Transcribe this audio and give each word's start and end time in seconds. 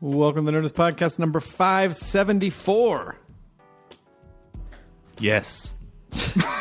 Welcome 0.00 0.44
to 0.44 0.52
the 0.52 0.58
Nerdist 0.58 0.72
Podcast 0.74 1.18
number 1.18 1.40
574. 1.40 3.16
Yes. 5.18 5.74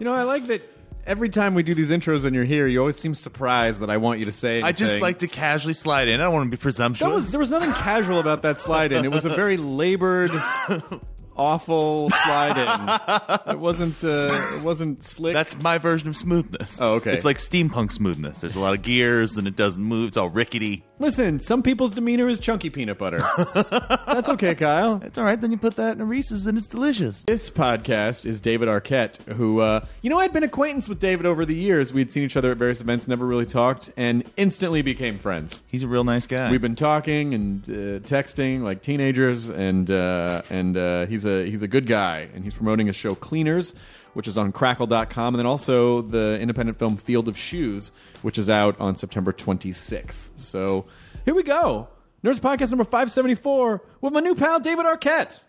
You 0.00 0.04
know, 0.04 0.12
I 0.12 0.24
like 0.24 0.48
that 0.48 0.60
every 1.06 1.28
time 1.28 1.54
we 1.54 1.62
do 1.62 1.72
these 1.72 1.90
intros 1.90 2.24
and 2.24 2.34
you're 2.34 2.44
here, 2.44 2.66
you 2.66 2.80
always 2.80 2.96
seem 2.98 3.14
surprised 3.14 3.80
that 3.80 3.90
I 3.90 3.96
want 3.96 4.18
you 4.18 4.24
to 4.26 4.32
say 4.32 4.60
anything. 4.60 4.68
I 4.68 4.72
just 4.72 4.96
like 5.00 5.20
to 5.20 5.28
casually 5.28 5.72
slide 5.72 6.08
in. 6.08 6.20
I 6.20 6.24
don't 6.24 6.34
want 6.34 6.50
to 6.50 6.56
be 6.56 6.60
presumptuous. 6.60 7.08
That 7.08 7.14
was, 7.14 7.30
there 7.30 7.40
was 7.40 7.50
nothing 7.50 7.72
casual 7.72 8.18
about 8.18 8.42
that 8.42 8.58
slide 8.58 8.92
in. 8.92 9.04
It 9.04 9.12
was 9.12 9.24
a 9.24 9.28
very 9.30 9.56
labored, 9.56 10.32
awful 11.36 12.10
slide 12.10 12.56
in. 12.56 13.00
It 13.54 13.58
wasn't. 13.58 14.02
Uh, 14.02 14.30
it 14.54 14.62
wasn't 14.62 15.04
slick. 15.04 15.34
That's 15.34 15.60
my 15.62 15.78
version 15.78 16.08
of 16.08 16.16
smoothness. 16.16 16.80
Oh, 16.80 16.94
okay. 16.94 17.12
It's 17.14 17.24
like 17.24 17.38
steampunk 17.38 17.92
smoothness. 17.92 18.40
There's 18.40 18.56
a 18.56 18.60
lot 18.60 18.74
of 18.74 18.82
gears 18.82 19.36
and 19.36 19.46
it 19.46 19.54
doesn't 19.54 19.82
move. 19.82 20.08
It's 20.08 20.16
all 20.16 20.28
rickety. 20.30 20.84
Listen, 20.98 21.40
some 21.40 21.62
people's 21.62 21.90
demeanor 21.92 22.28
is 22.28 22.38
chunky 22.38 22.70
peanut 22.70 22.98
butter. 22.98 23.18
That's 23.54 24.28
okay, 24.30 24.54
Kyle. 24.54 25.00
It's 25.04 25.18
all 25.18 25.24
right. 25.24 25.40
Then 25.40 25.50
you 25.50 25.56
put 25.56 25.76
that 25.76 25.94
in 25.96 26.00
a 26.00 26.04
Reese's 26.04 26.46
and 26.46 26.56
it's 26.56 26.68
delicious. 26.68 27.24
This 27.24 27.50
podcast 27.50 28.24
is 28.26 28.40
David 28.40 28.68
Arquette, 28.68 29.16
who, 29.32 29.60
uh, 29.60 29.84
you 30.02 30.10
know, 30.10 30.18
I'd 30.18 30.32
been 30.32 30.44
acquaintance 30.44 30.88
with 30.88 31.00
David 31.00 31.26
over 31.26 31.44
the 31.44 31.54
years. 31.56 31.92
We'd 31.92 32.12
seen 32.12 32.22
each 32.22 32.36
other 32.36 32.52
at 32.52 32.56
various 32.58 32.80
events, 32.80 33.08
never 33.08 33.26
really 33.26 33.46
talked, 33.46 33.92
and 33.96 34.24
instantly 34.36 34.82
became 34.82 35.18
friends. 35.18 35.60
He's 35.68 35.82
a 35.82 35.88
real 35.88 36.04
nice 36.04 36.26
guy. 36.26 36.50
We've 36.50 36.62
been 36.62 36.76
talking 36.76 37.34
and 37.34 37.64
uh, 37.68 37.72
texting 38.00 38.62
like 38.62 38.82
teenagers, 38.82 39.48
and 39.48 39.90
uh, 39.90 40.42
and 40.50 40.76
uh, 40.76 41.06
he's 41.24 41.32
a 41.32 41.50
he's 41.50 41.62
a 41.62 41.68
good 41.68 41.86
guy, 41.86 42.28
and 42.34 42.44
he's 42.44 42.54
promoting 42.54 42.86
his 42.86 42.96
show 42.96 43.14
Cleaners, 43.14 43.74
which 44.12 44.28
is 44.28 44.38
on 44.38 44.52
Crackle.com, 44.52 45.34
and 45.34 45.38
then 45.38 45.46
also 45.46 46.02
the 46.02 46.38
independent 46.40 46.78
film 46.78 46.96
Field 46.96 47.28
of 47.28 47.36
Shoes, 47.36 47.92
which 48.22 48.38
is 48.38 48.50
out 48.50 48.78
on 48.80 48.96
September 48.96 49.32
26th. 49.32 50.32
So 50.36 50.86
here 51.24 51.34
we 51.34 51.42
go, 51.42 51.88
Nerdist 52.22 52.40
Podcast 52.40 52.70
number 52.70 52.84
574 52.84 53.82
with 54.00 54.12
my 54.12 54.20
new 54.20 54.34
pal 54.34 54.60
David 54.60 54.86
Arquette, 54.86 55.44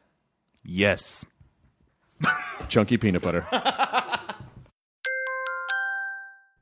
yes. 0.63 1.25
chunky 2.69 2.97
peanut 2.97 3.21
butter. 3.21 3.45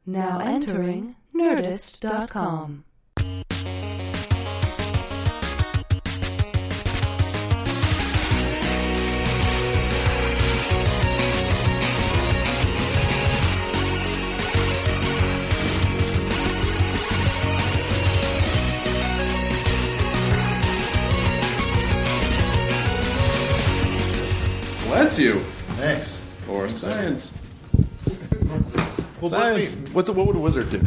Now 0.06 0.40
entering 0.40 1.16
Nerdist.com. 1.36 2.84
Bless 25.14 25.26
you 25.26 25.40
Thanks. 25.78 26.18
for 26.48 26.68
science. 26.70 27.32
Well, 29.22 29.30
Science. 29.30 29.72
bless 29.72 29.76
me. 29.76 29.92
What's 29.92 30.10
what 30.10 30.26
would 30.26 30.36
a 30.36 30.40
wizard 30.40 30.72
do? 30.72 30.82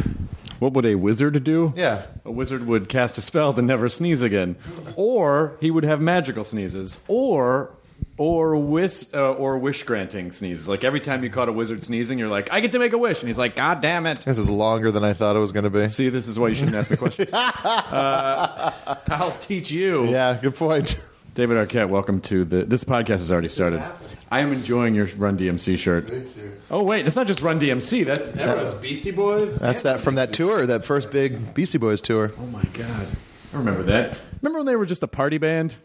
What 0.59 0.73
would 0.73 0.85
a 0.85 0.95
wizard 0.95 1.41
do? 1.45 1.71
Yeah. 1.77 2.01
A 2.25 2.31
wizard 2.31 2.67
would 2.67 2.89
cast 2.89 3.17
a 3.17 3.21
spell 3.21 3.53
to 3.53 3.61
never 3.61 3.87
sneeze 3.87 4.21
again, 4.21 4.57
or 4.97 5.55
he 5.61 5.71
would 5.71 5.85
have 5.85 6.01
magical 6.01 6.43
sneezes, 6.43 6.99
or 7.07 7.71
or 8.17 8.57
wish 8.57 9.05
uh, 9.13 9.31
or 9.31 9.57
wish 9.59 9.83
granting 9.83 10.33
sneezes. 10.33 10.67
Like 10.67 10.83
every 10.83 10.99
time 10.99 11.23
you 11.23 11.29
caught 11.29 11.47
a 11.47 11.53
wizard 11.53 11.81
sneezing, 11.85 12.19
you're 12.19 12.27
like, 12.27 12.51
I 12.51 12.59
get 12.59 12.73
to 12.73 12.79
make 12.79 12.91
a 12.91 12.97
wish, 12.97 13.21
and 13.21 13.29
he's 13.29 13.37
like, 13.37 13.55
God 13.55 13.79
damn 13.79 14.05
it! 14.05 14.19
This 14.25 14.37
is 14.37 14.49
longer 14.49 14.91
than 14.91 15.05
I 15.05 15.13
thought 15.13 15.37
it 15.37 15.39
was 15.39 15.53
going 15.53 15.63
to 15.63 15.69
be. 15.69 15.87
See, 15.87 16.09
this 16.09 16.27
is 16.27 16.37
why 16.37 16.49
you 16.49 16.55
shouldn't 16.55 16.75
ask 16.75 16.91
me 16.91 16.97
questions. 16.97 17.29
uh, 17.33 18.73
I'll 19.07 19.37
teach 19.39 19.71
you. 19.71 20.09
Yeah, 20.09 20.37
good 20.41 20.55
point. 20.55 21.01
David 21.33 21.55
Arquette, 21.55 21.87
welcome 21.87 22.19
to 22.21 22.43
the. 22.43 22.65
This 22.65 22.83
podcast 22.83 23.19
has 23.19 23.31
already 23.31 23.47
started. 23.47 23.81
I 24.29 24.41
am 24.41 24.51
enjoying 24.51 24.93
your 24.95 25.05
Run 25.17 25.37
DMC 25.37 25.77
shirt. 25.77 26.09
Thank 26.09 26.35
you. 26.35 26.53
Oh 26.69 26.83
wait, 26.83 27.03
that's 27.03 27.15
not 27.15 27.27
just 27.27 27.41
Run 27.41 27.59
DMC. 27.59 28.05
That's 28.05 28.33
that 28.33 28.57
was 28.57 28.73
Beastie 28.75 29.11
Boys. 29.11 29.57
That's 29.57 29.83
that 29.83 29.99
from 30.01 30.15
that 30.15 30.33
tour, 30.33 30.65
that 30.65 30.83
first 30.83 31.11
big 31.11 31.53
Beastie 31.53 31.77
Boys 31.77 32.01
tour. 32.01 32.31
Oh 32.39 32.45
my 32.47 32.63
god, 32.73 33.07
I 33.53 33.57
remember 33.57 33.83
that. 33.83 34.17
Remember 34.41 34.59
when 34.59 34.65
they 34.65 34.75
were 34.75 34.85
just 34.85 35.03
a 35.03 35.07
party 35.07 35.37
band? 35.37 35.77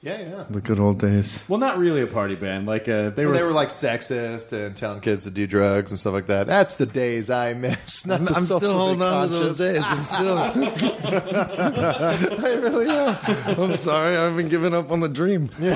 Yeah, 0.00 0.20
yeah. 0.20 0.44
The 0.48 0.60
good 0.60 0.78
old 0.78 1.00
days. 1.00 1.42
Well, 1.48 1.58
not 1.58 1.76
really 1.76 2.02
a 2.02 2.06
party 2.06 2.36
band. 2.36 2.66
Like 2.66 2.88
uh, 2.88 3.10
they 3.10 3.24
Well, 3.24 3.34
were. 3.34 3.40
they 3.40 3.44
were 3.44 3.50
like 3.52 3.70
sexist 3.70 4.52
and 4.52 4.76
telling 4.76 5.00
kids 5.00 5.24
to 5.24 5.30
do 5.30 5.44
drugs 5.48 5.90
and 5.90 5.98
stuff 5.98 6.12
like 6.12 6.26
that. 6.26 6.46
That's 6.46 6.76
the 6.76 6.86
days 6.86 7.30
I 7.30 7.54
miss. 7.54 8.06
Not 8.10 8.24
the 8.24 8.32
I'm 8.34 8.44
still 8.44 8.60
socially 8.60 8.78
holding 8.78 9.02
on 9.02 9.28
to 9.30 9.34
those 9.34 9.58
days. 9.58 9.82
I'm 9.84 10.04
still. 10.04 10.38
I 10.38 10.52
really 12.62 12.88
am. 12.90 13.16
I'm 13.60 13.74
sorry. 13.74 14.16
I 14.16 14.22
haven't 14.26 14.50
giving 14.50 14.72
up 14.72 14.92
on 14.92 15.00
the 15.00 15.08
dream. 15.08 15.50
well, 15.58 15.74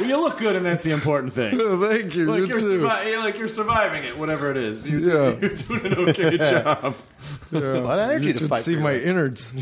you 0.00 0.20
look 0.20 0.38
good, 0.38 0.56
and 0.56 0.66
that's 0.66 0.82
the 0.82 0.90
important 0.90 1.32
thing. 1.32 1.56
Thank 1.56 2.16
you. 2.16 2.26
Like 2.26 2.40
you 2.40 2.46
you're, 2.46 2.58
too. 2.58 2.80
survi- 2.80 3.12
yeah, 3.12 3.18
like 3.18 3.38
you're 3.38 3.46
surviving 3.46 4.02
it, 4.04 4.18
whatever 4.18 4.50
it 4.50 4.56
is. 4.56 4.84
You're, 4.86 5.00
Yeah. 5.00 5.36
you're 5.40 5.54
doing 5.54 5.86
an 5.86 5.94
okay 6.08 6.36
job. 6.38 6.96
A 7.52 7.58
lot 7.58 8.00
of 8.00 8.10
energy 8.10 8.26
you 8.28 8.32
to 8.32 8.38
should 8.40 8.48
fight 8.48 8.62
see 8.62 8.74
for 8.74 8.80
my 8.80 8.92
your- 8.94 9.02
innards. 9.02 9.52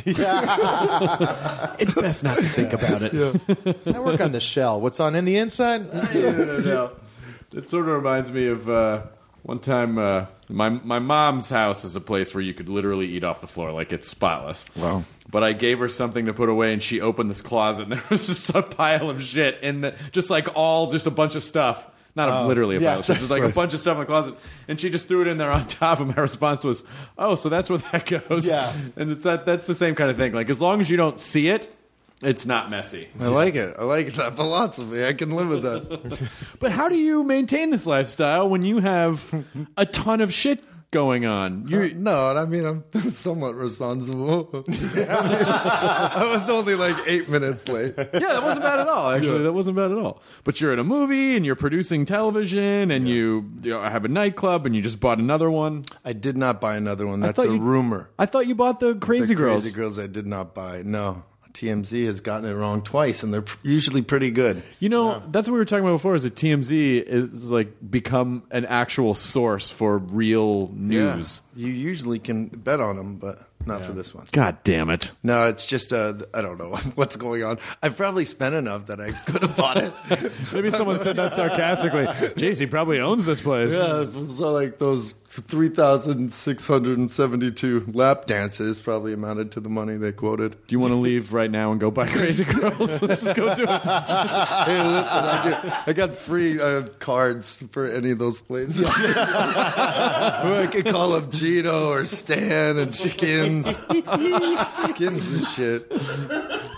It's 1.80 1.94
best 1.94 2.22
not 2.34 2.42
to 2.42 2.48
think 2.48 2.72
about 2.72 3.02
it. 3.02 3.14
I 3.86 3.98
work 4.00 4.20
on 4.20 4.32
the 4.32 4.40
shell. 4.40 4.80
What's 4.80 5.00
on 5.00 5.14
in 5.14 5.24
the 5.24 5.36
inside? 5.36 5.92
no, 6.14 6.32
no, 6.32 6.58
no. 6.58 6.92
It 7.52 7.68
sort 7.68 7.88
of 7.88 7.94
reminds 7.94 8.30
me 8.30 8.46
of 8.46 8.68
uh, 8.68 9.02
one 9.42 9.58
time. 9.58 9.98
Uh, 9.98 10.26
my 10.48 10.68
my 10.68 10.98
mom's 10.98 11.48
house 11.50 11.84
is 11.84 11.96
a 11.96 12.00
place 12.00 12.34
where 12.34 12.42
you 12.42 12.54
could 12.54 12.68
literally 12.68 13.06
eat 13.06 13.24
off 13.24 13.40
the 13.40 13.46
floor, 13.46 13.72
like 13.72 13.92
it's 13.92 14.08
spotless. 14.08 14.74
Wow. 14.76 15.04
But 15.30 15.44
I 15.44 15.52
gave 15.52 15.78
her 15.78 15.88
something 15.88 16.26
to 16.26 16.34
put 16.34 16.48
away, 16.48 16.72
and 16.72 16.82
she 16.82 17.00
opened 17.00 17.30
this 17.30 17.40
closet, 17.40 17.84
and 17.84 17.92
there 17.92 18.02
was 18.10 18.26
just 18.26 18.50
a 18.50 18.62
pile 18.62 19.10
of 19.10 19.22
shit 19.22 19.58
in 19.62 19.80
the, 19.82 19.94
just 20.12 20.30
like 20.30 20.48
all, 20.56 20.90
just 20.90 21.06
a 21.06 21.10
bunch 21.10 21.34
of 21.34 21.42
stuff. 21.42 21.86
Not 22.16 22.28
a, 22.28 22.46
literally 22.48 22.76
a 22.76 22.80
yeah, 22.80 22.94
pile, 22.94 23.02
so 23.02 23.14
just 23.14 23.30
like 23.30 23.44
a 23.44 23.50
bunch 23.50 23.72
of 23.72 23.78
stuff 23.78 23.94
in 23.94 24.00
the 24.00 24.06
closet, 24.06 24.34
and 24.66 24.80
she 24.80 24.90
just 24.90 25.06
threw 25.06 25.22
it 25.22 25.28
in 25.28 25.38
there 25.38 25.52
on 25.52 25.66
top. 25.68 26.00
And 26.00 26.08
my 26.08 26.20
response 26.20 26.64
was, 26.64 26.82
"Oh, 27.16 27.36
so 27.36 27.48
that's 27.48 27.70
where 27.70 27.78
that 27.78 28.06
goes." 28.06 28.46
Yeah. 28.46 28.72
and 28.96 29.12
it's 29.12 29.22
that 29.22 29.46
that's 29.46 29.68
the 29.68 29.76
same 29.76 29.94
kind 29.94 30.10
of 30.10 30.16
thing. 30.16 30.32
Like 30.32 30.50
as 30.50 30.60
long 30.60 30.80
as 30.80 30.90
you 30.90 30.96
don't 30.96 31.20
see 31.20 31.48
it, 31.48 31.72
it's 32.22 32.44
not 32.46 32.70
messy. 32.70 33.08
I 33.18 33.28
like 33.28 33.54
it. 33.54 33.74
I 33.78 33.84
like 33.84 34.12
that 34.14 34.36
philosophy. 34.36 35.04
I 35.04 35.12
can 35.14 35.30
live 35.30 35.48
with 35.48 35.62
that. 35.62 36.28
But 36.60 36.72
how 36.72 36.88
do 36.88 36.96
you 36.96 37.24
maintain 37.24 37.70
this 37.70 37.86
lifestyle 37.86 38.48
when 38.48 38.62
you 38.62 38.80
have 38.80 39.32
a 39.76 39.86
ton 39.86 40.20
of 40.20 40.32
shit 40.32 40.62
going 40.90 41.24
on? 41.24 41.66
You're, 41.68 41.84
uh, 41.86 41.90
No, 41.94 42.36
I 42.36 42.44
mean 42.44 42.64
I'm 42.66 42.84
somewhat 43.10 43.54
responsible. 43.54 44.50
I 44.68 46.28
was 46.30 46.48
only 46.50 46.74
like 46.74 46.96
eight 47.06 47.28
minutes 47.28 47.66
late. 47.68 47.94
yeah, 47.96 48.04
that 48.12 48.42
wasn't 48.42 48.64
bad 48.64 48.80
at 48.80 48.88
all. 48.88 49.10
Actually, 49.10 49.42
that 49.44 49.52
wasn't 49.52 49.76
bad 49.76 49.90
at 49.92 49.96
all. 49.98 50.20
But 50.44 50.60
you're 50.60 50.72
in 50.72 50.78
a 50.78 50.84
movie 50.84 51.36
and 51.36 51.46
you're 51.46 51.56
producing 51.56 52.04
television 52.04 52.90
and 52.90 53.08
you, 53.08 53.50
you 53.62 53.70
know, 53.70 53.82
have 53.82 54.04
a 54.04 54.08
nightclub 54.08 54.66
and 54.66 54.74
you 54.76 54.82
just 54.82 55.00
bought 55.00 55.18
another 55.18 55.50
one. 55.50 55.84
I 56.04 56.12
did 56.12 56.36
not 56.36 56.60
buy 56.60 56.76
another 56.76 57.06
one. 57.06 57.20
That's 57.20 57.38
a 57.38 57.44
you- 57.44 57.58
rumor. 57.58 58.10
I 58.18 58.26
thought 58.26 58.46
you 58.46 58.54
bought 58.54 58.80
the 58.80 58.94
Crazy 58.96 59.28
the 59.28 59.34
Girls. 59.40 59.62
Crazy 59.62 59.74
Girls. 59.74 59.98
I 59.98 60.06
did 60.06 60.26
not 60.26 60.54
buy. 60.54 60.82
No, 60.82 61.22
TMZ 61.52 62.06
has 62.06 62.20
gotten 62.20 62.48
it 62.48 62.54
wrong 62.54 62.82
twice, 62.82 63.22
and 63.22 63.32
they're 63.32 63.42
pr- 63.42 63.58
usually 63.62 64.02
pretty 64.02 64.30
good. 64.30 64.62
You 64.78 64.88
know, 64.88 65.22
that's 65.30 65.48
what 65.48 65.54
we 65.54 65.58
were 65.58 65.64
talking 65.64 65.84
about 65.84 65.96
before. 65.96 66.14
Is 66.14 66.22
that 66.22 66.34
TMZ 66.34 67.02
is 67.02 67.50
like 67.50 67.68
become 67.90 68.44
an 68.50 68.64
actual 68.66 69.14
source 69.14 69.70
for 69.70 69.98
real 69.98 70.70
news. 70.74 71.42
Yeah. 71.54 71.66
You 71.66 71.72
usually 71.72 72.18
can 72.18 72.46
bet 72.46 72.80
on 72.80 72.96
them, 72.96 73.16
but 73.16 73.49
not 73.66 73.84
for 73.84 73.92
this 73.92 74.14
one. 74.14 74.26
God 74.32 74.58
damn 74.64 74.90
it! 74.90 75.12
No, 75.22 75.46
it's 75.48 75.66
just 75.66 75.92
uh, 75.92 76.14
I 76.32 76.42
don't 76.42 76.58
know 76.58 76.76
what's 76.94 77.16
going 77.16 77.44
on. 77.44 77.58
I've 77.82 77.96
probably 77.96 78.24
spent 78.24 78.54
enough 78.54 78.86
that 78.86 79.00
I 79.00 79.12
could 79.12 79.42
have 79.42 79.56
bought 79.56 79.76
it. 79.76 79.92
Maybe 80.52 80.70
someone 80.70 81.00
said 81.00 81.16
that 81.16 81.32
sarcastically. 81.34 82.06
Jeez, 82.06 82.58
he 82.58 82.66
probably 82.66 83.00
owns 83.00 83.26
this 83.26 83.40
place. 83.40 83.72
yeah, 83.72 84.04
so 84.10 84.52
like 84.52 84.78
those 84.78 85.12
three 85.28 85.68
thousand 85.68 86.32
six 86.32 86.66
hundred 86.66 86.98
and 86.98 87.10
seventy-two 87.10 87.86
lap 87.92 88.26
dances 88.26 88.80
probably 88.80 89.12
amounted 89.12 89.52
to 89.52 89.60
the 89.60 89.68
money 89.68 89.96
they 89.96 90.12
quoted. 90.12 90.56
Do 90.66 90.74
you 90.74 90.80
want 90.80 90.92
to 90.92 90.96
leave 90.96 91.32
right 91.32 91.50
now 91.50 91.70
and 91.70 91.80
go 91.80 91.90
buy 91.90 92.06
Crazy 92.08 92.44
Girls? 92.44 93.00
Let's 93.02 93.22
just 93.22 93.36
go 93.36 93.54
do 93.54 93.62
it. 93.62 93.68
Hey, 93.68 94.82
listen, 94.82 95.18
I, 95.24 95.42
get, 95.62 95.88
I 95.88 95.92
got 95.92 96.12
free 96.12 96.60
uh, 96.60 96.86
cards 96.98 97.62
for 97.70 97.86
any 97.90 98.10
of 98.10 98.18
those 98.18 98.40
places. 98.40 98.84
I 98.86 100.68
could 100.70 100.86
call 100.86 101.12
up 101.12 101.30
Gino 101.30 101.90
or 101.90 102.06
Stan 102.06 102.78
and 102.78 102.94
Skins, 103.62 104.66
Skins 104.88 105.32
and 105.32 105.44
shit. 105.48 105.92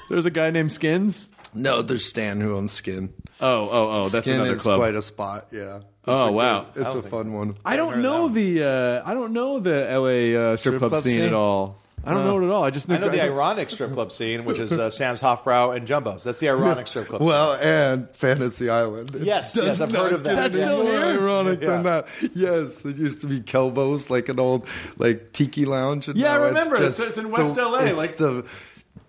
There's 0.08 0.26
a 0.26 0.30
guy 0.30 0.50
named 0.50 0.72
Skins. 0.72 1.28
No, 1.54 1.82
there's 1.82 2.04
Stan 2.06 2.40
who 2.40 2.56
owns 2.56 2.72
Skin. 2.72 3.12
Oh, 3.40 3.68
oh, 3.70 3.90
oh, 3.90 4.08
that's 4.08 4.24
Skin 4.26 4.36
another 4.40 4.54
is 4.54 4.62
club. 4.62 4.78
quite 4.78 4.94
a 4.94 5.02
spot. 5.02 5.48
Yeah. 5.50 5.80
Oh, 6.06 6.24
It's 6.24 6.28
a 6.30 6.32
wow. 6.32 6.66
good- 6.72 6.86
it's 6.86 6.94
a 6.94 7.02
fun 7.02 7.32
one. 7.32 7.56
I 7.64 7.76
don't 7.76 8.00
know 8.02 8.28
the 8.28 8.64
uh, 8.64 9.02
I 9.08 9.14
don't 9.14 9.32
know 9.32 9.60
the 9.60 9.86
LA 9.90 10.38
uh, 10.40 10.56
strip, 10.56 10.78
club, 10.78 10.94
scene, 11.02 11.20
at 11.20 11.34
all. 11.34 11.76
I 12.04 12.12
don't 12.12 12.24
know 12.24 12.40
it 12.40 12.44
at 12.44 12.50
all. 12.50 12.64
I 12.64 12.70
just 12.70 12.88
knew 12.88 12.96
I 12.96 12.98
know 12.98 13.08
the 13.08 13.18
Crackle- 13.18 13.34
ironic 13.34 13.70
strip 13.70 13.92
club 13.92 14.10
scene, 14.10 14.44
which 14.44 14.58
is 14.58 14.72
uh, 14.72 14.90
Sam's 14.90 15.20
Hofbrau 15.22 15.76
and 15.76 15.86
Jumbo's. 15.86 16.24
That's 16.24 16.40
the 16.40 16.48
ironic 16.48 16.86
strip 16.88 17.06
club. 17.08 17.22
Well, 17.22 17.52
and 17.54 18.08
Fantasy 18.16 18.68
Island. 18.68 19.14
It 19.14 19.22
Yes, 19.22 19.54
does 19.54 19.64
yes, 19.64 19.80
I've 19.80 19.92
not 19.92 20.04
heard 20.04 20.12
of 20.14 20.22
that. 20.24 20.30
get 20.34 20.36
That's 20.36 20.56
any 20.56 20.64
still 20.64 20.82
more 20.82 20.92
here? 20.92 21.02
ironic 21.20 21.60
Yeah. 21.60 21.68
than 21.68 21.82
that. 21.84 22.08
Yes, 22.34 22.84
it 22.84 22.96
used 22.96 23.20
to 23.20 23.26
be 23.28 23.40
Kelbo's, 23.40 24.10
like 24.10 24.28
an 24.28 24.40
old 24.40 24.66
like 24.98 25.32
tiki 25.32 25.64
lounge. 25.64 26.08
And 26.08 26.16
Yeah, 26.16 26.34
I 26.34 26.38
now 26.38 26.44
remember. 26.46 26.74
It's, 26.76 26.80
It's- 26.82 26.96
just 26.96 27.08
it's 27.10 27.18
in 27.18 27.30
West 27.30 27.54
the, 27.54 27.62
LA, 27.68 27.78
It's 27.84 27.98
like- 27.98 28.16
the 28.16 28.44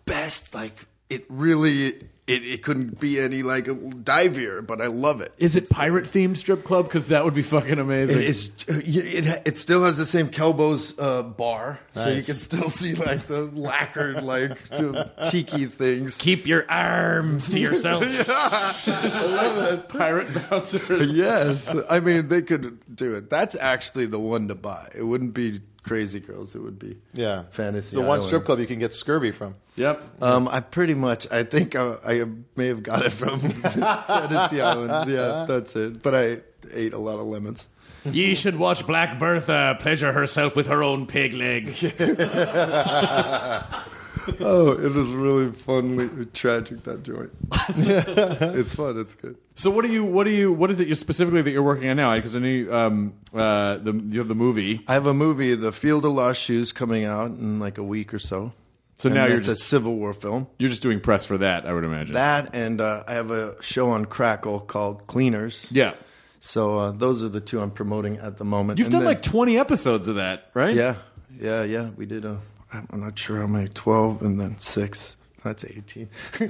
best. 0.06 0.54
Like 0.54 0.86
it 1.10 1.26
really. 1.30 1.94
It, 2.26 2.44
it 2.46 2.64
couldn't 2.64 3.02
be 3.02 3.20
any 3.20 3.44
like 3.44 3.66
divier, 4.06 4.62
but 4.62 4.80
I 4.80 4.88
love 4.88 5.20
it. 5.20 5.34
Is 5.40 5.58
it 5.58 5.70
pirate 5.70 6.06
themed 6.06 6.38
strip 6.38 6.64
club? 6.64 6.86
Because 6.86 7.08
that 7.08 7.26
would 7.26 7.34
be 7.34 7.42
fucking 7.42 7.80
amazing. 7.80 8.20
It, 8.20 8.24
is, 8.24 8.54
it, 8.70 9.42
it 9.46 9.58
still 9.58 9.84
has 9.84 9.98
the 9.98 10.06
same 10.06 10.30
Kelbo's 10.30 10.98
uh, 10.98 11.24
bar, 11.24 11.80
so 11.94 12.08
you 12.08 12.24
can 12.24 12.36
still 12.36 12.70
see 12.70 12.96
like 12.96 13.28
the 13.28 13.44
lacquered 13.44 14.24
like 14.24 14.70
the 14.70 15.12
tiki 15.32 15.66
things. 15.66 16.16
Keep 16.18 16.48
your 16.48 16.66
arms 16.72 17.50
to 17.50 17.60
yourself. 17.60 18.04
I 18.30 19.26
love 19.26 19.56
that 19.58 19.90
pirate 19.90 20.50
bouncers. 20.50 21.14
yes, 21.14 21.76
I 21.90 22.00
mean 22.00 22.30
they 22.30 22.42
could 22.42 22.96
do 22.96 23.16
it. 23.16 23.30
That's 23.30 23.58
actually 23.58 24.06
the 24.06 24.20
one 24.20 24.48
to 24.48 24.56
buy. 24.56 24.90
It 24.96 25.04
wouldn't 25.04 25.34
be 25.34 25.60
Crazy 25.84 26.20
Girls. 26.20 26.56
It 26.56 26.62
would 26.62 26.80
be 26.80 26.98
yeah, 27.14 27.44
Fantasy. 27.52 27.88
It's 27.88 27.92
the 27.92 28.02
one 28.02 28.22
strip 28.22 28.46
club 28.46 28.60
you 28.60 28.68
can 28.68 28.80
get 28.80 28.94
scurvy 28.94 29.32
from. 29.32 29.56
Yep. 29.76 30.02
Um, 30.22 30.48
I 30.48 30.62
pretty 30.62 30.94
much. 30.94 31.30
I 31.32 31.44
think 31.44 31.76
I, 31.76 31.96
I 32.06 32.24
may 32.56 32.68
have 32.68 32.84
got 32.84 33.06
it 33.06 33.12
from 33.12 33.40
Fantasy 33.50 34.62
Island. 34.62 35.12
Yeah, 35.12 35.46
that's 35.48 35.76
it. 35.76 36.02
But 36.02 36.16
I 36.16 36.38
ate 36.72 36.94
a 36.94 37.00
lot 37.00 37.20
of 37.20 37.26
lemons. 37.26 37.68
Ye 38.06 38.36
should 38.36 38.58
watch 38.58 38.86
Black 38.86 39.18
Bertha 39.18 39.78
pleasure 39.80 40.12
herself 40.12 40.56
with 40.56 40.68
her 40.68 40.84
own 40.84 41.08
pig 41.08 41.34
leg. 41.34 41.68
Oh, 44.40 44.72
it 44.72 44.96
is 44.98 45.10
really 45.10 45.48
funly 45.48 46.32
tragic 46.34 46.84
that 46.84 47.04
joint. 47.04 47.32
it's 47.78 48.76
fun. 48.76 48.98
It's 49.00 49.16
good. 49.16 49.38
So 49.56 49.70
what 49.70 49.86
do 49.86 49.92
you 49.92 50.04
what 50.04 50.24
do 50.26 50.32
you 50.32 50.52
what 50.52 50.72
is 50.72 50.80
it 50.80 50.88
you 50.88 50.96
specifically 50.96 51.42
that 51.42 51.52
you're 51.52 51.64
working 51.64 51.90
on 51.90 51.98
now? 51.98 52.16
Because 52.16 52.36
I 52.36 52.40
know 52.40 52.48
you, 52.48 52.74
um, 52.74 53.14
uh, 53.34 53.78
the 53.78 53.94
you 53.94 54.20
have 54.20 54.28
the 54.28 54.36
movie. 54.36 54.82
I 54.88 54.94
have 54.94 55.06
a 55.08 55.14
movie, 55.14 55.56
The 55.56 55.72
Field 55.72 56.06
of 56.06 56.14
Lost 56.14 56.42
Shoes, 56.42 56.72
coming 56.72 57.06
out 57.06 57.32
in 57.32 57.60
like 57.60 57.78
a 57.78 57.84
week 57.84 58.14
or 58.14 58.20
so. 58.20 58.54
So 58.96 59.08
And 59.08 59.16
now 59.16 59.26
you're 59.26 59.40
it's 59.40 59.48
a 59.48 59.56
Civil 59.56 59.96
War 59.96 60.14
film. 60.14 60.48
you're 60.60 60.70
just 60.70 60.82
doing 60.84 61.00
press 61.02 61.26
for 61.26 61.38
that, 61.40 61.66
I 61.66 61.74
would 61.74 61.84
imagine. 61.86 62.14
That 62.14 62.54
and 62.54 62.80
uh, 62.80 63.04
I 63.08 63.14
have 63.14 63.32
a 63.32 63.62
show 63.62 63.90
on 63.92 64.06
Crackle 64.06 64.60
called 64.62 65.08
Cleaners. 65.08 65.68
yeah. 65.72 65.96
So 66.40 66.78
uh, 66.78 66.92
those 66.92 67.24
are 67.24 67.30
the 67.30 67.40
two 67.40 67.62
I'm 67.62 67.72
promoting 67.72 68.18
at 68.18 68.38
the 68.38 68.44
moment. 68.44 68.78
You've 68.78 68.88
And 68.88 68.92
done 68.92 69.02
then- 69.02 69.08
like 69.08 69.22
20 69.22 69.58
episodes 69.58 70.08
of 70.10 70.16
that, 70.16 70.50
right? 70.54 70.76
yeah, 70.76 70.96
yeah, 71.40 71.64
yeah. 71.64 71.90
We 71.96 72.06
did 72.06 72.26
a. 72.26 72.40
I'm 72.74 73.00
not 73.02 73.18
sure 73.18 73.40
how 73.40 73.48
many. 73.48 73.68
Twelve 73.70 74.22
and 74.22 74.40
then 74.40 74.60
six. 74.60 75.16
That's 75.44 75.66
eighteen. 75.66 76.08
Fuck, 76.32 76.48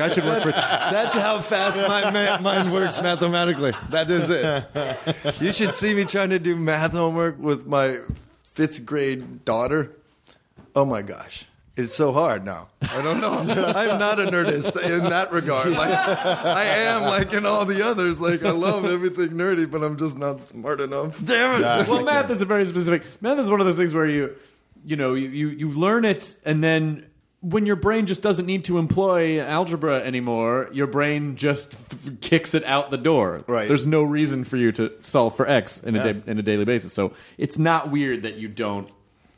I 0.00 0.08
should 0.12 0.24
work 0.24 0.42
for. 0.42 0.50
That's 0.50 1.14
how 1.14 1.40
fast 1.40 1.80
my 1.86 2.10
ma- 2.10 2.38
mind 2.40 2.72
works 2.72 3.00
mathematically. 3.00 3.72
That 3.90 4.10
is 4.10 4.28
it. 4.28 5.40
You 5.40 5.52
should 5.52 5.72
see 5.74 5.94
me 5.94 6.04
trying 6.04 6.30
to 6.30 6.38
do 6.38 6.56
math 6.56 6.92
homework 6.92 7.38
with 7.38 7.66
my 7.66 8.00
fifth 8.52 8.84
grade 8.84 9.44
daughter. 9.44 9.92
Oh 10.74 10.84
my 10.84 11.02
gosh. 11.02 11.46
It's 11.74 11.94
so 11.94 12.12
hard 12.12 12.44
now. 12.44 12.68
I 12.82 13.00
don't 13.02 13.20
know. 13.20 13.32
I'm 13.76 13.98
not 13.98 14.20
a 14.20 14.24
nerdist 14.26 14.78
in 14.82 15.04
that 15.04 15.32
regard. 15.32 15.68
Like 15.72 15.90
I 15.90 16.64
am 16.64 17.02
like 17.04 17.32
in 17.32 17.46
all 17.46 17.64
the 17.64 17.82
others. 17.86 18.20
Like 18.20 18.44
I 18.44 18.50
love 18.50 18.84
everything 18.84 19.30
nerdy, 19.30 19.70
but 19.70 19.82
I'm 19.82 19.96
just 19.96 20.18
not 20.18 20.40
smart 20.40 20.80
enough. 20.80 21.24
Damn 21.24 21.62
it. 21.62 21.88
well, 21.88 22.02
math 22.04 22.30
is 22.30 22.40
a 22.42 22.44
very 22.44 22.66
specific. 22.66 23.02
Math 23.22 23.38
is 23.38 23.48
one 23.48 23.60
of 23.60 23.66
those 23.66 23.78
things 23.78 23.94
where 23.94 24.06
you, 24.06 24.36
you 24.84 24.96
know, 24.96 25.14
you 25.14 25.28
you, 25.30 25.48
you 25.48 25.72
learn 25.72 26.04
it, 26.04 26.36
and 26.44 26.62
then 26.62 27.06
when 27.40 27.64
your 27.66 27.74
brain 27.76 28.06
just 28.06 28.22
doesn't 28.22 28.46
need 28.46 28.64
to 28.64 28.78
employ 28.78 29.40
algebra 29.40 29.98
anymore, 30.00 30.68
your 30.72 30.86
brain 30.86 31.34
just 31.36 31.72
th- 31.90 32.20
kicks 32.20 32.54
it 32.54 32.62
out 32.64 32.90
the 32.92 32.98
door. 32.98 33.42
Right. 33.48 33.66
There's 33.66 33.86
no 33.86 34.02
reason 34.04 34.44
for 34.44 34.56
you 34.56 34.70
to 34.72 34.92
solve 35.00 35.34
for 35.36 35.48
x 35.48 35.82
in 35.82 35.96
a 35.96 35.98
Yeah. 36.04 36.12
day, 36.12 36.22
in 36.30 36.38
a 36.38 36.42
daily 36.42 36.64
basis. 36.64 36.92
So 36.92 37.14
it's 37.38 37.58
not 37.58 37.90
weird 37.90 38.22
that 38.22 38.36
you 38.36 38.46
don't. 38.48 38.88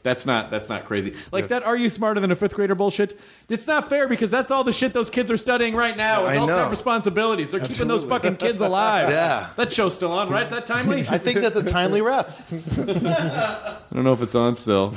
That's 0.04 0.26
not 0.26 0.50
that's 0.50 0.68
not 0.68 0.84
crazy. 0.84 1.14
Like 1.32 1.48
that 1.48 1.62
are 1.64 1.76
you 1.76 1.88
smarter 1.88 2.20
than 2.20 2.30
a 2.30 2.36
fifth 2.36 2.54
grader 2.54 2.74
bullshit? 2.74 3.18
It's 3.48 3.66
not 3.66 3.88
fair 3.88 4.06
because 4.06 4.30
that's 4.30 4.50
all 4.50 4.62
the 4.62 4.72
shit 4.72 4.92
those 4.92 5.08
kids 5.08 5.30
are 5.30 5.38
studying 5.38 5.74
right 5.74 5.96
now. 5.96 6.26
I 6.26 6.34
Adults 6.34 6.50
know. 6.50 6.58
have 6.58 6.70
responsibilities. 6.70 7.50
They're 7.50 7.60
keeping 7.60 7.88
those 7.88 8.04
fucking 8.04 8.36
kids 8.36 8.60
alive. 8.60 9.08
Yeah. 9.14 9.48
That 9.56 9.72
show's 9.72 9.94
still 9.94 10.12
on, 10.12 10.28
right? 10.28 10.44
Is 10.46 10.52
that 10.52 10.66
timely? 10.66 11.06
I 11.08 11.18
think 11.18 11.40
that's 11.40 11.56
a 11.56 11.62
timely 11.62 12.02
ref. 12.02 12.52
I 12.78 13.78
don't 13.94 14.04
know 14.04 14.12
if 14.12 14.20
it's 14.22 14.34
on 14.34 14.54
still. 14.56 14.92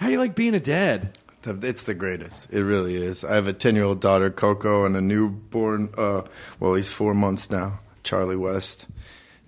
How 0.00 0.06
do 0.06 0.12
you 0.12 0.18
like 0.18 0.34
being 0.34 0.54
a 0.54 0.60
dad? 0.60 1.16
It's 1.46 1.84
the 1.84 1.94
greatest. 1.94 2.52
It 2.52 2.62
really 2.62 2.96
is. 2.96 3.24
I 3.24 3.34
have 3.34 3.48
a 3.48 3.52
10 3.52 3.74
year 3.74 3.84
old 3.84 4.00
daughter, 4.00 4.30
Coco, 4.30 4.84
and 4.84 4.96
a 4.96 5.00
newborn, 5.00 5.94
uh, 5.96 6.22
well, 6.60 6.74
he's 6.74 6.90
four 6.90 7.14
months 7.14 7.50
now, 7.50 7.80
Charlie 8.02 8.36
West. 8.36 8.86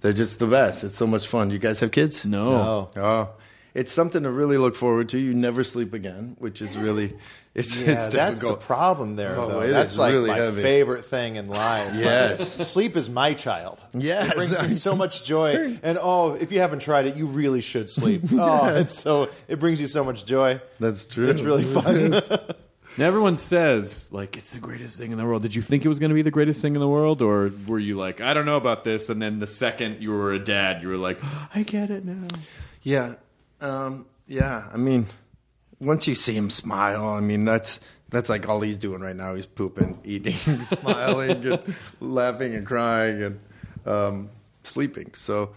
They're 0.01 0.13
just 0.15 0.39
the 0.39 0.47
best. 0.47 0.83
It's 0.85 0.97
so 0.97 1.07
much 1.07 1.27
fun. 1.29 1.51
You 1.51 1.59
guys 1.59 1.81
have 1.81 1.91
kids? 1.91 2.25
No. 2.25 2.51
No. 2.51 2.91
Oh, 2.97 3.31
it's 3.75 3.93
something 3.93 4.23
to 4.23 4.31
really 4.31 4.57
look 4.57 4.77
forward 4.77 5.09
to. 5.11 5.19
You 5.19 5.35
never 5.35 5.65
sleep 5.65 5.93
again, 5.95 6.37
which 6.39 6.63
is 6.63 6.77
really, 6.79 7.15
it's, 7.55 7.77
Yeah, 7.77 8.05
it's 8.05 8.15
that's 8.15 8.41
the 8.41 8.55
problem 8.57 9.17
there, 9.17 9.37
Oh, 9.37 9.49
though. 9.49 9.67
That's 9.69 9.99
like 9.99 10.13
really 10.13 10.31
my 10.31 10.37
heavy. 10.37 10.63
favorite 10.63 11.05
thing 11.05 11.37
in 11.37 11.49
life. 11.49 11.93
Yes. 11.97 12.55
Sleep 12.73 12.97
is 12.97 13.11
my 13.11 13.35
child. 13.35 13.85
Yes. 13.93 14.31
It 14.31 14.37
brings 14.37 14.63
me 14.63 14.75
so 14.75 14.95
much 14.95 15.25
joy. 15.25 15.79
And 15.83 15.99
oh, 16.01 16.33
if 16.35 16.53
you 16.53 16.61
haven't 16.61 16.81
tried 16.83 17.07
it, 17.07 17.17
you 17.17 17.27
really 17.27 17.61
should 17.61 17.91
sleep. 17.91 18.23
Oh, 18.33 18.67
it's 18.77 18.97
so 18.99 19.29
it 19.49 19.59
brings 19.61 19.81
you 19.81 19.87
so 19.89 20.05
much 20.05 20.25
joy. 20.25 20.61
That's 20.81 21.05
true. 21.07 21.29
It's 21.29 21.41
really 21.43 21.65
fun. 21.65 22.21
Now, 22.97 23.07
everyone 23.07 23.39
says 23.39 24.13
like 24.13 24.37
it's 24.37 24.53
the 24.55 24.61
greatest 24.61 24.99
thing 24.99 25.11
in 25.11 25.19
the 25.19 25.25
world. 25.25 25.43
Did 25.43 25.57
you 25.57 25.63
think 25.63 25.85
it 25.85 25.89
was 25.89 25.99
going 25.99 26.11
to 26.11 26.15
be 26.15 26.23
the 26.23 26.31
greatest 26.31 26.63
thing 26.63 26.75
in 26.77 26.81
the 26.81 26.89
world, 26.89 27.23
or 27.23 27.51
were 27.67 27.81
you 27.81 27.97
like, 27.97 28.21
I 28.21 28.35
don't 28.35 28.47
know 28.47 28.57
about 28.57 28.85
this? 28.85 29.09
And 29.09 29.21
then 29.21 29.41
the 29.41 29.49
second 29.49 30.01
you 30.01 30.11
were 30.13 30.33
a 30.33 30.39
dad, 30.39 30.81
you 30.81 30.87
were 30.89 30.97
like, 30.97 31.19
I 31.53 31.65
get 31.65 31.91
it 31.91 32.05
now. 32.05 32.29
Yeah, 32.83 33.15
um, 33.65 34.07
yeah. 34.27 34.69
I 34.73 34.77
mean, 34.77 35.07
once 35.81 36.07
you 36.07 36.15
see 36.15 36.35
him 36.35 36.51
smile, 36.51 37.09
I 37.09 37.21
mean 37.21 37.45
that's 37.45 37.81
that's 38.11 38.29
like 38.29 38.49
all 38.49 38.61
he's 38.61 38.79
doing 38.79 39.01
right 39.01 39.17
now. 39.17 39.35
He's 39.35 39.47
pooping, 39.47 40.01
eating, 40.05 40.35
smiling, 40.35 41.45
and 41.47 41.75
laughing 42.01 42.55
and 42.55 42.67
crying 42.67 43.23
and 43.23 43.41
um, 43.87 44.31
sleeping. 44.63 45.13
So, 45.15 45.51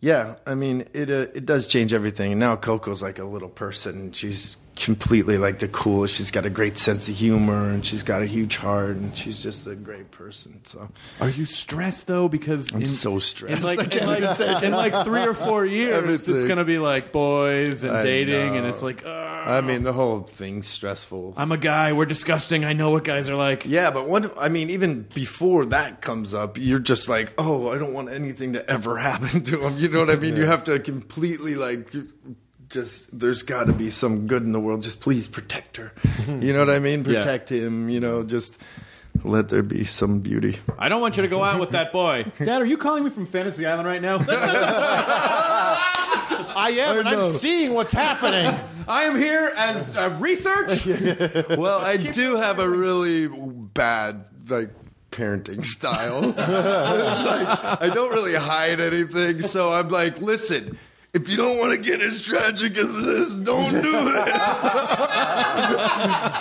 yeah, 0.00 0.36
I 0.46 0.54
mean 0.54 0.86
it. 0.92 1.10
Uh, 1.10 1.26
it 1.34 1.46
does 1.46 1.66
change 1.66 1.92
everything. 1.92 2.32
And 2.32 2.40
now 2.40 2.56
Coco's 2.56 3.02
like 3.02 3.18
a 3.18 3.24
little 3.24 3.48
person. 3.48 4.12
She's 4.12 4.56
completely 4.84 5.38
like 5.38 5.58
the 5.58 5.68
coolest. 5.68 6.16
She's 6.16 6.30
got 6.30 6.46
a 6.46 6.50
great 6.50 6.78
sense 6.78 7.08
of 7.08 7.14
humor 7.14 7.70
and 7.70 7.84
she's 7.84 8.02
got 8.02 8.22
a 8.22 8.26
huge 8.26 8.56
heart 8.56 8.96
and 8.96 9.14
she's 9.16 9.42
just 9.42 9.66
a 9.66 9.74
great 9.74 10.10
person. 10.10 10.60
So 10.64 10.88
Are 11.20 11.28
you 11.28 11.44
stressed 11.44 12.06
though? 12.06 12.28
Because 12.28 12.74
I'm 12.74 12.80
in, 12.80 12.86
so 12.86 13.18
stressed. 13.18 13.58
In 13.58 13.62
like, 13.62 13.94
in, 13.94 14.06
like, 14.06 14.62
in 14.62 14.72
like 14.72 15.04
three 15.04 15.22
or 15.22 15.34
four 15.34 15.66
years, 15.66 15.94
Everything. 15.94 16.34
it's 16.34 16.44
going 16.44 16.58
to 16.58 16.64
be 16.64 16.78
like 16.78 17.12
boys 17.12 17.84
and 17.84 17.96
I 17.96 18.02
dating, 18.02 18.56
and 18.56 18.66
it's 18.66 18.82
like, 18.82 19.04
ugh, 19.04 19.48
I 19.48 19.60
mean, 19.60 19.82
the 19.82 19.92
whole 19.92 20.20
thing's 20.20 20.66
stressful. 20.66 21.34
I'm 21.36 21.52
a 21.52 21.56
guy. 21.56 21.92
We're 21.92 22.06
disgusting. 22.06 22.64
I 22.64 22.72
know 22.72 22.90
what 22.90 23.04
guys 23.04 23.28
are 23.28 23.36
like. 23.36 23.64
Yeah, 23.66 23.90
but 23.90 24.06
one. 24.06 24.30
I 24.38 24.48
mean, 24.48 24.70
even 24.70 25.02
before 25.14 25.66
that 25.66 26.00
comes 26.02 26.34
up, 26.34 26.58
you're 26.58 26.78
just 26.78 27.08
like, 27.08 27.32
oh, 27.38 27.68
I 27.68 27.78
don't 27.78 27.92
want 27.92 28.10
anything 28.10 28.52
to 28.54 28.70
ever 28.70 28.96
happen 29.08 29.42
to 29.44 29.66
him. 29.66 29.76
You 29.78 29.88
know 29.88 30.00
what 30.00 30.10
I 30.10 30.16
mean? 30.16 30.36
You 30.36 30.46
have 30.46 30.64
to 30.64 30.78
completely 30.78 31.54
like, 31.54 31.90
just 32.70 33.18
there's 33.18 33.42
got 33.42 33.66
to 33.66 33.72
be 33.72 33.90
some 33.90 34.26
good 34.26 34.42
in 34.42 34.52
the 34.52 34.60
world. 34.60 34.82
Just 34.82 35.00
please 35.00 35.28
protect 35.28 35.76
her. 35.76 35.92
You 36.28 36.52
know 36.52 36.60
what 36.60 36.70
I 36.70 36.78
mean? 36.78 37.00
Yeah. 37.04 37.20
Protect 37.20 37.50
him. 37.50 37.88
You 37.88 37.98
know, 37.98 38.22
just 38.22 38.56
let 39.24 39.48
there 39.48 39.62
be 39.64 39.84
some 39.84 40.20
beauty. 40.20 40.58
I 40.78 40.88
don't 40.88 41.00
want 41.00 41.16
you 41.16 41.22
to 41.22 41.28
go 41.28 41.42
out 41.42 41.58
with 41.58 41.72
that 41.72 41.92
boy. 41.92 42.24
Dad, 42.38 42.62
are 42.62 42.66
you 42.66 42.78
calling 42.78 43.02
me 43.04 43.10
from 43.10 43.26
Fantasy 43.26 43.66
Island 43.66 43.88
right 43.88 44.00
now? 44.00 44.18
I 46.52 46.70
am, 46.78 46.98
and 46.98 47.08
I'm 47.08 47.30
seeing 47.30 47.74
what's 47.74 47.92
happening. 47.92 48.54
I 48.86 49.04
am 49.04 49.18
here 49.18 49.52
as 49.56 49.96
uh, 49.96 50.16
research. 50.20 50.86
Well, 50.86 51.80
I 51.80 51.96
do 51.96 52.36
have 52.36 52.58
a 52.60 52.68
really 52.68 53.26
bad 53.28 54.24
like 54.48 54.70
parenting 55.10 55.66
style. 55.66 56.20
Like, 56.28 56.36
I 56.38 57.90
don't 57.92 58.12
really 58.12 58.34
hide 58.34 58.80
anything, 58.80 59.42
so 59.42 59.72
I'm 59.72 59.88
like, 59.88 60.20
listen. 60.20 60.78
If 61.12 61.28
you 61.28 61.36
don't 61.36 61.58
want 61.58 61.72
to 61.72 61.78
get 61.78 62.00
as 62.00 62.20
tragic 62.20 62.78
as 62.78 63.04
this, 63.04 63.34
don't 63.34 63.70
do 63.70 63.80
it. 63.82 64.34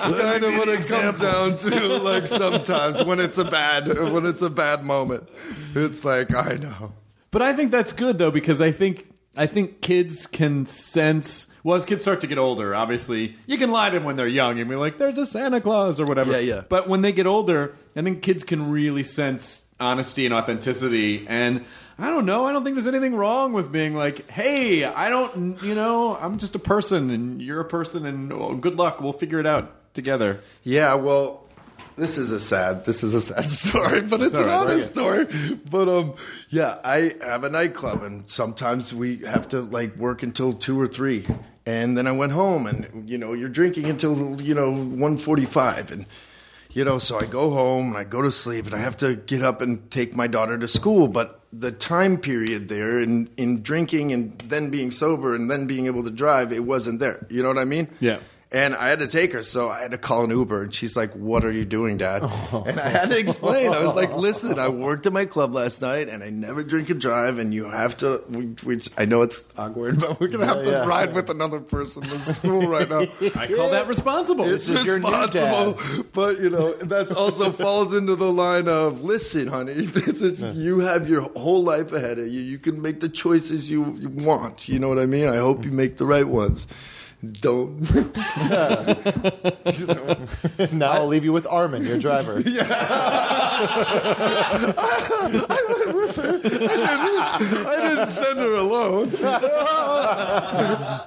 It's 0.01 0.21
kind 0.21 0.43
of 0.43 0.57
what 0.57 0.69
it 0.69 0.87
comes 0.87 1.19
down 1.19 1.55
to. 1.57 1.97
Like 1.99 2.27
sometimes 2.27 3.03
when 3.03 3.19
it's 3.19 3.37
a 3.37 3.43
bad 3.43 3.87
when 3.87 4.25
it's 4.25 4.41
a 4.41 4.49
bad 4.49 4.83
moment, 4.83 5.27
it's 5.75 6.05
like 6.05 6.33
I 6.33 6.53
know. 6.55 6.93
But 7.31 7.41
I 7.41 7.53
think 7.53 7.71
that's 7.71 7.91
good 7.91 8.17
though 8.17 8.31
because 8.31 8.61
I 8.61 8.71
think 8.71 9.09
I 9.35 9.45
think 9.45 9.81
kids 9.81 10.25
can 10.27 10.65
sense. 10.65 11.53
Well, 11.63 11.77
as 11.77 11.85
kids 11.85 12.01
start 12.01 12.21
to 12.21 12.27
get 12.27 12.37
older, 12.37 12.73
obviously, 12.73 13.35
you 13.45 13.57
can 13.57 13.71
lie 13.71 13.89
to 13.89 13.95
them 13.95 14.03
when 14.03 14.15
they're 14.15 14.27
young 14.27 14.59
and 14.59 14.69
be 14.69 14.75
like, 14.75 14.97
"There's 14.97 15.17
a 15.17 15.25
Santa 15.25 15.61
Claus" 15.61 15.99
or 15.99 16.05
whatever. 16.05 16.31
Yeah, 16.31 16.55
yeah. 16.55 16.61
But 16.67 16.87
when 16.89 17.01
they 17.01 17.11
get 17.11 17.27
older, 17.27 17.73
I 17.95 18.01
think 18.01 18.21
kids 18.21 18.43
can 18.43 18.69
really 18.71 19.03
sense 19.03 19.67
honesty 19.79 20.25
and 20.25 20.33
authenticity. 20.33 21.25
And 21.27 21.65
I 21.99 22.09
don't 22.09 22.25
know. 22.25 22.45
I 22.45 22.53
don't 22.53 22.63
think 22.63 22.75
there's 22.75 22.87
anything 22.87 23.13
wrong 23.13 23.51
with 23.51 23.71
being 23.71 23.93
like, 23.93 24.29
"Hey, 24.29 24.85
I 24.85 25.09
don't. 25.09 25.61
You 25.61 25.75
know, 25.75 26.15
I'm 26.15 26.37
just 26.37 26.55
a 26.55 26.59
person, 26.59 27.09
and 27.09 27.41
you're 27.41 27.59
a 27.59 27.65
person, 27.65 28.05
and 28.05 28.31
oh, 28.31 28.55
good 28.55 28.77
luck. 28.77 29.01
We'll 29.01 29.13
figure 29.13 29.39
it 29.39 29.45
out 29.45 29.93
together." 29.93 30.39
Yeah, 30.63 30.93
well, 30.95 31.45
this 31.97 32.17
is 32.17 32.31
a 32.31 32.39
sad 32.39 32.85
this 32.85 33.03
is 33.03 33.13
a 33.13 33.21
sad 33.21 33.49
story, 33.49 34.01
but 34.01 34.21
it's 34.21 34.33
all 34.33 34.41
an 34.41 34.47
right, 34.47 34.55
honest 34.55 34.91
story. 34.91 35.27
But 35.69 35.89
um, 35.89 36.13
yeah, 36.49 36.79
I 36.83 37.15
have 37.21 37.43
a 37.43 37.49
nightclub, 37.49 38.03
and 38.03 38.29
sometimes 38.29 38.93
we 38.93 39.17
have 39.19 39.49
to 39.49 39.61
like 39.61 39.95
work 39.97 40.23
until 40.23 40.53
two 40.53 40.79
or 40.79 40.87
three, 40.87 41.27
and 41.65 41.97
then 41.97 42.07
I 42.07 42.13
went 42.13 42.31
home, 42.31 42.65
and 42.65 43.09
you 43.09 43.17
know, 43.17 43.33
you're 43.33 43.49
drinking 43.49 43.85
until 43.87 44.41
you 44.41 44.55
know 44.55 44.73
one 44.73 45.17
forty 45.17 45.45
five, 45.45 45.91
and 45.91 46.05
you 46.71 46.85
know, 46.85 46.97
so 46.97 47.17
I 47.19 47.25
go 47.25 47.51
home 47.51 47.89
and 47.89 47.97
I 47.97 48.03
go 48.05 48.21
to 48.21 48.31
sleep, 48.31 48.65
and 48.65 48.73
I 48.73 48.79
have 48.79 48.95
to 48.97 49.15
get 49.15 49.41
up 49.41 49.61
and 49.61 49.89
take 49.91 50.15
my 50.15 50.27
daughter 50.27 50.57
to 50.57 50.67
school, 50.67 51.07
but 51.07 51.38
the 51.51 51.71
time 51.71 52.17
period 52.17 52.67
there 52.67 52.99
in 52.99 53.29
in 53.37 53.61
drinking 53.61 54.11
and 54.11 54.37
then 54.39 54.69
being 54.69 54.91
sober 54.91 55.35
and 55.35 55.49
then 55.49 55.65
being 55.67 55.87
able 55.87 56.03
to 56.03 56.11
drive, 56.11 56.51
it 56.51 56.63
wasn't 56.63 56.99
there. 56.99 57.25
You 57.29 57.41
know 57.41 57.49
what 57.49 57.57
I 57.57 57.65
mean? 57.65 57.87
Yeah. 57.99 58.19
And 58.51 58.75
I 58.75 58.87
had 58.87 58.97
to 58.97 59.07
take 59.07 59.33
her, 59.33 59.43
so 59.43 59.69
I 59.69 59.81
had 59.81 59.91
to 59.91 59.99
call 59.99 60.23
an 60.23 60.31
Uber. 60.31 60.63
And 60.63 60.73
she's 60.73 60.97
like, 60.97 61.13
"What 61.13 61.45
are 61.45 61.51
you 61.51 61.65
doing, 61.65 61.97
Dad?" 61.97 62.23
And 62.23 62.79
I 62.79 62.89
had 62.89 63.11
to 63.11 63.19
explain. 63.19 63.71
I 63.71 63.79
was 63.85 63.93
like, 63.93 64.15
"Listen, 64.15 64.57
I 64.57 64.69
worked 64.69 65.05
at 65.05 65.13
my 65.13 65.25
club 65.25 65.53
last 65.53 65.83
night, 65.83 66.09
and 66.09 66.23
I 66.23 66.31
never 66.31 66.63
drink 66.63 66.89
and 66.89 66.99
drive. 66.99 67.37
And 67.37 67.53
you 67.53 67.65
have 67.69 67.95
to. 67.97 68.23
We, 68.27 68.55
we, 68.65 68.81
I 68.97 69.05
know 69.05 69.21
it's 69.21 69.43
awkward, 69.55 69.99
but 69.99 70.19
we're 70.19 70.29
gonna 70.29 70.47
have 70.47 70.63
to 70.63 70.65
Yeah, 70.71 70.81
yeah. 70.81 70.85
ride 70.87 71.13
with 71.13 71.29
another 71.29 71.59
person 71.59 72.01
to 72.01 72.19
school 72.33 72.67
right 72.67 72.89
now. 72.89 73.01
I 73.35 73.45
call 73.45 73.69
that 73.69 73.85
responsible. 73.87 74.45
It's 74.45 74.67
is 74.67 74.83
your 74.83 74.97
new 74.97 75.05
responsible, 75.05 76.03
but 76.13 76.39
you 76.39 76.49
know 76.49 76.73
that 76.73 77.11
also 77.11 77.51
falls 77.51 77.93
into 77.93 78.15
the 78.15 78.31
line 78.31 78.67
of 78.67 79.03
listen, 79.03 79.45
honey. 79.47 79.73
This 80.09 80.23
is 80.23 80.41
you 80.57 80.79
have 80.79 81.07
your 81.07 81.21
whole 81.37 81.63
life 81.63 81.91
ahead 81.91 82.17
of 82.17 82.27
you. 82.29 82.41
You 82.41 82.57
can 82.57 82.81
make 82.81 82.99
the 82.99 83.09
choices 83.09 83.69
you, 83.69 83.95
you 83.99 84.09
want. 84.09 84.67
You 84.67 84.79
know 84.79 84.89
what 84.89 84.97
I 84.97 85.05
mean? 85.05 85.27
I 85.27 85.37
hope 85.37 85.65
you 85.65 85.71
make 85.71 85.97
the 85.97 86.07
right 86.07 86.27
ones. 86.27 86.65
Don't. 87.19 87.81
now 90.71 90.91
I'll 90.91 91.07
leave 91.07 91.25
you 91.25 91.33
with 91.33 91.45
Armin, 91.47 91.83
your 91.83 91.99
driver. 91.99 92.37
I 92.45 92.45
didn't 97.77 98.07
send 98.07 98.39
her 98.39 98.55
alone. 98.55 99.09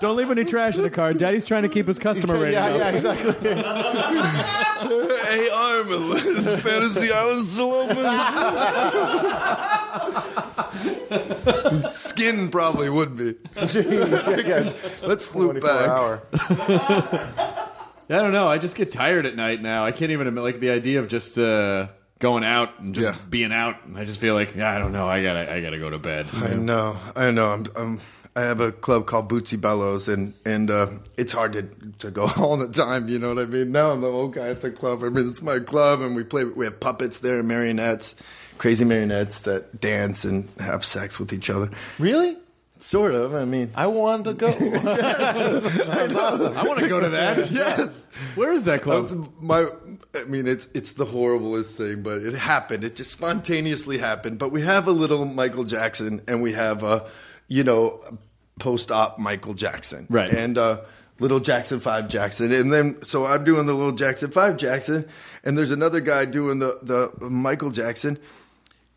Don't 0.02 0.16
leave 0.16 0.30
any 0.30 0.44
trash 0.44 0.76
in 0.76 0.82
the 0.82 0.90
car. 0.90 1.14
Daddy's 1.14 1.46
trying 1.46 1.62
to 1.62 1.70
keep 1.70 1.88
his 1.88 1.98
customer 1.98 2.34
rating 2.34 2.52
yeah, 2.54 2.66
up. 2.66 2.76
yeah, 2.76 2.90
exactly. 2.90 3.32
hey, 5.28 5.48
Armin, 5.48 6.12
is 6.36 6.56
Fantasy 6.60 7.10
Island 7.10 7.46
still 7.46 7.72
open? 7.72 8.04
Skin 11.90 12.50
probably 12.50 12.88
would 12.90 13.16
be. 13.16 13.34
yes. 13.56 14.72
Let's 15.02 15.34
loop 15.34 15.62
back. 15.62 15.88
hour. 15.88 16.22
I 18.08 18.16
don't 18.16 18.32
know. 18.32 18.46
I 18.48 18.58
just 18.58 18.76
get 18.76 18.92
tired 18.92 19.26
at 19.26 19.36
night 19.36 19.62
now. 19.62 19.84
I 19.84 19.92
can't 19.92 20.10
even 20.10 20.26
admit, 20.26 20.44
like 20.44 20.60
the 20.60 20.70
idea 20.70 20.98
of 21.00 21.08
just 21.08 21.38
uh, 21.38 21.88
going 22.18 22.44
out 22.44 22.78
and 22.78 22.94
just 22.94 23.08
Yeah. 23.08 23.16
being 23.30 23.52
out. 23.52 23.84
And 23.86 23.96
I 23.96 24.04
just 24.04 24.20
feel 24.20 24.34
like, 24.34 24.54
yeah, 24.54 24.70
I 24.74 24.78
don't 24.78 24.92
know. 24.92 25.08
I 25.08 25.22
gotta, 25.22 25.50
I 25.52 25.60
gotta 25.60 25.78
go 25.78 25.88
to 25.90 25.98
bed. 25.98 26.28
I 26.34 26.54
know, 26.54 26.96
I 27.16 27.30
know. 27.30 27.50
I'm, 27.52 27.66
I'm, 27.74 28.00
I 28.34 28.42
have 28.42 28.60
a 28.60 28.72
club 28.72 29.06
called 29.06 29.28
Bootsy 29.30 29.60
Bellows, 29.60 30.08
and 30.08 30.32
and 30.46 30.70
uh, 30.70 30.86
it's 31.18 31.32
hard 31.32 31.52
to 31.52 31.64
to 31.98 32.10
go 32.10 32.30
all 32.38 32.56
the 32.56 32.68
time. 32.68 33.08
You 33.08 33.18
know 33.18 33.34
what 33.34 33.38
I 33.42 33.44
mean? 33.46 33.72
Now 33.72 33.90
I'm 33.92 34.00
the 34.00 34.08
old 34.10 34.32
guy 34.32 34.48
at 34.48 34.62
the 34.62 34.70
club. 34.70 35.02
I 35.04 35.10
mean, 35.10 35.28
it's 35.28 35.42
my 35.42 35.58
club, 35.58 36.00
and 36.00 36.16
we 36.16 36.24
play. 36.24 36.44
We 36.44 36.64
have 36.64 36.80
puppets 36.80 37.18
there, 37.18 37.42
marionettes, 37.42 38.14
crazy 38.62 38.84
marionettes 38.84 39.40
that 39.40 39.80
dance 39.80 40.24
and 40.24 40.48
have 40.60 40.84
sex 40.84 41.18
with 41.18 41.32
each 41.32 41.50
other. 41.50 41.68
Really? 41.98 42.36
Sort 42.78 43.12
of. 43.12 43.34
I 43.34 43.44
mean, 43.44 43.72
I 43.74 43.88
wanted 43.88 44.24
to 44.26 44.34
go. 44.34 44.50
Sounds 45.84 46.14
awesome. 46.14 46.56
I 46.56 46.62
want 46.62 46.78
to 46.78 46.88
go 46.88 47.00
to 47.00 47.08
that. 47.08 47.50
yes. 47.50 48.06
Where 48.36 48.52
is 48.52 48.64
that 48.66 48.82
club? 48.82 49.10
Uh, 49.10 49.28
My, 49.40 49.68
I 50.14 50.24
mean, 50.24 50.46
it's 50.46 50.68
it's 50.74 50.92
the 50.92 51.06
horriblest 51.06 51.74
thing, 51.74 52.02
but 52.04 52.22
it 52.22 52.34
happened. 52.34 52.84
It 52.84 52.94
just 52.94 53.10
spontaneously 53.10 53.98
happened. 53.98 54.38
But 54.38 54.52
we 54.52 54.62
have 54.62 54.86
a 54.86 54.92
little 54.92 55.24
Michael 55.24 55.64
Jackson, 55.64 56.22
and 56.28 56.40
we 56.40 56.52
have 56.52 56.84
a, 56.84 57.10
you 57.48 57.64
know, 57.64 58.00
post-op 58.60 59.18
Michael 59.18 59.54
Jackson, 59.54 60.06
Right. 60.08 60.32
And 60.32 60.56
uh, 60.56 60.82
little 61.18 61.40
Jackson 61.40 61.80
Five 61.80 62.08
Jackson, 62.08 62.52
and 62.52 62.72
then 62.72 63.02
so 63.02 63.24
I'm 63.24 63.42
doing 63.44 63.66
the 63.66 63.74
little 63.74 63.92
Jackson 63.92 64.30
Five 64.30 64.56
Jackson, 64.56 65.08
and 65.42 65.58
there's 65.58 65.70
another 65.72 66.00
guy 66.00 66.26
doing 66.26 66.58
the 66.60 66.78
the 66.82 67.28
Michael 67.28 67.70
Jackson. 67.70 68.18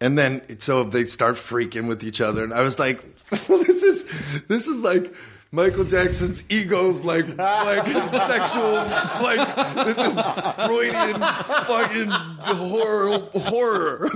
And 0.06 0.16
then 0.20 0.60
so 0.60 0.84
they 0.84 1.04
start 1.06 1.34
freaking 1.34 1.88
with 1.88 2.04
each 2.04 2.22
other, 2.22 2.44
and 2.44 2.54
I 2.54 2.62
was 2.62 2.78
like, 2.78 3.02
"This 3.30 3.82
is 3.82 4.06
this 4.48 4.68
is 4.68 4.82
like 4.82 5.12
Michael 5.56 5.86
Jackson's 5.86 6.44
ego's 6.50 7.04
like 7.06 7.26
like 7.38 7.88
sexual 8.10 8.74
like 9.24 9.56
this 9.86 9.98
is 9.98 10.22
Freudian 10.66 11.16
fucking 11.20 12.10
horror 12.10 13.20
horror." 13.34 14.10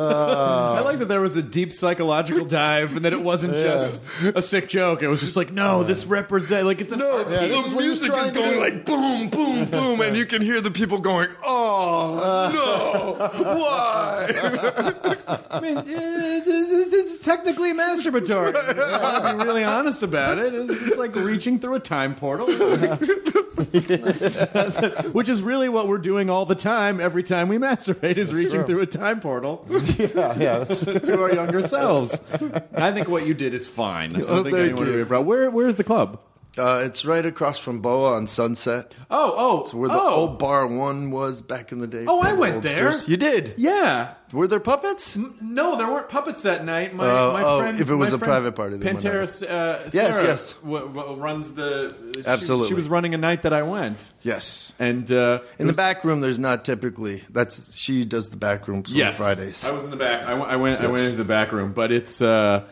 Uh, 0.00 0.72
I 0.76 0.80
like 0.80 0.98
that 1.00 1.06
there 1.08 1.20
was 1.20 1.36
a 1.36 1.42
deep 1.42 1.72
psychological 1.74 2.46
dive, 2.46 2.96
and 2.96 3.04
that 3.04 3.12
it 3.12 3.22
wasn't 3.22 3.52
just 3.54 4.00
a 4.34 4.40
sick 4.40 4.68
joke. 4.68 5.02
It 5.02 5.08
was 5.08 5.20
just 5.20 5.36
like, 5.36 5.52
no, 5.52 5.82
this 5.82 6.06
represents 6.06 6.64
like 6.64 6.80
it's 6.80 6.92
an 6.92 7.00
No, 7.00 7.18
art 7.18 7.28
piece. 7.28 7.38
this 7.40 7.68
the 7.70 7.74
what 7.76 7.84
he 7.84 7.90
was 7.90 8.00
music 8.00 8.08
trying 8.08 8.26
is 8.26 8.32
going 8.32 8.52
do. 8.54 8.60
like 8.60 8.84
boom, 8.86 9.28
boom, 9.28 9.64
boom, 9.70 10.00
and 10.00 10.16
you 10.16 10.24
can 10.24 10.40
hear 10.40 10.60
the 10.62 10.70
people 10.70 10.98
going, 10.98 11.28
"Oh 11.44 12.50
no, 12.54 13.44
why?" 13.60 14.30
I 15.50 15.60
mean, 15.60 15.74
this 15.84 16.46
is, 16.70 16.90
this 16.90 17.14
is 17.16 17.22
technically 17.24 17.72
masturbatory. 17.74 18.52
to 19.30 19.38
be 19.38 19.44
really 19.44 19.64
honest 19.64 20.02
about 20.02 20.38
it, 20.38 20.54
it's, 20.70 20.98
like 20.98 21.14
reaching 21.14 21.58
through 21.58 21.74
a 21.74 21.80
time 21.80 22.14
portal, 22.14 22.46
which 25.12 25.28
is 25.28 25.42
really 25.42 25.68
what 25.68 25.88
we're 25.88 25.98
doing 25.98 26.30
all 26.30 26.46
the 26.46 26.54
time. 26.54 27.00
Every 27.00 27.22
time 27.22 27.48
we 27.48 27.58
masturbate, 27.58 28.16
is 28.16 28.32
reaching 28.32 28.64
through 28.64 28.80
a 28.80 28.86
time 28.86 29.20
portal 29.20 29.66
yeah, 29.98 30.38
yeah. 30.38 30.58
That's, 30.58 30.80
to 30.84 31.20
our 31.20 31.32
younger 31.32 31.66
selves. 31.66 32.20
I 32.74 32.92
think 32.92 33.08
what 33.08 33.26
you 33.26 33.34
did 33.34 33.54
is 33.54 33.68
fine. 33.68 34.16
I 34.16 34.20
don't 34.20 34.30
Oh, 34.30 34.42
think 34.42 34.56
thank 34.56 34.64
anyone 34.70 34.86
you. 34.86 34.92
would 34.92 34.98
be 34.98 35.04
proud. 35.08 35.26
Where, 35.26 35.50
where's 35.50 35.76
the 35.76 35.84
club? 35.84 36.20
Uh, 36.58 36.82
it's 36.84 37.04
right 37.04 37.24
across 37.24 37.58
from 37.58 37.80
Boa 37.80 38.14
on 38.14 38.26
Sunset. 38.26 38.92
Oh, 39.10 39.34
oh, 39.72 39.76
Where 39.78 39.88
the 39.88 39.94
oh. 39.94 40.14
old 40.14 40.38
bar 40.38 40.66
one 40.66 41.10
was 41.10 41.40
back 41.40 41.70
in 41.70 41.78
the 41.78 41.86
day. 41.86 42.04
Oh, 42.08 42.20
I 42.20 42.32
went 42.32 42.62
there. 42.62 42.98
You 43.06 43.16
did? 43.16 43.54
Yeah. 43.56 44.14
Were 44.32 44.48
there 44.48 44.60
puppets? 44.60 45.16
No, 45.16 45.76
there 45.76 45.86
weren't 45.88 46.08
puppets 46.08 46.42
that 46.42 46.64
night. 46.64 46.94
My, 46.94 47.04
Oh, 47.08 47.32
my 47.32 47.42
oh, 47.42 47.58
friend, 47.60 47.80
if 47.80 47.88
it 47.90 47.94
was 47.94 48.12
a 48.12 48.18
private 48.18 48.52
party, 48.52 48.76
then 48.76 48.96
Pantera, 48.96 49.22
uh, 49.22 49.90
Sarah 49.90 50.24
yes. 50.24 50.52
W- 50.62 50.88
w- 50.88 51.14
runs 51.20 51.54
the. 51.54 51.94
she- 52.16 52.26
Absolutely. 52.26 52.68
she, 52.68 52.74
was 52.74 52.88
running 52.88 53.14
a 53.14 53.18
night 53.18 53.42
that 53.42 53.52
I 53.52 53.62
went, 53.62 54.12
Yes. 54.22 54.72
and 54.78 55.10
uh, 55.10 55.40
In 55.58 55.66
the 55.66 55.72
back 55.72 56.04
room, 56.04 56.20
there's 56.20 56.38
not 56.38 56.64
typically. 56.64 57.22
That's 57.30 57.74
she 57.76 58.04
does 58.04 58.30
the 58.30 58.36
back 58.36 58.68
rooms 58.68 58.92
yes, 58.92 59.18
on 59.20 59.24
Fridays. 59.34 59.64
I 59.64 59.70
was 59.70 59.84
in 59.84 59.90
the 59.90 59.96
back. 59.96 60.24
I 60.26 60.34
went. 60.34 60.50
I 60.50 60.56
went, 60.56 60.80
I 60.80 60.86
went 60.88 61.02
into 61.04 61.16
the 61.16 61.24
back 61.24 61.52
room, 61.52 61.72
but 61.72 61.90
it's. 61.92 62.20
Uh, 62.20 62.64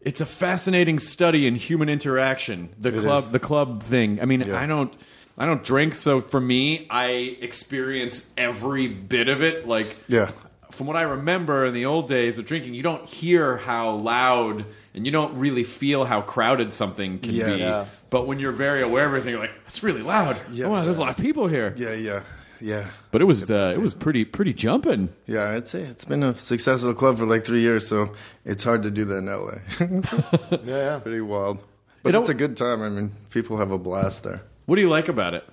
it's 0.00 0.20
a 0.20 0.26
fascinating 0.26 0.98
study 0.98 1.46
in 1.46 1.54
human 1.56 1.88
interaction. 1.88 2.68
The 2.78 2.92
club, 2.92 3.24
is. 3.24 3.30
the 3.30 3.38
club 3.40 3.82
thing. 3.82 4.20
I 4.20 4.24
mean, 4.24 4.40
Yeah. 4.42 4.60
I 4.60 4.66
don't, 4.66 4.94
I 5.36 5.46
don't 5.46 5.62
drink, 5.64 5.94
so 5.94 6.20
for 6.20 6.40
me, 6.40 6.86
I 6.90 7.36
experience 7.40 8.28
every 8.36 8.86
bit 8.88 9.28
of 9.28 9.42
it. 9.42 9.66
Like, 9.68 9.96
Yeah. 10.08 10.30
from 10.70 10.86
what 10.86 10.96
I 10.96 11.02
remember 11.02 11.66
in 11.66 11.74
the 11.74 11.86
old 11.86 12.08
days 12.08 12.38
of 12.38 12.46
drinking, 12.46 12.74
you 12.74 12.82
don't 12.82 13.08
hear 13.08 13.56
how 13.56 13.92
loud 13.92 14.64
and 14.94 15.04
you 15.06 15.12
don't 15.12 15.36
really 15.36 15.64
feel 15.64 16.04
how 16.04 16.20
crowded 16.22 16.72
something 16.72 17.18
can 17.18 17.34
Yes. 17.34 17.56
be. 17.56 17.62
Yeah. 17.62 17.84
But 18.10 18.26
when 18.26 18.38
you're 18.40 18.52
very 18.52 18.82
aware 18.82 19.04
of 19.04 19.10
everything, 19.10 19.32
you're 19.32 19.40
like, 19.40 19.52
it's 19.66 19.82
really 19.82 20.02
loud. 20.02 20.38
Yes. 20.50 20.66
Oh, 20.66 20.70
wow, 20.70 20.84
there's 20.84 20.98
a 20.98 21.00
lot 21.00 21.10
of 21.10 21.22
people 21.22 21.46
here. 21.46 21.74
Yeah, 21.76 21.92
yeah, 21.92 22.20
yeah, 22.60 22.88
But 23.10 23.22
it 23.22 23.24
was 23.26 23.50
uh, 23.50 23.72
it 23.74 23.80
was 23.80 23.94
pretty 23.94 24.24
pretty 24.24 24.52
jumping. 24.52 25.10
yeah. 25.26 25.50
I'd 25.50 25.68
say 25.68 25.82
it's 25.82 26.04
been 26.04 26.22
a 26.22 26.34
successful 26.34 26.94
club 26.94 27.18
for 27.18 27.26
like 27.26 27.44
three 27.44 27.60
years, 27.60 27.86
so 27.86 28.12
it's 28.44 28.64
hard 28.64 28.82
to 28.84 28.90
do 28.90 29.04
that 29.06 29.16
in 29.18 29.26
LA. 29.26 29.58
yeah, 30.64 30.92
yeah. 30.94 30.98
Pretty 30.98 31.20
wild, 31.20 31.62
but 32.02 32.14
You 32.14 32.20
it's 32.20 32.28
a 32.28 32.34
good 32.34 32.56
time. 32.56 32.82
I 32.82 32.88
mean, 32.88 33.12
people 33.30 33.56
have 33.58 33.70
a 33.70 33.78
blast 33.78 34.24
there. 34.24 34.42
What 34.66 34.76
do 34.76 34.82
you 34.82 34.88
like 34.88 35.08
about 35.08 35.34
it? 35.34 35.44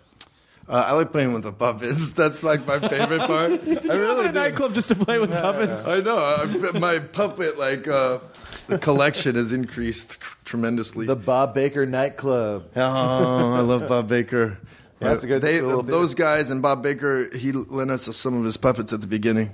Uh, 0.67 0.83
I 0.87 0.93
like 0.93 1.11
playing 1.11 1.31
with 1.31 1.43
the 1.43 1.51
puppets. 1.51 2.09
That's 2.21 2.41
like 2.41 2.65
my 2.65 2.79
favorite 2.79 3.21
part. 3.27 3.63
Did 3.63 3.87
I 3.91 3.93
you 3.93 4.01
really 4.01 4.19
open 4.21 4.29
a 4.29 4.31
nightclub 4.31 4.73
just 4.73 4.87
to 4.87 4.95
play 4.95 5.19
with 5.19 5.29
puppets? 5.31 5.85
I 5.85 5.99
know. 5.99 6.17
I, 6.17 6.79
my 6.79 6.97
puppet 6.97 7.59
like 7.59 7.87
uh, 7.87 8.17
the 8.67 8.79
collection 8.79 9.35
has 9.35 9.53
increased 9.53 10.19
tremendously. 10.43 11.05
The 11.05 11.15
Bob 11.15 11.53
Baker 11.53 11.85
nightclub. 11.85 12.71
Oh, 12.75 13.53
I 13.53 13.59
love 13.59 13.87
Bob 13.87 14.07
Baker. 14.09 14.57
Yeah, 15.01 15.13
it's 15.13 15.23
a 15.23 15.27
good- 15.27 15.41
They, 15.41 15.55
it's 15.55 15.73
a 15.73 15.81
those 15.83 16.13
guys 16.15 16.49
and 16.51 16.61
Bob 16.61 16.81
Baker. 16.83 17.29
He 17.35 17.51
lent 17.51 17.91
us 17.91 18.03
some 18.15 18.37
of 18.37 18.43
his 18.45 18.57
puppets 18.57 18.93
at 18.93 19.01
the 19.01 19.07
beginning. 19.07 19.51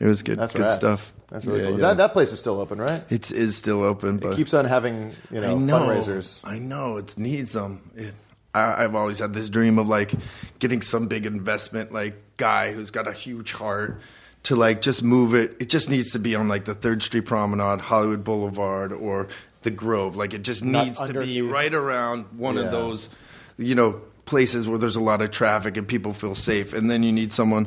It 0.00 0.06
was 0.06 0.22
good. 0.22 0.38
That's 0.38 0.52
good 0.52 0.62
rad. 0.62 0.70
stuff. 0.74 1.12
That's 1.28 1.44
really 1.44 1.60
Yeah, 1.60 1.66
cool. 1.68 1.80
Yeah. 1.80 1.86
That 1.88 1.96
that 1.98 2.12
place 2.14 2.32
is 2.32 2.40
still 2.40 2.58
open, 2.58 2.80
right? 2.80 3.02
It 3.10 3.30
is 3.30 3.56
still 3.56 3.82
open, 3.82 4.16
but 4.16 4.32
It 4.32 4.36
keeps 4.36 4.54
on 4.54 4.64
having 4.64 5.12
you 5.30 5.40
know, 5.40 5.50
I 5.50 5.54
know 5.54 5.80
fundraisers. 5.80 6.40
I 6.42 6.58
know 6.58 6.96
it 6.96 7.16
needs 7.18 7.52
them. 7.52 7.90
It, 7.94 8.14
I, 8.54 8.84
I've 8.84 8.94
always 8.94 9.18
had 9.18 9.34
this 9.34 9.48
dream 9.50 9.78
of 9.78 9.86
like 9.86 10.14
getting 10.58 10.80
some 10.82 11.06
big 11.06 11.26
investment, 11.26 11.92
like 11.92 12.16
guy 12.38 12.72
who's 12.72 12.90
got 12.90 13.06
a 13.06 13.12
huge 13.12 13.52
heart 13.52 14.00
to 14.44 14.56
like 14.56 14.80
just 14.80 15.02
move 15.02 15.34
it. 15.34 15.54
It 15.60 15.68
just 15.68 15.90
needs 15.90 16.12
to 16.12 16.18
be 16.18 16.34
on 16.34 16.48
like 16.48 16.64
the 16.64 16.74
Third 16.74 17.02
Street 17.02 17.26
Promenade, 17.26 17.82
Hollywood 17.82 18.24
Boulevard, 18.24 18.92
or 18.92 19.28
the 19.62 19.70
Grove. 19.70 20.16
Like 20.16 20.32
it 20.32 20.42
just 20.42 20.64
Not 20.64 20.84
needs 20.86 20.98
to 21.02 21.12
be 21.20 21.42
right 21.42 21.74
around 21.74 22.24
one 22.38 22.56
Yeah. 22.56 22.62
of 22.62 22.70
those, 22.70 23.10
you 23.58 23.74
know, 23.74 24.00
places 24.28 24.68
where 24.68 24.78
there's 24.78 24.94
a 24.96 25.00
lot 25.00 25.22
of 25.22 25.30
traffic 25.30 25.76
and 25.78 25.88
people 25.88 26.12
feel 26.12 26.34
safe. 26.34 26.72
And 26.74 26.90
then 26.90 27.02
you 27.02 27.10
need 27.10 27.32
someone 27.32 27.66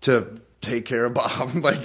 to 0.00 0.40
take 0.62 0.86
care 0.86 1.04
of 1.04 1.14
Bob, 1.14 1.54
like 1.62 1.84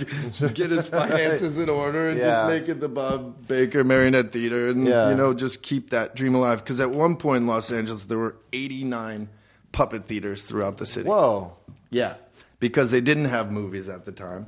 get 0.56 0.72
his 0.72 0.88
finances 1.00 1.58
in 1.60 1.68
order 1.70 2.10
and 2.10 2.18
Yeah. 2.18 2.32
just 2.32 2.48
make 2.48 2.70
it 2.70 2.80
the 2.80 2.88
Bob 2.90 3.48
Baker 3.48 3.84
Marionette 3.84 4.32
Theater, 4.32 4.70
and 4.70 4.88
Yeah. 4.88 5.10
you 5.10 5.16
know, 5.16 5.34
just 5.34 5.62
keep 5.62 5.90
that 5.92 6.16
dream 6.16 6.34
alive. 6.34 6.64
Because 6.64 6.80
at 6.80 6.90
one 6.92 7.18
point 7.18 7.42
in 7.42 7.48
Los 7.48 7.72
Angeles, 7.72 8.06
there 8.06 8.18
were 8.18 8.36
89 8.54 9.28
puppet 9.74 10.06
theaters 10.08 10.46
throughout 10.46 10.78
the 10.78 10.86
city. 10.86 11.08
Whoa. 11.10 11.54
Yeah, 11.92 12.16
because 12.60 12.90
they 12.92 13.02
didn't 13.02 13.26
have 13.26 13.52
movies 13.52 13.90
at 13.90 14.06
the 14.06 14.12
time, 14.12 14.48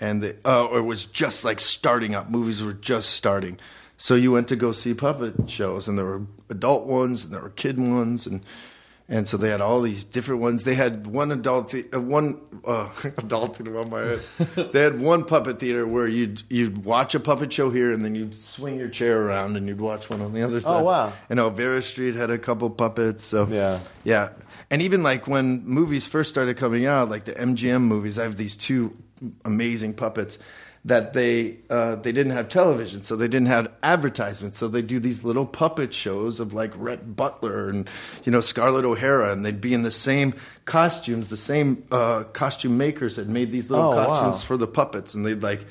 and 0.00 0.22
they, 0.22 0.34
uh, 0.44 0.68
it 0.74 0.80
was 0.84 1.04
just 1.06 1.44
like 1.44 1.60
starting 1.60 2.14
up. 2.14 2.28
Movies 2.28 2.62
were 2.62 2.74
just 2.74 3.10
starting, 3.10 3.58
so 3.96 4.14
you 4.14 4.30
went 4.32 4.48
to 4.48 4.56
go 4.56 4.72
see 4.72 4.92
puppet 4.92 5.48
shows, 5.48 5.88
and 5.88 5.96
there 5.96 6.04
were 6.04 6.22
adult 6.50 6.84
ones 6.86 7.24
and 7.24 7.32
there 7.32 7.40
were 7.40 7.48
kid 7.50 7.78
ones, 7.78 8.26
and 8.26 8.42
and 9.12 9.28
so 9.28 9.36
they 9.36 9.50
had 9.50 9.60
all 9.60 9.82
these 9.82 10.04
different 10.04 10.40
ones. 10.40 10.64
They 10.64 10.74
had 10.74 11.06
one 11.06 11.30
adult, 11.30 11.70
the- 11.70 11.86
uh, 11.94 12.00
one 12.00 12.40
uh, 12.64 12.88
adult 13.18 13.56
theater 13.58 13.78
on 13.78 13.90
my 13.90 14.00
head. 14.00 14.20
they 14.72 14.80
had 14.80 14.98
one 14.98 15.24
puppet 15.24 15.58
theater 15.60 15.86
where 15.86 16.08
you'd 16.08 16.42
you'd 16.48 16.84
watch 16.84 17.14
a 17.14 17.20
puppet 17.20 17.52
show 17.52 17.70
here, 17.70 17.92
and 17.92 18.02
then 18.04 18.14
you'd 18.14 18.34
swing 18.34 18.78
your 18.78 18.88
chair 18.88 19.22
around 19.22 19.56
and 19.56 19.68
you'd 19.68 19.80
watch 19.82 20.08
one 20.10 20.22
on 20.22 20.32
the 20.32 20.42
other 20.42 20.60
side. 20.62 20.80
Oh, 20.80 20.84
wow. 20.84 21.12
And 21.28 21.38
Olvera 21.38 21.82
Street 21.82 22.14
had 22.14 22.30
a 22.30 22.38
couple 22.38 22.70
puppets. 22.70 23.22
So 23.24 23.46
Yeah. 23.46 23.80
yeah. 24.02 24.30
And 24.70 24.80
even 24.80 25.02
like 25.02 25.28
when 25.28 25.64
movies 25.66 26.06
first 26.06 26.30
started 26.30 26.56
coming 26.56 26.86
out, 26.86 27.10
like 27.10 27.24
the 27.26 27.32
MGM 27.34 27.82
movies, 27.82 28.18
I 28.18 28.22
have 28.22 28.38
these 28.38 28.56
two 28.56 28.96
amazing 29.44 29.92
puppets 29.94 30.38
that 30.84 31.12
they 31.12 31.58
uh, 31.70 31.94
they 31.96 32.10
didn't 32.10 32.32
have 32.32 32.48
television, 32.48 33.02
so 33.02 33.14
they 33.14 33.28
didn't 33.28 33.46
have 33.46 33.70
advertisements. 33.84 34.58
So 34.58 34.66
they 34.66 34.82
do 34.82 34.98
these 34.98 35.22
little 35.22 35.46
puppet 35.46 35.94
shows 35.94 36.40
of 36.40 36.52
like 36.52 36.72
Rhett 36.76 37.14
Butler 37.14 37.68
and 37.68 37.88
you 38.24 38.32
know 38.32 38.40
Scarlett 38.40 38.84
O'Hara, 38.84 39.32
and 39.32 39.44
they'd 39.46 39.60
be 39.60 39.74
in 39.74 39.82
the 39.82 39.92
same 39.92 40.34
costumes. 40.64 41.28
The 41.28 41.36
same 41.36 41.84
uh, 41.92 42.24
costume 42.32 42.78
makers 42.78 43.16
had 43.16 43.28
made 43.28 43.52
these 43.52 43.70
little 43.70 43.92
Oh, 43.92 43.96
wow. 43.96 44.06
costumes 44.06 44.42
for 44.42 44.56
the 44.56 44.66
puppets, 44.66 45.14
and 45.14 45.24
they'd 45.24 45.42
like. 45.42 45.64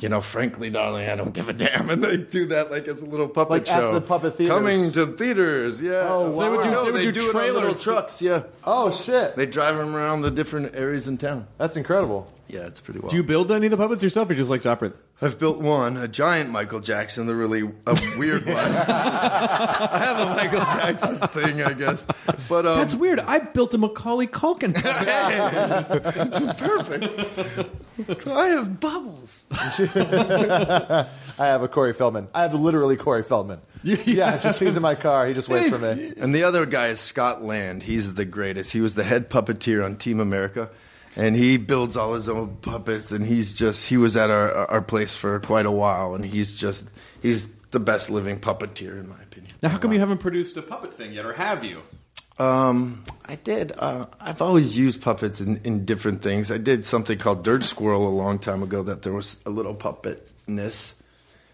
You 0.00 0.08
know, 0.08 0.20
frankly, 0.20 0.70
darling, 0.70 1.08
I 1.08 1.14
don't 1.14 1.32
give 1.32 1.48
a 1.48 1.52
damn, 1.52 1.88
and 1.92 2.02
they 2.02 2.16
do 2.16 2.46
that 2.46 2.68
like 2.68 2.88
as 2.88 3.02
a 3.02 3.06
little 3.06 3.28
puppet 3.28 3.50
Like 3.50 3.68
at 3.70 3.78
show. 3.78 3.94
the 3.94 4.00
puppet 4.00 4.36
theaters. 4.36 4.50
coming 4.56 4.90
to 4.90 5.06
theaters. 5.06 5.80
Yeah, 5.80 6.08
Oh, 6.10 6.32
They 6.32 6.36
wow. 6.36 6.50
would 6.50 6.64
do, 6.64 6.70
They 6.70 6.76
would 6.76 6.94
they 6.96 7.04
do 7.04 7.12
do, 7.12 7.28
it 7.30 7.36
on 7.36 7.54
little 7.54 7.74
trucks. 7.76 8.20
Yeah, 8.20 8.42
Oh 8.64 8.90
shit. 8.90 9.36
they 9.36 9.46
drive 9.46 9.76
them 9.76 9.94
around 9.94 10.22
the 10.22 10.32
different 10.32 10.74
areas 10.74 11.06
in 11.06 11.16
town. 11.16 11.46
That's 11.58 11.76
incredible. 11.76 12.26
Yeah, 12.48 12.66
it's 12.66 12.80
pretty 12.80 13.00
well. 13.00 13.08
Do 13.10 13.16
you 13.16 13.22
build 13.22 13.50
any 13.50 13.66
of 13.66 13.70
the 13.70 13.76
puppets 13.76 14.02
yourself, 14.02 14.28
or 14.28 14.34
you 14.34 14.38
just 14.38 14.50
like 14.50 14.62
to 14.62 14.70
operate? 14.70 14.92
them? 14.92 15.00
I've 15.22 15.38
built 15.38 15.60
one, 15.60 15.96
a 15.96 16.08
giant 16.08 16.50
Michael 16.50 16.80
Jackson, 16.80 17.26
the 17.26 17.34
really 17.36 17.62
a 17.86 17.96
weird 18.18 18.44
one. 18.46 18.56
I 18.58 19.98
have 20.00 20.18
a 20.18 20.34
Michael 20.34 20.58
Jackson 20.58 21.18
thing, 21.28 21.62
I 21.62 21.72
guess, 21.72 22.06
but 22.48 22.66
um, 22.66 22.76
That's 22.78 22.94
weird. 22.94 23.20
I 23.20 23.38
built 23.38 23.72
a 23.74 23.78
Macaulay 23.78 24.26
Culkin. 24.26 24.74
perfect. 26.58 28.26
I 28.26 28.48
have 28.48 28.80
bubbles. 28.80 29.46
I 29.50 31.06
have 31.38 31.62
a 31.62 31.68
Corey 31.68 31.94
Feldman. 31.94 32.28
I 32.34 32.42
have 32.42 32.54
literally 32.54 32.96
Corey 32.96 33.22
Feldman. 33.22 33.60
yeah, 33.82 34.36
just 34.36 34.60
he's 34.60 34.76
in 34.76 34.82
my 34.82 34.94
car. 34.96 35.26
He 35.26 35.34
just 35.34 35.48
waits 35.48 35.78
for 35.78 35.94
me. 35.94 36.12
And 36.16 36.34
the 36.34 36.42
other 36.42 36.66
guy 36.66 36.88
is 36.88 37.00
Scott 37.00 37.42
Land. 37.42 37.84
He's 37.84 38.14
the 38.14 38.24
greatest. 38.24 38.72
He 38.72 38.80
was 38.80 38.94
the 38.96 39.04
head 39.04 39.30
puppeteer 39.30 39.84
on 39.84 39.96
Team 39.96 40.20
America. 40.20 40.70
And 41.16 41.36
he 41.36 41.58
builds 41.58 41.96
all 41.96 42.14
his 42.14 42.28
own 42.28 42.56
puppets 42.56 43.12
and 43.12 43.24
he's 43.24 43.52
just 43.52 43.88
he 43.88 43.96
was 43.96 44.16
at 44.16 44.30
our 44.30 44.52
our 44.70 44.82
place 44.82 45.14
for 45.14 45.38
quite 45.40 45.66
a 45.66 45.70
while 45.70 46.14
and 46.14 46.24
he's 46.24 46.52
just 46.52 46.90
he's 47.22 47.54
the 47.70 47.80
best 47.80 48.10
living 48.10 48.38
puppeteer 48.38 48.98
in 48.98 49.08
my 49.08 49.20
opinion. 49.22 49.54
now, 49.62 49.68
how 49.68 49.78
come 49.78 49.92
you 49.92 50.00
haven't 50.00 50.18
produced 50.18 50.56
a 50.56 50.62
puppet 50.62 50.94
thing 50.94 51.12
yet, 51.12 51.26
or 51.26 51.34
have 51.34 51.64
you? 51.64 51.82
Um, 52.38 53.04
I 53.24 53.36
did. 53.36 53.72
Uh, 53.76 54.06
I've 54.20 54.42
always 54.42 54.76
used 54.76 55.02
puppets 55.02 55.40
in, 55.40 55.60
in 55.62 55.84
different 55.84 56.22
things. 56.22 56.50
I 56.50 56.58
did 56.58 56.84
something 56.84 57.18
called 57.18 57.44
Dirt 57.44 57.62
Squirrel 57.62 58.08
a 58.08 58.10
long 58.10 58.38
time 58.38 58.62
ago 58.62 58.82
that 58.82 59.02
there 59.02 59.12
was 59.12 59.36
a 59.46 59.50
little 59.50 59.74
puppetness, 59.74 60.94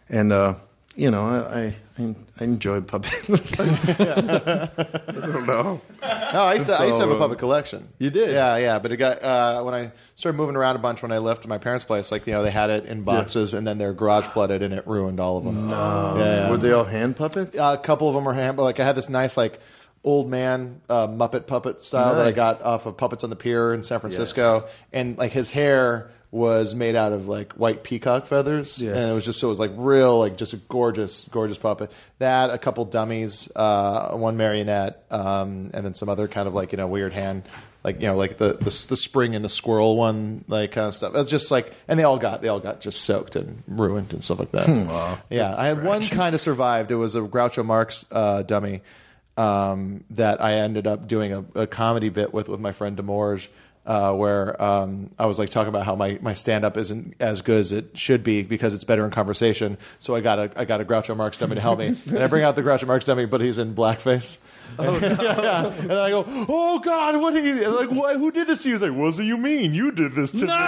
and 0.08 0.32
uh, 0.32 0.54
you 1.00 1.10
know, 1.10 1.22
I 1.22 1.74
I, 1.98 2.14
I 2.38 2.44
enjoy 2.44 2.82
puppets. 2.82 3.58
I 3.60 4.68
don't 5.08 5.46
know. 5.46 5.80
No, 6.02 6.42
I 6.42 6.54
used, 6.54 6.66
to, 6.66 6.74
I 6.74 6.84
used 6.84 6.98
to 6.98 7.00
have 7.00 7.10
a 7.10 7.14
So, 7.14 7.18
puppet 7.18 7.38
collection. 7.38 7.88
You 7.98 8.10
did? 8.10 8.30
Yeah, 8.30 8.58
yeah. 8.58 8.78
But 8.78 8.92
it 8.92 8.98
got 8.98 9.22
uh, 9.22 9.62
when 9.62 9.72
I 9.72 9.92
started 10.14 10.36
moving 10.36 10.56
around 10.56 10.76
a 10.76 10.78
bunch 10.78 11.00
when 11.00 11.10
I 11.10 11.16
left 11.18 11.46
my 11.46 11.56
parents' 11.56 11.84
place. 11.84 12.12
Like 12.12 12.26
you 12.26 12.34
know, 12.34 12.42
they 12.42 12.50
had 12.50 12.68
it 12.68 12.84
in 12.84 13.02
boxes, 13.02 13.54
and 13.54 13.66
then 13.66 13.78
their 13.78 13.94
garage 13.94 14.26
flooded, 14.26 14.62
and 14.62 14.74
it 14.74 14.86
ruined 14.86 15.20
all 15.20 15.38
of 15.38 15.44
them. 15.44 15.68
No, 15.68 16.16
yeah, 16.18 16.24
yeah. 16.24 16.50
Were 16.50 16.58
they 16.58 16.72
all 16.72 16.84
hand 16.84 17.16
puppets? 17.16 17.56
Uh, 17.56 17.76
a 17.78 17.82
couple 17.82 18.06
of 18.08 18.14
them 18.14 18.24
were 18.24 18.34
hand, 18.34 18.58
but 18.58 18.64
like 18.64 18.78
I 18.78 18.84
had 18.84 18.94
this 18.94 19.08
nice 19.08 19.38
like 19.38 19.58
old 20.04 20.28
man 20.28 20.82
uh, 20.90 21.08
Muppet 21.08 21.46
puppet 21.46 21.82
style 21.82 22.16
that 22.16 22.26
I 22.26 22.32
got 22.32 22.60
off 22.60 22.84
of 22.84 22.98
Puppets 22.98 23.24
on 23.24 23.30
the 23.30 23.36
Pier 23.36 23.72
in 23.72 23.82
San 23.84 24.00
Francisco, 24.00 24.68
and 24.92 25.16
like 25.16 25.32
his 25.32 25.50
hair 25.50 26.10
was 26.32 26.74
made 26.76 26.94
out 26.94 27.12
of 27.12 27.26
like 27.26 27.54
white 27.54 27.82
peacock 27.82 28.26
feathers, 28.26 28.80
Yes. 28.80 28.94
and 28.96 29.10
it 29.10 29.14
was 29.14 29.24
just 29.24 29.40
so 29.40 29.48
it 29.48 29.50
was 29.50 29.58
like 29.60 29.72
real 29.74 30.18
like 30.20 30.36
just 30.36 30.52
a 30.52 30.56
gorgeous 30.58 31.26
gorgeous 31.30 31.58
puppet. 31.58 31.90
That 32.18 32.50
a 32.50 32.58
couple 32.58 32.84
dummies, 32.84 33.50
uh, 33.56 34.12
one 34.16 34.36
marionette, 34.36 35.04
um, 35.10 35.70
and 35.74 35.84
then 35.84 35.94
some 35.94 36.08
other 36.08 36.28
kind 36.28 36.46
of 36.46 36.54
like 36.54 36.72
you 36.72 36.76
know 36.78 36.86
weird 36.86 37.12
hand. 37.12 37.42
Like 37.82 38.00
you 38.02 38.08
know, 38.08 38.16
like 38.16 38.36
the, 38.36 38.52
the 38.52 38.86
the 38.90 38.96
spring 38.96 39.34
and 39.34 39.42
the 39.44 39.48
squirrel 39.48 39.96
one, 39.96 40.44
like 40.48 40.72
kind 40.72 40.86
of 40.86 40.94
stuff. 40.94 41.14
It's 41.14 41.30
just 41.30 41.50
like, 41.50 41.72
and 41.88 41.98
they 41.98 42.04
all 42.04 42.18
got 42.18 42.42
they 42.42 42.48
all 42.48 42.60
got 42.60 42.80
just 42.82 43.00
soaked 43.00 43.36
and 43.36 43.62
ruined 43.66 44.12
and 44.12 44.22
stuff 44.22 44.38
like 44.38 44.52
that. 44.52 45.18
yeah, 45.30 45.54
I 45.56 45.66
had 45.66 45.82
one 45.82 46.02
kind 46.06 46.34
of 46.34 46.42
survived. 46.42 46.90
It 46.90 46.96
was 46.96 47.16
a 47.16 47.22
Groucho 47.22 47.64
Marx 47.64 48.04
uh, 48.12 48.42
dummy 48.42 48.82
um, 49.38 50.04
that 50.10 50.42
I 50.42 50.56
ended 50.56 50.86
up 50.86 51.08
doing 51.08 51.32
a, 51.32 51.44
a 51.62 51.66
comedy 51.66 52.10
bit 52.10 52.34
with 52.34 52.48
with 52.50 52.60
my 52.60 52.72
friend 52.72 52.96
Demorge, 52.98 53.48
uh, 53.90 54.12
where 54.12 54.62
um, 54.62 55.10
I 55.18 55.26
was 55.26 55.36
like 55.36 55.50
talking 55.50 55.68
about 55.68 55.84
how 55.84 55.96
my, 55.96 56.16
my 56.22 56.32
stand 56.32 56.64
up 56.64 56.76
isn't 56.76 57.16
as 57.18 57.42
good 57.42 57.58
as 57.58 57.72
it 57.72 57.98
should 57.98 58.22
be 58.22 58.44
because 58.44 58.72
it's 58.72 58.84
better 58.84 59.04
in 59.04 59.10
conversation. 59.10 59.78
So 59.98 60.14
I 60.14 60.20
got 60.20 60.38
a 60.38 60.52
I 60.54 60.64
got 60.64 60.80
a 60.80 60.84
Groucho 60.84 61.16
Marx 61.16 61.38
dummy 61.38 61.56
to 61.56 61.60
help 61.60 61.80
me, 61.80 61.88
and 62.06 62.20
I 62.20 62.28
bring 62.28 62.44
out 62.44 62.54
the 62.54 62.62
Groucho 62.62 62.86
Marx 62.86 63.04
dummy, 63.04 63.26
but 63.26 63.40
he's 63.40 63.58
in 63.58 63.74
blackface. 63.74 64.38
Oh, 64.78 64.96
yeah, 65.02 65.66
And 65.78 65.90
then 65.90 65.98
I 65.98 66.10
go, 66.10 66.24
oh 66.48 66.78
God, 66.78 67.20
what? 67.20 67.34
Are 67.34 67.40
you, 67.40 67.64
and 67.64 67.74
like, 67.74 67.90
what, 67.90 68.16
who 68.16 68.30
did 68.30 68.46
this 68.46 68.62
to 68.62 68.68
you? 68.68 68.74
He's 68.74 68.82
like, 68.82 68.92
what 68.92 69.14
do 69.16 69.22
you 69.22 69.36
mean? 69.36 69.74
You 69.74 69.90
did 69.92 70.14
this 70.14 70.32
to 70.32 70.46
me. 70.46 70.52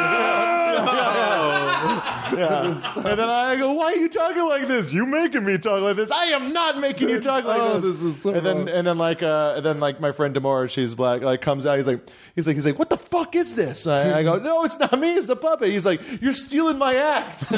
Yeah. 2.33 2.81
And 2.97 3.05
then 3.19 3.29
I 3.29 3.57
go, 3.57 3.73
why 3.73 3.93
are 3.93 3.97
you 3.97 4.09
talking 4.09 4.47
like 4.49 4.67
this? 4.67 4.91
You 4.93 5.05
making 5.05 5.45
me 5.45 5.59
talk 5.59 5.83
like 5.83 5.97
this? 5.97 6.11
I 6.11 6.27
am 6.27 6.55
not 6.55 6.79
making 6.79 7.11
you 7.11 7.21
talk 7.21 7.45
like 7.45 7.61
Oh, 7.61 7.79
this. 7.79 7.99
this 7.99 8.03
is 8.15 8.23
so 8.23 8.31
and 8.33 8.47
then 8.47 8.57
wrong. 8.59 8.69
and 8.71 8.87
then 8.87 8.97
like 8.97 9.23
uh 9.23 9.55
and 9.57 9.67
then 9.67 9.81
like 9.81 10.01
my 10.01 10.13
friend 10.13 10.35
Demorge, 10.35 10.71
she's 10.71 10.95
black, 10.95 11.21
like 11.21 11.43
comes 11.43 11.67
out. 11.67 11.77
He's 11.77 11.87
like 11.87 12.09
he's 12.35 12.47
like 12.47 12.57
he's 12.57 12.65
like, 12.65 12.79
what 12.79 12.89
the 12.89 12.97
fuck 12.97 13.37
is 13.37 13.55
this? 13.55 13.87
I, 13.87 14.21
I 14.21 14.23
go, 14.23 14.37
no, 14.39 14.65
it's 14.65 14.79
not 14.79 14.99
me. 14.99 15.13
It's 15.13 15.27
the 15.27 15.37
puppet. 15.37 15.69
He's 15.69 15.85
like, 15.85 16.01
you're 16.23 16.33
stealing 16.33 16.79
my 16.79 16.95
act. 16.95 17.51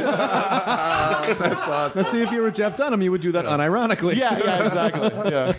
Let's 1.95 2.11
see 2.11 2.21
if 2.23 2.33
you 2.33 2.43
were 2.43 2.51
Jeff 2.51 2.77
Dunham, 2.77 3.01
you 3.01 3.13
would 3.13 3.21
do 3.21 3.31
that 3.33 3.45
unironically. 3.45 4.17
yeah, 4.17 4.39
yeah, 4.39 4.67
exactly. 4.67 5.11
Yeah. 5.31 5.53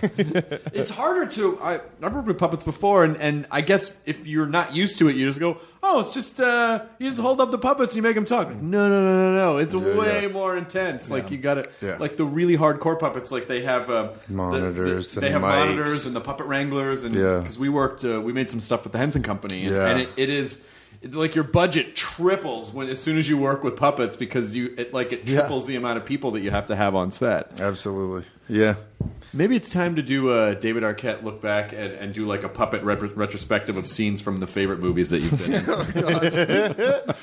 It's 0.75 0.91
harder 0.91 1.25
to. 1.25 1.59
I, 1.61 1.79
I've 2.01 2.13
worked 2.13 2.27
with 2.27 2.37
puppets 2.37 2.63
before, 2.63 3.03
and, 3.03 3.17
and 3.17 3.45
I 3.49 3.61
guess 3.61 3.95
if 4.05 4.27
you're 4.27 4.45
not 4.45 4.75
used 4.75 4.99
to 4.99 5.07
it, 5.09 5.15
you 5.15 5.25
just 5.27 5.39
go, 5.39 5.57
"Oh, 5.81 6.01
it's 6.01 6.13
just 6.13 6.39
uh, 6.39 6.83
you 6.99 7.09
just 7.09 7.21
hold 7.21 7.41
up 7.41 7.51
the 7.51 7.57
puppets 7.57 7.91
and 7.93 7.97
you 7.97 8.01
make 8.03 8.15
them 8.15 8.25
talk." 8.25 8.49
No, 8.49 8.89
no, 8.89 9.03
no, 9.03 9.15
no, 9.15 9.35
no. 9.35 9.57
It's 9.57 9.73
way 9.73 10.23
yeah. 10.23 10.27
more 10.27 10.55
intense. 10.57 11.09
Like 11.09 11.31
you 11.31 11.37
got 11.37 11.55
to 11.55 11.69
Yeah. 11.81 11.97
like 11.99 12.17
the 12.17 12.25
really 12.25 12.57
hardcore 12.57 12.99
puppets. 12.99 13.31
Like 13.31 13.47
they 13.47 13.61
have 13.63 13.89
uh, 13.89 14.09
the- 14.27 14.33
Monitors 14.33 15.13
the- 15.13 15.21
they 15.21 15.27
and 15.27 15.33
have 15.35 15.41
mics. 15.43 15.65
monitors 15.67 16.05
and 16.05 16.15
the 16.15 16.21
puppet 16.21 16.45
wranglers, 16.47 17.03
and 17.03 17.15
Yeah. 17.15 17.39
because 17.39 17.57
we 17.57 17.69
worked, 17.69 18.03
uh, 18.05 18.21
we 18.21 18.33
made 18.33 18.49
some 18.49 18.59
stuff 18.61 18.83
with 18.83 18.91
the 18.93 18.99
Henson 18.99 19.23
Company, 19.23 19.65
and, 19.65 19.75
Yeah. 19.75 19.87
and 19.87 20.01
it, 20.01 20.09
it 20.17 20.29
is. 20.29 20.63
it- 21.01 21.13
Like 21.13 21.35
your 21.35 21.43
budget 21.43 21.95
triples 21.95 22.73
when 22.73 22.87
as 22.89 22.99
soon 23.01 23.17
as 23.17 23.29
you 23.29 23.37
work 23.37 23.63
with 23.63 23.75
puppets 23.75 24.17
because 24.17 24.55
you 24.55 24.73
it 24.77 24.93
like 24.93 25.11
it 25.13 25.21
Yeah. 25.27 25.39
triples 25.39 25.67
the 25.67 25.75
amount 25.75 25.97
of 25.97 26.05
people 26.05 26.31
that 26.31 26.41
you 26.41 26.49
have 26.51 26.65
to 26.67 26.75
have 26.75 26.95
on 26.95 27.11
set. 27.11 27.59
Absolutely. 27.59 28.23
Yeah. 28.49 28.75
Maybe 29.35 29.55
it's 29.57 29.69
time 29.69 29.97
to 29.97 30.01
do 30.01 30.31
a 30.31 30.55
David 30.55 30.83
Arquette 30.83 31.21
look 31.23 31.41
back 31.41 31.73
and, 31.73 31.91
and 31.93 32.13
do 32.13 32.25
like 32.25 32.43
a 32.43 32.49
puppet 32.49 32.81
retro- 32.83 33.09
retrospective 33.13 33.75
of 33.75 33.85
scenes 33.85 34.21
from 34.21 34.37
the 34.37 34.47
favorite 34.47 34.79
movies 34.79 35.09
that 35.09 35.19
you've 35.19 35.37
been 35.37 35.53
in. 35.53 35.65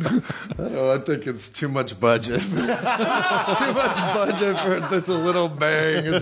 Oh, 0.00 0.20
oh, 0.58 0.90
I 0.94 0.98
think 0.98 1.26
it's 1.26 1.50
too 1.50 1.68
much 1.68 1.98
budget. 2.00 2.40
too 2.42 2.56
much 2.56 3.96
budget 4.14 4.58
for 4.60 4.80
this 4.90 5.08
little 5.08 5.48
bang. 5.48 6.20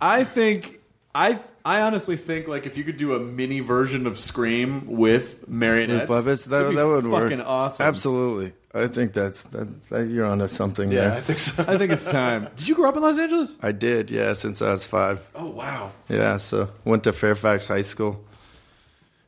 I 0.00 0.24
think 0.24 0.80
I 1.14 1.38
I 1.64 1.80
honestly 1.80 2.16
think 2.16 2.46
like 2.48 2.66
if 2.66 2.76
you 2.76 2.84
could 2.84 2.96
do 2.96 3.14
a 3.14 3.18
mini 3.18 3.60
version 3.60 4.06
of 4.06 4.18
Scream 4.18 4.86
with 4.86 5.48
marionettes, 5.48 6.08
With 6.08 6.24
puppets, 6.24 6.44
that, 6.46 6.60
it'd 6.60 6.70
be 6.70 6.76
that 6.76 6.86
would 6.86 7.06
work. 7.06 7.22
fucking 7.24 7.40
awesome. 7.40 7.86
Absolutely. 7.86 8.52
I 8.76 8.88
think 8.88 9.14
that's 9.14 9.44
that, 9.44 9.88
that 9.88 10.08
you're 10.08 10.26
onto 10.26 10.48
something 10.48 10.92
Yeah, 10.92 11.14
I 11.14 11.20
think 11.20 11.38
so. 11.38 11.64
I 11.66 11.78
think 11.78 11.92
it's 11.92 12.10
time. 12.10 12.48
Did 12.56 12.68
you 12.68 12.74
grow 12.74 12.88
up 12.88 12.96
in 12.96 13.02
Los 13.02 13.18
Angeles? 13.18 13.56
I 13.62 13.72
did, 13.72 14.10
yeah, 14.10 14.32
since 14.34 14.60
I 14.60 14.72
was 14.72 14.84
five. 14.84 15.20
Oh 15.34 15.50
wow. 15.50 15.92
Yeah, 16.08 16.36
so 16.36 16.70
went 16.84 17.04
to 17.04 17.12
Fairfax 17.12 17.68
High 17.68 17.82
School 17.82 18.24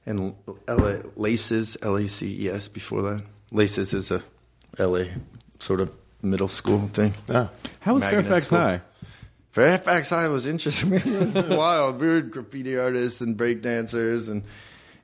and 0.07 0.35
LA, 0.67 0.99
Laces, 1.17 1.77
L 1.83 1.97
A 1.97 2.09
C 2.09 2.47
E 2.47 2.51
S 2.51 2.69
before 2.69 3.03
that. 3.03 3.23
Laces 3.53 3.95
is 3.95 4.11
a 4.11 4.23
LA 4.79 5.05
sort 5.59 5.81
of 5.81 5.93
middle 6.23 6.49
school 6.49 6.89
thing. 6.89 7.15
Yeah. 7.29 7.49
How 7.81 7.95
was 7.95 8.05
Magnet 8.05 8.25
Fairfax 8.25 8.47
school. 8.47 8.59
High? 8.59 8.81
Fairfax 9.51 10.11
High 10.11 10.29
was 10.29 10.47
interesting. 10.47 10.93
it 10.95 11.05
was 11.05 11.37
wild. 11.47 12.01
We 12.01 12.07
were 12.07 12.21
graffiti 12.21 12.79
artists 12.79 13.21
and 13.21 13.37
break 13.37 13.63
dancers, 13.63 14.29
and 14.29 14.45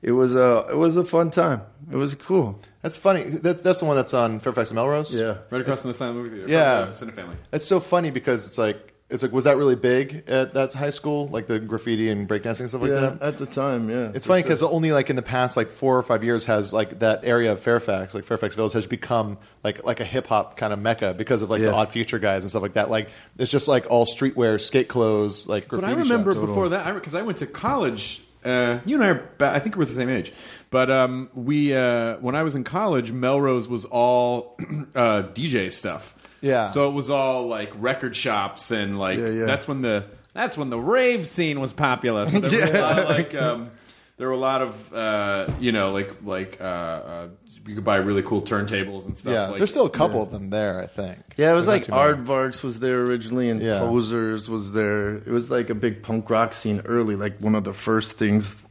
it 0.01 0.11
was 0.11 0.35
a 0.35 0.67
it 0.69 0.77
was 0.77 0.97
a 0.97 1.05
fun 1.05 1.29
time. 1.29 1.61
It 1.91 1.97
was 1.97 2.15
cool. 2.15 2.59
That's 2.85 2.97
funny. 2.97 3.23
That's 3.23 3.61
that's 3.61 3.79
the 3.79 3.85
one 3.85 3.95
that's 3.95 4.13
on 4.13 4.39
Fairfax 4.39 4.69
and 4.69 4.75
Melrose. 4.75 5.11
Yeah. 5.11 5.37
Right 5.49 5.59
across 5.59 5.81
from 5.81 5.89
the 5.89 5.95
silent 5.95 6.19
movie 6.19 6.29
theater. 6.29 6.51
Yeah. 6.51 6.93
from, 6.93 7.09
uh, 7.09 7.11
Cinefamily. 7.11 7.35
It's 7.51 7.65
so 7.65 7.79
funny 7.79 8.11
because 8.11 8.45
it's 8.45 8.59
like 8.59 8.93
it's 9.09 9.23
like 9.23 9.31
was 9.31 9.45
that 9.45 9.57
really 9.57 9.75
big 9.75 10.23
at 10.29 10.53
that 10.53 10.71
high 10.73 10.91
school, 10.91 11.27
like 11.29 11.47
the 11.47 11.59
graffiti 11.59 12.09
and 12.11 12.29
breakdancing 12.29 12.59
and 12.59 12.69
stuff 12.69 12.83
like 12.83 12.91
yeah, 12.91 12.99
that? 12.99 13.21
at 13.23 13.37
the 13.39 13.47
time, 13.47 13.89
yeah. 13.89 14.11
It's 14.13 14.25
for 14.25 14.33
funny 14.33 14.41
sure. 14.41 14.49
because 14.49 14.61
only 14.61 14.91
like 14.91 15.09
in 15.09 15.15
the 15.15 15.23
past 15.23 15.57
like 15.57 15.69
four 15.69 15.97
or 15.97 16.03
five 16.03 16.23
years 16.23 16.45
has 16.45 16.73
like 16.73 16.99
that 16.99 17.25
area 17.25 17.53
of 17.53 17.59
Fairfax, 17.59 18.13
like 18.13 18.23
Fairfax 18.23 18.53
Village, 18.53 18.73
has 18.73 18.85
become 18.85 19.39
like 19.63 19.83
like 19.83 19.99
a 19.99 20.05
hip 20.05 20.27
hop 20.27 20.55
kind 20.55 20.71
of 20.71 20.77
mecca 20.77 21.15
because 21.15 21.41
of 21.41 21.49
like 21.49 21.61
Yeah. 21.61 21.69
the 21.69 21.73
Odd 21.73 21.89
Future 21.91 22.19
guys 22.19 22.43
and 22.43 22.51
stuff 22.51 22.61
like 22.61 22.73
that. 22.73 22.91
Like 22.91 23.09
it's 23.39 23.49
just 23.49 23.67
like 23.67 23.87
all 23.89 24.05
streetwear, 24.05 24.61
skate 24.61 24.89
clothes, 24.89 25.47
like 25.47 25.69
But. 25.69 25.83
I 25.83 25.93
remember 25.93 26.35
shops. 26.35 26.45
before 26.45 26.69
that, 26.69 26.93
because 26.93 27.15
I, 27.15 27.23
went 27.23 27.39
to 27.39 27.47
college. 27.47 28.21
Uh, 28.43 28.79
you 28.85 28.95
and 28.97 29.03
I 29.03 29.07
are, 29.09 29.29
ba- 29.39 29.49
I 29.49 29.57
think 29.57 29.75
we're 29.75 29.85
the 29.85 29.93
same 29.93 30.07
age. 30.07 30.31
But 30.75 30.91
um, 30.91 31.29
we, 31.33 31.73
uh, 31.73 32.17
when 32.17 32.35
I 32.35 32.43
was 32.43 32.53
in 32.53 32.65
college, 32.65 33.13
Melrose 33.13 33.65
was 33.69 33.85
all 33.85 34.57
uh, 34.93 35.23
DJ 35.33 35.71
stuff. 35.71 36.13
Yeah. 36.41 36.67
So 36.67 36.89
it 36.89 36.91
was 36.91 37.09
all 37.09 37.47
like 37.47 37.71
record 37.77 38.13
shops 38.13 38.71
and 38.71 38.99
like 38.99 39.17
Yeah, 39.17 39.29
yeah. 39.29 39.45
that's 39.45 39.69
when 39.69 39.81
the 39.81 40.03
that's 40.33 40.57
when 40.57 40.69
the 40.69 40.77
rave 40.77 41.27
scene 41.27 41.61
was 41.61 41.71
popular. 41.71 42.27
So 42.27 42.41
there 42.41 42.59
was 42.59 42.69
a 42.71 42.81
lot 42.81 42.99
of 42.99 43.07
like 43.07 43.33
um, 43.35 43.71
there 44.17 44.27
were 44.27 44.33
a 44.33 44.37
lot 44.37 44.61
of 44.61 44.93
uh, 44.93 45.47
you 45.61 45.71
know 45.71 45.93
like 45.93 46.11
like 46.25 46.57
uh, 46.59 46.63
uh, 46.63 47.27
you 47.65 47.75
could 47.75 47.85
buy 47.85 47.95
really 47.95 48.23
cool 48.23 48.41
turntables 48.41 49.05
and 49.05 49.17
stuff. 49.17 49.31
Yeah, 49.31 49.47
like, 49.47 49.59
there's 49.59 49.71
still 49.71 49.85
a 49.85 49.89
couple 49.89 50.21
of 50.21 50.31
them 50.31 50.49
there. 50.49 50.81
I 50.81 50.87
think. 50.87 51.19
Yeah, 51.37 51.53
it 51.53 51.55
was 51.55 51.67
There's 51.67 51.87
like 51.87 51.89
not. 51.89 52.25
Aardvarks 52.25 52.63
was 52.63 52.81
there 52.81 53.01
originally, 53.05 53.49
and 53.49 53.61
Yeah. 53.61 53.79
Posers 53.79 54.49
was 54.49 54.73
there. 54.73 55.15
It 55.15 55.29
was 55.29 55.49
like 55.49 55.69
a 55.69 55.75
big 55.75 56.03
punk 56.03 56.29
rock 56.29 56.53
scene 56.53 56.81
early, 56.83 57.15
like 57.15 57.39
one 57.39 57.55
of 57.55 57.63
the 57.63 57.73
first 57.73 58.17
things 58.17 58.61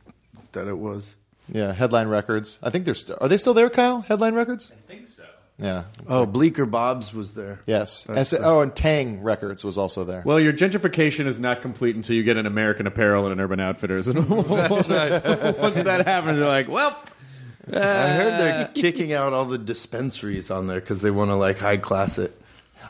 that 0.53 0.69
it 0.69 0.77
was. 0.77 1.17
Yeah, 1.53 1.73
Headline 1.73 2.09
Records. 2.09 2.59
I 2.63 2.71
think 2.71 2.85
they're 2.85 2.95
still. 2.95 3.19
Are 3.21 3.29
they 3.29 3.37
still 3.37 3.55
there, 3.55 3.69
Kyle? 3.71 4.01
Headline 4.01 4.35
Records. 4.35 4.73
I 4.73 4.93
think 4.93 5.09
so. 5.09 5.25
Yeah. 5.59 5.85
Oh, 6.09 6.27
Bleecker 6.27 6.67
Bob's 6.67 7.15
was 7.15 7.35
there. 7.35 7.61
Yes. 7.67 8.07
And 8.07 8.27
so- 8.27 8.39
oh, 8.43 8.61
and 8.61 8.75
Tang 8.75 9.23
Records 9.23 9.63
was 9.65 9.79
also 9.79 10.03
there. 10.03 10.23
Well, 10.25 10.41
your 10.41 10.53
gentrification 10.53 11.27
is 11.27 11.39
not 11.39 11.63
complete 11.63 11.95
until 11.95 12.17
you 12.17 12.25
get 12.25 12.37
an 12.37 12.47
American 12.47 12.87
Apparel 12.89 13.25
and 13.25 13.33
an 13.33 13.41
Urban 13.41 13.61
Outfitters. 13.61 14.09
And 14.15 14.29
once 14.49 14.87
that 14.89 16.03
happens, 16.07 16.39
you're 16.39 16.49
like, 16.49 16.69
well, 16.69 17.01
I 17.73 18.09
heard 18.09 18.33
they're 18.41 18.65
uh, 18.65 18.69
kicking 18.75 19.13
out 19.13 19.33
all 19.33 19.45
the 19.45 19.59
dispensaries 19.59 20.51
on 20.51 20.67
there 20.67 20.81
because 20.81 21.03
they 21.03 21.11
want 21.11 21.31
to 21.31 21.37
like 21.37 21.59
high 21.59 21.77
class 21.77 22.19
it. 22.19 22.39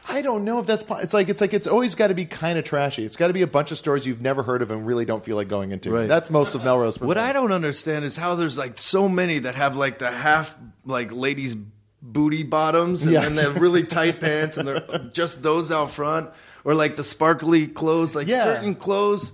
I 0.09 0.21
don't 0.23 0.45
know 0.45 0.59
if 0.59 0.67
that's. 0.67 0.83
po- 0.83 0.97
It's 0.99 1.15
like 1.15 1.29
it's 1.29 1.41
like 1.41 1.55
it's 1.55 1.67
always 1.67 1.95
got 1.95 2.09
to 2.09 2.15
be 2.15 2.25
kind 2.27 2.59
of 2.59 2.65
trashy. 2.65 3.05
It's 3.05 3.17
got 3.17 3.29
to 3.29 3.33
be 3.33 3.43
a 3.43 3.47
bunch 3.47 3.73
of 3.73 3.79
stores 3.79 4.07
you've 4.07 4.21
never 4.21 4.43
heard 4.43 4.61
of 4.63 4.71
and 4.71 4.87
really 4.87 5.05
don't 5.05 5.25
feel 5.25 5.37
like 5.37 5.49
going 5.49 5.73
into. 5.73 5.91
Right. 5.91 6.09
That's 6.09 6.31
most 6.31 6.55
of 6.55 6.63
Melrose. 6.63 6.99
For 6.99 7.07
What 7.07 7.17
me. 7.17 7.23
I 7.23 7.33
don't 7.33 7.53
understand 7.53 8.05
is 8.05 8.15
how 8.17 8.35
there's 8.35 8.59
like 8.59 8.79
so 8.79 9.09
many 9.09 9.39
that 9.41 9.55
have 9.55 9.77
like 9.77 9.99
the 9.99 10.11
half 10.11 10.57
like 10.85 11.11
ladies 11.13 11.57
booty 12.03 12.43
bottoms 12.43 13.03
and 13.05 13.13
Yeah. 13.13 13.21
then 13.23 13.35
they're 13.35 13.51
really 13.51 13.83
tight 13.85 14.21
pants 14.21 14.59
and 14.59 14.69
they're 14.69 15.09
just 15.13 15.43
those 15.43 15.73
out 15.73 15.91
front 15.91 16.29
or 16.63 16.75
like 16.75 16.97
the 16.97 17.05
sparkly 17.05 17.67
clothes 17.67 18.15
like 18.15 18.29
Yeah. 18.29 18.45
certain 18.45 18.75
clothes 18.75 19.33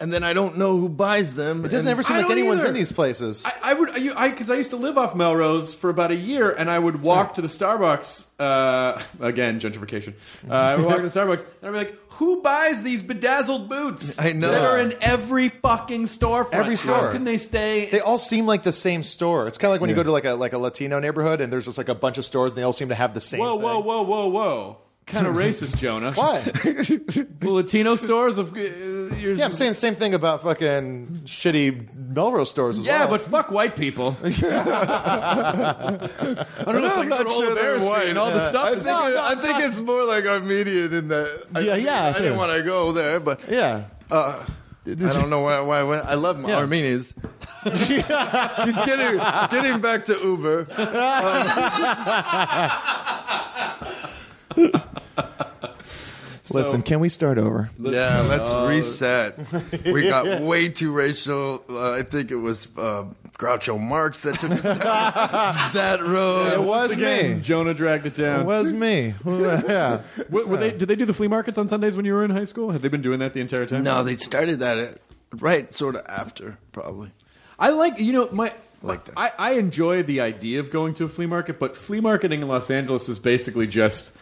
and 0.00 0.10
then 0.10 0.24
I 0.24 0.32
don't 0.32 0.56
know 0.56 0.78
who 0.78 0.88
buys 0.88 1.34
them. 1.34 1.64
It 1.64 1.68
doesn't 1.68 1.88
ever 1.88 2.02
seem 2.02 2.14
I 2.14 2.18
like 2.20 2.28
don't 2.28 2.38
anyone's 2.38 2.60
either. 2.60 2.68
in 2.68 2.74
these 2.74 2.90
places. 2.90 3.44
I, 3.44 3.52
I 3.62 3.74
would, 3.74 3.90
I 4.16 4.30
because 4.30 4.48
I, 4.48 4.56
used 4.56 4.70
to 4.70 4.76
live 4.76 4.96
off 4.96 5.14
Melrose 5.14 5.74
for 5.74 5.90
about 5.90 6.10
a 6.10 6.16
year, 6.16 6.50
and 6.50 6.70
I 6.70 6.78
would 6.78 7.02
walk 7.02 7.34
to 7.34 7.42
the 7.42 7.48
Starbucks. 7.48 8.28
Uh, 8.38 9.00
again, 9.20 9.60
gentrification. 9.60 10.14
Uh, 10.48 10.54
I 10.54 10.76
would 10.76 10.86
walk 10.86 10.96
to 10.96 11.02
the 11.02 11.08
Starbucks, 11.08 11.44
and 11.62 11.68
I'd 11.68 11.72
be 11.72 11.76
like, 11.76 11.94
"Who 12.14 12.40
buys 12.40 12.82
these 12.82 13.02
bedazzled 13.02 13.68
boots? 13.68 14.18
I 14.18 14.32
know. 14.32 14.50
that 14.50 14.64
are 14.64 14.80
in 14.80 14.94
every 15.02 15.50
fucking 15.50 16.06
store. 16.06 16.48
Every 16.50 16.76
store. 16.76 16.94
How 16.94 17.12
can 17.12 17.24
they 17.24 17.36
stay? 17.36 17.90
they 17.90 18.00
all 18.00 18.18
seem 18.18 18.46
like 18.46 18.64
the 18.64 18.72
same 18.72 19.02
store. 19.02 19.46
It's 19.46 19.58
kind 19.58 19.68
of 19.68 19.72
like 19.72 19.80
when 19.82 19.90
you 19.90 19.96
go 19.96 20.02
to 20.02 20.12
like 20.12 20.24
a 20.24 20.32
like 20.32 20.54
a 20.54 20.58
Latino 20.58 20.98
neighborhood 20.98 21.40
and 21.42 21.52
there's 21.52 21.66
just 21.66 21.78
like 21.78 21.88
a 21.88 21.94
bunch 21.94 22.16
of 22.16 22.24
stores 22.24 22.52
and 22.52 22.58
they 22.58 22.62
all 22.62 22.72
seem 22.72 22.88
to 22.88 22.94
have 22.94 23.12
the 23.12 23.20
same. 23.20 23.40
whoa, 23.40 23.56
thing. 23.56 23.64
whoa, 23.64 23.80
whoa, 23.80 24.02
whoa, 24.02 24.28
whoa! 24.28 24.76
Kind 25.10 25.26
of 25.26 25.34
racist, 25.44 25.76
Jonah. 25.76 26.12
Why? 26.12 26.38
The 26.40 27.26
Latino 27.50 27.96
stores 27.96 28.38
of 28.38 28.54
uh, 28.56 28.60
you're, 29.16 29.34
yeah, 29.34 29.46
I'm 29.46 29.52
saying 29.52 29.72
the 29.72 29.74
same 29.74 29.94
thing 29.96 30.14
about 30.14 30.42
fucking 30.42 31.22
shitty 31.24 31.92
Melrose 32.14 32.50
stores 32.50 32.78
as 32.78 32.84
Yeah, 32.84 33.00
well. 33.00 33.08
but 33.18 33.20
fuck 33.22 33.50
white 33.50 33.74
people. 33.76 34.16
I 34.22 34.28
don't 34.30 34.40
know. 36.80 36.86
It's 36.86 36.96
like 36.96 37.08
not 37.08 37.24
Rolla 37.26 37.44
sure 37.44 37.54
they're 37.54 37.80
white. 37.80 38.08
and 38.08 38.18
all 38.18 38.30
the 38.30 38.48
stuff. 38.48 38.64
I 38.66 38.70
is- 38.72 38.84
think, 38.84 38.96
I 38.96 39.34
think 39.34 39.58
it's 39.64 39.80
more 39.80 40.04
like 40.04 40.24
Armenian 40.26 40.92
in 40.94 41.08
that. 41.08 41.46
I, 41.54 41.60
Yeah, 41.60 41.74
yeah, 41.76 42.12
I, 42.14 42.18
didn't 42.18 42.36
want 42.38 42.52
to 42.56 42.62
go 42.62 42.92
there, 42.92 43.18
but 43.20 43.40
yeah. 43.48 43.84
uh, 44.10 44.44
I 44.86 44.94
don't 44.94 45.28
know 45.30 45.40
why. 45.42 45.60
why 45.60 45.80
I, 45.80 45.82
went. 45.82 46.06
I 46.06 46.14
love 46.14 46.40
my 46.40 46.48
Yeah. 46.50 46.58
Armenians. 46.58 47.12
getting, 47.64 49.18
getting 49.50 49.80
back 49.80 50.04
to 50.06 50.18
Uber. 50.22 50.66
Listen, 56.52 56.82
can 56.82 56.98
we 56.98 57.08
start 57.08 57.38
over? 57.38 57.70
yeah, 57.78 58.22
let's 58.28 58.52
reset. 58.68 59.38
We 59.84 60.08
got 60.08 60.40
way 60.42 60.68
too 60.68 60.90
racial. 60.92 61.64
Uh, 61.68 61.92
I 61.92 62.02
think 62.02 62.32
it 62.32 62.36
was 62.36 62.66
uh, 62.76 63.04
Groucho 63.38 63.78
Marx 63.80 64.22
that 64.22 64.40
took 64.40 64.50
us 64.50 64.62
down 64.62 64.78
that 65.74 66.00
road. 66.02 66.52
It 66.52 66.60
was 66.60 66.92
Again, 66.92 67.36
me. 67.36 67.42
Jonah 67.42 67.72
dragged 67.74 68.06
it 68.06 68.14
down. 68.14 68.40
It 68.40 68.46
was 68.46 68.72
me. 68.72 69.14
yeah. 69.24 70.00
Were, 70.28 70.44
were 70.46 70.56
they? 70.56 70.72
Did 70.72 70.88
they 70.88 70.96
do 70.96 71.04
the 71.04 71.14
flea 71.14 71.28
markets 71.28 71.56
on 71.56 71.68
Sundays 71.68 71.96
when 71.96 72.04
you 72.04 72.14
were 72.14 72.24
in 72.24 72.30
high 72.30 72.44
school? 72.44 72.72
Had 72.72 72.82
they 72.82 72.88
been 72.88 73.02
doing 73.02 73.20
that 73.20 73.32
the 73.32 73.40
entire 73.40 73.66
time? 73.66 73.84
No, 73.84 74.02
they 74.02 74.16
started 74.16 74.58
that 74.58 74.76
at, 74.76 74.98
right 75.38 75.72
sort 75.72 75.94
of 75.94 76.04
after, 76.06 76.58
probably. 76.72 77.12
I 77.60 77.70
like 77.70 78.00
you 78.00 78.12
know 78.12 78.28
my. 78.32 78.52
Like 78.82 79.04
that. 79.04 79.14
I, 79.16 79.32
I 79.38 79.50
enjoy 79.52 80.02
the 80.02 80.20
idea 80.20 80.58
of 80.58 80.70
going 80.70 80.94
to 80.94 81.04
a 81.04 81.08
flea 81.08 81.26
market, 81.26 81.58
but 81.60 81.76
flea 81.76 82.00
marketing 82.00 82.40
in 82.40 82.48
Los 82.48 82.70
Angeles 82.70 83.08
is 83.08 83.18
basically 83.20 83.66
just. 83.68 84.16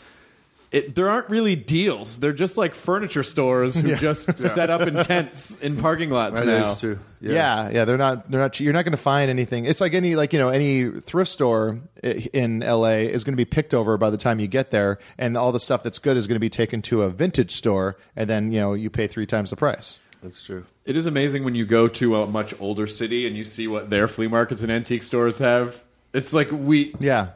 It, 0.70 0.94
there 0.94 1.08
aren't 1.08 1.30
really 1.30 1.56
deals. 1.56 2.20
They're 2.20 2.34
just 2.34 2.58
like 2.58 2.74
furniture 2.74 3.22
stores 3.22 3.74
who 3.74 3.96
just 3.96 4.38
set 4.38 4.68
up 4.68 4.82
in 4.82 5.02
tents 5.02 5.58
in 5.60 5.76
parking 5.78 6.10
lots 6.10 6.38
That 6.38 6.46
now. 6.46 6.72
is 6.72 6.80
true. 6.80 6.98
Yeah. 7.20 7.70
yeah, 7.70 7.84
They're 7.86 7.96
not. 7.96 8.30
They're 8.30 8.38
not. 8.40 8.52
che- 8.52 8.64
You're 8.64 8.74
not 8.74 8.84
going 8.84 8.92
to 8.92 8.96
find 8.98 9.30
anything. 9.30 9.64
It's 9.64 9.80
like 9.80 9.94
any 9.94 10.14
like 10.14 10.32
you 10.34 10.38
know 10.38 10.50
any 10.50 10.90
thrift 11.00 11.30
store 11.30 11.80
i- 12.04 12.28
in 12.34 12.62
L.A. 12.62 13.10
is 13.10 13.24
going 13.24 13.32
to 13.32 13.36
be 13.38 13.46
picked 13.46 13.72
over 13.72 13.96
by 13.96 14.10
the 14.10 14.18
time 14.18 14.40
you 14.40 14.46
get 14.46 14.70
there, 14.70 14.98
and 15.16 15.36
all 15.38 15.52
the 15.52 15.60
stuff 15.60 15.82
that's 15.82 15.98
good 15.98 16.16
is 16.18 16.26
going 16.26 16.36
to 16.36 16.40
be 16.40 16.50
taken 16.50 16.82
to 16.82 17.02
a 17.02 17.08
vintage 17.10 17.52
store, 17.52 17.96
and 18.14 18.28
then 18.28 18.52
you 18.52 18.60
know 18.60 18.74
you 18.74 18.90
pay 18.90 19.06
three 19.06 19.26
times 19.26 19.48
the 19.50 19.56
price. 19.56 19.98
That's 20.22 20.44
true. 20.44 20.66
It 20.84 20.96
is 20.96 21.06
amazing 21.06 21.44
when 21.44 21.54
you 21.54 21.64
go 21.64 21.88
to 21.88 22.16
a 22.16 22.26
much 22.26 22.52
older 22.60 22.86
city 22.86 23.26
and 23.26 23.36
you 23.36 23.44
see 23.44 23.68
what 23.68 23.88
their 23.88 24.06
flea 24.08 24.26
markets 24.28 24.60
and 24.62 24.70
antique 24.70 25.02
stores 25.04 25.38
have. 25.38 25.82
It's 26.12 26.32
like 26.32 26.50
we 26.52 26.94
Yeah. 27.00 27.28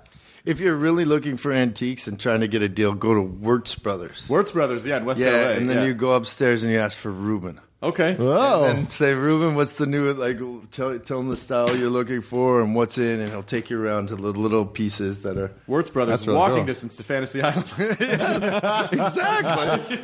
If 0.45 0.59
you're 0.59 0.77
really 0.77 1.05
looking 1.05 1.37
for 1.37 1.53
antiques 1.53 2.09
and 2.09 2.19
trying 2.19 2.41
to 2.41 2.49
get 2.49 2.63
a 2.63 2.69
deal, 2.69 2.95
go 2.95 3.15
to 3.15 3.23
Wertz 3.23 3.77
Brothers. 3.77 4.29
Wertz 4.29 4.51
Brothers, 4.51 4.85
yeah, 4.85 4.97
in 4.97 5.05
West 5.05 5.21
yeah, 5.21 5.31
LA. 5.31 5.51
and 5.53 5.71
then 5.71 5.79
yeah. 5.79 5.85
you 5.85 5.95
go 5.95 6.13
upstairs 6.13 6.65
and 6.65 6.73
you 6.73 6.79
ask 6.79 6.99
for 6.99 7.13
Ruben. 7.13 7.61
Okay. 7.83 8.17
Oh. 8.19 8.65
And 8.65 8.91
say, 8.93 9.13
Ruben, 9.15 9.57
what's 9.57 9.75
the 9.75 9.87
new, 9.87 10.13
like, 10.13 10.39
tell, 10.71 10.97
tell 11.01 11.19
him 11.19 11.29
the 11.31 11.37
style 11.37 11.77
you're 11.77 11.91
looking 11.91 12.21
for 12.21 12.61
and 12.61 12.77
what's 12.77 12.97
in, 12.97 13.19
and 13.21 13.31
he'll 13.31 13.43
take 13.43 13.71
you 13.71 13.83
around 13.83 14.09
to 14.09 14.17
the 14.17 14.23
little 14.23 14.65
pieces 14.65 15.23
that 15.23 15.37
are. 15.37 15.51
Wertz 15.67 15.91
Brothers, 15.91 16.21
That's 16.21 16.27
really 16.29 16.39
walking 16.39 16.57
cool. 16.59 16.67
distance 16.67 16.97
to 16.99 17.03
Fantasy 17.03 17.43
Island. 17.43 17.67
exactly. 18.93 19.97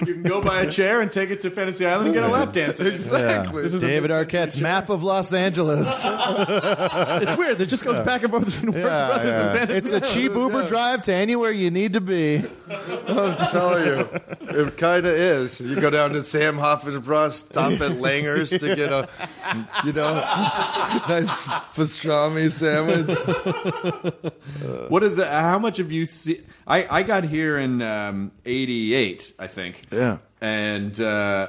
you 0.00 0.14
can 0.14 0.22
go 0.22 0.40
buy 0.40 0.60
a 0.62 0.70
chair 0.70 1.00
and 1.00 1.10
take 1.10 1.30
it 1.30 1.40
to 1.40 1.50
Fantasy 1.50 1.84
Island 1.86 2.06
and 2.06 2.14
get 2.14 2.22
a 2.22 2.28
lap 2.28 2.52
dance. 2.54 2.78
in 2.78 2.86
it. 2.86 2.94
Exactly. 2.94 3.62
This 3.62 3.74
is 3.74 3.80
David 3.80 4.10
Arquette's 4.12 4.60
map 4.60 4.88
of 4.88 5.02
Los 5.02 5.32
Angeles. 5.32 6.04
It's 6.06 7.36
weird. 7.36 7.60
It 7.60 7.66
just 7.66 7.84
goes 7.84 7.98
back 8.04 8.22
and 8.22 8.30
forth 8.30 8.44
between 8.46 8.72
Wertz 8.72 8.84
Yeah, 8.86 9.06
Brothers 9.08 9.26
yeah. 9.30 9.50
and 9.50 9.58
Fantasy 9.58 9.96
It's 9.96 10.10
a 10.10 10.14
cheap 10.14 10.32
Uber 10.32 10.66
drive 10.66 11.02
to 11.02 11.12
anywhere 11.12 11.50
you 11.50 11.70
need 11.70 11.94
to 11.94 12.00
be. 12.00 12.44
I'm 12.70 13.36
telling 13.50 13.84
you, 13.84 14.08
it 14.42 14.76
kind 14.76 15.06
of 15.06 15.12
is. 15.14 15.60
You 15.60 15.80
go 15.80 15.90
down 15.90 16.12
to 16.12 16.22
Sam 16.22 16.56
Hoffenbras, 16.84 17.32
stop 17.32 17.72
at 17.72 17.92
Langer's 17.92 18.50
to 18.50 18.58
get 18.76 18.92
a, 18.92 19.08
you 19.84 19.92
know, 19.92 20.12
nice 21.08 21.46
pastrami 21.74 22.50
sandwich. 22.50 23.10
What 24.88 25.02
is 25.02 25.16
that? 25.16 25.30
How 25.32 25.58
much 25.58 25.78
have 25.78 25.90
you 25.90 26.06
seen? 26.06 26.44
I, 26.66 26.86
I 26.98 27.02
got 27.02 27.24
here 27.24 27.58
in 27.58 27.82
um, 27.82 28.32
'88, 28.44 29.34
I 29.38 29.46
think. 29.46 29.82
Yeah. 29.90 30.18
And 30.40 30.98
uh, 31.00 31.48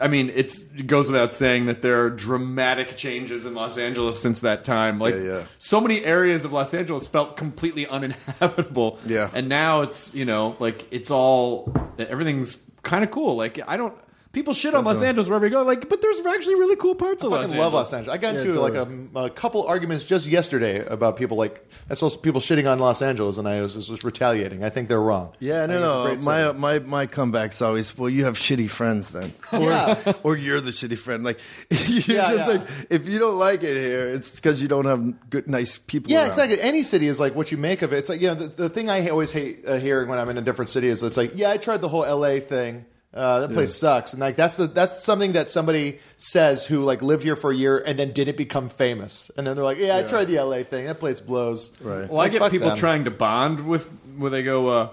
I 0.00 0.08
mean, 0.08 0.30
it's, 0.34 0.60
it 0.60 0.86
goes 0.86 1.08
without 1.08 1.34
saying 1.34 1.66
that 1.66 1.82
there 1.82 2.02
are 2.04 2.10
dramatic 2.10 2.96
changes 2.96 3.44
in 3.46 3.54
Los 3.54 3.76
Angeles 3.78 4.20
since 4.20 4.40
that 4.40 4.64
time. 4.64 4.98
Like, 4.98 5.14
Yeah, 5.14 5.20
yeah. 5.22 5.42
so 5.58 5.80
many 5.80 6.04
areas 6.04 6.44
of 6.44 6.52
Los 6.52 6.72
Angeles 6.74 7.06
felt 7.06 7.36
completely 7.36 7.86
uninhabitable. 7.86 8.98
Yeah. 9.06 9.30
And 9.34 9.48
now 9.48 9.82
it's, 9.82 10.14
you 10.14 10.24
know, 10.24 10.56
like, 10.58 10.86
it's 10.90 11.10
all, 11.10 11.72
everything's 11.98 12.62
kind 12.82 13.04
of 13.04 13.10
cool. 13.10 13.36
Like, 13.36 13.60
I 13.68 13.76
don't, 13.76 13.94
people 14.34 14.52
shit 14.52 14.74
on 14.74 14.84
Los 14.84 15.00
Angeles 15.00 15.28
wherever 15.28 15.46
you 15.46 15.52
go, 15.52 15.62
like, 15.62 15.88
but 15.88 16.02
there's 16.02 16.18
actually 16.26 16.56
really 16.56 16.76
cool 16.76 16.94
parts 16.94 17.24
of 17.24 17.32
I 17.32 17.36
Los 17.36 17.44
fucking 17.46 17.54
Angeles. 17.54 17.64
love 17.64 17.72
Los 17.72 17.92
Angeles. 17.94 18.14
I 18.14 18.18
got 18.20 18.34
into 18.34 18.52
Yeah, 18.52 18.58
like 18.58 18.74
a, 18.74 19.18
a 19.26 19.30
couple 19.30 19.66
arguments 19.66 20.04
just 20.04 20.26
yesterday 20.26 20.84
about 20.84 21.16
people 21.16 21.36
like 21.38 21.66
I 21.88 21.94
saw 21.94 22.10
people 22.10 22.40
shitting 22.42 22.70
on 22.70 22.78
Los 22.78 23.00
Angeles, 23.00 23.38
and 23.38 23.48
I 23.48 23.62
was, 23.62 23.76
was 23.88 24.04
retaliating. 24.04 24.64
I 24.64 24.68
think 24.70 24.88
they're 24.90 25.00
wrong. 25.00 25.32
Yeah, 25.38 25.62
I 25.62 25.66
no, 25.66 25.72
think 25.72 25.76
it's 25.76 25.84
a 25.84 25.86
no. 25.86 26.02
great 26.04 26.20
My, 26.22 26.46
city. 26.48 26.58
my 26.58 26.78
my 26.80 27.06
comeback's 27.06 27.62
always, 27.62 27.96
well, 27.96 28.10
you 28.10 28.24
have 28.24 28.36
shitty 28.36 28.68
friends 28.68 29.10
then, 29.10 29.32
or, 29.52 29.60
Yeah. 29.70 30.12
or 30.22 30.36
you're 30.36 30.60
the 30.60 30.72
shitty 30.72 30.98
friend. 30.98 31.24
Like, 31.24 31.38
you're 31.70 32.00
Yeah, 32.18 32.30
just 32.32 32.36
yeah. 32.38 32.46
like, 32.48 32.62
if 32.90 33.08
you 33.08 33.18
don't 33.18 33.38
like 33.38 33.62
it 33.62 33.76
here, 33.76 34.08
it's 34.08 34.32
because 34.34 34.60
you 34.60 34.68
don't 34.68 34.86
have 34.86 35.30
good, 35.30 35.48
nice 35.48 35.78
people. 35.78 36.10
Yeah, 36.10 36.18
around. 36.20 36.28
exactly. 36.28 36.60
Any 36.60 36.82
city 36.82 37.06
is 37.08 37.20
like 37.20 37.34
what 37.34 37.52
you 37.52 37.58
make 37.58 37.82
of 37.82 37.92
it. 37.92 37.98
It's 37.98 38.08
like 38.08 38.20
you 38.20 38.28
know 38.28 38.34
the, 38.34 38.48
the 38.48 38.68
thing 38.68 38.90
I 38.90 39.08
always 39.08 39.30
hate 39.32 39.64
uh, 39.66 39.76
hearing 39.76 40.08
when 40.08 40.18
I'm 40.18 40.28
in 40.30 40.38
a 40.38 40.42
different 40.42 40.70
city 40.70 40.88
is 40.88 41.02
it's 41.02 41.16
like 41.16 41.32
yeah 41.36 41.50
I 41.50 41.56
tried 41.56 41.80
the 41.80 41.88
whole 41.88 42.02
LA 42.02 42.40
thing. 42.40 42.84
Uh, 43.14 43.40
that 43.46 43.52
place 43.52 43.72
sucks, 43.72 44.12
and 44.12 44.20
like 44.20 44.34
that's 44.34 44.56
the, 44.56 44.66
that's 44.66 45.04
something 45.04 45.32
that 45.34 45.48
somebody 45.48 46.00
says 46.16 46.66
who 46.66 46.80
like 46.82 47.00
lived 47.00 47.22
here 47.22 47.36
for 47.36 47.52
a 47.52 47.54
year 47.54 47.78
and 47.78 47.96
then 47.96 48.10
didn't 48.10 48.36
become 48.36 48.68
famous, 48.68 49.30
and 49.36 49.46
then 49.46 49.54
they're 49.54 49.64
like, 49.64 49.78
yeah, 49.78 49.96
I 49.98 50.02
tried 50.02 50.24
the 50.24 50.40
LA 50.40 50.64
thing. 50.64 50.86
That 50.86 50.98
place 50.98 51.20
blows. 51.20 51.70
Right. 51.80 52.00
It's 52.00 52.10
Well, 52.10 52.20
I 52.20 52.28
get 52.28 52.50
people 52.50 52.70
them. 52.70 52.76
trying 52.76 53.04
to 53.04 53.12
bond 53.12 53.68
with 53.68 53.88
where 54.16 54.30
they 54.32 54.42
go. 54.42 54.66
Uh, 54.66 54.88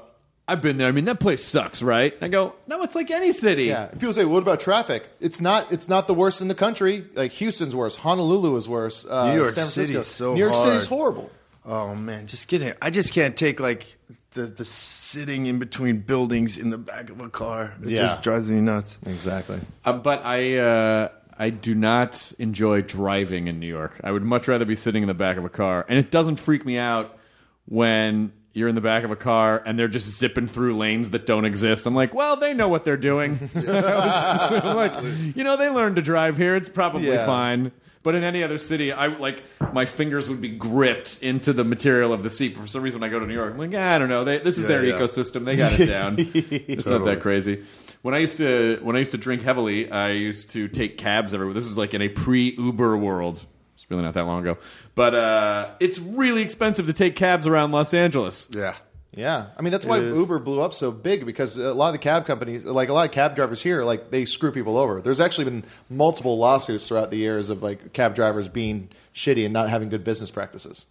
I've 0.47 0.62
been 0.62 0.77
there. 0.77 0.88
I 0.88 0.91
mean, 0.91 1.05
that 1.05 1.19
place 1.19 1.43
sucks, 1.43 1.81
right? 1.81 2.13
I 2.21 2.27
go, 2.27 2.53
no, 2.67 2.84
it's 2.84 2.93
like 2.93 3.10
any 3.10 3.31
city. 3.31 3.65
Yeah, 3.65 3.88
people 3.88 4.13
say, 4.13 4.25
"What 4.25 4.43
about 4.43 4.60
traffic?" 4.60 5.10
It's 5.19 5.41
not. 5.41 5.71
It's 5.71 5.89
not 5.89 6.05
the 6.05 6.13
worst 6.13 6.41
in 6.41 6.47
the 6.47 6.55
country. 6.55 7.03
Like 7.15 7.31
Houston's 7.31 7.75
worse. 7.75 7.95
Honolulu 7.95 8.55
is 8.57 8.69
worse. 8.69 9.03
Uh, 9.03 9.31
New 9.31 9.38
York 9.38 9.49
San 9.53 9.63
Francisco. 9.63 10.01
City's 10.03 10.07
so 10.07 10.34
New 10.34 10.39
York 10.41 10.53
hard. 10.53 10.67
City's 10.67 10.86
horrible. 10.86 11.31
Oh 11.65 11.95
man, 11.95 12.27
just 12.27 12.47
kidding. 12.47 12.73
I 12.81 12.91
just 12.91 13.13
can't 13.13 13.36
take 13.36 13.60
like 13.60 13.97
the 14.34 14.44
the 14.44 14.65
sitting 14.65 15.46
in 15.46 15.60
between 15.60 16.00
buildings 16.00 16.58
in 16.58 16.70
the 16.70 16.78
back 16.78 17.10
of 17.10 17.20
a 17.20 17.30
car. 17.30 17.74
It 17.84 17.89
Yeah. 17.89 17.98
just 18.00 18.24
drives 18.24 18.50
me 18.50 18.62
nuts. 18.62 18.98
Exactly. 19.06 19.60
Uh, 19.84 19.94
but 19.94 20.26
I, 20.26 20.58
uh, 20.58 21.10
I 21.38 21.50
do 21.50 21.76
not 21.76 22.32
enjoy 22.39 22.82
driving 22.82 23.48
in 23.48 23.60
New 23.60 23.67
York. 23.67 24.00
I 24.04 24.12
would 24.12 24.24
much 24.24 24.48
rather 24.48 24.63
be 24.65 24.76
sitting 24.76 25.04
in 25.04 25.08
the 25.08 25.13
back 25.13 25.38
of 25.38 25.44
a 25.46 25.50
car, 25.50 25.86
and 25.89 26.00
it 26.00 26.12
doesn't 26.12 26.38
freak 26.38 26.65
me 26.65 26.78
out 26.78 27.17
when 27.65 28.32
you're 28.54 28.67
in 28.67 28.76
the 28.76 28.82
back 28.82 29.04
of 29.06 29.12
a 29.12 29.15
car 29.15 29.63
and 29.65 29.80
they're 29.80 29.88
just 29.88 30.17
zipping 30.20 30.46
through 30.46 30.76
lanes 30.78 31.12
that 31.12 31.26
don't 31.26 31.46
exist. 31.46 31.86
I'm 31.86 31.96
like, 31.96 32.13
well, 32.13 32.36
they 32.36 32.54
know 32.54 32.67
what 32.67 32.84
they're 32.84 32.98
doing. 32.98 33.50
I'm 33.56 34.76
like, 34.76 34.91
you 35.36 35.44
know, 35.46 35.56
they 35.56 35.70
learned 35.70 35.96
to 35.96 36.02
drive 36.02 36.36
here. 36.38 36.56
It's 36.58 36.67
probably 36.67 37.08
Yeah. 37.08 37.26
fine. 37.26 37.72
But 38.04 38.16
in 38.16 38.24
any 38.24 38.44
other 38.44 38.58
city, 38.58 38.92
I 38.92 39.08
like 39.08 39.44
my 39.74 39.86
fingers 39.86 40.28
would 40.30 40.42
be 40.42 40.50
gripped 40.50 41.22
into 41.22 41.54
the 41.54 41.64
material 41.64 42.14
of 42.14 42.24
the 42.24 42.30
seat. 42.32 42.58
For 42.58 42.66
some 42.66 42.82
reason, 42.82 43.00
when 43.00 43.10
I 43.10 43.12
go 43.12 43.20
to 43.20 43.28
New 43.28 43.34
York, 43.36 43.54
I'm 43.54 43.60
like, 43.60 43.74
ah, 43.76 43.94
I 43.94 44.00
don't 44.00 44.10
know. 44.10 44.24
They, 44.24 44.40
this 44.40 44.58
is 44.58 44.64
Yeah, 44.64 44.68
their 44.70 44.86
yeah. 44.86 44.94
ecosystem. 45.00 45.46
They 45.46 45.56
got 45.56 45.80
it 45.80 45.86
down. 45.86 46.16
it's 46.34 46.86
not 46.88 46.94
Totally. 46.94 47.16
that 47.16 47.22
crazy. 47.22 47.64
When 48.02 48.16
I 48.16 48.18
used 48.18 48.38
to 48.38 48.80
when 48.82 48.96
I 48.96 49.00
used 49.00 49.12
to 49.12 49.20
drink 49.20 49.44
heavily, 49.44 49.92
I 49.92 50.12
used 50.12 50.50
to 50.52 50.68
take 50.68 50.98
cabs 50.98 51.34
everywhere. 51.36 51.54
This 51.54 51.68
is 51.68 51.78
like 51.78 51.94
in 51.94 52.02
a 52.02 52.10
pre 52.10 52.56
Uber 52.58 52.98
world. 52.98 53.46
It's 53.76 53.86
really 53.92 54.02
not 54.02 54.16
that 54.16 54.26
long 54.26 54.42
ago, 54.42 54.58
but 54.96 55.14
uh, 55.14 55.70
it's 55.80 56.00
really 56.00 56.42
expensive 56.42 56.88
to 56.88 56.94
take 56.94 57.16
cabs 57.16 57.46
around 57.46 57.72
Los 57.72 57.94
Angeles. 57.94 58.48
Yeah. 58.52 58.74
Yeah, 59.13 59.47
I 59.58 59.62
mean 59.62 59.71
that's 59.71 59.86
why 59.86 59.97
is. 60.00 60.15
Uber 60.15 60.39
blew 60.39 60.62
up 60.62 60.74
so 60.74 60.89
big 60.89 61.26
because 61.26 61.58
a 61.58 61.74
lot 61.74 61.88
of 61.89 61.93
the 61.93 62.00
cab 62.00 62.26
companies, 62.26 62.63
like 62.63 62.88
a 62.88 62.93
lot 62.93 63.06
of 63.06 63.12
cab 63.12 63.36
drivers 63.36 63.62
here, 63.62 63.84
like 63.84 64.10
they 64.10 64.24
screw 64.24 64.52
people 64.54 64.78
over. 64.78 65.02
There's 65.02 65.19
actually 65.19 65.45
been 65.45 65.65
multiple 65.89 66.38
lawsuits 66.38 66.88
throughout 66.88 67.12
the 67.12 67.17
years 67.17 67.50
of 67.50 67.62
like 67.62 67.91
cab 67.91 68.15
drivers 68.15 68.47
being 68.47 68.88
shitty 69.13 69.43
and 69.43 69.54
not 69.54 69.69
having 69.69 69.89
good 69.89 70.06
business 70.06 70.32
practices. 70.32 70.86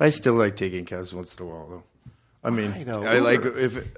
I 0.00 0.08
still 0.08 0.34
like 0.34 0.56
taking 0.56 0.86
cabs 0.86 1.12
once 1.14 1.34
in 1.34 1.42
a 1.42 1.46
while, 1.46 1.66
though. 1.68 1.82
I 2.42 2.50
mean, 2.50 2.72
Why, 2.72 2.84
though? 2.84 3.02
I 3.02 3.18
like 3.18 3.44
Uber. 3.44 3.58
if 3.58 3.92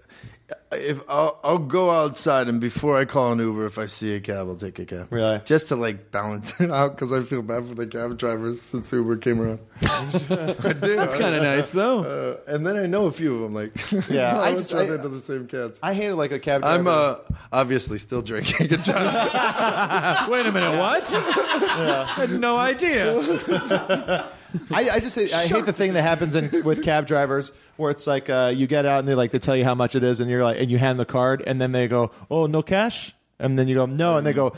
if 0.73 1.01
I'll, 1.09 1.39
I'll 1.43 1.59
go 1.59 1.91
outside 1.91 2.49
and 2.49 2.61
before 2.61 2.97
I 2.97 3.05
call 3.05 3.33
an 3.33 3.39
Uber, 3.39 3.67
if 3.67 3.79
I 3.79 3.87
see 3.87 4.15
a 4.15 4.21
cab, 4.21 4.49
I'll 4.49 4.57
take 4.57 4.79
a 4.79 4.85
cab. 4.85 5.09
Really? 5.11 5.41
Just 5.45 5.69
to 5.69 5.77
like 5.77 6.11
balance 6.11 6.59
it 6.61 6.71
out 6.71 6.95
because 6.95 7.13
I 7.13 7.23
feel 7.23 7.43
bad 7.43 7.67
for 7.67 7.75
the 7.75 7.87
cab 7.87 8.17
drivers 8.19 8.61
since 8.63 8.93
Uber 8.93 9.17
came 9.19 9.41
around. 9.41 9.61
I 9.83 10.73
do. 10.79 10.97
That's 10.97 11.15
kind 11.15 11.35
of 11.35 11.43
nice, 11.43 11.71
though. 11.73 12.03
Uh, 12.05 12.37
and 12.53 12.67
then 12.67 12.77
I 12.77 12.87
know 12.87 13.07
a 13.07 13.13
few 13.13 13.35
of 13.37 13.41
them. 13.43 13.55
Like, 13.55 13.73
Yeah, 14.11 14.39
I 14.39 14.49
I 14.49 14.53
just 14.53 14.71
just- 14.71 14.75
run 14.75 14.93
into 14.97 15.09
the 15.09 15.21
same 15.21 15.47
cats. 15.47 15.81
I 15.83 15.95
hated 15.95 16.15
like 16.17 16.33
a 16.33 16.39
cab. 16.39 16.63
driver. 16.63 16.79
I'm 16.79 16.87
uh, 16.87 17.17
obviously 17.53 17.99
still 17.99 18.23
drinking 18.23 18.73
and 18.73 18.85
driving. 18.85 20.33
Wait 20.33 20.47
a 20.47 20.53
minute, 20.53 20.79
what? 20.79 21.05
I 21.15 22.05
had 22.17 22.31
no 22.31 22.57
idea. 22.57 24.29
I, 24.71 24.91
I 24.91 25.01
just 25.01 25.15
say, 25.15 25.33
I 25.33 25.47
hate 25.47 25.67
the 25.67 25.73
thing 25.73 25.93
that 25.95 26.03
happens 26.03 26.35
in, 26.35 26.63
with 26.65 26.83
cab 26.83 27.07
drivers 27.07 27.53
where 27.77 27.91
it's 27.91 28.07
like 28.07 28.31
uh, 28.31 28.53
you 28.55 28.67
get 28.67 28.87
out 28.87 28.99
and 29.01 29.09
they 29.09 29.15
like 29.15 29.31
they 29.31 29.39
tell 29.39 29.57
you 29.57 29.65
how 29.65 29.75
much 29.75 29.95
it 29.95 30.03
is 30.03 30.21
and 30.21 30.31
you're 30.31 30.43
like 30.45 30.59
and 30.61 30.71
you 30.71 30.79
hand 30.79 30.99
the 30.99 31.05
card 31.07 31.43
and 31.47 31.61
then 31.61 31.73
they 31.73 31.87
go 31.89 32.11
oh 32.31 32.47
no 32.47 32.63
cash 32.63 33.15
and 33.39 33.59
then 33.59 33.69
you 33.69 33.75
go 33.75 33.87
no 33.87 34.17
and 34.17 34.27
they 34.27 34.33
go 34.33 34.55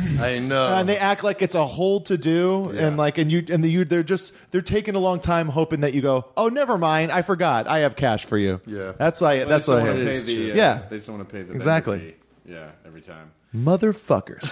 I 0.00 0.38
know. 0.38 0.76
and 0.76 0.88
they 0.88 0.96
act 0.96 1.24
like 1.24 1.42
it's 1.42 1.56
a 1.56 1.66
whole 1.66 2.00
to 2.02 2.16
do 2.16 2.70
Yeah. 2.72 2.86
and 2.86 2.96
like 2.96 3.18
and 3.18 3.32
you 3.32 3.44
and 3.50 3.64
the, 3.64 3.68
you 3.70 3.84
they're 3.84 4.02
just 4.04 4.32
they're 4.52 4.60
taking 4.60 4.94
a 4.94 4.98
long 5.00 5.18
time 5.18 5.48
hoping 5.48 5.80
that 5.80 5.92
you 5.92 6.00
go 6.02 6.26
oh 6.36 6.48
never 6.48 6.78
mind 6.78 7.10
I 7.10 7.22
forgot 7.22 7.66
I 7.66 7.80
have 7.80 7.96
cash 7.96 8.24
for 8.24 8.38
you 8.38 8.60
Yeah. 8.66 8.92
that's 8.96 9.20
like 9.20 9.48
that's 9.48 9.66
they 9.66 9.72
what 9.72 9.84
just 9.84 9.88
I 9.88 9.94
don't 9.94 9.98
wanna 9.98 10.10
hate. 10.12 10.20
pay 10.26 10.26
the, 10.26 10.36
true. 10.36 10.52
uh, 10.52 10.54
Yeah. 10.56 10.82
they 10.88 10.96
just 10.96 11.06
don't 11.08 11.16
want 11.18 11.28
to 11.28 11.32
pay 11.32 11.38
the 11.40 11.46
vendor 11.46 11.56
Exactly. 11.56 11.98
fee. 11.98 12.14
Yeah, 12.52 12.70
every 12.86 13.00
time. 13.02 13.32
Motherfuckers 13.54 14.46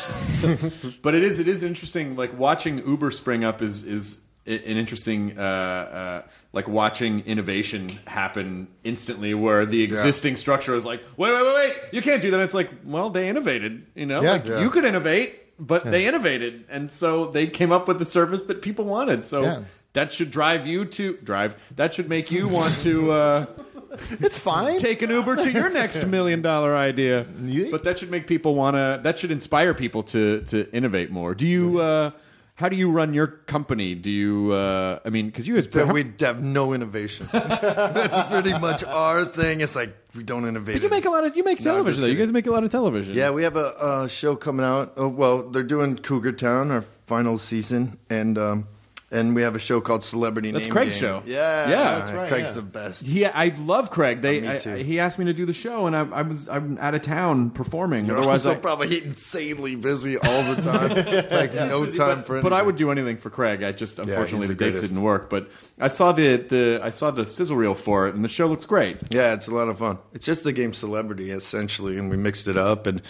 But 1.03 1.15
it 1.15 1.23
is 1.23 1.39
it 1.39 1.49
is 1.49 1.63
interesting. 1.63 2.17
Like 2.17 2.37
watching 2.39 2.79
Uber 2.87 3.11
spring 3.11 3.45
up 3.45 3.63
is 3.63 3.85
is 3.85 4.23
an 4.47 4.61
interesting 4.63 5.37
uh, 5.37 5.43
uh, 5.43 6.23
like 6.53 6.69
watching 6.69 7.21
innovation 7.27 7.89
happen 8.07 8.69
instantly, 8.85 9.35
where 9.35 9.67
the 9.67 9.83
existing 9.83 10.37
structure 10.37 10.73
is 10.75 10.85
like, 10.85 11.03
wait, 11.17 11.33
wait, 11.33 11.43
wait, 11.43 11.55
wait, 11.55 11.77
you 11.93 12.01
can't 12.01 12.23
do 12.23 12.31
that. 12.31 12.39
It's 12.41 12.55
like, 12.55 12.71
well, 12.85 13.11
they 13.11 13.29
innovated. 13.29 13.87
You 13.97 14.07
know, 14.07 14.23
Yeah. 14.23 14.33
like 14.33 14.45
Yeah. 14.47 14.61
you 14.61 14.71
could 14.71 14.85
innovate, 14.85 15.35
but 15.59 15.83
they 15.85 16.07
innovated, 16.07 16.65
and 16.71 16.93
so 16.93 17.27
they 17.27 17.49
came 17.49 17.73
up 17.73 17.89
with 17.89 17.99
the 17.99 18.05
service 18.05 18.45
that 18.45 18.63
people 18.63 18.85
wanted. 18.85 19.25
So. 19.25 19.43
Yeah. 19.43 19.63
That 19.93 20.13
should 20.13 20.31
drive 20.31 20.67
you 20.67 20.85
to 20.85 21.17
drive. 21.25 21.55
That 21.77 21.95
should 21.95 22.07
make 22.07 22.31
you 22.31 22.49
want 22.49 22.69
to 22.83 23.11
uh, 23.13 23.47
it's 24.21 24.39
fine 24.39 24.79
take 24.79 25.03
an 25.03 25.11
Uber 25.11 25.37
to 25.37 25.51
your 25.51 25.71
next 25.73 26.05
million 26.07 26.43
dollar 26.43 26.77
idea. 26.77 27.27
But 27.71 27.85
that 27.85 27.99
should 27.99 28.11
make 28.11 28.27
people 28.27 28.55
want 28.55 28.75
to. 28.75 29.01
That 29.03 29.19
should 29.19 29.31
inspire 29.31 29.75
people 29.75 30.03
to 30.05 30.43
to 30.43 30.71
innovate 30.73 31.11
more. 31.11 31.35
Do 31.35 31.47
you? 31.47 31.81
Uh, 31.81 32.11
how 32.55 32.71
do 32.71 32.77
you 32.77 32.91
run 32.91 33.13
your 33.13 33.27
company? 33.27 33.95
Do 33.95 34.11
you? 34.11 34.53
Uh, 34.53 34.99
I 35.05 35.11
mean, 35.11 35.27
because 35.27 35.47
you 35.47 35.57
guys. 35.57 35.69
that 35.69 35.93
we 35.93 36.11
have 36.21 36.43
no 36.43 36.73
innovation. 36.73 37.29
That's 37.33 38.31
pretty 38.31 38.59
much 38.59 38.83
our 38.83 39.27
thing. 39.27 39.61
It's 39.61 39.77
like 39.77 39.95
we 40.15 40.23
don't 40.23 40.49
innovate. 40.49 40.77
But 40.77 40.83
you 40.83 40.89
make 40.89 41.05
a 41.05 41.11
lot 41.11 41.25
of. 41.25 41.37
You 41.37 41.45
make 41.45 41.63
No, 41.63 41.73
I'm 41.73 41.75
television. 41.77 41.93
just 41.93 42.01
though. 42.01 42.07
You 42.07 42.15
kidding. 42.15 42.27
guys 42.29 42.33
make 42.33 42.47
a 42.47 42.51
lot 42.53 42.65
of 42.65 42.71
television. 42.71 43.15
Yeah, 43.15 43.31
we 43.31 43.43
have 43.43 43.57
a, 43.57 44.05
a 44.05 44.09
show 44.09 44.37
coming 44.37 44.65
out. 44.65 44.95
Oh, 44.97 45.07
well, 45.09 45.43
they're 45.51 45.63
doing 45.63 45.97
Cougar 45.99 46.33
Town, 46.33 46.71
our 46.71 46.81
final 47.07 47.37
season, 47.37 47.99
and 48.09 48.39
um, 48.39 48.69
and 49.11 49.35
we 49.37 49.43
have 49.43 49.55
a 49.55 49.59
show 49.61 49.81
called 49.81 50.03
Celebrity 50.03 50.51
That's 50.51 50.65
Name 50.65 50.73
Craig's 50.73 50.95
Game. 50.95 51.01
show. 51.01 51.23
Yeah, 51.27 51.69
Yeah. 51.71 51.99
That's 51.99 52.11
right, 52.13 52.29
Craig's 52.29 52.49
yeah. 52.51 52.55
the 52.57 52.63
best. 52.63 53.07
He, 53.07 53.25
I 53.25 53.55
love 53.59 53.91
Craig. 53.91 54.21
They, 54.21 54.41
me 54.41 54.49
I- 54.49 54.57
too. 54.59 54.75
he 54.75 54.99
asked 54.99 55.19
me 55.19 55.27
to 55.27 55.33
do 55.33 55.47
the 55.47 55.53
show, 55.53 55.87
and 55.87 55.95
I, 55.97 56.01
I 56.07 56.23
was, 56.23 56.49
I'm 56.49 56.77
out 56.79 56.95
of 56.95 57.03
town 57.03 57.51
performing. 57.51 58.07
You're 58.07 58.19
Otherwise, 58.19 58.47
also 58.47 58.59
I, 58.59 58.61
probably 58.61 59.05
insanely 59.05 59.77
busy 59.77 60.19
all 60.19 60.43
the 60.55 60.61
time. 60.63 61.29
like 61.31 61.55
no 61.55 61.87
time 61.87 62.25
for. 62.25 62.43
but 62.43 62.53
I 62.53 62.61
would 62.63 62.77
do 62.77 62.91
anything 62.91 63.17
for 63.17 63.31
Craig. 63.31 63.63
I 63.63 63.71
just 63.73 63.99
unfortunately 64.01 64.49
he's 64.49 64.49
the, 64.49 64.55
the 64.55 64.65
dates 64.65 64.75
greatest. 64.79 64.93
didn't 64.95 65.03
work. 65.05 65.31
But 65.31 65.51
I 65.79 65.89
saw 65.89 66.11
the, 66.13 66.37
the 66.39 66.81
I 66.83 66.91
saw 66.91 67.11
the 67.13 67.27
sizzle 67.27 67.57
reel 67.57 67.75
for 67.77 68.09
it, 68.09 68.15
and 68.17 68.25
the 68.25 68.29
show 68.29 68.47
looks 68.49 68.67
great. 68.67 68.99
Yeah, 69.11 69.35
it's 69.35 69.47
a 69.47 69.55
lot 69.55 69.69
of 69.69 69.79
fun. 69.79 69.99
It's 70.15 70.27
just 70.27 70.43
the 70.43 70.53
game 70.53 70.73
Celebrity 70.75 71.31
essentially, 71.31 71.97
and 71.97 72.11
we 72.11 72.17
mixed 72.17 72.49
it 72.49 72.57
up, 72.57 72.87
and 72.89 73.01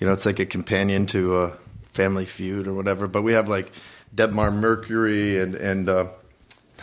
you 0.00 0.06
know, 0.08 0.12
it's 0.12 0.26
like 0.26 0.40
a 0.40 0.46
companion 0.46 1.06
to 1.06 1.34
uh, 1.36 1.56
Family 1.92 2.24
Feud 2.24 2.66
or 2.66 2.74
whatever. 2.74 3.06
But 3.06 3.22
we 3.22 3.34
have 3.34 3.48
like 3.48 3.70
Debmar 4.14 4.52
Mercury 4.52 5.40
and 5.40 5.54
and 5.54 5.88
uh, 5.88 6.06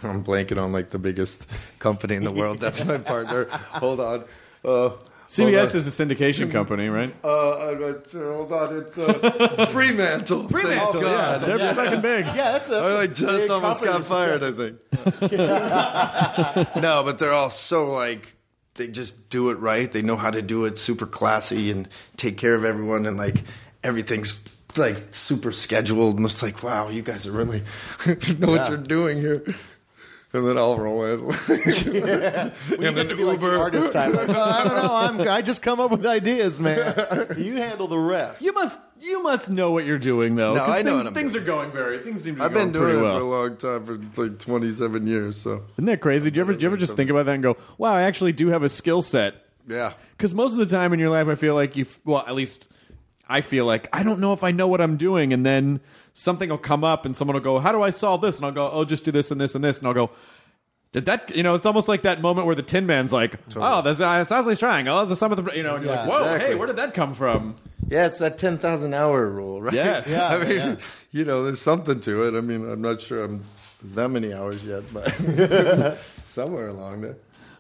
I'm 0.04 0.24
blanking 0.24 0.62
on 0.62 0.72
like 0.72 0.90
the 0.90 1.00
biggest 1.00 1.46
company 1.80 2.16
in 2.16 2.24
the 2.24 2.34
world. 2.34 2.60
That's 2.60 2.84
my 2.86 2.98
partner. 2.98 3.46
Hold 3.46 4.00
on. 4.00 4.24
Uh, 4.66 4.92
CBS 5.28 5.38
hold 5.38 5.56
on. 5.56 5.76
is 5.78 6.00
a 6.00 6.06
syndication 6.06 6.52
company, 6.52 6.90
right? 6.90 7.16
Uh, 7.24 7.70
I'm 7.70 7.80
not 7.80 8.10
sure. 8.10 8.34
Hold 8.34 8.52
on. 8.52 8.78
It's 8.80 8.98
uh, 8.98 9.66
Fremantle. 9.72 10.48
Fremantle, 10.50 10.92
Thank 10.92 11.06
yeah, 11.06 11.38
God. 11.38 11.40
they're 11.40 11.74
fucking 11.74 12.02
big. 12.02 12.26
yeah 12.26 12.52
that's 12.52 12.70
a, 12.70 12.76
I 12.78 12.94
like 12.94 13.14
just 13.16 13.42
big 13.44 13.50
almost 13.50 13.84
company. 13.84 14.04
got 14.04 14.08
fired. 14.08 14.44
I 14.44 14.52
think. 14.52 14.78
no, 16.82 17.04
but 17.06 17.20
they're 17.20 17.32
all 17.32 17.50
so 17.50 17.90
like 17.92 18.36
they 18.76 18.88
just 18.88 19.30
do 19.30 19.50
it 19.52 19.60
right. 19.60 19.92
They 19.92 20.02
know 20.02 20.18
how 20.18 20.32
to 20.32 20.42
do 20.42 20.66
it 20.66 20.78
super 20.78 21.06
classy 21.06 21.72
and 21.72 21.88
take 22.18 22.38
care 22.38 22.56
of 22.56 22.66
everyone, 22.66 23.06
and 23.06 23.18
like 23.18 23.44
everything's 23.84 24.40
like 24.78 25.14
super 25.14 25.52
scheduled. 25.52 26.18
And 26.18 26.26
it's 26.26 26.42
like, 26.42 26.64
wow, 26.64 26.90
you 26.90 27.02
guys 27.02 27.26
are 27.28 27.32
really 27.32 27.64
know 28.40 28.50
what 28.52 28.68
you're 28.70 28.78
doing 28.78 29.18
here. 29.18 29.44
and 30.34 30.48
then 30.48 30.58
I'll 30.58 30.78
roll 30.78 31.04
in. 31.06 31.20
and 31.50 32.54
then 32.98 33.18
Uber. 33.18 33.58
artist 33.58 33.92
type. 33.94 34.14
Like, 34.14 34.30
"Oh, 34.30 34.42
I 34.42 34.64
don't 34.64 34.76
know. 34.76 34.96
I'm, 35.26 35.30
I 35.30 35.42
just 35.42 35.62
come 35.62 35.80
up 35.80 35.92
with 35.92 36.06
ideas, 36.06 36.60
man. 36.60 36.96
You 37.38 37.56
handle 37.58 37.88
the 37.88 37.98
rest. 38.00 38.42
You 38.42 38.54
must 38.54 38.80
you 39.00 39.22
must 39.24 39.50
know 39.50 39.72
what 39.72 39.86
you're 39.86 39.98
doing 40.00 40.36
though. 40.36 40.54
No, 40.54 40.62
'cause 40.66 40.76
I 40.76 40.82
know 40.84 40.92
things, 40.92 40.98
what 40.98 41.08
I'm 41.08 41.14
things 41.14 41.32
doing. 41.34 41.44
are 41.44 41.48
going 41.48 41.72
very 41.72 42.00
things 42.00 42.24
seem 42.24 42.36
to 42.36 42.40
be 42.42 42.46
I've 42.46 42.54
going 42.54 42.72
been 42.72 42.82
doing 42.82 42.98
it 42.98 43.02
well. 43.02 43.18
for 43.20 43.24
a 43.26 43.30
long 43.30 43.58
time, 43.58 44.12
for 44.14 44.24
like 44.28 44.40
27 44.40 45.08
years. 45.08 45.38
So 45.38 45.64
Isn't 45.76 45.86
that 45.86 46.02
crazy? 46.02 46.32
Do 46.32 46.38
you 46.38 46.42
ever 46.42 46.54
do 46.54 46.60
you 46.62 46.68
ever 46.68 46.78
just 46.78 46.96
think 46.96 47.10
about 47.10 47.26
that 47.26 47.34
and 47.34 47.44
go, 47.44 47.58
"Wow, 47.78 47.94
I 47.96 48.04
actually 48.04 48.32
do 48.34 48.48
have 48.50 48.64
a 48.64 48.70
skill 48.70 49.02
set." 49.02 49.36
yeah, 49.68 49.94
Because 50.18 50.34
most 50.34 50.54
of 50.54 50.58
the 50.60 50.66
time 50.66 50.92
in 50.94 51.00
your 51.00 51.10
life, 51.10 51.28
I 51.28 51.36
feel 51.36 51.54
like 51.56 51.76
you. 51.76 51.86
Well, 52.06 52.24
at 52.28 52.34
least 52.36 52.68
I 53.32 53.42
feel 53.42 53.66
like 53.66 53.88
I 53.94 54.04
don't 54.04 54.20
know 54.20 54.34
if 54.34 54.44
I 54.44 54.52
know 54.52 54.68
what 54.68 54.82
I'm 54.82 54.98
doing, 54.98 55.34
and 55.34 55.46
then 55.46 55.80
something 56.14 56.50
will 56.50 56.58
come 56.58 56.84
up, 56.84 57.06
and 57.06 57.16
someone 57.16 57.34
will 57.36 57.42
go, 57.42 57.60
"How 57.60 57.72
do 57.72 57.82
I 57.82 57.90
solve 57.92 58.22
this?" 58.22 58.38
And 58.38 58.46
I'll 58.46 58.52
go, 58.52 58.70
"Oh, 58.72 58.86
just 58.86 59.06
do 59.06 59.12
this 59.12 59.32
and 59.32 59.40
this 59.40 59.56
and 59.56 59.64
this," 59.64 59.80
and 59.80 59.88
I'll 59.88 59.94
go. 59.94 60.12
Did 60.92 61.06
that? 61.06 61.34
You 61.34 61.42
know, 61.42 61.56
it's 61.56 61.66
almost 61.66 61.88
like 61.88 62.02
that 62.02 62.20
moment 62.22 62.46
where 62.48 62.56
the 62.56 62.64
Tin 62.64 62.86
Man's 62.86 63.14
like, 63.14 63.36
"Oh, 63.56 63.82
there's 63.82 64.02
uh, 64.02 64.08
isosceles 64.08 64.60
triangle. 64.60 64.98
Oh, 64.98 65.06
the 65.06 65.16
some 65.16 65.32
of 65.32 65.44
the," 65.44 65.50
you 65.56 65.64
know, 65.64 65.76
and 65.76 65.86
you're 65.86 65.94
Yeah, 65.94 66.02
like, 66.02 66.10
"Whoa, 66.10 66.24
exactly. 66.26 66.48
hey, 66.50 66.56
where 66.56 66.68
did 66.68 66.76
that 66.78 66.94
come 66.94 67.14
from?" 67.14 67.56
yeah, 67.90 68.06
it's 68.08 68.18
that 68.20 68.38
10,000 68.38 68.94
hour 68.94 69.26
rule, 69.28 69.62
right? 69.62 69.74
Yes. 69.74 70.10
Yeah, 70.12 70.28
I 70.28 70.38
mean, 70.40 70.58
yeah. 70.58 70.76
you 71.12 71.24
know, 71.26 71.44
there's 71.46 71.62
something 71.62 72.00
to 72.02 72.24
it. 72.28 72.38
I 72.38 72.42
mean, 72.42 72.70
I'm 72.70 72.82
not 72.82 73.02
sure 73.02 73.24
I'm 73.24 73.44
that 73.96 74.10
many 74.10 74.34
hours 74.34 74.66
yet, 74.66 74.84
but 74.94 75.08
somewhere 76.26 76.68
along 76.68 77.02
there. 77.02 77.16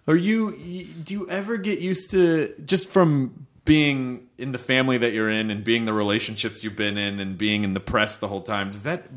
Are 0.07 0.15
you, 0.15 0.53
you? 0.57 0.86
Do 0.86 1.13
you 1.13 1.29
ever 1.29 1.55
get 1.57 1.79
used 1.79 2.12
to 2.12 2.53
just 2.65 2.89
from 2.89 3.47
being 3.65 4.28
in 4.38 4.52
the 4.52 4.58
family 4.58 4.97
that 4.97 5.13
you're 5.13 5.30
in 5.30 5.52
and 5.52 5.63
being 5.63 5.86
the 5.86 5.93
relationships 5.93 6.63
you've 6.63 6.76
been 6.76 6.97
in 6.97 7.19
and 7.19 7.38
being 7.38 7.63
in 7.63 7.74
the 7.74 7.80
press 7.80 8.17
the 8.17 8.28
whole 8.28 8.41
time? 8.41 8.71
Does 8.71 8.84
that? 8.84 9.08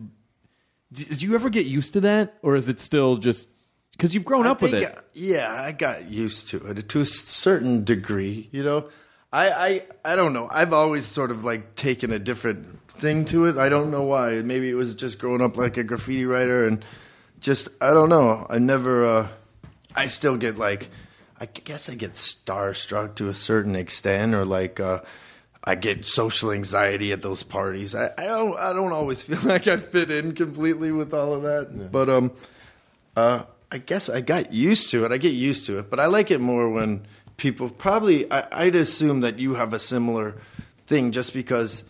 Did 0.92 1.22
you 1.22 1.34
ever 1.34 1.50
get 1.50 1.66
used 1.66 1.92
to 1.94 2.00
that, 2.02 2.34
or 2.42 2.54
is 2.54 2.68
it 2.68 2.78
still 2.78 3.16
just 3.16 3.48
because 3.92 4.14
you've 4.14 4.24
grown 4.24 4.46
I 4.46 4.50
up 4.50 4.62
with 4.62 4.74
it? 4.74 4.96
Yeah, 5.12 5.52
I 5.52 5.72
got 5.72 6.08
used 6.08 6.48
to 6.50 6.64
it 6.66 6.88
to 6.88 7.00
a 7.00 7.06
certain 7.06 7.84
degree. 7.84 8.48
You 8.52 8.62
know, 8.62 8.88
I, 9.32 9.50
I 9.50 10.12
I 10.12 10.16
don't 10.16 10.32
know. 10.32 10.48
I've 10.50 10.72
always 10.72 11.06
sort 11.06 11.30
of 11.30 11.44
like 11.44 11.74
taken 11.74 12.12
a 12.12 12.18
different 12.18 12.80
thing 12.90 13.24
to 13.26 13.46
it. 13.46 13.56
I 13.56 13.68
don't 13.68 13.90
know 13.90 14.02
why. 14.02 14.36
Maybe 14.36 14.70
it 14.70 14.74
was 14.74 14.94
just 14.94 15.18
growing 15.18 15.42
up 15.42 15.56
like 15.56 15.76
a 15.76 15.84
graffiti 15.84 16.26
writer 16.26 16.66
and 16.66 16.84
just 17.40 17.68
I 17.80 17.92
don't 17.92 18.08
know. 18.08 18.46
I 18.48 18.58
never. 18.58 19.04
Uh, 19.04 19.28
I 19.96 20.06
still 20.06 20.36
get 20.36 20.58
like. 20.58 20.90
I 21.44 21.60
guess 21.60 21.90
I 21.90 21.94
get 21.94 22.14
starstruck 22.14 23.16
to 23.16 23.28
a 23.28 23.34
certain 23.34 23.76
extent, 23.76 24.34
or 24.34 24.46
like. 24.46 24.80
Uh, 24.80 25.00
I 25.66 25.76
get 25.76 26.04
social 26.04 26.50
anxiety 26.52 27.10
at 27.12 27.22
those 27.22 27.42
parties. 27.42 27.94
I, 27.94 28.10
I 28.18 28.26
don't. 28.26 28.58
I 28.58 28.72
don't 28.72 28.92
always 28.92 29.22
feel 29.28 29.40
like 29.44 29.66
I 29.66 29.78
fit 29.78 30.10
in 30.10 30.34
completely 30.34 30.92
with 30.92 31.14
all 31.14 31.32
of 31.32 31.42
that. 31.42 31.90
But 31.90 32.10
um, 32.10 32.32
uh, 33.16 33.44
I 33.70 33.78
guess 33.78 34.08
I 34.08 34.20
got 34.20 34.52
used 34.52 34.90
to 34.90 35.04
it. 35.04 35.12
I 35.12 35.16
get 35.16 35.32
used 35.32 35.66
to 35.66 35.78
it, 35.78 35.90
but 35.90 36.00
I 36.00 36.06
like 36.06 36.30
it 36.30 36.40
more 36.40 36.68
when 36.68 37.06
people 37.36 37.70
probably. 37.70 38.30
I, 38.30 38.46
I'd 38.52 38.74
assume 38.74 39.20
that 39.20 39.38
you 39.38 39.54
have 39.54 39.72
a 39.72 39.78
similar 39.78 40.36
thing, 40.86 41.12
just 41.12 41.32
because 41.32 41.82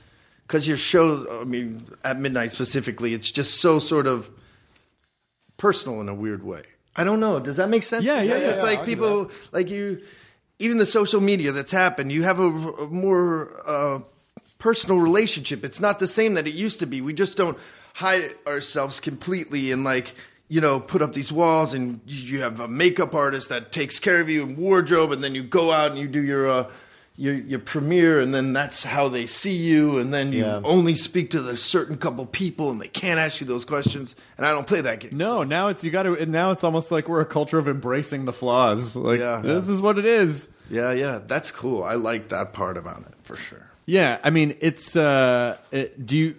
because 0.46 0.68
your 0.68 0.76
show. 0.76 1.40
I 1.40 1.44
mean, 1.44 1.86
at 2.04 2.18
midnight 2.18 2.52
specifically, 2.52 3.12
it's 3.12 3.32
just 3.32 3.60
so 3.60 3.80
sort 3.80 4.06
of 4.06 4.30
personal 5.56 6.00
in 6.00 6.08
a 6.08 6.14
weird 6.14 6.44
way. 6.44 6.62
I 6.96 7.04
don't 7.04 7.20
know. 7.20 7.40
Does 7.40 7.56
that 7.56 7.68
make 7.68 7.82
sense? 7.82 8.04
Yeah, 8.04 8.22
yeah, 8.22 8.36
yeah, 8.36 8.50
It's 8.50 8.56
yeah, 8.58 8.62
like 8.62 8.80
I'll 8.80 8.84
people 8.84 9.30
like 9.52 9.70
you. 9.70 10.02
Even 10.60 10.78
the 10.78 10.86
social 10.86 11.20
media 11.20 11.50
that's 11.50 11.72
happened, 11.72 12.12
you 12.12 12.22
have 12.22 12.38
a, 12.38 12.46
a 12.46 12.86
more 12.86 13.50
uh, 13.66 13.98
personal 14.58 14.98
relationship. 14.98 15.64
It's 15.64 15.80
not 15.80 15.98
the 15.98 16.06
same 16.06 16.34
that 16.34 16.46
it 16.46 16.54
used 16.54 16.78
to 16.80 16.86
be. 16.86 17.00
We 17.00 17.12
just 17.12 17.36
don't 17.36 17.58
hide 17.94 18.30
ourselves 18.46 19.00
completely 19.00 19.72
and 19.72 19.84
like 19.84 20.14
you 20.48 20.60
know 20.60 20.80
put 20.80 21.00
up 21.00 21.12
these 21.12 21.32
walls 21.32 21.74
and 21.74 22.00
you 22.06 22.36
you 22.36 22.40
have 22.42 22.60
a 22.60 22.68
makeup 22.68 23.14
artist 23.14 23.48
that 23.48 23.72
takes 23.72 23.98
care 23.98 24.20
of 24.20 24.28
you 24.28 24.42
and 24.42 24.56
wardrobe 24.56 25.12
and 25.12 25.22
then 25.22 25.34
you 25.34 25.42
go 25.42 25.70
out 25.70 25.90
and 25.90 26.00
you 26.00 26.08
do 26.08 26.22
your 26.22 26.48
uh, 26.48 26.70
your 27.16 27.34
your 27.34 27.60
premiere 27.60 28.18
and 28.18 28.34
then 28.34 28.52
that's 28.52 28.82
how 28.82 29.08
they 29.08 29.24
see 29.26 29.54
you 29.54 29.98
and 29.98 30.12
then 30.12 30.32
you 30.32 30.44
Yeah. 30.44 30.60
only 30.64 30.94
speak 30.96 31.30
to 31.30 31.40
the 31.40 31.56
certain 31.56 31.96
couple 31.96 32.26
people 32.26 32.70
and 32.70 32.80
they 32.80 32.88
can't 32.88 33.20
ask 33.20 33.40
you 33.40 33.46
those 33.46 33.64
questions 33.64 34.16
and 34.36 34.44
I 34.44 34.50
don't 34.50 34.66
play 34.66 34.80
that 34.80 34.98
game. 35.00 35.16
No, 35.16 35.44
now 35.44 35.68
it's 35.68 35.84
you 35.84 35.90
got 35.92 36.02
to. 36.04 36.26
Now 36.26 36.50
it's 36.50 36.64
almost 36.64 36.90
like 36.90 37.08
we're 37.08 37.20
a 37.20 37.26
culture 37.26 37.58
of 37.58 37.68
embracing 37.68 38.24
the 38.24 38.32
flaws. 38.32 38.96
Like 38.96 39.20
Yeah. 39.20 39.40
this 39.44 39.68
is 39.68 39.80
what 39.80 39.98
it 39.98 40.06
is. 40.06 40.48
Yeah, 40.70 40.92
yeah, 40.92 41.20
that's 41.24 41.50
cool. 41.52 41.84
I 41.84 41.94
like 41.94 42.30
that 42.30 42.52
part 42.52 42.76
about 42.76 42.98
it 43.00 43.14
for 43.22 43.36
sure. 43.36 43.70
Yeah, 43.86 44.18
I 44.24 44.30
mean, 44.30 44.56
it's. 44.60 44.96
Uh, 44.96 45.58
it, 45.70 46.06
do 46.06 46.16
you? 46.16 46.34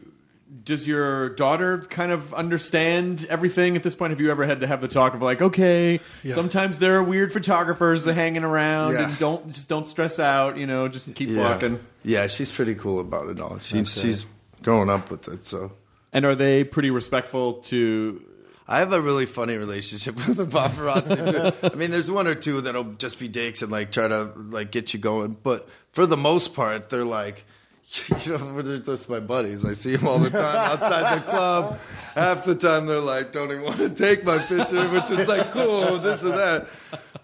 Does 0.64 0.88
your 0.88 1.30
daughter 1.30 1.80
kind 1.90 2.12
of 2.12 2.34
understand 2.34 3.26
everything 3.30 3.76
at 3.76 3.84
this 3.84 3.96
point? 3.96 4.12
Have 4.12 4.22
you 4.22 4.32
ever 4.32 4.46
had 4.46 4.62
to 4.62 4.68
have 4.68 4.80
the 4.82 4.88
talk 4.88 5.14
of 5.14 5.22
like, 5.22 5.42
okay, 5.42 6.00
sometimes 6.30 6.80
there 6.80 6.96
are 6.96 7.04
weird 7.04 7.34
photographers 7.34 8.06
hanging 8.06 8.44
around, 8.44 8.94
Yeah. 8.94 9.10
and 9.10 9.18
don't 9.18 9.52
just 9.52 9.68
don't 9.70 9.88
stress 9.88 10.20
out. 10.20 10.58
You 10.58 10.66
know, 10.68 10.88
just 10.88 11.14
keep 11.16 11.30
Yeah. 11.30 11.42
walking. 11.50 11.80
Yeah, 12.04 12.28
she's 12.28 12.52
pretty 12.52 12.76
cool 12.76 13.00
about 13.00 13.30
it 13.30 13.40
all. 13.40 13.58
She's 13.60 13.92
she's 13.94 14.26
growing 14.64 14.90
up 14.90 15.12
with 15.12 15.28
it, 15.28 15.46
so 15.46 15.72
And 16.14 16.24
are 16.26 16.36
they 16.36 16.64
pretty 16.64 16.90
respectful 16.92 17.54
to? 17.70 18.22
I 18.68 18.80
have 18.80 18.94
a 18.94 19.02
really 19.02 19.26
funny 19.28 19.58
relationship 19.58 20.16
with 20.28 20.38
the 20.38 20.46
paparazzi. 20.48 21.54
I 21.74 21.76
mean, 21.76 21.92
there's 21.92 22.10
one 22.10 22.28
or 22.28 22.36
two 22.36 22.62
that'll 22.62 22.94
just 22.94 23.20
be 23.20 23.28
dicks 23.28 23.62
and 23.62 23.72
like 23.72 23.92
try 23.92 24.08
to 24.08 24.32
like 24.50 24.72
get 24.72 24.94
you 24.94 25.00
going, 25.00 25.36
but 25.44 25.68
for 25.92 26.06
the 26.06 26.18
most 26.18 26.54
part, 26.56 26.90
they're 26.90 27.04
like. 27.04 27.46
You 28.26 28.38
know, 28.38 28.62
they're 28.62 28.78
just 28.78 29.10
my 29.10 29.20
buddies. 29.20 29.64
I 29.64 29.74
see 29.74 29.96
them 29.96 30.08
all 30.08 30.20
the 30.20 30.30
time 30.30 30.56
outside 30.56 31.20
the 31.20 31.32
club. 31.32 31.80
Half 32.14 32.46
the 32.46 32.56
time 32.56 32.88
they're 32.88 33.00
like, 33.00 33.32
"Don't 33.32 33.52
even 33.52 33.64
want 33.64 33.78
to 33.78 33.90
take 33.90 34.26
my 34.26 34.38
picture," 34.38 34.88
which 34.90 35.12
is 35.12 35.28
like 35.28 35.52
cool, 35.52 35.98
this 36.00 36.24
or 36.26 36.30
that. 36.36 36.68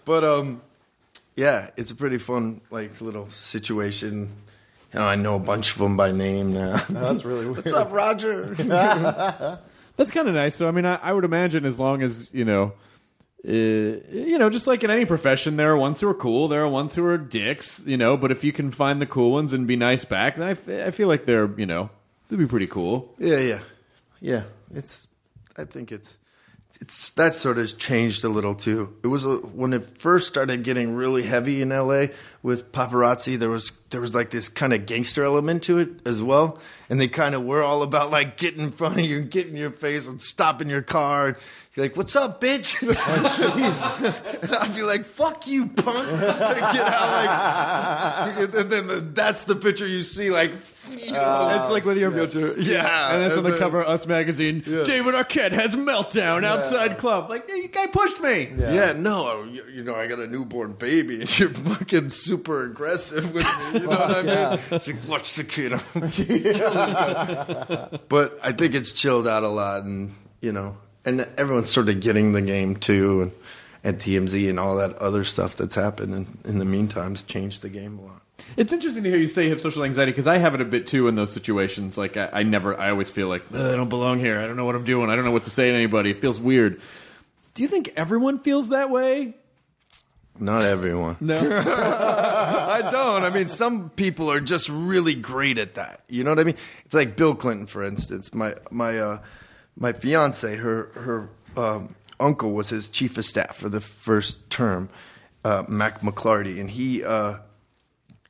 But 0.04 0.24
um, 0.24 0.62
yeah, 1.36 1.70
it's 1.76 1.90
a 1.90 1.94
pretty 1.94 2.18
fun 2.18 2.60
like 2.70 3.00
little 3.00 3.28
situation. 3.28 4.34
You 4.92 5.00
know, 5.00 5.06
I 5.06 5.16
know 5.16 5.36
a 5.36 5.40
bunch 5.40 5.72
of 5.72 5.78
them 5.78 5.96
by 5.96 6.12
name 6.12 6.52
now. 6.52 6.76
That's 6.88 7.24
really 7.24 7.44
weird. 7.46 7.56
What's 7.56 7.72
up, 7.72 7.92
Roger? 7.92 8.46
That's 9.96 10.10
kind 10.10 10.28
of 10.28 10.34
nice. 10.34 10.56
So, 10.56 10.68
I 10.68 10.70
mean, 10.70 10.86
I, 10.86 10.98
I 11.02 11.12
would 11.12 11.24
imagine 11.24 11.64
as 11.64 11.78
long 11.78 12.02
as 12.02 12.32
you 12.32 12.44
know, 12.44 12.72
uh, 13.46 13.50
you 13.50 14.38
know, 14.38 14.50
just 14.50 14.68
like 14.68 14.84
in 14.84 14.90
any 14.90 15.04
profession, 15.04 15.56
there 15.56 15.72
are 15.72 15.76
ones 15.76 16.00
who 16.00 16.08
are 16.08 16.14
cool, 16.14 16.46
there 16.46 16.62
are 16.62 16.68
ones 16.68 16.94
who 16.94 17.04
are 17.04 17.18
dicks, 17.18 17.84
you 17.84 17.96
know. 17.96 18.16
But 18.16 18.30
if 18.30 18.44
you 18.44 18.52
can 18.52 18.70
find 18.70 19.02
the 19.02 19.06
cool 19.06 19.32
ones 19.32 19.52
and 19.52 19.66
be 19.66 19.74
nice 19.74 20.04
back, 20.04 20.36
then 20.36 20.46
I, 20.46 20.50
f- 20.52 20.68
I 20.68 20.90
feel 20.92 21.08
like 21.08 21.24
they're, 21.24 21.50
you 21.58 21.66
know, 21.66 21.90
they'd 22.28 22.36
be 22.36 22.46
pretty 22.46 22.68
cool. 22.68 23.12
Yeah, 23.18 23.38
yeah, 23.38 23.60
yeah. 24.20 24.44
It's. 24.72 25.08
I 25.56 25.64
think 25.64 25.90
it's. 25.90 26.16
It's 26.80 27.10
that 27.12 27.34
sort 27.34 27.58
of 27.58 27.78
changed 27.78 28.24
a 28.24 28.28
little 28.28 28.54
too. 28.56 28.96
It 29.04 29.06
was 29.06 29.24
a, 29.24 29.36
when 29.36 29.72
it 29.72 29.84
first 29.84 30.26
started 30.26 30.64
getting 30.64 30.96
really 30.96 31.22
heavy 31.22 31.62
in 31.62 31.70
L.A. 31.70 32.10
with 32.42 32.72
paparazzi. 32.72 33.38
There 33.38 33.50
was 33.50 33.72
there 33.90 34.00
was 34.00 34.14
like 34.14 34.30
this 34.30 34.48
kind 34.48 34.72
of 34.72 34.86
gangster 34.86 35.22
element 35.22 35.62
to 35.64 35.78
it 35.78 35.88
as 36.06 36.22
well, 36.22 36.58
and 36.88 37.00
they 37.00 37.08
kind 37.08 37.34
of 37.34 37.44
were 37.44 37.62
all 37.62 37.82
about 37.82 38.10
like 38.10 38.36
getting 38.36 38.62
in 38.62 38.72
front 38.72 38.98
of 38.98 39.04
you, 39.04 39.20
getting 39.20 39.52
in 39.52 39.58
your 39.58 39.70
face, 39.70 40.08
and 40.08 40.20
stopping 40.20 40.70
your 40.70 40.82
car. 40.82 41.28
And 41.28 41.36
you're 41.74 41.86
like, 41.86 41.96
"What's 41.96 42.14
up, 42.16 42.40
bitch?" 42.40 42.76
Oh, 43.04 44.38
and 44.42 44.54
I'd 44.56 44.74
be 44.74 44.82
like, 44.82 45.06
"Fuck 45.06 45.46
you, 45.46 45.66
punk!" 45.68 46.08
Get 46.20 46.86
out, 46.86 48.36
like, 48.36 48.54
and 48.54 48.70
then 48.70 49.14
that's 49.14 49.44
the 49.44 49.56
picture 49.56 49.86
you 49.86 50.02
see, 50.02 50.30
like. 50.30 50.52
You 50.90 51.12
know, 51.12 51.60
it's 51.60 51.70
like 51.70 51.84
with 51.84 51.96
your 51.96 52.10
yeah, 52.58 53.14
and 53.14 53.22
that's 53.22 53.36
on 53.36 53.44
the 53.44 53.56
cover 53.56 53.82
of 53.82 53.88
Us 53.88 54.04
magazine. 54.04 54.60
David 54.60 55.14
Arquette 55.14 55.52
has 55.52 55.76
meltdown 55.76 56.42
outside 56.42 56.98
club. 56.98 57.30
Like, 57.30 57.48
hey, 57.48 57.58
you 57.58 57.68
guy 57.68 57.86
pushed 57.86 58.20
me. 58.20 58.52
Yeah, 58.56 58.92
no, 58.92 59.28
oh, 59.28 59.44
you, 59.44 59.64
you 59.72 59.84
know, 59.84 59.94
I 59.94 60.08
got 60.08 60.18
a 60.18 60.26
newborn 60.26 60.72
baby, 60.72 61.20
and 61.20 61.38
you're 61.38 61.50
fucking 61.50 62.10
super 62.10 62.64
aggressive 62.64 63.32
with 63.32 63.44
me. 63.44 63.80
You 63.80 63.86
know 63.86 63.90
what 63.90 64.10
I 64.10 64.22
mean? 64.22 64.60
It's 64.72 64.88
like, 64.88 65.08
watch 65.08 65.34
the 65.36 65.44
kid. 65.44 65.70
but 68.08 68.38
I 68.42 68.50
think 68.50 68.74
it's 68.74 68.92
chilled 68.92 69.28
out 69.28 69.44
a 69.44 69.48
lot, 69.48 69.84
and 69.84 70.16
you 70.40 70.50
know, 70.50 70.76
and 71.04 71.26
everyone's 71.36 71.70
sort 71.70 71.88
of 71.88 72.00
getting 72.00 72.32
the 72.32 72.42
game 72.42 72.76
too, 72.76 73.22
and 73.22 73.32
and 73.84 73.98
TMZ 73.98 74.48
and 74.48 74.60
all 74.60 74.76
that 74.76 74.96
other 74.98 75.24
stuff 75.24 75.56
that's 75.56 75.74
happened, 75.74 76.14
and 76.14 76.38
in 76.44 76.58
the 76.58 76.64
meantime's 76.64 77.22
changed 77.22 77.62
the 77.62 77.68
game 77.68 77.98
a 77.98 78.02
lot. 78.02 78.22
It's 78.56 78.72
interesting 78.72 79.04
to 79.04 79.10
hear 79.10 79.18
you 79.18 79.26
say 79.26 79.44
you 79.44 79.50
have 79.50 79.60
social 79.60 79.84
anxiety 79.84 80.12
because 80.12 80.26
I 80.26 80.38
have 80.38 80.54
it 80.54 80.60
a 80.60 80.64
bit 80.64 80.86
too 80.86 81.08
in 81.08 81.14
those 81.14 81.32
situations. 81.32 81.96
Like, 81.96 82.16
I, 82.16 82.28
I 82.32 82.42
never, 82.42 82.78
I 82.78 82.90
always 82.90 83.10
feel 83.10 83.28
like 83.28 83.42
I 83.52 83.76
don't 83.76 83.88
belong 83.88 84.18
here. 84.18 84.38
I 84.38 84.46
don't 84.46 84.56
know 84.56 84.64
what 84.64 84.74
I'm 84.74 84.84
doing. 84.84 85.10
I 85.10 85.16
don't 85.16 85.24
know 85.24 85.32
what 85.32 85.44
to 85.44 85.50
say 85.50 85.70
to 85.70 85.74
anybody. 85.74 86.10
It 86.10 86.20
feels 86.20 86.40
weird. 86.40 86.80
Do 87.54 87.62
you 87.62 87.68
think 87.68 87.92
everyone 87.96 88.38
feels 88.38 88.70
that 88.70 88.90
way? 88.90 89.34
Not 90.38 90.62
everyone. 90.62 91.16
No. 91.20 91.38
I 91.38 92.88
don't. 92.90 93.22
I 93.22 93.30
mean, 93.30 93.48
some 93.48 93.90
people 93.90 94.30
are 94.30 94.40
just 94.40 94.68
really 94.68 95.14
great 95.14 95.58
at 95.58 95.74
that. 95.74 96.00
You 96.08 96.24
know 96.24 96.30
what 96.30 96.40
I 96.40 96.44
mean? 96.44 96.56
It's 96.84 96.94
like 96.94 97.16
Bill 97.16 97.34
Clinton, 97.34 97.66
for 97.66 97.82
instance. 97.82 98.32
My 98.32 98.54
my 98.70 98.98
uh, 98.98 99.18
my 99.76 99.92
fiance, 99.92 100.56
her 100.56 100.90
her 100.94 101.28
um, 101.56 101.94
uncle 102.20 102.52
was 102.52 102.70
his 102.70 102.88
chief 102.88 103.18
of 103.18 103.24
staff 103.24 103.56
for 103.56 103.68
the 103.68 103.80
first 103.80 104.48
term, 104.50 104.88
uh, 105.44 105.64
Mack 105.68 106.00
McLarty, 106.00 106.60
and 106.60 106.70
he 106.70 107.02
uh, 107.04 107.38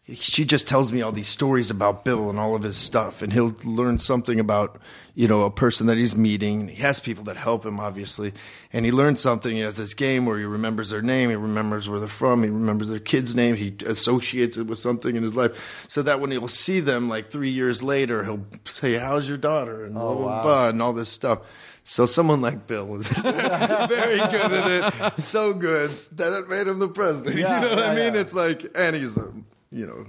she 0.08 0.44
just 0.44 0.66
tells 0.66 0.90
me 0.90 1.00
all 1.00 1.12
these 1.12 1.28
stories 1.28 1.70
about 1.70 2.04
Bill 2.04 2.28
and 2.28 2.36
all 2.36 2.56
of 2.56 2.64
his 2.64 2.76
stuff, 2.76 3.22
and 3.22 3.32
he'll 3.32 3.54
learn 3.64 3.98
something 3.98 4.40
about 4.40 4.80
you 5.14 5.28
know 5.28 5.42
a 5.42 5.50
person 5.50 5.86
that 5.86 5.96
he's 5.96 6.16
meeting. 6.16 6.66
He 6.66 6.82
has 6.82 6.98
people 6.98 7.22
that 7.24 7.36
help 7.36 7.64
him, 7.64 7.78
obviously, 7.78 8.32
and 8.72 8.84
he 8.84 8.90
learns 8.90 9.20
something. 9.20 9.54
He 9.54 9.60
has 9.60 9.76
this 9.76 9.94
game 9.94 10.26
where 10.26 10.38
he 10.38 10.44
remembers 10.44 10.90
their 10.90 11.02
name, 11.02 11.30
he 11.30 11.36
remembers 11.36 11.88
where 11.88 12.00
they're 12.00 12.08
from, 12.08 12.42
he 12.42 12.48
remembers 12.48 12.88
their 12.88 12.98
kid's 12.98 13.36
name, 13.36 13.54
he 13.54 13.76
associates 13.86 14.56
it 14.56 14.66
with 14.66 14.78
something 14.78 15.14
in 15.14 15.22
his 15.22 15.36
life, 15.36 15.84
so 15.86 16.02
that 16.02 16.18
when 16.18 16.32
he'll 16.32 16.48
see 16.48 16.80
them 16.80 17.08
like 17.08 17.30
three 17.30 17.50
years 17.50 17.80
later, 17.80 18.24
he'll 18.24 18.44
say, 18.64 18.94
"How's 18.94 19.28
your 19.28 19.38
daughter?" 19.38 19.84
and 19.84 19.96
oh, 19.96 20.00
blah 20.00 20.16
blah 20.16 20.42
blah, 20.42 20.68
and 20.70 20.82
all 20.82 20.92
this 20.92 21.10
stuff. 21.10 21.42
So 21.84 22.06
someone 22.06 22.40
like 22.40 22.66
Bill 22.66 22.96
is 22.96 23.08
very 23.18 24.18
good 24.18 24.52
at 24.52 25.14
it, 25.16 25.22
so 25.22 25.52
good 25.54 25.90
that 26.16 26.32
it 26.32 26.48
made 26.48 26.66
him 26.66 26.80
the 26.80 26.88
president. 26.88 27.36
Yeah, 27.42 27.62
you 27.62 27.68
know 27.68 27.76
what 27.76 27.84
I 27.84 27.94
mean? 27.94 28.14
yeah. 28.14 28.20
It's 28.20 28.34
like, 28.34 28.66
and 28.74 28.94
he's 28.96 29.16
a 29.16 29.32
you 29.72 29.86
know 29.86 30.06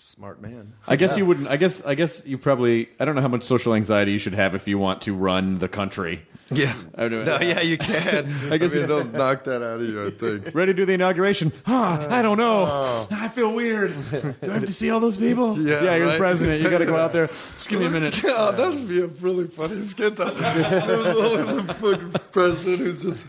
smart 0.00 0.40
man. 0.40 0.72
I 0.86 0.96
guess 0.96 1.16
you 1.16 1.26
wouldn't. 1.26 1.48
I 1.48 1.56
guess. 1.56 1.84
I 1.84 1.94
guess 1.94 2.24
you 2.26 2.38
probably. 2.38 2.88
I 3.00 3.04
don't 3.04 3.14
know 3.14 3.20
how 3.22 3.28
much 3.28 3.44
social 3.44 3.74
anxiety 3.74 4.12
you 4.12 4.18
should 4.18 4.34
have 4.34 4.54
if 4.54 4.66
you 4.68 4.78
want 4.78 5.02
to 5.02 5.14
run 5.14 5.58
the 5.58 5.68
country. 5.68 6.22
Yeah, 6.50 6.72
I 6.94 7.08
don't- 7.08 7.26
no, 7.26 7.38
yeah, 7.40 7.60
you 7.60 7.76
can. 7.76 8.34
I 8.50 8.56
guess 8.56 8.72
mean, 8.72 8.80
you- 8.82 8.86
they'll 8.86 9.04
knock 9.04 9.44
that 9.44 9.56
out 9.62 9.80
of 9.80 9.86
you. 9.88 10.06
I 10.06 10.10
think. 10.10 10.54
Ready 10.54 10.72
to 10.72 10.76
do 10.76 10.86
the 10.86 10.94
inauguration? 10.94 11.52
Ah, 11.66 12.06
I 12.08 12.22
don't 12.22 12.38
know. 12.38 13.06
I 13.10 13.28
feel 13.28 13.52
weird. 13.52 13.92
Do 14.10 14.34
I 14.50 14.54
have 14.54 14.64
to 14.64 14.72
see 14.72 14.88
all 14.90 14.98
those 15.00 15.18
people? 15.18 15.58
Yeah, 15.68 15.82
yeah. 15.84 15.96
You're 15.96 16.12
the 16.12 16.16
president. 16.16 16.62
You 16.62 16.70
got 16.70 16.78
to 16.78 16.86
go 16.86 16.96
out 16.96 17.12
there. 17.12 17.26
Just 17.26 17.68
give 17.68 17.80
me 17.80 17.86
a 17.86 17.90
minute. 17.90 18.18
Oh, 18.24 18.52
that 18.52 18.66
would 18.70 18.88
be 18.88 19.00
a 19.00 19.06
really 19.08 19.46
funny 19.46 19.82
skit. 19.82 20.16
Though. 20.16 20.30
the 20.30 21.74
fucking 21.74 22.12
president 22.32 22.78
who's 22.78 23.02
just. 23.02 23.28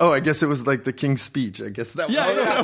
Oh, 0.00 0.10
I 0.10 0.20
guess 0.20 0.42
it 0.42 0.46
was 0.46 0.66
like 0.66 0.84
the 0.84 0.94
King's 0.94 1.20
Speech. 1.20 1.60
I 1.60 1.68
guess 1.68 1.92
that 1.92 2.08
Yeah, 2.08 2.26
was. 2.26 2.36
yeah. 2.36 2.62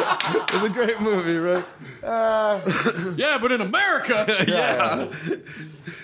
It's 0.52 0.64
a 0.64 0.68
great 0.68 1.00
movie, 1.00 1.36
right? 1.36 1.64
Uh, 2.02 3.14
yeah, 3.16 3.38
but 3.40 3.52
in 3.52 3.60
America, 3.60 4.26
yeah. 4.48 5.08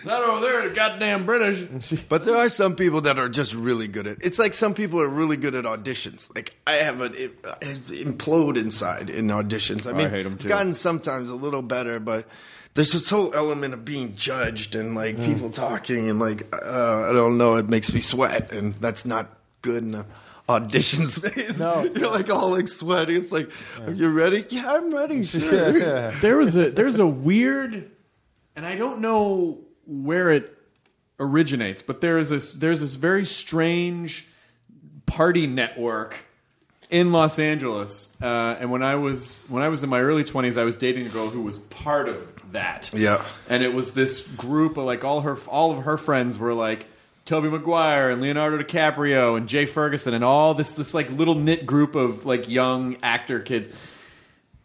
not 0.05 0.23
over 0.23 0.41
there, 0.41 0.69
the 0.69 0.75
goddamn 0.75 1.27
British. 1.27 2.01
But 2.09 2.25
there 2.25 2.37
are 2.37 2.49
some 2.49 2.77
people 2.77 3.03
that 3.03 3.19
are 3.19 3.29
just 3.29 3.55
really 3.55 3.89
good 3.89 4.07
at. 4.07 4.19
It's 4.21 4.39
like 4.39 4.55
some 4.55 4.73
people 4.73 5.01
are 5.01 5.09
really 5.09 5.37
good 5.37 5.55
at 5.55 5.65
auditions. 5.65 6.35
Like 6.35 6.57
I 6.67 6.73
have 6.75 7.01
an 7.01 7.13
uh, 7.13 7.55
it, 7.61 7.87
implode 7.89 8.57
inside 8.57 9.11
in 9.11 9.29
auditions. 9.29 9.87
Oh, 9.87 9.91
I 9.91 9.93
mean, 9.95 10.11
hate 10.11 10.27
'em 10.27 10.39
too. 10.39 10.49
gotten 10.49 10.75
sometimes 10.75 11.31
a 11.31 11.37
little 11.37 11.63
better, 11.63 11.99
but 12.01 12.27
there's 12.75 12.93
this 12.93 13.11
whole 13.11 13.35
element 13.35 13.75
of 13.75 13.85
being 13.85 14.15
judged 14.15 14.75
and 14.75 14.95
like 14.95 15.17
mm. 15.17 15.25
people 15.27 15.51
talking 15.51 16.09
and 16.09 16.19
like 16.21 16.47
uh, 16.55 17.09
I 17.11 17.13
don't 17.13 17.37
know. 17.37 17.57
It 17.57 17.69
makes 17.69 17.93
me 17.93 18.01
sweat, 18.01 18.53
and 18.53 18.75
that's 18.75 19.05
not 19.05 19.37
good 19.63 19.83
in 19.83 19.95
a 19.95 20.07
audition 20.49 21.07
space. 21.07 21.59
No, 21.59 21.83
you're 21.97 22.11
like 22.11 22.31
all 22.31 22.51
like 22.51 22.69
sweaty. 22.69 23.17
It's 23.17 23.33
like, 23.33 23.51
are 23.81 23.93
you 23.93 24.09
ready? 24.11 24.45
Yeah, 24.49 24.73
I'm 24.75 24.95
ready. 24.95 25.23
Sure. 25.25 26.13
There 26.21 26.37
was 26.39 26.57
a 26.57 26.71
there's 26.71 26.99
a 26.99 27.07
weird, 27.07 27.91
and 28.55 28.67
I 28.67 28.77
don't 28.77 29.01
know 29.01 29.59
where 29.87 30.31
it 30.31 30.53
originates, 31.19 31.83
but 31.83 32.01
there 32.01 32.19
is 32.19 32.31
this 32.31 32.53
there's 32.55 32.81
this 32.81 32.95
very 32.97 33.25
strange 33.25 34.27
party 35.07 35.47
network 35.47 36.17
in 36.91 37.11
Los 37.13 37.39
Angeles. 37.39 38.15
Uh, 38.21 38.57
and 38.61 38.71
when 38.71 38.83
I 38.83 38.97
was 38.97 39.47
when 39.49 39.63
I 39.63 39.69
was 39.69 39.83
in 39.83 39.89
my 39.91 40.01
early 40.01 40.25
twenties, 40.25 40.57
I 40.57 40.65
was 40.65 40.77
dating 40.77 41.07
a 41.07 41.09
girl 41.09 41.31
who 41.31 41.43
was 41.43 41.59
part 41.59 42.09
of 42.09 42.53
that. 42.53 42.91
Yeah. 42.95 43.25
and 43.49 43.63
it 43.63 43.75
was 43.75 43.95
this 43.95 44.27
group 44.27 44.77
of 44.77 44.85
like 44.85 45.05
all 45.05 45.23
her 45.23 45.37
all 45.49 45.77
of 45.77 45.85
her 45.85 45.97
friends 45.97 46.39
were 46.39 46.55
like. 46.55 46.87
Tobey 47.27 47.49
Maguire 47.49 48.11
and 48.11 48.23
Leonardo 48.23 48.57
DiCaprio 48.63 49.37
and 49.37 49.49
Jay 49.49 49.67
Ferguson 49.67 50.15
and 50.15 50.23
all 50.23 50.55
this 50.55 50.77
this 50.77 50.95
like 50.95 51.11
little 51.11 51.35
knit 51.35 51.67
group 51.67 51.97
of 51.97 52.25
like 52.25 52.49
young 52.49 52.97
actor 53.03 53.41
kids. 53.41 53.69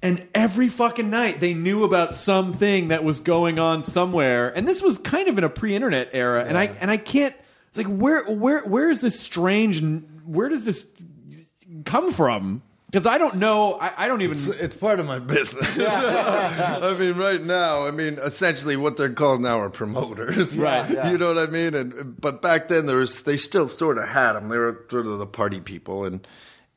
And 0.03 0.27
every 0.33 0.69
fucking 0.69 1.09
night 1.09 1.39
they 1.39 1.55
knew 1.55 1.83
about 1.83 2.15
something 2.15 2.89
that 2.89 3.03
was 3.03 3.19
going 3.19 3.57
on 3.57 3.81
somewhere. 3.81 4.55
And 4.55 4.67
this 4.67 4.81
was 4.81 4.99
kind 4.99 5.27
of 5.27 5.39
in 5.39 5.43
a 5.43 5.49
pre-internet 5.49 6.11
era. 6.13 6.45
And 6.45 6.55
I 6.55 6.65
and 6.79 6.91
I 6.91 6.97
can't 6.97 7.35
it's 7.69 7.77
like 7.77 7.87
where 7.87 8.23
where 8.25 8.63
where 8.63 8.89
is 8.89 9.01
this 9.01 9.19
strange 9.19 9.83
where 10.23 10.47
does 10.47 10.63
this 10.63 10.87
come 11.85 12.11
from? 12.11 12.61
Because 12.91 13.05
I 13.07 13.17
don't 13.17 13.35
know. 13.35 13.77
I, 13.79 13.93
I 13.99 14.07
don't 14.07 14.21
even. 14.21 14.35
It's, 14.35 14.47
it's 14.47 14.75
part 14.75 14.99
of 14.99 15.05
my 15.05 15.19
business. 15.19 15.79
I 15.79 16.93
mean, 16.99 17.13
right 17.13 17.41
now, 17.41 17.87
I 17.87 17.91
mean, 17.91 18.19
essentially, 18.21 18.75
what 18.75 18.97
they're 18.97 19.13
called 19.13 19.41
now 19.41 19.59
are 19.59 19.69
promoters, 19.69 20.57
Right. 20.57 20.89
Yeah. 20.91 21.09
You 21.09 21.17
know 21.17 21.33
what 21.33 21.47
I 21.47 21.49
mean? 21.49 21.73
And 21.73 22.19
but 22.19 22.41
back 22.41 22.67
then, 22.67 22.87
there 22.87 22.97
was 22.97 23.21
they 23.21 23.37
still 23.37 23.69
sort 23.69 23.97
of 23.97 24.09
had 24.09 24.33
them. 24.33 24.49
They 24.49 24.57
were 24.57 24.85
sort 24.91 25.07
of 25.07 25.19
the 25.19 25.25
party 25.25 25.61
people, 25.61 26.03
and 26.03 26.27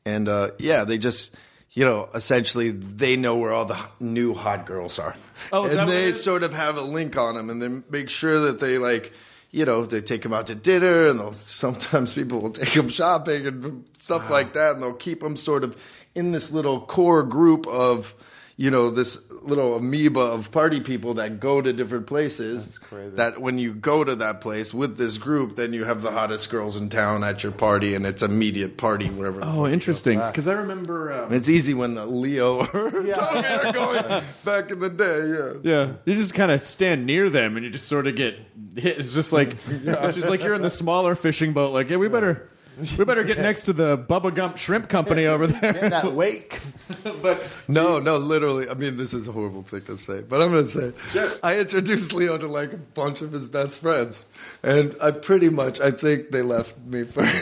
and 0.05 0.29
uh, 0.29 0.51
yeah, 0.57 0.85
they 0.85 0.97
just 0.97 1.35
you 1.71 1.83
know 1.83 2.07
essentially 2.13 2.71
they 2.71 3.17
know 3.17 3.35
where 3.35 3.51
all 3.51 3.65
the 3.65 3.77
new 3.99 4.33
hot 4.33 4.65
girls 4.65 4.97
are, 4.99 5.17
Oh, 5.51 5.65
and 5.65 5.89
they 5.89 6.13
sort 6.13 6.43
of 6.43 6.53
have 6.53 6.77
a 6.77 6.81
link 6.81 7.17
on 7.17 7.35
them, 7.35 7.49
and 7.49 7.61
then 7.61 7.83
make 7.89 8.09
sure 8.09 8.39
that 8.39 8.59
they 8.61 8.77
like. 8.77 9.11
You 9.51 9.63
know, 9.63 9.85
they 9.85 10.01
take 10.01 10.21
them 10.23 10.33
out 10.33 10.47
to 10.47 10.55
dinner, 10.55 11.07
and 11.07 11.17
they'll, 11.17 11.31
sometimes 11.31 12.13
people 12.13 12.41
will 12.41 12.49
take 12.51 12.73
them 12.73 12.89
shopping 12.89 13.47
and 13.47 13.85
stuff 13.99 14.29
like 14.29 14.51
that, 14.51 14.73
and 14.73 14.83
they'll 14.83 14.91
keep 14.91 15.21
them 15.21 15.37
sort 15.37 15.63
of 15.63 15.77
in 16.15 16.31
this 16.31 16.49
little 16.51 16.79
core 16.81 17.23
group 17.23 17.67
of, 17.67 18.15
you 18.57 18.71
know, 18.71 18.89
this 18.89 19.17
little 19.41 19.75
amoeba 19.75 20.21
of 20.21 20.49
party 20.51 20.79
people 20.79 21.13
that 21.15 21.39
go 21.39 21.61
to 21.61 21.71
different 21.71 22.07
places. 22.07 22.79
That 23.15 23.39
when 23.41 23.59
you 23.59 23.73
go 23.75 24.03
to 24.03 24.15
that 24.15 24.41
place 24.41 24.73
with 24.73 24.97
this 24.97 25.17
group, 25.19 25.55
then 25.55 25.71
you 25.73 25.83
have 25.83 26.01
the 26.01 26.09
hottest 26.11 26.49
girls 26.49 26.75
in 26.77 26.89
town 26.89 27.23
at 27.23 27.43
your 27.43 27.51
party, 27.51 27.93
and 27.93 28.07
it's 28.07 28.23
immediate 28.23 28.77
party 28.77 29.07
wherever. 29.09 29.41
oh, 29.43 29.67
interesting. 29.67 30.17
Because 30.19 30.47
I 30.47 30.53
remember. 30.53 31.11
Uh, 31.11 31.29
It's 31.29 31.47
easy 31.49 31.73
when 31.75 31.93
Leo 32.21 32.59
or 32.73 32.89
Tommy 32.91 33.45
are 33.47 33.71
going 33.73 34.23
back 34.45 34.71
in 34.71 34.79
the 34.79 34.89
day. 34.89 35.29
Yeah. 35.29 35.75
Yeah, 35.75 35.93
you 36.05 36.13
just 36.15 36.33
kind 36.33 36.49
of 36.51 36.61
stand 36.61 37.05
near 37.05 37.29
them 37.29 37.57
and 37.57 37.65
you 37.65 37.71
just 37.71 37.87
sort 37.87 38.07
of 38.07 38.15
get 38.15 38.35
hit. 38.75 38.97
It's 38.99 39.13
just 39.13 39.31
like 39.33 39.49
it's 39.69 40.15
just 40.15 40.29
like 40.29 40.41
you're 40.41 40.55
in 40.55 40.61
the 40.63 40.69
smaller 40.71 41.13
fishing 41.15 41.51
boat. 41.53 41.71
Like, 41.73 41.89
yeah, 41.89 41.97
we 41.97 42.07
better 42.07 42.49
we 42.97 43.05
better 43.05 43.23
get 43.23 43.37
next 43.39 43.63
to 43.63 43.73
the 43.73 43.97
Bubba 43.97 44.33
Gump 44.33 44.57
Shrimp 44.57 44.89
Company 44.89 45.25
over 45.33 45.45
In 45.45 45.51
there. 45.59 45.89
that 45.89 46.13
wake. 46.13 46.59
but 47.21 47.43
No, 47.67 47.99
no, 47.99 48.17
literally. 48.17 48.69
I 48.69 48.73
mean, 48.73 48.97
this 48.97 49.13
is 49.13 49.27
a 49.27 49.31
horrible 49.31 49.63
thing 49.63 49.81
to 49.83 49.97
say, 49.97 50.21
but 50.21 50.41
I'm 50.41 50.51
going 50.51 50.63
to 50.65 50.69
say 50.69 50.93
it. 51.19 51.39
I 51.43 51.57
introduced 51.59 52.13
Leo 52.13 52.37
to 52.37 52.47
like 52.47 52.73
a 52.73 52.77
bunch 52.77 53.21
of 53.21 53.31
his 53.31 53.47
best 53.49 53.81
friends, 53.81 54.25
and 54.63 54.95
I 55.01 55.11
pretty 55.11 55.49
much, 55.49 55.79
I 55.79 55.91
think 55.91 56.31
they 56.31 56.41
left 56.41 56.77
me 56.85 57.03
for. 57.03 57.23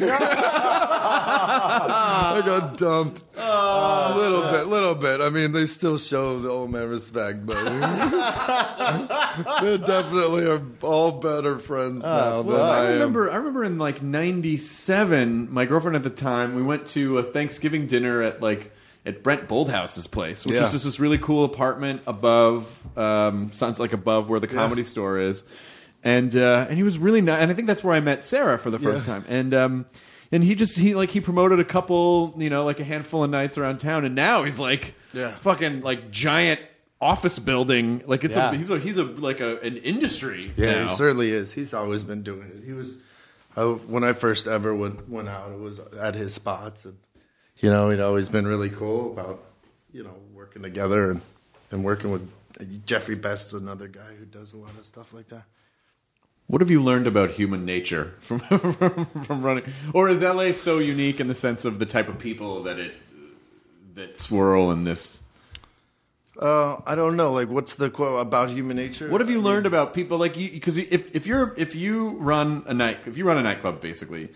I 1.15 2.41
got 2.45 2.77
dumped. 2.77 3.23
a 3.35 4.13
little 4.15 4.41
bit, 4.51 4.67
little 4.67 4.95
bit. 4.95 5.21
I 5.21 5.29
mean, 5.29 5.51
they 5.51 5.65
still 5.65 5.97
show 5.97 6.39
the 6.39 6.49
old 6.49 6.71
man 6.71 6.89
respect, 6.89 7.45
but 7.45 7.63
they 9.61 9.77
definitely 9.77 10.45
are 10.45 10.61
all 10.81 11.11
better 11.13 11.57
friends 11.59 12.03
oh, 12.05 12.07
now 12.07 12.41
than 12.41 12.51
Well, 12.53 12.63
I, 12.63 12.77
I 12.79 12.85
am. 12.85 12.91
remember. 12.93 13.31
I 13.31 13.35
remember 13.37 13.63
in 13.63 13.77
like 13.77 14.01
'97, 14.01 15.22
my 15.25 15.65
girlfriend 15.65 15.95
at 15.95 16.03
the 16.03 16.09
time, 16.09 16.55
we 16.55 16.61
went 16.63 16.87
to 16.87 17.17
a 17.17 17.23
Thanksgiving 17.23 17.87
dinner 17.87 18.21
at 18.21 18.41
like 18.41 18.71
at 19.05 19.21
Brent 19.23 19.47
Bolthouse's 19.49 20.07
place, 20.07 20.45
which 20.45 20.55
Yeah. 20.55 20.65
is 20.65 20.71
just 20.71 20.85
this 20.85 20.99
really 20.99 21.17
cool 21.17 21.43
apartment 21.43 22.01
above, 22.07 22.81
um, 22.97 23.51
sounds 23.53 23.79
like 23.79 23.91
above 23.93 24.29
where 24.29 24.39
the 24.39 24.47
comedy 24.47 24.83
store 24.83 25.19
is, 25.19 25.43
and 26.03 26.35
uh, 26.35 26.65
and 26.69 26.77
he 26.77 26.83
was 26.83 26.97
really 26.97 27.21
nice. 27.21 27.41
And 27.41 27.51
I 27.51 27.53
think 27.53 27.67
that's 27.67 27.83
where 27.83 27.93
I 27.95 27.99
met 27.99 28.23
Sarah 28.25 28.57
for 28.57 28.69
the 28.69 28.79
first 28.79 29.07
Yeah. 29.07 29.13
time, 29.15 29.25
and. 29.27 29.53
um 29.53 29.85
and 30.31 30.43
he 30.43 30.55
just 30.55 30.79
he 30.79 30.95
like 30.95 31.11
he 31.11 31.19
promoted 31.21 31.59
a 31.59 31.63
couple 31.63 32.33
you 32.39 32.49
know 32.49 32.65
like 32.65 32.79
a 32.79 32.83
handful 32.83 33.23
of 33.23 33.29
nights 33.29 33.55
around 33.55 33.77
town 33.77 34.03
and 34.03 34.15
now 34.15 34.41
he's 34.41 34.57
like 34.57 34.95
Yeah. 35.13 35.35
fucking 35.41 35.81
like 35.81 36.09
giant 36.09 36.59
office 36.99 37.37
building 37.37 38.01
like 38.07 38.23
it's 38.23 38.35
Yeah. 38.35 38.49
a 38.51 38.55
he's 38.55 38.71
a 38.71 38.79
he's 38.79 38.97
a 38.97 39.03
like 39.03 39.41
a 39.41 39.59
an 39.59 39.77
industry 39.77 40.51
Yeah, 40.57 40.85
now. 40.85 40.87
he 40.87 40.95
certainly 40.95 41.29
is. 41.29 41.53
He's 41.53 41.71
always 41.71 42.03
been 42.03 42.23
doing 42.23 42.49
it. 42.55 42.63
He 42.65 42.73
was 42.73 42.95
I, 43.55 43.63
when 43.63 44.03
I 44.03 44.13
first 44.13 44.47
ever 44.47 44.73
went 44.73 45.07
went 45.09 45.29
out. 45.29 45.51
It 45.51 45.59
was 45.59 45.79
at 45.99 46.15
his 46.15 46.33
spots, 46.33 46.85
and 46.85 46.97
you 47.57 47.69
know, 47.69 47.89
he'd 47.89 47.99
always 47.99 48.29
been 48.29 48.47
really 48.47 48.69
cool 48.69 49.11
about 49.11 49.39
you 49.91 50.03
know 50.03 50.15
working 50.33 50.61
together 50.61 51.11
and 51.11 51.21
and 51.71 51.83
working 51.83 52.11
with 52.11 52.29
Jeffrey 52.85 53.15
Best, 53.15 53.53
another 53.53 53.87
guy 53.87 54.13
who 54.17 54.25
does 54.25 54.53
a 54.53 54.57
lot 54.57 54.71
of 54.77 54.85
stuff 54.85 55.13
like 55.13 55.29
that. 55.29 55.43
What 56.47 56.61
have 56.61 56.69
you 56.69 56.83
learned 56.83 57.07
about 57.07 57.31
human 57.31 57.65
nature 57.65 58.13
from 58.19 58.39
from, 58.73 59.05
from 59.05 59.41
running? 59.41 59.71
Or 59.93 60.09
is 60.09 60.21
LA 60.21 60.51
so 60.51 60.79
unique 60.79 61.19
in 61.19 61.27
the 61.27 61.35
sense 61.35 61.65
of 61.65 61.79
the 61.79 61.85
type 61.85 62.09
of 62.09 62.19
people 62.19 62.63
that 62.63 62.79
it 62.79 62.93
that 63.95 64.17
swirl 64.17 64.71
in 64.71 64.83
this? 64.83 65.22
Uh, 66.39 66.77
I 66.85 66.95
don't 66.95 67.15
know. 67.15 67.31
Like, 67.31 67.49
what's 67.49 67.75
the 67.75 67.89
quote 67.89 68.19
about 68.19 68.49
human 68.49 68.75
nature? 68.77 69.07
What 69.09 69.21
have 69.21 69.29
you 69.29 69.39
learned 69.39 69.65
about 69.67 69.93
people 69.93 70.17
like 70.17 70.35
you? 70.35 70.49
Because 70.49 70.77
if 70.77 71.15
if 71.15 71.27
you're 71.27 71.53
if 71.57 71.75
you 71.75 72.09
run 72.17 72.63
a 72.65 72.73
night 72.73 72.99
if 73.05 73.17
you 73.17 73.25
run 73.25 73.37
a 73.37 73.43
nightclub, 73.43 73.79
basically, 73.81 74.29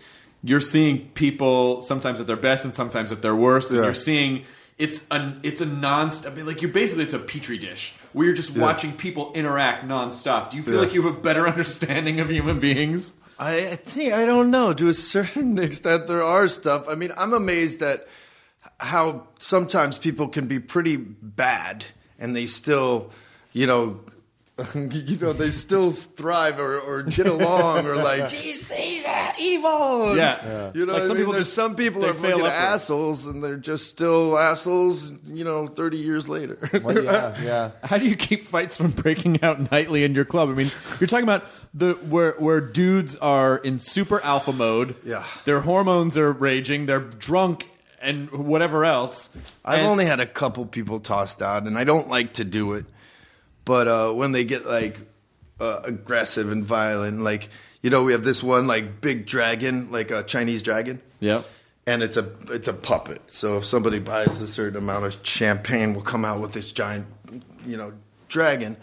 you're 0.44 0.60
seeing 0.60 1.08
people 1.14 1.80
sometimes 1.82 2.20
at 2.20 2.26
their 2.28 2.36
best 2.36 2.64
and 2.64 2.72
sometimes 2.74 3.10
at 3.10 3.20
their 3.22 3.34
worst, 3.34 3.70
and 3.70 3.78
Yeah. 3.78 3.84
you're 3.86 3.94
seeing 3.94 4.44
it's 4.78 5.04
a 5.10 5.34
it's 5.42 5.60
a 5.60 5.66
non 5.66 6.12
I 6.24 6.30
mean, 6.30 6.46
like 6.46 6.62
you're 6.62 6.70
basically 6.70 7.02
it's 7.04 7.14
a 7.14 7.18
petri 7.18 7.58
dish 7.58 7.94
where 8.12 8.26
you're 8.26 8.34
just 8.36 8.56
watching 8.56 8.92
people 8.92 9.32
interact 9.34 9.84
nonstop. 9.84 10.50
Do 10.52 10.56
you 10.56 10.62
feel 10.62 10.74
Yeah. 10.74 10.80
like 10.82 10.94
you 10.94 11.02
have 11.02 11.16
a 11.16 11.20
better 11.20 11.48
understanding 11.52 12.20
of 12.20 12.30
human 12.30 12.60
beings? 12.60 13.12
I, 13.40 13.70
I 13.70 13.76
think 13.76 14.12
I 14.12 14.24
don't 14.24 14.52
know. 14.52 14.72
To 14.72 14.88
a 14.88 14.94
certain 14.94 15.58
extent, 15.66 16.06
there 16.06 16.22
are 16.22 16.46
stuff. 16.46 16.86
I 16.88 16.94
mean, 16.94 17.12
I'm 17.16 17.32
amazed 17.32 17.82
at 17.82 18.06
how 18.80 19.26
sometimes 19.38 19.98
people 19.98 20.28
can 20.28 20.46
be 20.46 20.58
pretty 20.58 20.96
bad 20.96 21.84
and 22.18 22.34
they 22.36 22.46
still, 22.46 23.10
you 23.52 23.66
know, 23.66 24.00
you 24.74 25.16
know, 25.20 25.32
they 25.32 25.50
still 25.50 25.92
thrive 25.92 26.58
or, 26.58 26.80
or 26.80 27.02
get 27.04 27.28
along 27.28 27.86
or 27.86 27.94
like, 27.94 28.28
geez, 28.28 28.66
these 28.68 29.04
are 29.04 29.32
evil. 29.40 30.16
Yeah. 30.16 30.72
You 30.74 30.84
know, 30.84 30.94
Like 30.94 31.04
some 31.04 31.12
I 31.12 31.14
mean? 31.14 31.16
people 31.22 31.32
There's 31.34 31.46
just- 31.46 31.54
some 31.54 31.76
people 31.76 32.04
are 32.04 32.12
fail 32.12 32.38
fucking 32.38 32.46
upwards. 32.46 32.54
assholes 32.56 33.26
and 33.26 33.42
they're 33.44 33.54
just 33.56 33.86
still 33.88 34.36
assholes, 34.36 35.12
you 35.26 35.44
know, 35.44 35.68
30 35.68 35.98
years 35.98 36.28
later. 36.28 36.58
Well, 36.82 37.04
yeah, 37.04 37.40
yeah. 37.40 37.70
How 37.84 37.98
do 37.98 38.06
you 38.06 38.16
keep 38.16 38.42
fights 38.44 38.78
from 38.78 38.90
breaking 38.90 39.44
out 39.44 39.70
nightly 39.70 40.02
in 40.02 40.12
your 40.16 40.24
club? 40.24 40.48
I 40.48 40.54
mean, 40.54 40.72
you're 40.98 41.06
talking 41.06 41.22
about 41.24 41.44
the 41.72 41.92
where 41.94 42.32
where 42.38 42.60
dudes 42.60 43.14
are 43.16 43.58
in 43.58 43.78
super 43.78 44.20
alpha 44.22 44.52
mode. 44.52 44.96
Yeah. 45.04 45.24
their 45.44 45.60
hormones 45.60 46.16
are 46.18 46.32
raging. 46.32 46.86
They're 46.86 46.98
drunk 46.98 47.68
and 48.00 48.30
whatever 48.30 48.84
else. 48.84 49.30
I've 49.64 49.78
And- 49.80 49.88
only 49.88 50.06
had 50.06 50.20
a 50.20 50.26
couple 50.26 50.64
people 50.66 51.00
tossed 51.00 51.42
out, 51.42 51.64
and 51.64 51.78
I 51.78 51.84
don't 51.84 52.08
like 52.08 52.34
to 52.34 52.44
do 52.44 52.74
it. 52.74 52.84
But 53.64 53.88
uh, 53.88 54.12
when 54.12 54.32
they 54.32 54.44
get 54.44 54.66
like 54.66 54.96
uh, 55.60 55.80
aggressive 55.84 56.50
and 56.50 56.64
violent, 56.64 57.20
like 57.20 57.48
you 57.82 57.90
know, 57.90 58.02
we 58.02 58.12
have 58.12 58.24
this 58.24 58.42
one 58.42 58.66
like 58.66 59.00
big 59.00 59.26
dragon, 59.26 59.90
like 59.90 60.10
a 60.10 60.22
Chinese 60.22 60.62
dragon, 60.62 61.00
Yep. 61.20 61.44
and 61.86 62.02
it's 62.02 62.16
a 62.16 62.30
it's 62.50 62.66
a 62.68 62.72
puppet. 62.72 63.22
So 63.28 63.58
if 63.58 63.64
somebody 63.64 63.98
buys 63.98 64.40
a 64.40 64.48
certain 64.48 64.78
amount 64.78 65.04
of 65.04 65.16
champagne, 65.22 65.92
we'll 65.94 66.02
come 66.02 66.24
out 66.24 66.40
with 66.40 66.52
this 66.52 66.72
giant, 66.72 67.06
you 67.66 67.76
know, 67.76 67.92
dragon. 68.28 68.76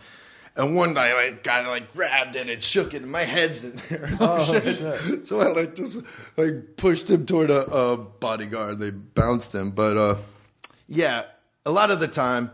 And 0.57 0.73
one 0.73 0.93
night, 0.93 1.13
I 1.13 1.31
got 1.31 1.67
like 1.67 1.93
grabbed 1.93 2.37
it 2.37 2.49
and 2.49 2.63
shook 2.63 2.93
it, 2.93 3.01
and 3.01 3.11
my 3.11 3.23
head's 3.23 3.63
in 3.65 3.75
there. 3.89 4.09
Oh, 4.21 4.41
shit. 4.61 5.27
so 5.27 5.41
I 5.41 5.47
like 5.47 5.75
just 5.75 5.99
like 6.37 6.77
pushed 6.77 7.09
him 7.09 7.25
toward 7.25 7.49
a, 7.51 7.65
a 7.69 7.97
bodyguard. 7.97 8.79
They 8.79 8.91
bounced 8.91 9.53
him, 9.53 9.71
but 9.71 9.97
uh, 9.97 10.15
yeah, 10.87 11.23
a 11.65 11.71
lot 11.71 11.91
of 11.91 11.99
the 11.99 12.07
time, 12.07 12.51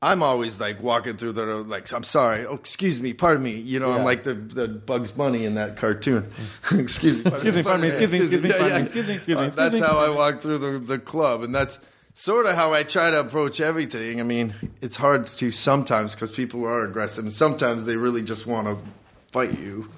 I'm 0.00 0.22
always 0.22 0.60
like 0.60 0.80
walking 0.80 1.16
through 1.16 1.32
the 1.32 1.44
like. 1.44 1.92
I'm 1.92 2.04
sorry. 2.04 2.46
Oh, 2.46 2.54
excuse 2.54 3.00
me. 3.00 3.14
Pardon 3.14 3.42
me. 3.42 3.56
You 3.56 3.80
know, 3.80 3.90
I'm 3.90 4.04
like 4.04 4.22
the 4.22 4.34
the 4.34 4.68
Bugs 4.68 5.10
Bunny 5.10 5.44
in 5.44 5.54
that 5.54 5.76
cartoon. 5.76 6.30
excuse 6.72 7.24
me. 7.24 7.30
Excuse 7.32 7.56
me, 7.56 7.62
pardon 7.64 7.80
me, 7.82 7.88
excuse 7.88 8.12
me, 8.12 8.18
excuse 8.20 8.42
me, 8.42 8.48
Yeah, 8.50 8.66
yeah. 8.66 8.78
excuse 8.78 9.08
me, 9.08 9.14
excuse 9.14 9.38
me, 9.40 9.46
Uh, 9.46 9.50
That's 9.50 9.78
how 9.80 9.98
I 9.98 10.10
walk 10.10 10.40
through 10.40 10.58
the 10.58 10.78
the 10.78 10.98
club, 11.00 11.42
and 11.42 11.52
that's 11.52 11.78
sort 12.14 12.46
of 12.46 12.54
how 12.54 12.72
I 12.72 12.82
try 12.84 13.10
to 13.10 13.20
approach 13.20 13.60
everything. 13.60 14.20
I 14.20 14.22
mean, 14.24 14.54
it's 14.80 14.96
hard 14.96 15.26
to 15.26 15.50
sometimes 15.50 16.14
because 16.14 16.30
people 16.30 16.64
are 16.64 16.84
aggressive, 16.84 17.24
and 17.24 17.32
sometimes 17.32 17.84
they 17.84 17.96
really 17.96 18.22
just 18.22 18.46
want 18.46 18.66
to 18.68 18.78
fight 19.32 19.58
you. 19.58 19.90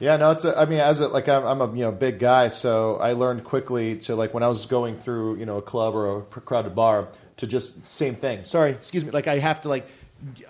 Yeah, 0.00 0.16
no, 0.16 0.32
it's. 0.32 0.44
A, 0.44 0.58
I 0.58 0.64
mean, 0.64 0.80
as 0.80 0.98
a, 1.00 1.08
like 1.08 1.28
I'm, 1.28 1.44
I'm 1.44 1.60
a 1.60 1.68
you 1.68 1.84
know 1.84 1.92
big 1.92 2.18
guy, 2.18 2.48
so 2.48 2.96
I 2.96 3.12
learned 3.12 3.44
quickly 3.44 3.96
to 4.00 4.16
like 4.16 4.34
when 4.34 4.42
I 4.42 4.48
was 4.48 4.66
going 4.66 4.98
through 4.98 5.36
you 5.36 5.46
know 5.46 5.58
a 5.58 5.62
club 5.62 5.94
or 5.94 6.18
a 6.18 6.22
crowded 6.22 6.74
bar 6.74 7.08
to 7.36 7.46
just 7.46 7.86
same 7.86 8.16
thing. 8.16 8.44
Sorry, 8.44 8.72
excuse 8.72 9.04
me. 9.04 9.12
Like 9.12 9.28
I 9.28 9.38
have 9.38 9.60
to 9.62 9.68
like 9.68 9.86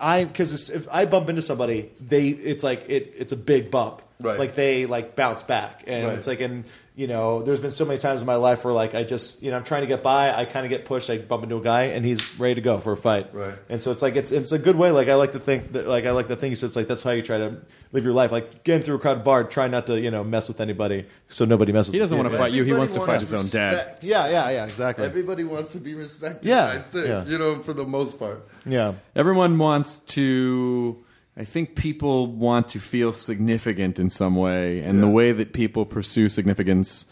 I 0.00 0.24
because 0.24 0.70
if 0.70 0.88
I 0.90 1.04
bump 1.04 1.28
into 1.28 1.42
somebody, 1.42 1.90
they 2.00 2.28
it's 2.28 2.64
like 2.64 2.88
it 2.88 3.12
it's 3.18 3.32
a 3.32 3.36
big 3.36 3.70
bump. 3.70 4.00
Right. 4.20 4.38
Like 4.38 4.54
they 4.54 4.86
like 4.86 5.14
bounce 5.14 5.42
back, 5.42 5.84
and 5.86 6.06
Right. 6.06 6.16
it's 6.16 6.26
like 6.26 6.40
and 6.40 6.64
you 6.96 7.08
know 7.08 7.42
there's 7.42 7.58
been 7.58 7.72
so 7.72 7.84
many 7.84 7.98
times 7.98 8.20
in 8.20 8.26
my 8.26 8.36
life 8.36 8.64
where 8.64 8.72
like 8.72 8.94
I 8.94 9.02
just 9.02 9.42
you 9.42 9.50
know 9.50 9.56
I'm 9.56 9.64
trying 9.64 9.80
to 9.80 9.88
get 9.88 10.02
by, 10.02 10.32
I 10.32 10.44
kind 10.44 10.64
of 10.64 10.70
get 10.70 10.84
pushed, 10.84 11.10
I 11.10 11.18
bump 11.18 11.42
into 11.42 11.56
a 11.56 11.60
guy, 11.60 11.84
and 11.84 12.04
he's 12.04 12.38
ready 12.38 12.54
to 12.54 12.60
go 12.60 12.78
for 12.78 12.92
a 12.92 12.96
fight. 12.96 13.34
Right. 13.34 13.58
And 13.68 13.80
so 13.80 13.90
it's 13.90 14.00
like 14.00 14.14
it's 14.14 14.30
it's 14.30 14.52
a 14.52 14.58
good 14.58 14.76
way. 14.76 14.92
Like 14.92 15.08
I 15.08 15.16
like 15.16 15.32
to 15.32 15.40
think 15.40 15.72
that 15.72 15.88
like 15.88 16.04
I 16.04 16.12
like 16.12 16.28
to 16.28 16.36
think 16.36 16.56
so. 16.56 16.66
It's 16.66 16.76
like 16.76 16.86
that's 16.86 17.02
how 17.02 17.10
you 17.10 17.22
try 17.22 17.38
to 17.38 17.56
live 17.90 18.04
your 18.04 18.12
life. 18.12 18.30
Like 18.30 18.62
getting 18.62 18.84
through 18.84 18.96
a 18.96 18.98
crowded 19.00 19.24
bar, 19.24 19.42
try 19.42 19.66
not 19.66 19.88
to 19.88 20.00
you 20.00 20.10
know 20.12 20.22
mess 20.22 20.46
with 20.46 20.60
anybody, 20.60 21.06
so 21.28 21.44
nobody 21.44 21.72
messes. 21.72 21.88
With 21.88 21.94
you. 21.94 21.98
He 21.98 22.04
doesn't 22.04 22.16
with 22.16 22.26
want 22.26 22.32
to 22.32 22.38
fight 22.38 22.52
you. 22.52 22.62
He 22.62 22.70
Everybody 22.70 22.78
wants 22.78 22.92
to 22.92 23.00
fight 23.00 23.08
wants 23.08 23.30
his 23.30 23.34
own 23.34 23.48
dad. 23.48 23.98
Yeah, 24.00 24.28
yeah, 24.28 24.50
yeah, 24.50 24.64
exactly. 24.64 25.04
Everybody 25.04 25.42
wants 25.42 25.72
to 25.72 25.80
be 25.80 25.94
respected. 25.94 26.46
Yeah, 26.46 26.66
I 26.66 26.78
think, 26.78 27.08
yeah. 27.08 27.24
you 27.24 27.38
know, 27.38 27.60
for 27.60 27.72
the 27.72 27.84
most 27.84 28.20
part. 28.20 28.46
yeah, 28.64 28.94
Everyone 29.16 29.58
wants 29.58 29.96
to. 29.96 31.03
I 31.36 31.44
think 31.44 31.74
people 31.74 32.28
want 32.28 32.68
to 32.68 32.78
feel 32.78 33.12
significant 33.12 33.98
in 33.98 34.08
some 34.08 34.36
way, 34.36 34.80
and 34.80 35.02
the 35.02 35.08
way 35.08 35.32
that 35.32 35.52
people 35.52 35.84
pursue 35.84 36.28
significance, 36.28 37.06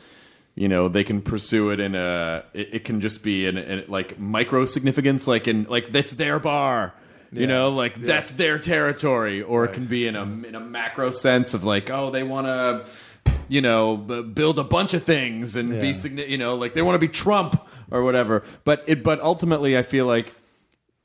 you 0.54 0.68
know, 0.68 0.88
they 0.88 1.02
can 1.02 1.20
pursue 1.22 1.70
it 1.70 1.80
in 1.80 1.94
a. 1.96 2.44
It, 2.54 2.74
it 2.74 2.84
can 2.84 3.00
just 3.00 3.22
be 3.24 3.46
in, 3.46 3.56
in 3.58 3.84
like 3.88 4.18
micro 4.20 4.64
significance, 4.64 5.26
like 5.26 5.48
in 5.48 5.64
like 5.68 5.90
that's 5.90 6.12
their 6.14 6.38
bar. 6.38 6.94
You 7.32 7.42
Yeah. 7.42 7.46
know, 7.46 7.70
like 7.70 7.96
that's 8.00 8.32
their 8.32 8.58
territory, 8.60 9.42
or 9.42 9.64
it 9.64 9.72
can 9.72 9.86
be 9.86 10.06
in 10.06 10.14
a 10.14 10.22
in 10.22 10.54
a 10.54 10.60
macro 10.60 11.10
sense 11.10 11.52
of 11.54 11.64
like, 11.64 11.90
oh, 11.90 12.10
they 12.10 12.22
want 12.22 12.46
to, 12.46 12.84
you 13.48 13.60
know, 13.60 13.96
b- 13.96 14.22
build 14.22 14.58
a 14.60 14.64
bunch 14.64 14.94
of 14.94 15.02
things 15.02 15.56
and 15.56 15.70
be, 15.80 15.88
Yeah. 15.88 15.92
signi- 15.94 16.28
you 16.28 16.38
know, 16.38 16.54
like 16.54 16.74
they 16.74 16.82
want 16.82 16.94
to 16.94 16.98
be 17.00 17.08
Trump 17.08 17.60
or 17.90 18.04
whatever. 18.04 18.44
But 18.64 18.84
it, 18.86 19.02
but 19.02 19.18
ultimately, 19.20 19.76
I 19.76 19.82
feel 19.82 20.06
like 20.06 20.32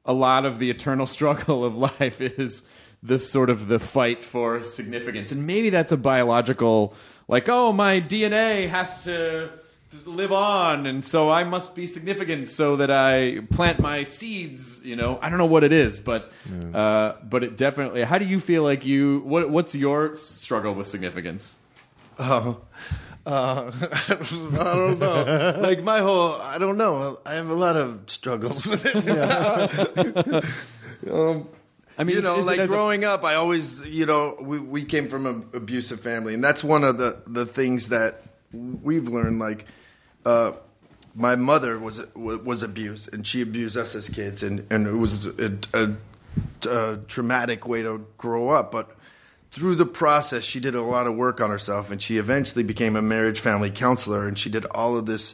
a 0.05 0.13
lot 0.13 0.45
of 0.45 0.59
the 0.59 0.69
eternal 0.69 1.05
struggle 1.17 1.65
of 1.65 1.75
life 1.75 2.19
is 2.21 2.61
the 3.03 3.19
sort 3.19 3.49
of 3.49 3.67
the 3.67 3.79
fight 3.79 4.23
for 4.23 4.63
significance 4.63 5.31
and 5.31 5.45
maybe 5.45 5.69
that's 5.69 5.91
a 5.91 5.97
biological 5.97 6.93
like 7.27 7.47
oh 7.47 7.71
my 7.71 8.01
dna 8.01 8.67
has 8.67 9.03
to 9.03 9.49
live 10.05 10.31
on 10.33 10.85
and 10.85 11.05
so 11.05 11.29
i 11.29 11.43
must 11.43 11.75
be 11.75 11.87
significant 11.87 12.47
so 12.47 12.75
that 12.75 12.91
i 12.91 13.39
plant 13.51 13.79
my 13.79 14.03
seeds 14.03 14.83
you 14.83 14.95
know 14.95 15.17
i 15.21 15.29
don't 15.29 15.37
know 15.37 15.45
what 15.45 15.63
it 15.63 15.71
is 15.71 15.99
but 15.99 16.31
uh, 16.73 17.13
but 17.23 17.43
it 17.43 17.55
definitely 17.55 18.03
how 18.03 18.17
do 18.17 18.25
you 18.25 18.39
feel 18.39 18.63
like 18.63 18.83
you 18.83 19.21
what 19.25 19.49
what's 19.49 19.73
your 19.75 20.13
struggle 20.13 20.73
with 20.73 20.87
significance 20.87 21.59
Oh, 22.19 22.61
uh, 23.27 23.71
I 24.09 24.15
don't 24.57 24.97
know. 24.99 25.55
like 25.61 25.83
my 25.83 25.99
whole, 25.99 26.31
I 26.33 26.57
don't 26.57 26.77
know. 26.77 27.19
I 27.25 27.35
have 27.35 27.49
a 27.49 27.53
lot 27.53 27.75
of 27.75 27.99
struggles 28.07 28.65
with 28.65 28.83
it. 28.85 30.45
um, 31.11 31.47
I 31.97 32.03
mean, 32.03 32.17
you 32.17 32.21
know, 32.21 32.35
is 32.35 32.41
it 32.41 32.45
like 32.45 32.59
as 32.59 32.69
a- 32.69 32.73
growing 32.73 33.03
up, 33.03 33.23
I 33.23 33.35
always, 33.35 33.81
you 33.83 34.05
know, 34.05 34.37
we, 34.39 34.59
we 34.59 34.85
came 34.85 35.07
from 35.07 35.25
an 35.25 35.49
abusive 35.53 35.99
family, 35.99 36.33
and 36.33 36.43
that's 36.43 36.63
one 36.63 36.83
of 36.83 36.97
the, 36.97 37.21
the 37.25 37.45
things 37.45 37.89
that 37.89 38.21
we've 38.53 39.07
learned. 39.07 39.39
Like, 39.39 39.65
uh, 40.25 40.53
my 41.15 41.35
mother 41.35 41.79
was 41.79 41.99
was 42.15 42.61
abused, 42.61 43.11
and 43.11 43.25
she 43.25 43.41
abused 43.41 43.75
us 43.75 43.95
as 43.95 44.09
kids, 44.09 44.43
and, 44.43 44.67
and 44.69 44.85
it 44.85 44.91
was 44.91 45.25
a, 45.25 45.57
a, 45.73 46.69
a 46.69 46.97
traumatic 47.07 47.67
way 47.67 47.81
to 47.81 48.05
grow 48.19 48.49
up. 48.49 48.71
But 48.71 48.95
through 49.49 49.75
the 49.75 49.85
process, 49.85 50.43
she 50.43 50.59
did 50.59 50.75
a 50.75 50.81
lot 50.81 51.07
of 51.07 51.15
work 51.15 51.41
on 51.41 51.49
herself, 51.49 51.89
and 51.89 51.99
she 51.99 52.17
eventually 52.17 52.63
became 52.63 52.95
a 52.95 53.01
marriage 53.01 53.39
family 53.39 53.71
counselor, 53.71 54.27
and 54.27 54.37
she 54.37 54.49
did 54.51 54.65
all 54.65 54.95
of 54.95 55.07
this 55.07 55.33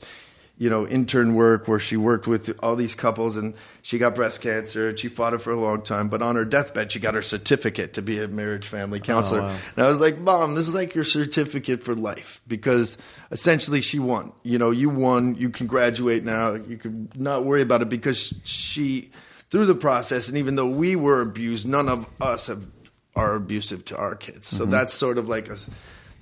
you 0.57 0.69
know, 0.69 0.87
intern 0.87 1.33
work 1.33 1.67
where 1.67 1.79
she 1.79 1.97
worked 1.97 2.27
with 2.27 2.57
all 2.61 2.75
these 2.75 2.93
couples 2.93 3.37
and 3.37 3.55
she 3.81 3.97
got 3.97 4.13
breast 4.13 4.39
cancer 4.41 4.89
and 4.89 4.99
she 4.99 5.07
fought 5.07 5.33
it 5.33 5.39
for 5.39 5.51
a 5.51 5.59
long 5.59 5.81
time. 5.81 6.09
But 6.09 6.21
on 6.21 6.35
her 6.35 6.45
deathbed, 6.45 6.91
she 6.91 6.99
got 6.99 7.15
her 7.15 7.23
certificate 7.23 7.93
to 7.93 8.03
be 8.03 8.19
a 8.19 8.27
marriage 8.27 8.67
family 8.67 8.99
oh, 8.99 9.03
counselor. 9.03 9.41
And 9.75 9.85
I 9.85 9.89
was 9.89 9.99
like, 9.99 10.19
Mom, 10.19 10.53
this 10.53 10.67
is 10.67 10.73
like 10.73 10.93
your 10.93 11.05
certificate 11.05 11.81
for 11.81 11.95
life 11.95 12.39
because 12.47 12.97
essentially 13.31 13.81
she 13.81 13.97
won. 13.97 14.31
You 14.43 14.59
know, 14.59 14.69
you 14.69 14.89
won. 14.89 15.35
You 15.35 15.49
can 15.49 15.65
graduate 15.65 16.23
now. 16.23 16.53
You 16.53 16.77
can 16.77 17.11
not 17.15 17.45
worry 17.45 17.63
about 17.63 17.81
it 17.81 17.89
because 17.89 18.39
she, 18.43 19.09
through 19.49 19.65
the 19.65 19.75
process, 19.75 20.29
and 20.29 20.37
even 20.37 20.55
though 20.55 20.69
we 20.69 20.95
were 20.95 21.21
abused, 21.21 21.67
none 21.67 21.89
of 21.89 22.07
us 22.21 22.47
have, 22.47 22.67
are 23.15 23.33
abusive 23.33 23.85
to 23.85 23.97
our 23.97 24.15
kids. 24.15 24.47
So 24.47 24.63
mm-hmm. 24.63 24.71
that's 24.71 24.93
sort 24.93 25.17
of 25.17 25.27
like 25.27 25.49
a 25.49 25.57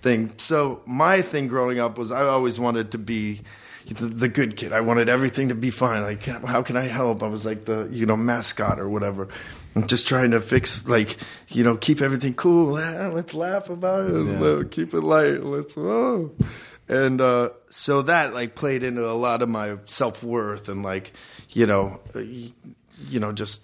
thing. 0.02 0.32
So 0.38 0.82
my 0.86 1.22
thing 1.22 1.50
growing 1.50 1.80
up 1.80 1.98
was 1.98 2.14
I 2.14 2.24
always 2.24 2.62
wanted 2.62 2.92
to 2.92 2.98
be 2.98 3.42
the, 3.88 4.06
the 4.08 4.28
good 4.28 4.56
kid. 4.56 4.74
I 4.74 4.82
wanted 4.82 5.10
everything 5.10 5.50
to 5.50 5.56
be 5.56 5.70
fine. 5.70 6.02
Like, 6.02 6.24
how 6.26 6.62
can 6.62 6.78
I 6.78 6.84
help? 6.84 7.24
I 7.24 7.28
was 7.28 7.46
like 7.46 7.66
the 7.66 7.90
you 7.92 8.06
know 8.06 8.18
mascot 8.18 8.80
or 8.80 8.90
whatever. 8.90 9.28
I'm 9.76 9.88
just 9.88 10.08
trying 10.08 10.32
to 10.32 10.42
fix 10.42 10.86
like 10.86 11.18
you 11.50 11.64
know 11.64 11.78
keep 11.78 12.02
everything 12.02 12.34
cool. 12.34 12.72
Let's 12.74 13.34
laugh 13.34 13.70
about 13.70 14.10
it. 14.10 14.42
uh, 14.42 14.64
keep 14.70 14.94
it 14.94 15.02
light. 15.02 15.44
Let's 15.44 15.78
oh. 15.78 16.32
And 16.88 17.22
uh, 17.22 17.52
so 17.70 18.02
that 18.04 18.34
like 18.34 18.56
played 18.56 18.84
into 18.84 19.10
a 19.10 19.14
lot 19.14 19.42
of 19.42 19.50
my 19.50 19.78
self 19.86 20.24
worth 20.24 20.68
and 20.68 20.84
like 20.84 21.14
you 21.50 21.66
know 21.66 22.00
you 22.16 23.20
know 23.20 23.32
just 23.32 23.62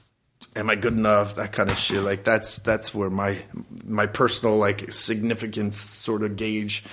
am 0.56 0.70
I 0.70 0.76
good 0.76 0.94
enough? 0.94 1.36
That 1.36 1.52
kind 1.52 1.70
of 1.70 1.78
shit. 1.78 2.00
Like 2.00 2.24
that's 2.24 2.58
that's 2.58 2.94
where 2.94 3.10
my 3.10 3.38
my 3.86 4.08
personal 4.08 4.58
like 4.58 4.92
significance 4.92 5.78
sort 5.78 6.24
of 6.24 6.36
gauge 6.36 6.84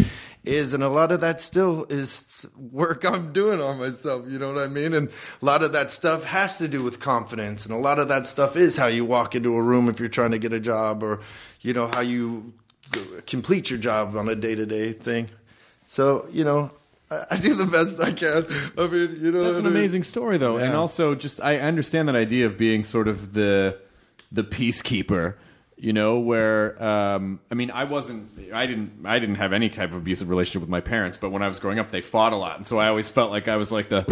is, 0.45 0.75
and 0.75 0.83
a 0.83 0.89
lot 0.89 1.13
of 1.13 1.21
that 1.21 1.41
still 1.41 1.87
is 1.89 2.47
work 2.57 3.05
I'm 3.05 3.33
doing 3.33 3.61
on 3.61 3.79
myself. 3.79 4.27
You 4.29 4.39
know 4.39 4.53
what 4.53 4.63
I 4.63 4.69
mean? 4.69 4.93
And 4.93 5.09
a 5.41 5.45
lot 5.45 5.63
of 5.63 5.73
that 5.73 5.91
stuff 5.91 6.25
has 6.25 6.59
to 6.59 6.69
do 6.69 6.83
with 6.83 7.01
confidence, 7.01 7.65
and 7.65 7.75
a 7.75 7.79
lot 7.79 7.99
of 7.99 8.09
that 8.09 8.27
stuff 8.27 8.57
is 8.57 8.77
how 8.77 8.87
you 8.87 9.05
walk 9.05 9.35
into 9.35 9.57
a 9.57 9.63
room 9.63 9.89
if 9.89 9.99
you're 10.01 10.09
trying 10.09 10.33
to 10.33 10.39
get 10.39 10.53
a 10.53 10.61
job, 10.61 11.03
or 11.03 11.21
you 11.61 11.73
know 11.73 11.87
how 11.89 12.01
you 12.01 12.53
complete 13.27 13.71
your 13.71 13.79
job 13.79 14.17
on 14.17 14.29
a 14.29 14.35
day 14.35 14.55
to 14.55 14.67
day 14.67 14.93
thing. 14.93 15.31
So 15.87 16.27
you 16.33 16.45
know. 16.45 16.71
I 17.31 17.37
do 17.37 17.55
the 17.55 17.67
best 17.67 18.01
I 18.01 18.11
can. 18.11 18.45
I 18.77 18.89
mean, 18.89 19.23
you 19.23 19.31
know, 19.31 19.45
That's 19.45 19.61
an 19.61 19.67
I 19.67 19.69
mean? 19.69 19.77
amazing 19.77 20.03
story, 20.03 20.37
though, 20.37 20.57
and 20.57 20.75
also 20.75 21.15
just 21.15 21.41
I 21.41 21.61
understand 21.61 22.09
that 22.09 22.17
idea 22.17 22.47
of 22.47 22.57
being 22.59 22.83
sort 22.83 23.07
of 23.07 23.35
the 23.35 23.79
the 24.33 24.43
peacekeeper. 24.43 25.35
You 25.85 25.93
know, 25.93 26.19
where 26.19 26.83
um, 26.83 27.41
I 27.51 27.55
mean, 27.55 27.71
I 27.71 27.85
wasn't, 27.85 28.31
I 28.55 28.65
didn't, 28.65 29.05
I 29.05 29.19
didn't 29.19 29.35
have 29.35 29.53
any 29.53 29.69
type 29.69 29.91
of 29.91 29.97
abusive 29.97 30.31
relationship 30.31 30.63
with 30.63 30.71
my 30.71 30.81
parents, 30.81 31.19
but 31.19 31.29
when 31.29 31.43
I 31.43 31.49
was 31.49 31.59
growing 31.59 31.79
up, 31.79 31.91
they 31.91 32.01
fought 32.01 32.33
a 32.33 32.37
lot, 32.37 32.57
and 32.57 32.67
so 32.67 32.79
I 32.79 32.89
always 32.89 33.11
felt 33.11 33.31
like 33.31 33.49
I 33.49 33.57
was 33.57 33.71
like 33.71 33.91
the 33.91 34.07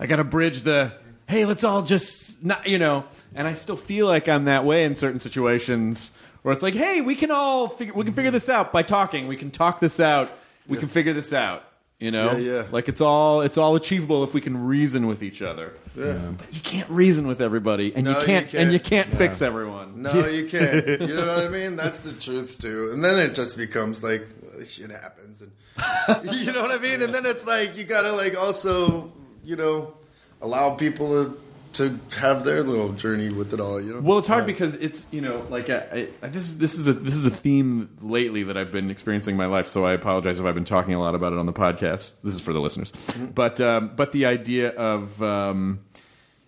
I 0.00 0.06
got 0.06 0.16
to 0.16 0.24
bridge 0.24 0.62
the 0.62 0.94
hey, 1.28 1.44
let's 1.44 1.62
all 1.62 1.82
just 1.82 2.42
not, 2.42 2.66
you 2.66 2.78
know. 2.78 3.04
And 3.34 3.46
I 3.46 3.52
still 3.52 3.76
feel 3.76 4.06
like 4.06 4.30
I'm 4.30 4.46
that 4.46 4.64
way 4.64 4.84
in 4.84 4.96
certain 4.96 5.18
situations 5.18 6.10
where 6.40 6.54
it's 6.54 6.62
like, 6.62 6.74
hey, 6.74 7.02
we 7.02 7.16
can 7.16 7.30
all 7.30 7.68
figure, 7.68 7.92
we 7.92 8.04
can 8.04 8.14
figure 8.14 8.30
this 8.30 8.48
out 8.48 8.72
by 8.72 8.82
talking. 8.82 9.28
We 9.28 9.36
can 9.36 9.50
talk 9.50 9.80
this 9.80 10.00
out. 10.00 10.30
We 10.68 10.78
can 10.78 10.88
figure 10.88 11.12
this 11.12 11.34
out. 11.34 11.64
You 12.00 12.10
know, 12.10 12.32
Yeah, 12.36 12.52
yeah. 12.62 12.66
like 12.72 12.88
it's 12.88 13.00
all 13.00 13.40
it's 13.42 13.56
all 13.56 13.76
achievable 13.76 14.24
if 14.24 14.34
we 14.34 14.40
can 14.40 14.56
reason 14.66 15.06
with 15.06 15.22
each 15.22 15.40
other. 15.42 15.72
Yeah. 15.96 16.32
But 16.36 16.52
you 16.52 16.60
can't 16.60 16.90
reason 16.90 17.26
with 17.28 17.40
everybody, 17.40 17.94
and 17.94 18.04
No, 18.04 18.10
you 18.12 18.18
you 18.20 18.26
can't, 18.26 18.54
and 18.54 18.72
you 18.72 18.80
can't. 18.80 19.06
can't 19.08 19.16
fix 19.18 19.40
everyone. 19.40 20.02
No, 20.02 20.26
you 20.26 20.46
can't. 20.48 20.86
You 20.86 21.14
know 21.14 21.26
what 21.26 21.44
I 21.44 21.48
mean? 21.48 21.76
That's 21.76 21.98
the 21.98 22.12
truth 22.12 22.60
too. 22.60 22.90
And 22.92 23.02
then 23.04 23.16
it 23.18 23.34
just 23.34 23.56
becomes 23.56 24.02
like 24.02 24.26
shit 24.66 24.90
happens, 24.90 25.40
and 25.40 25.52
you 26.44 26.52
know 26.52 26.62
what 26.62 26.72
I 26.72 26.78
mean. 26.78 27.00
And 27.00 27.14
then 27.14 27.24
it's 27.26 27.46
like 27.46 27.76
you 27.76 27.84
gotta 27.84 28.12
like 28.12 28.36
also 28.36 29.12
you 29.44 29.54
know 29.56 29.94
allow 30.42 30.74
people 30.74 31.08
to 31.24 31.40
to 31.74 31.98
have 32.18 32.44
their 32.44 32.62
little 32.62 32.92
journey 32.92 33.30
with 33.30 33.52
it 33.52 33.60
all. 33.60 33.80
You 33.80 33.94
know. 33.94 34.00
Well, 34.00 34.18
it's 34.18 34.28
hard 34.28 34.46
because 34.46 34.74
it's 34.76 35.06
you 35.10 35.20
know 35.20 35.46
like 35.50 35.70
I, 35.70 36.08
I, 36.22 36.28
this 36.28 36.44
is 36.44 36.58
this 36.58 36.74
is 36.74 36.86
a 36.86 36.92
this 36.92 37.14
is 37.14 37.26
a 37.26 37.30
theme 37.30 37.90
lately 38.00 38.42
that 38.44 38.56
I've 38.56 38.72
been 38.72 38.90
experiencing 38.90 39.34
in 39.34 39.38
my 39.38 39.46
life. 39.46 39.68
So 39.68 39.84
I 39.84 39.92
apologize 39.92 40.40
if 40.40 40.46
I've 40.46 40.54
been 40.54 40.64
talking 40.64 40.94
a 40.94 41.00
lot 41.00 41.14
about 41.14 41.32
it 41.32 41.38
on 41.38 41.46
the 41.46 41.52
podcast. 41.52 42.14
This 42.22 42.34
is 42.34 42.40
for 42.40 42.52
the 42.52 42.60
listeners, 42.60 42.92
but 43.34 43.60
um, 43.60 43.92
but 43.94 44.12
the 44.12 44.26
idea 44.26 44.70
of 44.70 45.22
um, 45.22 45.80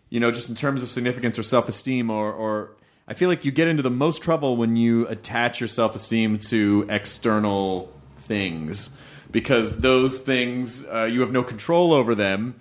you 0.09 0.21
know 0.21 0.31
just 0.31 0.49
in 0.49 0.55
terms 0.55 0.83
of 0.83 0.89
significance 0.89 1.39
or 1.39 1.43
self 1.43 1.69
esteem 1.69 2.11
or 2.11 2.33
or 2.33 2.77
I 3.09 3.15
feel 3.15 3.29
like 3.29 3.45
you 3.45 3.53
get 3.53 3.69
into 3.69 3.83
the 3.83 3.91
most 3.91 4.23
trouble 4.23 4.57
when 4.57 4.77
you 4.77 5.07
attach 5.09 5.61
your 5.61 5.69
self 5.69 5.95
esteem 5.95 6.39
to 6.39 6.87
external 6.89 7.93
things 8.21 8.91
because 9.31 9.81
those 9.81 10.19
things 10.19 10.87
uh, 10.87 11.05
you 11.05 11.21
have 11.21 11.33
no 11.33 11.43
control 11.43 11.93
over 11.93 12.15
them, 12.15 12.57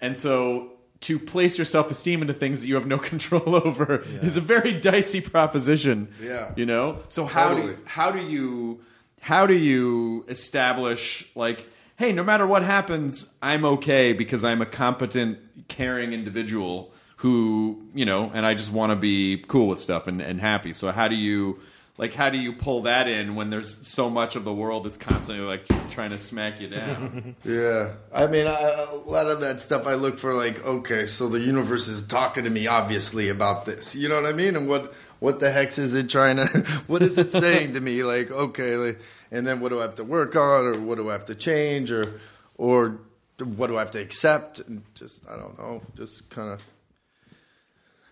and 0.00 0.18
so 0.18 0.72
to 1.02 1.18
place 1.18 1.56
your 1.58 1.64
self 1.64 1.90
esteem 1.90 2.20
into 2.22 2.34
things 2.34 2.60
that 2.60 2.68
you 2.68 2.74
have 2.74 2.86
no 2.86 2.98
control 3.12 3.54
over 3.54 4.02
is 4.22 4.36
a 4.36 4.40
very 4.40 4.78
dicey 4.78 5.20
proposition. 5.20 6.12
Yeah. 6.20 6.52
you 6.56 6.66
know. 6.66 7.00
So 7.08 7.24
how 7.24 7.54
Totally. 7.54 7.74
do 7.74 7.78
how 7.86 8.10
do 8.10 8.20
you 8.20 8.80
how 9.20 9.46
do 9.46 9.54
you 9.54 10.24
establish 10.28 11.30
like 11.34 11.66
hey 11.96 12.10
no 12.10 12.24
matter 12.24 12.46
what 12.46 12.62
happens 12.62 13.36
i'm 13.42 13.64
okay 13.66 14.14
because 14.14 14.42
i'm 14.42 14.62
a 14.62 14.66
competent 14.66 15.38
caring 15.68 16.12
individual 16.14 16.90
who 17.16 17.86
you 17.94 18.06
know 18.06 18.30
and 18.32 18.46
i 18.46 18.54
just 18.54 18.72
want 18.72 18.90
to 18.90 18.96
be 18.96 19.44
cool 19.46 19.68
with 19.68 19.78
stuff 19.78 20.06
and, 20.06 20.22
and 20.22 20.40
happy 20.40 20.72
so 20.72 20.90
how 20.90 21.06
do 21.06 21.14
you 21.14 21.58
like 22.00 22.14
how 22.14 22.30
do 22.30 22.38
you 22.38 22.54
pull 22.54 22.80
that 22.82 23.06
in 23.06 23.34
when 23.34 23.50
there's 23.50 23.86
so 23.86 24.08
much 24.08 24.34
of 24.34 24.42
the 24.42 24.52
world 24.52 24.86
is 24.86 24.96
constantly 24.96 25.44
like 25.44 25.66
trying 25.90 26.08
to 26.08 26.18
smack 26.18 26.58
you 26.58 26.66
down 26.66 27.36
Yeah, 27.44 27.92
I 28.12 28.26
mean, 28.26 28.46
I, 28.46 28.86
a 28.90 28.94
lot 28.94 29.26
of 29.26 29.40
that 29.40 29.60
stuff 29.60 29.86
I 29.86 29.94
look 29.94 30.18
for, 30.18 30.34
like, 30.34 30.64
okay, 30.64 31.04
so 31.04 31.28
the 31.28 31.40
universe 31.40 31.88
is 31.88 32.02
talking 32.02 32.44
to 32.44 32.50
me, 32.50 32.66
obviously, 32.66 33.28
about 33.28 33.66
this. 33.66 33.94
You 33.94 34.08
know 34.08 34.20
what 34.20 34.26
I 34.26 34.32
mean? 34.32 34.56
And 34.56 34.66
what 34.68 34.94
what 35.18 35.40
the 35.40 35.50
heck 35.50 35.76
is 35.76 35.94
it 35.94 36.08
trying 36.08 36.36
to? 36.36 36.46
What 36.86 37.02
is 37.02 37.18
it 37.18 37.32
saying 37.44 37.74
to 37.74 37.80
me? 37.80 38.02
Like, 38.02 38.30
okay, 38.30 38.76
like, 38.76 39.00
and 39.30 39.46
then 39.46 39.60
what 39.60 39.68
do 39.68 39.80
I 39.80 39.82
have 39.82 39.96
to 39.96 40.04
work 40.04 40.34
on, 40.36 40.66
or 40.66 40.80
what 40.80 40.96
do 40.96 41.10
I 41.10 41.12
have 41.12 41.26
to 41.26 41.34
change, 41.34 41.92
or 41.92 42.20
or 42.56 42.98
what 43.38 43.66
do 43.66 43.76
I 43.76 43.80
have 43.80 43.90
to 43.92 44.00
accept? 44.00 44.60
And 44.60 44.82
just 44.94 45.28
I 45.28 45.36
don't 45.36 45.58
know, 45.58 45.82
just 45.96 46.30
kind 46.30 46.48
of 46.50 46.62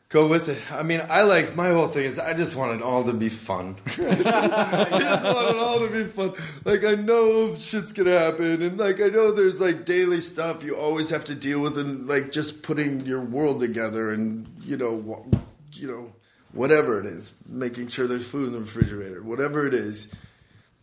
go 0.09 0.27
with 0.27 0.49
it. 0.49 0.59
I 0.73 0.83
mean, 0.83 1.03
I 1.09 1.23
like 1.23 1.55
my 1.55 1.71
whole 1.71 1.89
thing 1.89 2.05
is 2.05 2.19
I 2.19 2.35
just 2.35 2.57
want 2.57 2.81
it 2.81 2.83
all 2.83 3.05
to 3.05 3.13
be 3.13 3.29
fun. 3.29 3.77
I 3.87 4.87
just 4.99 5.25
want 5.25 5.51
it 5.51 5.57
all 5.57 5.79
to 5.81 5.91
be 5.93 6.05
fun. 6.05 6.33
Like 6.65 6.85
I 6.85 6.95
know 6.95 7.55
shit's 7.55 7.93
gonna 7.93 8.19
happen, 8.19 8.63
and 8.63 8.79
like 8.79 9.01
I 9.01 9.09
know 9.09 9.33
there's 9.33 9.61
like 9.61 9.85
daily 9.85 10.21
stuff 10.21 10.65
you 10.65 10.77
always 10.77 11.11
have 11.11 11.25
to 11.27 11.35
deal 11.35 11.61
with, 11.61 11.79
and 11.79 12.09
like 12.09 12.33
just 12.33 12.63
putting 12.63 13.01
your 13.01 13.21
world 13.21 13.61
together, 13.61 14.13
and 14.13 14.47
you 14.63 14.77
know, 14.77 15.27
you 15.73 15.89
know, 15.89 16.13
whatever 16.53 17.01
it 17.01 17.07
is, 17.07 17.35
making 17.47 17.89
sure 17.89 18.07
there's 18.07 18.27
food 18.27 18.49
in 18.49 18.55
the 18.55 18.61
refrigerator, 18.61 19.23
whatever 19.23 19.67
it 19.67 19.75
is. 19.75 20.09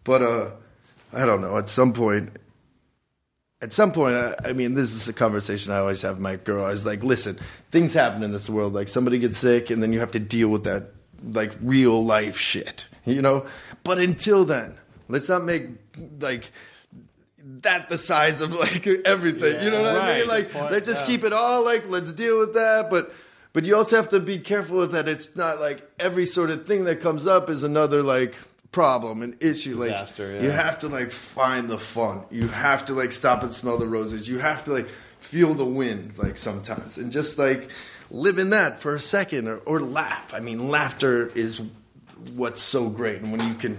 But 0.04 0.22
uh, 0.22 0.52
I 1.12 1.26
don't 1.26 1.42
know. 1.42 1.58
At 1.58 1.70
some 1.70 1.94
point, 1.94 2.38
at 3.62 3.74
some 3.74 3.92
point, 3.92 4.16
I, 4.16 4.36
I 4.44 4.54
mean, 4.54 4.74
this 4.74 4.94
is 4.94 5.08
a 5.08 5.14
conversation 5.14 5.72
I 5.72 5.78
always 5.78 6.02
have 6.02 6.16
with 6.16 6.22
my 6.22 6.36
girl. 6.36 6.66
I 6.66 6.70
was 6.70 6.86
like, 6.86 7.04
listen, 7.04 7.40
things 7.72 7.94
happen 7.94 8.24
in 8.24 8.32
this 8.32 8.50
world. 8.50 8.74
Like 8.74 8.88
somebody 8.88 9.20
gets 9.20 9.38
sick, 9.38 9.70
and 9.70 9.82
then 9.82 9.94
you 9.94 10.00
have 10.00 10.12
to 10.12 10.20
deal 10.20 10.50
with 10.50 10.66
that, 10.66 10.92
like 11.24 11.52
real 11.62 12.04
life 12.04 12.38
shit, 12.38 12.86
you 13.06 13.22
know. 13.22 13.46
But 13.84 14.00
until 14.00 14.46
then, 14.46 14.76
let's 15.08 15.30
not 15.30 15.44
make 15.44 15.70
like 16.20 16.52
that 17.62 17.88
the 17.90 17.98
size 17.98 18.42
of 18.42 18.54
like 18.54 18.86
everything. 19.06 19.64
you 19.64 19.72
know 19.72 19.82
what 19.82 20.02
I 20.02 20.20
mean? 20.20 20.28
Like, 20.28 20.52
point, 20.52 20.72
let's 20.72 20.88
just 20.88 21.02
yeah. 21.02 21.08
keep 21.08 21.24
it 21.24 21.34
all 21.34 21.64
like 21.64 21.88
let's 21.88 22.12
deal 22.12 22.40
with 22.40 22.54
that, 22.54 22.90
but. 22.90 23.14
But 23.54 23.64
you 23.64 23.78
also 23.78 23.96
have 23.96 24.10
to 24.10 24.20
be 24.20 24.38
careful 24.40 24.86
that. 24.86 25.08
It's 25.08 25.34
not 25.38 25.62
like 25.62 25.90
every 25.98 26.26
sort 26.26 26.50
of 26.50 26.68
thing 26.68 26.84
that 26.84 27.00
comes 27.00 27.26
up 27.26 27.50
is 27.50 27.64
another 27.64 28.04
like 28.04 28.36
problem, 28.76 29.22
an 29.22 29.38
issue. 29.40 29.78
Disaster, 29.78 30.34
like 30.34 30.36
yeah. 30.36 30.44
you 30.44 30.52
have 30.52 30.80
to 30.80 30.90
like 30.90 31.10
find 31.10 31.70
the 31.70 31.80
fun. 31.80 32.24
You 32.30 32.50
have 32.50 32.86
to 32.88 32.94
like 32.94 33.14
stop 33.14 33.42
and 33.42 33.54
smell 33.54 33.78
the 33.78 33.88
roses. 33.88 34.28
You 34.28 34.40
have 34.40 34.66
to 34.66 34.74
like 34.74 34.90
feel 35.18 35.54
the 35.54 35.66
wind 35.66 36.16
like 36.18 36.38
sometimes 36.38 36.98
and 36.98 37.10
just 37.10 37.40
like 37.40 37.70
live 38.12 38.38
in 38.38 38.50
that 38.50 38.82
for 38.82 38.94
a 38.94 39.00
second 39.00 39.48
or, 39.48 39.60
or 39.60 39.80
laugh. 39.80 40.34
I 40.34 40.42
mean, 40.42 40.68
laughter 40.70 41.28
is 41.28 41.62
what's 42.34 42.62
so 42.62 42.90
great, 42.90 43.22
and 43.22 43.32
when 43.32 43.48
you 43.48 43.56
can. 43.56 43.78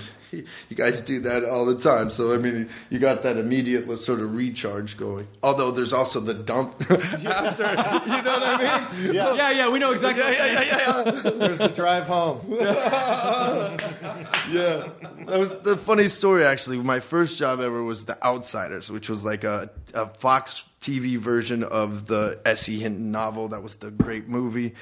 You 0.68 0.76
guys 0.76 1.01
do 1.01 1.20
that 1.20 1.45
all 1.45 1.64
the 1.64 1.76
time, 1.76 2.11
so 2.11 2.34
I 2.34 2.39
mean, 2.39 2.68
you 2.91 2.99
got 2.99 3.22
that 3.22 3.37
immediate 3.37 3.87
sort 3.99 4.20
of 4.20 4.34
recharge 4.34 4.97
going. 4.97 5.28
Although 5.43 5.70
there's 5.70 5.93
also 5.93 6.18
the 6.20 6.34
dump 6.34 6.80
after, 6.91 7.03
you 7.20 7.24
know 7.24 8.39
what 8.39 8.43
I 8.43 8.89
mean? 9.03 9.14
Yeah. 9.14 9.28
Oh. 9.28 9.34
yeah 9.34 9.51
yeah 9.51 9.68
we 9.70 9.78
know 9.78 9.93
exactly 9.93 10.24
yeah, 10.24 10.62
yeah, 10.62 10.62
yeah. 10.62 11.30
There's 11.30 11.59
the 11.59 11.68
drive 11.68 12.05
home. 12.05 12.45
yeah, 14.51 14.89
that 15.26 15.39
was 15.39 15.57
the 15.59 15.76
funny 15.76 16.09
story. 16.09 16.45
Actually, 16.45 16.78
my 16.78 17.01
first 17.01 17.39
job 17.39 17.61
ever 17.61 17.82
was 17.82 18.05
The 18.05 18.22
Outsiders, 18.24 18.91
which 18.91 19.09
was 19.09 19.24
like 19.24 19.45
a, 19.45 19.70
a 19.95 20.07
Fox 20.07 20.64
TV 20.80 21.18
version 21.18 21.62
of 21.62 22.07
the 22.07 22.39
S.E. 22.45 22.78
Hinton 22.78 23.11
novel. 23.11 23.49
That 23.49 23.62
was 23.62 23.76
the 23.76 23.91
great 23.91 24.28
movie, 24.28 24.74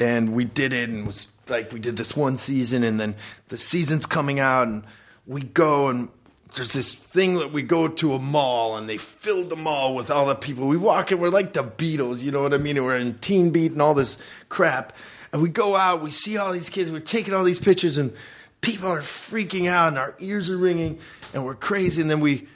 and 0.00 0.34
we 0.34 0.44
did 0.44 0.72
it, 0.72 0.88
and 0.88 1.00
it 1.00 1.06
was 1.06 1.32
like 1.48 1.72
we 1.72 1.80
did 1.80 1.96
this 1.96 2.16
one 2.16 2.38
season, 2.38 2.84
and 2.84 2.98
then 2.98 3.14
the 3.48 3.58
season's 3.58 4.06
coming 4.06 4.40
out, 4.40 4.68
and 4.68 4.84
we 5.26 5.42
go 5.42 5.88
and. 5.88 6.08
There's 6.56 6.72
this 6.72 6.94
thing 6.94 7.34
that 7.34 7.52
we 7.52 7.62
go 7.62 7.86
to 7.86 8.14
a 8.14 8.18
mall 8.18 8.76
and 8.76 8.88
they 8.88 8.98
filled 8.98 9.50
the 9.50 9.56
mall 9.56 9.94
with 9.94 10.10
all 10.10 10.26
the 10.26 10.34
people. 10.34 10.66
We 10.66 10.76
walk 10.76 11.12
in, 11.12 11.20
we're 11.20 11.28
like 11.28 11.52
the 11.52 11.62
Beatles, 11.62 12.22
you 12.22 12.32
know 12.32 12.42
what 12.42 12.52
I 12.52 12.58
mean? 12.58 12.76
And 12.76 12.84
we're 12.84 12.96
in 12.96 13.16
Teen 13.20 13.50
Beat 13.50 13.70
and 13.70 13.80
all 13.80 13.94
this 13.94 14.18
crap. 14.48 14.92
And 15.32 15.42
we 15.42 15.48
go 15.48 15.76
out, 15.76 16.02
we 16.02 16.10
see 16.10 16.38
all 16.38 16.50
these 16.50 16.68
kids, 16.68 16.90
we're 16.90 16.98
taking 16.98 17.34
all 17.34 17.44
these 17.44 17.60
pictures, 17.60 17.98
and 17.98 18.12
people 18.60 18.88
are 18.88 19.00
freaking 19.00 19.68
out 19.68 19.88
and 19.88 19.98
our 19.98 20.14
ears 20.18 20.50
are 20.50 20.56
ringing 20.56 20.98
and 21.32 21.44
we're 21.44 21.54
crazy 21.54 22.00
and 22.00 22.10
then 22.10 22.20
we 22.20 22.46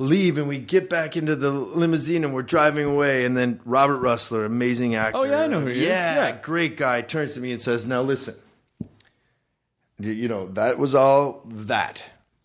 leave 0.00 0.38
and 0.38 0.48
we 0.48 0.58
get 0.58 0.88
back 0.90 1.16
into 1.16 1.36
the 1.36 1.50
limousine 1.50 2.24
and 2.24 2.32
we're 2.34 2.42
driving 2.42 2.86
away 2.86 3.24
and 3.24 3.36
then 3.36 3.60
Robert 3.64 4.00
Rusler 4.00 4.46
amazing 4.46 4.94
actor 4.94 5.18
Oh, 5.18 5.24
yeah, 5.24 5.42
I 5.42 5.46
know 5.46 5.60
who 5.60 5.66
he 5.66 5.80
is. 5.82 5.86
yeah, 5.88 6.28
Yeah. 6.28 6.38
great 6.40 6.76
guy 6.76 7.02
turns 7.02 7.34
to 7.34 7.40
me 7.40 7.52
and 7.52 7.60
says 7.60 7.86
now 7.86 8.00
listen 8.02 8.34
you 9.98 10.28
know 10.28 10.46
that 10.48 10.78
was 10.78 10.94
all 10.94 11.42
that 11.46 12.02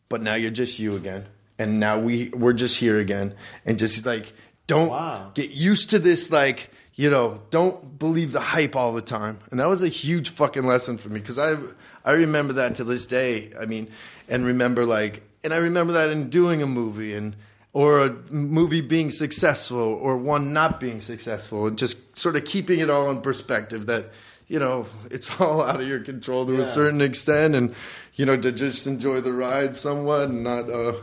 but 0.10 0.22
now 0.22 0.34
you're 0.36 0.52
just 0.52 0.78
you 0.80 0.96
again 0.96 1.26
and 1.58 1.80
now 1.80 2.00
we 2.00 2.30
we're 2.30 2.54
just 2.54 2.78
here 2.80 3.00
again 3.00 3.34
and 3.66 3.80
just 3.80 4.06
like 4.06 4.34
don't 4.68 4.90
Wow. 4.90 5.32
get 5.34 5.52
used 5.52 5.90
to 5.92 6.00
this 6.00 6.30
like 6.32 6.70
you 6.96 7.10
know 7.10 7.42
don't 7.52 7.98
believe 7.98 8.34
the 8.34 8.42
hype 8.42 8.76
all 8.76 8.92
the 8.92 9.02
time 9.02 9.40
and 9.52 9.60
that 9.62 9.70
was 9.70 9.82
a 9.84 9.88
huge 9.88 10.30
fucking 10.32 10.66
lesson 10.66 10.98
for 10.98 11.08
me 11.08 11.20
because 11.22 11.40
i 11.40 11.56
i 12.04 12.12
remember 12.12 12.54
that 12.54 12.76
to 12.76 12.84
this 12.84 13.06
day 13.06 13.54
i 13.60 13.66
mean 13.66 13.88
and 14.28 14.46
remember 14.46 14.86
like 14.86 15.22
and 15.46 15.54
i 15.54 15.58
remember 15.58 15.94
that 15.94 16.10
in 16.10 16.30
doing 16.30 16.62
a 16.62 16.68
movie 16.68 17.14
and 17.14 17.36
or 17.72 18.00
a 18.00 18.10
movie 18.32 18.82
being 18.82 19.12
successful 19.12 19.78
or 19.78 20.18
one 20.18 20.54
not 20.54 20.80
being 20.80 21.02
successful 21.02 21.68
and 21.68 21.78
just 21.78 22.18
sort 22.18 22.36
of 22.36 22.46
keeping 22.46 22.80
it 22.80 22.90
all 22.90 23.12
in 23.12 23.22
perspective 23.22 23.86
that 23.86 24.10
you 24.48 24.58
know 24.60 24.86
it's 25.12 25.40
all 25.40 25.62
out 25.62 25.80
of 25.80 25.88
your 25.88 26.00
control 26.00 26.46
to 26.46 26.60
a 26.60 26.66
certain 26.66 27.02
extent 27.02 27.56
and 27.56 27.76
you 28.16 28.26
know 28.26 28.36
to 28.36 28.52
just 28.52 28.88
enjoy 28.88 29.22
the 29.22 29.32
ride 29.32 29.76
somewhat 29.76 30.30
and 30.30 30.44
not 30.44 30.70
uh 30.70 30.96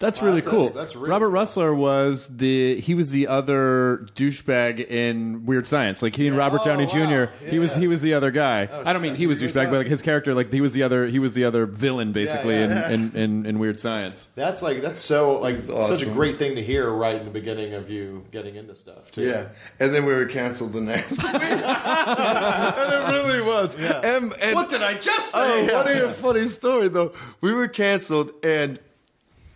That's 0.00 0.18
Wow, 0.20 0.28
really 0.28 0.40
that's- 0.40 0.50
cool. 0.56 0.64
that's- 0.68 0.74
that's 0.86 0.96
really 0.96 1.10
Robert 1.10 1.28
Rusler 1.30 1.76
was 1.76 2.26
the 2.34 2.80
he 2.80 2.94
was 2.94 3.10
the 3.12 3.28
other 3.28 4.06
douchebag 4.16 4.90
in 4.90 5.44
Weird 5.44 5.66
Science. 5.66 6.02
Like 6.02 6.16
he 6.16 6.26
and 6.26 6.36
Robert 6.38 6.62
Oh, 6.62 6.64
Downey 6.64 6.86
wow. 6.86 7.28
Jr. 7.28 7.44
He 7.50 7.58
was 7.58 7.72
Yeah. 7.74 7.80
he 7.80 7.86
was 7.86 8.00
the 8.00 8.14
other 8.14 8.30
guy. 8.30 8.68
Oh, 8.72 8.82
I 8.86 8.92
don't 8.94 9.02
mean 9.02 9.14
he 9.14 9.26
was 9.26 9.40
He 9.40 9.44
was 9.46 9.52
douchebag, 9.54 9.70
but 9.70 9.76
like 9.76 9.86
his 9.88 10.00
character, 10.00 10.32
like 10.32 10.50
he 10.52 10.62
was 10.62 10.72
the 10.72 10.82
other 10.82 11.06
he 11.06 11.18
was 11.18 11.34
the 11.34 11.44
other 11.44 11.66
villain 11.66 12.12
basically 12.12 12.54
yeah. 12.56 12.88
In, 12.88 13.10
in, 13.14 13.16
in 13.16 13.46
in 13.46 13.58
Weird 13.58 13.78
Science. 13.78 14.28
That's 14.34 14.62
like 14.62 14.80
that's 14.80 14.98
so 15.00 15.38
like 15.38 15.60
such 15.60 15.68
a 15.70 15.74
awesome. 15.76 16.12
great 16.14 16.38
thing 16.38 16.56
to 16.56 16.62
hear 16.62 16.90
right 16.90 17.16
in 17.16 17.26
the 17.26 17.30
beginning 17.30 17.74
of 17.74 17.90
you 17.90 18.24
getting 18.32 18.56
into 18.56 18.74
stuff 18.74 19.10
too. 19.12 19.22
Yeah, 19.28 19.48
and 19.78 19.94
then 19.94 20.06
we 20.06 20.14
were 20.14 20.24
canceled 20.24 20.72
the 20.72 20.80
next 20.80 21.10
week. 21.22 21.22
and 21.34 22.92
it 22.92 23.12
really 23.12 23.42
was. 23.42 23.74
And, 23.76 24.32
and, 24.40 24.54
What 24.54 24.70
did 24.70 24.82
I 24.82 24.94
just 24.94 25.32
say? 25.32 25.38
Oh, 25.38 25.66
say? 25.66 25.74
what 26.02 26.10
a 26.10 26.14
funny 26.14 26.46
story 26.46 26.88
though. 26.88 27.12
We 27.42 27.52
were 27.52 27.68
canceled, 27.68 28.32
and 28.42 28.78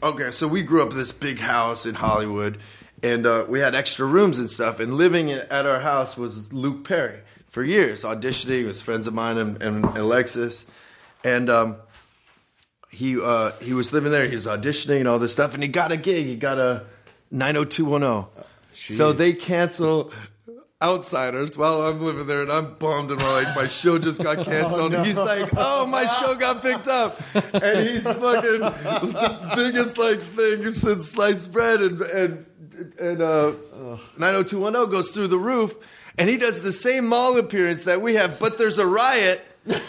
okay, 0.04 0.30
so 0.30 0.46
we 0.46 0.62
grew 0.62 0.82
up 0.82 0.90
in 0.90 0.96
this 0.96 1.12
big 1.12 1.40
house 1.40 1.86
in 1.86 1.94
Hollywood, 1.94 2.58
and 3.02 3.26
uh, 3.26 3.46
we 3.48 3.60
had 3.60 3.74
extra 3.74 4.06
rooms 4.06 4.38
and 4.38 4.50
stuff. 4.50 4.78
And 4.78 4.94
living 4.94 5.32
at 5.32 5.66
our 5.66 5.80
house 5.80 6.16
was 6.16 6.52
Luke 6.52 6.84
Perry 6.84 7.20
for 7.48 7.64
years, 7.64 8.04
auditioning 8.04 8.66
with 8.66 8.80
friends 8.80 9.06
of 9.06 9.14
mine 9.14 9.38
and, 9.38 9.62
and 9.62 9.84
Alexis, 9.96 10.66
and 11.24 11.48
um, 11.48 11.76
he 12.90 13.20
uh, 13.20 13.52
he 13.62 13.72
was 13.72 13.92
living 13.92 14.12
there. 14.12 14.26
He 14.26 14.34
was 14.34 14.46
auditioning 14.46 14.98
and 14.98 15.08
all 15.08 15.18
this 15.18 15.32
stuff, 15.32 15.54
and 15.54 15.62
he 15.62 15.68
got 15.68 15.90
a 15.90 15.96
gig. 15.96 16.26
He 16.26 16.36
got 16.36 16.58
a 16.58 16.84
nine 17.30 17.54
hundred 17.54 17.70
two 17.70 17.86
one 17.86 18.02
zero. 18.02 18.28
So 18.74 19.12
they 19.12 19.32
cancel 19.32 20.12
Outsiders 20.82 21.56
while 21.56 21.82
I'm 21.82 22.02
living 22.02 22.26
there, 22.26 22.42
and 22.42 22.52
I'm 22.52 22.74
bummed, 22.74 23.10
and 23.10 23.22
I'm 23.22 23.44
like, 23.44 23.56
my 23.56 23.68
show 23.68 23.98
just 23.98 24.22
got 24.22 24.38
canceled. 24.44 24.94
He's 25.06 25.16
like, 25.16 25.48
oh, 25.56 25.86
my 25.86 26.04
show 26.06 26.34
got 26.34 26.60
picked 26.62 26.88
up, 26.88 27.18
and 27.54 27.88
he's 27.88 28.02
fucking 28.02 28.60
the 28.60 29.52
biggest 29.56 29.96
like 29.96 30.20
thing 30.20 30.70
since 30.72 31.10
sliced 31.10 31.52
bread, 31.52 31.80
and 31.80 32.02
and 32.02 32.46
and 32.98 33.22
uh, 33.22 33.52
nine 34.18 34.34
hundred 34.34 34.48
two 34.48 34.60
one 34.60 34.72
zero 34.74 34.86
goes 34.86 35.10
through 35.10 35.28
the 35.28 35.38
roof, 35.38 35.74
and 36.18 36.28
he 36.28 36.36
does 36.36 36.60
the 36.60 36.72
same 36.72 37.06
mall 37.06 37.38
appearance 37.38 37.84
that 37.84 38.02
we 38.02 38.14
have, 38.16 38.38
but 38.40 38.58
there's 38.58 38.78
a 38.78 38.86
riot. 38.86 39.42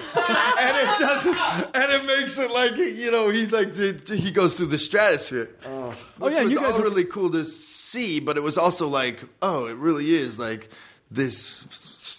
And 0.58 0.78
it 0.78 1.00
just 1.00 1.26
and 1.28 1.92
it 1.92 2.06
makes 2.06 2.40
it 2.40 2.50
like 2.50 2.78
you 2.78 3.12
know 3.12 3.30
he 3.30 3.46
like 3.48 3.76
he 3.76 4.32
goes 4.32 4.56
through 4.56 4.68
the 4.68 4.80
stratosphere. 4.80 5.50
Oh, 5.66 5.94
Oh, 6.22 6.30
yeah, 6.30 6.42
you 6.42 6.56
guys 6.56 6.78
were- 6.78 6.84
really 6.86 7.04
cool 7.04 7.30
to 7.32 7.44
see, 7.96 8.20
but 8.20 8.36
it 8.36 8.42
was 8.42 8.58
also 8.58 8.88
like, 8.88 9.24
oh, 9.42 9.68
it 9.68 9.78
really 9.78 10.12
is 10.12 10.38
like 10.38 10.70
this. 11.10 11.66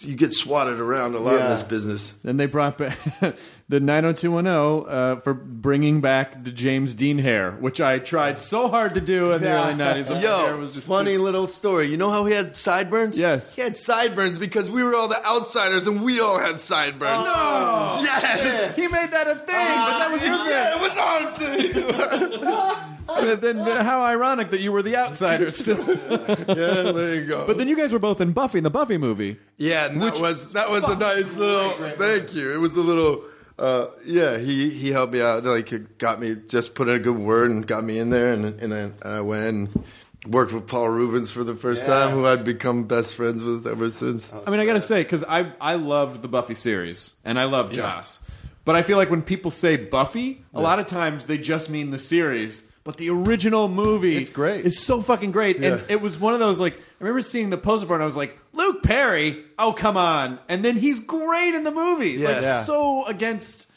You 0.01 0.15
get 0.15 0.33
swatted 0.33 0.79
around 0.79 1.15
a 1.15 1.19
lot 1.19 1.39
in 1.39 1.47
this 1.49 1.63
business. 1.63 2.13
Then 2.23 2.37
they 2.37 2.45
brought 2.45 2.77
back 2.77 2.97
the 3.69 3.79
90210 3.79 4.91
uh, 4.93 5.21
for 5.21 5.33
bringing 5.33 6.01
back 6.01 6.43
the 6.43 6.51
James 6.51 6.93
Dean 6.93 7.19
hair, 7.19 7.51
which 7.53 7.79
I 7.79 7.99
tried 7.99 8.41
so 8.41 8.67
hard 8.67 8.95
to 8.95 9.01
do 9.01 9.31
in 9.31 9.41
the 9.41 9.49
early 9.49 9.73
90s. 9.73 10.09
My 10.09 10.15
hair 10.17 10.49
Yo, 10.51 10.57
was 10.57 10.71
just 10.73 10.87
funny 10.87 11.15
too- 11.15 11.23
little 11.23 11.47
story. 11.47 11.87
You 11.87 11.97
know 11.97 12.09
how 12.11 12.25
he 12.25 12.33
had 12.33 12.57
sideburns? 12.57 13.17
Yes. 13.17 13.55
He 13.55 13.61
had 13.61 13.77
sideburns 13.77 14.37
because 14.37 14.69
we 14.69 14.83
were 14.83 14.93
all 14.95 15.07
the 15.07 15.23
outsiders 15.25 15.87
and 15.87 16.01
we 16.03 16.19
all 16.19 16.39
had 16.39 16.59
sideburns. 16.59 17.25
Oh, 17.27 18.01
Yes. 18.03 18.75
He 18.75 18.87
made 18.87 19.11
that 19.11 19.27
a 19.27 19.35
thing, 19.35 19.45
but 19.47 19.99
that 19.99 20.11
was 20.11 20.21
your 20.21 20.33
yeah, 20.33 20.75
it 20.75 20.81
was 20.81 20.97
our 20.97 21.35
thing. 21.35 21.73
thing. 21.73 23.39
Then, 23.39 23.57
then 23.63 23.85
how 23.85 24.01
ironic 24.01 24.51
that 24.51 24.59
you 24.61 24.71
were 24.71 24.81
the 24.83 24.97
outsider 24.97 25.49
still. 25.51 25.77
yeah, 25.87 26.91
there 26.91 27.15
you 27.15 27.25
go. 27.25 27.47
But 27.47 27.57
then 27.57 27.67
you 27.69 27.75
guys 27.77 27.93
were 27.93 27.99
both 27.99 28.19
in 28.19 28.31
Buffy, 28.33 28.57
in 28.57 28.63
the 28.65 28.69
Buffy 28.69 28.97
movie. 28.97 29.37
Yeah, 29.57 29.76
and 29.85 30.01
that 30.01 30.19
was 30.19 30.53
that 30.53 30.69
was 30.69 30.83
a 30.83 30.95
nice 30.97 31.35
little. 31.35 31.71
Thank 31.97 32.33
you. 32.33 32.53
It 32.53 32.57
was 32.57 32.75
a 32.75 32.81
little. 32.81 33.23
Uh, 33.59 33.87
yeah, 34.05 34.37
he 34.37 34.69
he 34.69 34.89
helped 34.91 35.13
me 35.13 35.21
out. 35.21 35.43
Like, 35.43 35.97
got 35.97 36.19
me 36.19 36.35
just 36.47 36.75
put 36.75 36.89
in 36.89 36.95
a 36.95 36.99
good 36.99 37.17
word 37.17 37.49
and 37.49 37.65
got 37.65 37.83
me 37.83 37.97
in 37.99 38.09
there, 38.09 38.31
and 38.31 38.45
and 38.45 38.71
then 38.71 38.95
I 39.01 39.21
went 39.21 39.45
and 39.47 39.85
worked 40.27 40.53
with 40.53 40.67
Paul 40.67 40.89
Reubens 40.89 41.31
for 41.31 41.43
the 41.43 41.55
first 41.55 41.85
time, 41.85 42.11
who 42.11 42.25
I'd 42.25 42.43
become 42.43 42.83
best 42.83 43.15
friends 43.15 43.41
with 43.41 43.65
ever 43.65 43.89
since. 43.89 44.33
I 44.33 44.49
mean, 44.51 44.59
I 44.59 44.65
gotta 44.65 44.81
say, 44.81 45.03
because 45.03 45.23
I 45.23 45.53
I 45.59 45.75
loved 45.75 46.21
the 46.21 46.27
Buffy 46.27 46.53
series, 46.53 47.15
and 47.23 47.39
I 47.39 47.45
love 47.45 47.71
Joss. 47.71 48.23
But 48.65 48.75
I 48.75 48.81
feel 48.81 48.97
like 48.97 49.09
when 49.09 49.21
people 49.21 49.49
say 49.49 49.77
Buffy, 49.77 50.43
a 50.53 50.59
lot 50.61 50.77
of 50.79 50.87
times 50.87 51.23
they 51.25 51.37
just 51.37 51.69
mean 51.69 51.91
the 51.91 51.97
series. 51.97 52.63
But 52.87 52.95
the 52.95 53.09
original 53.09 53.67
movie, 53.67 54.15
It's 54.15 54.29
great. 54.29 54.65
It's 54.65 54.79
so 54.79 55.01
fucking 55.01 55.31
great, 55.33 55.59
Yeah. 55.59 55.73
and 55.73 55.83
it 55.91 55.99
was 56.01 56.17
one 56.17 56.33
of 56.33 56.39
those 56.39 56.57
like 56.61 56.75
I 56.75 56.79
remember 57.03 57.21
seeing 57.21 57.49
the 57.49 57.57
poster 57.57 57.85
for 57.85 57.93
it, 57.93 57.97
and 57.97 58.03
I 58.03 58.05
was 58.05 58.15
like, 58.15 58.39
Luke 58.53 58.81
Perry, 58.81 59.43
oh 59.59 59.73
come 59.73 59.97
on! 59.97 60.39
And 60.47 60.63
then 60.63 60.77
he's 60.77 61.01
great 61.01 61.53
in 61.53 61.65
the 61.65 61.71
movie, 61.71 62.17
like 62.17 62.35
Yeah. 62.37 62.41
Yeah. 62.41 62.61
so 62.63 63.03
against 63.05 63.69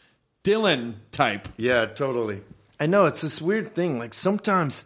Dylan 0.44 0.94
type. 1.10 1.48
Yeah, 1.56 1.86
totally. 1.86 2.42
I 2.78 2.86
know 2.86 3.04
it's 3.06 3.20
this 3.20 3.42
weird 3.42 3.74
thing. 3.74 3.98
Like 3.98 4.14
sometimes, 4.14 4.84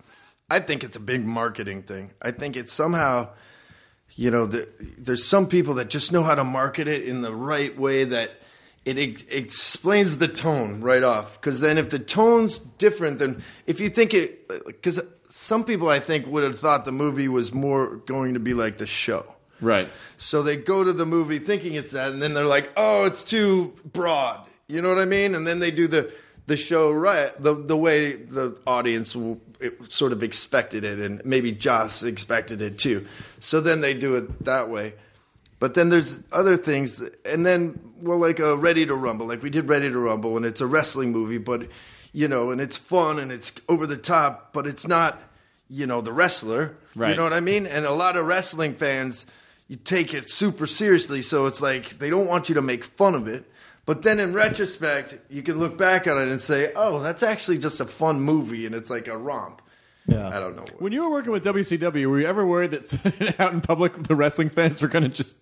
I 0.48 0.58
think 0.58 0.82
it's 0.82 0.96
a 0.96 1.00
big 1.00 1.26
marketing 1.26 1.82
thing. 1.82 2.12
I 2.22 2.30
think 2.30 2.56
it's 2.56 2.72
somehow, 2.72 3.28
you 4.14 4.30
know, 4.30 4.46
the, 4.46 4.66
there's 4.96 5.24
some 5.24 5.46
people 5.48 5.74
that 5.74 5.90
just 5.90 6.12
know 6.12 6.22
how 6.22 6.34
to 6.34 6.44
market 6.44 6.88
it 6.88 7.04
in 7.04 7.20
the 7.20 7.34
right 7.34 7.78
way 7.78 8.04
that 8.04 8.30
it, 8.84 8.98
ex- 8.98 9.24
explains 9.30 10.18
the 10.18 10.28
tone 10.28 10.80
right 10.80 11.02
off. 11.02 11.40
Because 11.40 11.60
then, 11.60 11.78
if 11.78 11.90
the 11.90 11.98
tone's 11.98 12.58
different, 12.58 13.18
then 13.18 13.42
if 13.66 13.80
you 13.80 13.90
think 13.90 14.14
it, 14.14 14.44
uh, 14.50 14.58
because 14.66 15.00
some 15.28 15.64
people 15.64 15.88
I 15.88 15.98
think 15.98 16.26
would 16.26 16.44
have 16.44 16.58
thought 16.58 16.84
the 16.84 16.92
movie 16.92 17.28
was 17.28 17.52
more 17.52 17.96
going 17.96 18.34
to 18.34 18.40
be 18.40 18.54
like 18.54 18.78
the 18.78 18.86
show. 18.86 19.26
Right. 19.60 19.88
So 20.16 20.42
they 20.42 20.56
go 20.56 20.84
to 20.84 20.92
the 20.92 21.06
movie 21.06 21.38
thinking 21.38 21.74
it's 21.74 21.92
that, 21.92 22.12
and 22.12 22.20
then 22.20 22.34
they're 22.34 22.46
like, 22.46 22.70
"Oh, 22.76 23.04
it's 23.04 23.24
too 23.24 23.74
broad." 23.84 24.40
You 24.68 24.82
know 24.82 24.88
what 24.88 24.98
I 24.98 25.04
mean? 25.04 25.34
And 25.34 25.46
then 25.46 25.58
they 25.58 25.70
do 25.70 25.88
the 25.88 26.12
the 26.46 26.56
show 26.56 26.92
right 26.92 27.32
the 27.42 27.54
the 27.54 27.76
way 27.76 28.12
the 28.12 28.56
audience 28.66 29.16
will, 29.16 29.40
it 29.60 29.92
sort 29.92 30.12
of 30.12 30.22
expected 30.22 30.84
it, 30.84 30.98
and 30.98 31.24
maybe 31.24 31.52
Joss 31.52 32.02
expected 32.02 32.60
it 32.60 32.78
too. 32.78 33.06
So 33.40 33.60
then 33.60 33.80
they 33.80 33.94
do 33.94 34.16
it 34.16 34.44
that 34.44 34.68
way. 34.68 34.94
But 35.58 35.74
then 35.74 35.88
there's 35.88 36.22
other 36.30 36.56
things, 36.56 37.00
and 37.24 37.46
then 37.46 37.83
well, 38.00 38.18
like 38.18 38.38
a 38.38 38.56
Ready 38.56 38.86
to 38.86 38.94
Rumble, 38.94 39.26
like 39.26 39.42
we 39.42 39.50
did 39.50 39.68
Ready 39.68 39.90
to 39.90 39.98
Rumble, 39.98 40.36
and 40.36 40.44
it's 40.46 40.60
a 40.60 40.66
wrestling 40.66 41.12
movie, 41.12 41.38
but 41.38 41.68
you 42.12 42.28
know, 42.28 42.50
and 42.50 42.60
it's 42.60 42.76
fun 42.76 43.18
and 43.18 43.32
it's 43.32 43.52
over 43.68 43.86
the 43.86 43.96
top, 43.96 44.52
but 44.52 44.66
it's 44.66 44.86
not, 44.86 45.20
you 45.68 45.86
know, 45.86 46.00
the 46.00 46.12
wrestler. 46.12 46.76
Right. 46.94 47.10
You 47.10 47.16
know 47.16 47.24
what 47.24 47.32
I 47.32 47.40
mean? 47.40 47.66
And 47.66 47.84
a 47.84 47.92
lot 47.92 48.16
of 48.16 48.24
wrestling 48.26 48.74
fans, 48.74 49.26
you 49.66 49.76
take 49.76 50.14
it 50.14 50.30
super 50.30 50.66
seriously, 50.66 51.22
so 51.22 51.46
it's 51.46 51.60
like 51.60 51.98
they 51.98 52.10
don't 52.10 52.28
want 52.28 52.48
you 52.48 52.54
to 52.54 52.62
make 52.62 52.84
fun 52.84 53.14
of 53.14 53.26
it. 53.26 53.50
But 53.86 54.02
then 54.02 54.18
in 54.18 54.32
retrospect, 54.32 55.18
you 55.28 55.42
can 55.42 55.58
look 55.58 55.76
back 55.76 56.06
on 56.06 56.16
it 56.16 56.28
and 56.28 56.40
say, 56.40 56.72
"Oh, 56.74 57.00
that's 57.00 57.22
actually 57.22 57.58
just 57.58 57.80
a 57.80 57.84
fun 57.84 58.20
movie, 58.20 58.64
and 58.64 58.74
it's 58.74 58.88
like 58.88 59.08
a 59.08 59.16
romp." 59.18 59.60
Yeah. 60.06 60.28
I 60.28 60.38
don't 60.38 60.56
know. 60.56 60.64
When 60.78 60.92
you 60.92 61.02
were 61.02 61.10
working 61.10 61.32
with 61.32 61.44
WCW, 61.44 62.06
were 62.06 62.20
you 62.20 62.26
ever 62.26 62.46
worried 62.46 62.70
that 62.72 63.36
out 63.40 63.52
in 63.52 63.60
public 63.60 64.04
the 64.04 64.14
wrestling 64.14 64.50
fans 64.50 64.80
were 64.82 64.88
going 64.88 65.02
to 65.02 65.08
just 65.08 65.34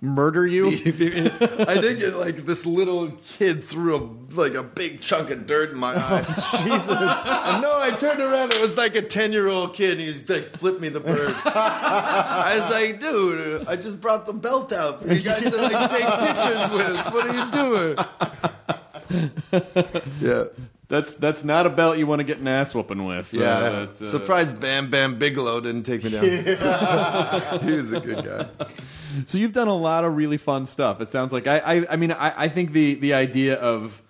murder 0.00 0.46
you? 0.46 0.66
I 0.68 1.78
did 1.80 1.98
get 2.00 2.16
like 2.16 2.46
this 2.46 2.64
little 2.64 3.10
kid 3.22 3.64
threw 3.64 3.96
a 3.96 4.34
like 4.34 4.54
a 4.54 4.62
big 4.62 5.00
chunk 5.00 5.30
of 5.30 5.46
dirt 5.46 5.70
in 5.70 5.78
my 5.78 5.94
oh, 5.94 5.98
eye. 5.98 6.22
Jesus! 6.64 6.88
And 6.88 7.62
no, 7.62 7.78
I 7.78 7.90
turned 7.98 8.20
around. 8.20 8.52
It 8.52 8.60
was 8.60 8.76
like 8.76 8.94
a 8.94 9.02
ten 9.02 9.32
year 9.32 9.48
old 9.48 9.74
kid. 9.74 9.92
And 9.92 10.00
he 10.00 10.06
was 10.08 10.28
like, 10.28 10.56
"Flip 10.56 10.80
me 10.80 10.88
the 10.88 11.00
bird." 11.00 11.34
I 11.44 12.58
was 12.60 12.70
like, 12.72 13.00
"Dude, 13.00 13.66
I 13.66 13.76
just 13.76 14.00
brought 14.00 14.26
the 14.26 14.32
belt 14.32 14.72
out 14.72 15.02
for 15.02 15.12
you 15.12 15.22
guys 15.22 15.42
to 15.42 15.56
like 15.56 15.90
take 15.90 16.06
pictures 16.06 16.70
with. 16.70 16.96
What 17.12 17.26
are 17.26 17.34
you 17.34 17.50
doing?" 17.50 17.96
yeah. 20.20 20.44
That's 20.90 21.14
that's 21.14 21.44
not 21.44 21.66
a 21.66 21.70
belt 21.70 21.98
you 21.98 22.06
want 22.08 22.18
to 22.18 22.24
get 22.24 22.38
an 22.38 22.48
ass 22.48 22.74
whooping 22.74 23.04
with. 23.04 23.32
Yeah, 23.32 23.48
Uh, 23.48 23.70
that, 23.86 24.02
uh, 24.02 24.08
surprised 24.08 24.58
Bam 24.58 24.90
Bam 24.90 25.20
Bigelow 25.20 25.60
didn't 25.60 25.84
take 25.84 26.02
me 26.02 26.10
down. 26.10 26.24
he 27.62 27.76
was 27.76 27.92
a 27.92 28.00
good 28.00 28.24
guy. 28.24 28.48
So 29.24 29.38
you've 29.38 29.52
done 29.52 29.68
a 29.68 29.74
lot 29.74 30.04
of 30.04 30.16
really 30.16 30.36
fun 30.36 30.66
stuff. 30.66 31.00
It 31.00 31.08
sounds 31.08 31.32
like 31.32 31.46
I 31.46 31.58
I, 31.58 31.86
I 31.92 31.96
mean 31.96 32.10
I, 32.10 32.34
I 32.36 32.48
think 32.48 32.72
the 32.72 32.94
the 32.94 33.14
idea 33.14 33.54
of 33.54 34.02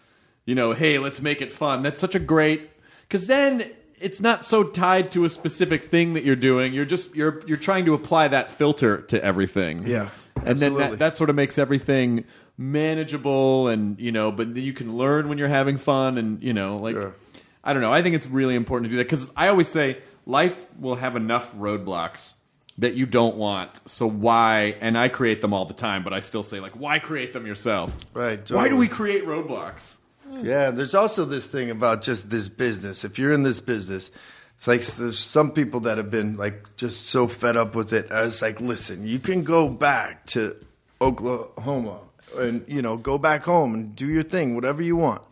you 0.47 0.55
know 0.55 0.73
hey 0.73 0.99
let's 0.99 1.21
make 1.21 1.43
it 1.43 1.53
fun 1.53 1.83
that's 1.83 2.01
such 2.01 2.15
a 2.15 2.19
great 2.19 2.71
because 3.03 3.27
then 3.27 3.71
it's 4.01 4.23
not 4.23 4.47
so 4.47 4.65
tied 4.65 5.11
to 5.11 5.27
a 5.27 5.29
specific 5.29 5.85
thing 5.85 6.15
that 6.15 6.25
you're 6.25 6.35
doing. 6.35 6.73
You're 6.73 6.87
just 6.87 7.15
you're 7.15 7.43
you're 7.47 7.59
trying 7.59 7.85
to 7.85 7.93
apply 7.93 8.29
that 8.29 8.51
filter 8.51 9.03
to 9.03 9.23
everything. 9.23 9.87
Yeah, 9.87 10.09
and 10.43 10.59
then 10.59 10.75
that 10.79 10.99
that 10.99 11.17
sort 11.19 11.29
of 11.29 11.37
makes 11.37 11.59
everything 11.59 12.25
manageable 12.61 13.69
and 13.69 13.99
you 13.99 14.13
know 14.13 14.31
but 14.31 14.55
you 14.55 14.75
can 14.75 14.95
learn 14.95 15.29
when 15.29 15.39
you're 15.39 15.49
having 15.49 15.79
fun 15.79 16.19
and 16.19 16.43
you 16.43 16.53
know 16.53 16.77
like 16.77 16.95
Sure. 16.95 17.15
I 17.63 17.73
don't 17.73 17.83
know. 17.83 17.93
I 17.93 18.03
think 18.03 18.15
it's 18.15 18.27
really 18.27 18.55
important 18.55 18.87
to 18.87 18.91
do 18.91 18.97
that 18.97 19.05
because 19.05 19.31
I 19.37 19.49
always 19.49 19.69
say 19.69 19.99
life 20.27 20.67
will 20.79 20.95
have 20.95 21.15
enough 21.15 21.55
roadblocks 21.55 22.35
that 22.79 22.95
you 22.95 23.05
don't 23.05 23.37
want. 23.37 23.87
So 23.89 24.09
why? 24.09 24.77
And 24.81 24.97
I 24.97 25.09
create 25.09 25.43
them 25.43 25.53
all 25.53 25.67
the 25.67 25.75
time, 25.75 26.03
but 26.03 26.15
I 26.15 26.21
still 26.21 26.43
say 26.43 26.61
like, 26.61 26.73
why 26.73 26.99
create 26.99 27.33
them 27.35 27.47
yourself? 27.47 27.95
Right, 28.15 28.51
Why 28.51 28.69
do 28.69 28.77
we 28.77 28.89
create 28.89 29.25
roadblocks? 29.27 29.99
Yeah, 30.43 30.71
there's 30.71 30.95
also 30.95 31.25
this 31.25 31.45
thing 31.45 31.71
about 31.71 32.03
just 32.03 32.31
this 32.31 32.49
business. 32.49 33.05
If 33.05 33.19
you're 33.19 33.33
in 33.33 33.43
this 33.43 33.61
business, 33.61 34.11
it's 34.57 34.67
like 34.67 34.87
there's 34.87 35.19
some 35.19 35.51
people 35.51 35.81
that 35.81 35.99
have 35.99 36.11
been 36.11 36.37
like 36.37 36.75
just 36.77 37.07
so 37.07 37.27
fed 37.27 37.57
up 37.57 37.75
with 37.75 37.93
it. 37.93 38.11
I 38.11 38.23
was 38.23 38.41
like, 38.41 38.61
listen, 38.61 39.07
you 39.07 39.19
can 39.19 39.43
go 39.43 39.69
back 39.69 40.25
to 40.27 40.57
Oklahoma 41.01 41.99
and 42.37 42.65
you 42.69 42.83
know 42.83 42.97
go 42.97 43.19
back 43.19 43.45
home 43.45 43.75
and 43.75 43.97
do 43.97 44.07
your 44.07 44.23
thing, 44.23 44.55
whatever 44.55 44.83
you 44.83 44.97
want, 44.97 45.23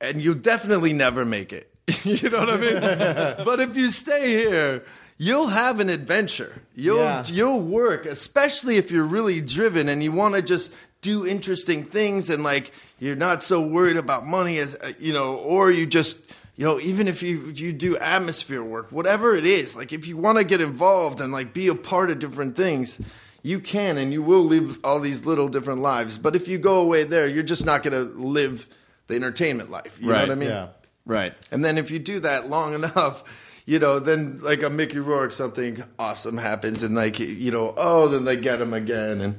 and 0.00 0.22
you'll 0.22 0.34
definitely 0.34 0.92
never 0.92 1.24
make 1.24 1.52
it. 1.52 1.70
you 2.04 2.30
know 2.30 2.40
what 2.40 2.50
I 2.50 2.56
mean? 2.56 2.80
but 3.44 3.60
if 3.60 3.76
you 3.76 3.90
stay 3.90 4.30
here. 4.30 4.84
You'll 5.16 5.46
have 5.46 5.78
an 5.78 5.90
adventure. 5.90 6.62
You'll 6.74 6.98
Yeah. 6.98 7.24
you'll 7.28 7.60
work, 7.60 8.04
especially 8.04 8.78
if 8.78 8.90
you're 8.90 9.04
really 9.04 9.40
driven 9.40 9.88
and 9.88 10.02
you 10.02 10.10
want 10.10 10.34
to 10.34 10.42
just 10.42 10.72
do 11.02 11.24
interesting 11.24 11.84
things 11.84 12.28
and 12.30 12.42
like 12.42 12.72
you're 12.98 13.14
not 13.14 13.40
so 13.40 13.60
worried 13.60 13.96
about 13.96 14.26
money 14.26 14.58
as 14.58 14.74
uh, 14.74 14.90
you 14.98 15.12
know, 15.12 15.36
or 15.36 15.70
you 15.70 15.86
just 15.86 16.18
you 16.56 16.64
know, 16.64 16.80
even 16.80 17.06
if 17.06 17.22
you 17.22 17.52
you 17.54 17.72
do 17.72 17.96
atmosphere 17.98 18.64
work, 18.64 18.90
whatever 18.90 19.36
it 19.36 19.46
is, 19.46 19.76
like 19.76 19.92
if 19.92 20.08
you 20.08 20.16
want 20.16 20.38
to 20.38 20.44
get 20.44 20.60
involved 20.60 21.20
and 21.20 21.32
like 21.32 21.52
be 21.52 21.68
a 21.68 21.76
part 21.76 22.10
of 22.10 22.18
different 22.18 22.56
things, 22.56 22.98
you 23.44 23.60
can 23.60 23.98
and 23.98 24.10
you 24.12 24.22
will 24.22 24.42
live 24.44 24.78
all 24.82 24.98
these 24.98 25.26
little 25.26 25.48
different 25.48 25.80
lives. 25.82 26.16
But 26.18 26.34
if 26.34 26.48
you 26.48 26.58
go 26.58 26.80
away 26.80 27.04
there, 27.04 27.28
you're 27.28 27.42
just 27.44 27.64
not 27.66 27.82
going 27.84 27.92
to 27.92 28.10
live 28.18 28.66
the 29.06 29.14
entertainment 29.16 29.70
life. 29.70 29.98
You 30.00 30.10
Right. 30.10 30.22
know 30.22 30.28
what 30.28 30.32
I 30.32 30.34
mean? 30.34 30.48
Yeah. 30.48 30.68
Right. 31.04 31.34
And 31.52 31.62
then 31.62 31.76
if 31.76 31.90
you 31.90 31.98
do 31.98 32.20
that 32.20 32.48
long 32.48 32.72
enough, 32.80 33.22
you 33.66 33.78
know, 33.78 33.98
then 33.98 34.38
like 34.42 34.62
a 34.62 34.70
Mickey 34.70 34.98
Rourke, 34.98 35.34
something 35.34 35.84
awesome 35.98 36.38
happens, 36.38 36.82
and 36.82 36.94
like 36.94 37.18
you 37.18 37.50
know, 37.50 37.74
oh, 37.76 38.08
then 38.08 38.24
they 38.24 38.36
get 38.36 38.60
him 38.60 38.72
again, 38.74 39.20
and 39.20 39.38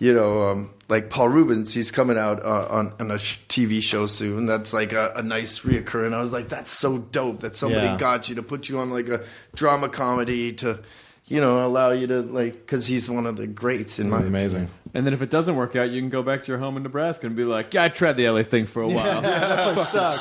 you 0.00 0.12
know, 0.12 0.42
um, 0.50 0.70
like 0.88 1.08
Paul 1.10 1.28
Reubens, 1.28 1.72
he's 1.74 1.90
coming 1.92 2.18
out 2.18 2.44
uh, 2.44 2.66
on 2.70 2.92
on 3.00 3.10
a 3.12 3.18
sh- 3.18 3.38
TV 3.48 3.80
show 3.82 4.06
soon. 4.06 4.46
That's 4.46 4.72
like 4.72 4.92
a, 4.92 5.12
a 5.16 5.22
nice 5.22 5.60
reoccurring. 5.60 6.12
I 6.14 6.20
was 6.20 6.32
like, 6.32 6.48
that's 6.48 6.70
so 6.70 6.98
dope 6.98 7.40
that 7.40 7.54
somebody 7.56 7.86
Yeah. 7.86 7.96
got 7.96 8.28
you 8.28 8.34
to 8.36 8.42
put 8.42 8.68
you 8.68 8.78
on 8.80 8.90
like 8.90 9.08
a 9.08 9.24
drama 9.54 9.88
comedy 9.88 10.52
to. 10.54 10.80
You 11.26 11.40
know, 11.40 11.66
allow 11.66 11.90
you 11.92 12.06
to 12.08 12.20
like, 12.20 12.52
because 12.52 12.86
he's 12.86 13.08
one 13.08 13.24
of 13.24 13.36
the 13.36 13.46
greats 13.46 13.98
in 13.98 14.10
my 14.10 14.20
Amazing. 14.20 14.68
And 14.92 15.06
then 15.06 15.14
if 15.14 15.22
it 15.22 15.30
doesn't 15.30 15.56
work 15.56 15.74
out, 15.74 15.90
you 15.90 16.00
can 16.00 16.10
go 16.10 16.22
back 16.22 16.42
to 16.44 16.48
your 16.48 16.58
home 16.58 16.76
in 16.76 16.82
Nebraska 16.82 17.26
and 17.26 17.34
be 17.34 17.44
like, 17.44 17.72
"Yeah, 17.72 17.84
I 17.84 17.88
tried 17.88 18.18
the 18.18 18.28
LA 18.28 18.42
thing 18.42 18.66
for 18.66 18.82
a 18.82 18.88
while. 18.88 19.22
Sucks. 19.86 20.20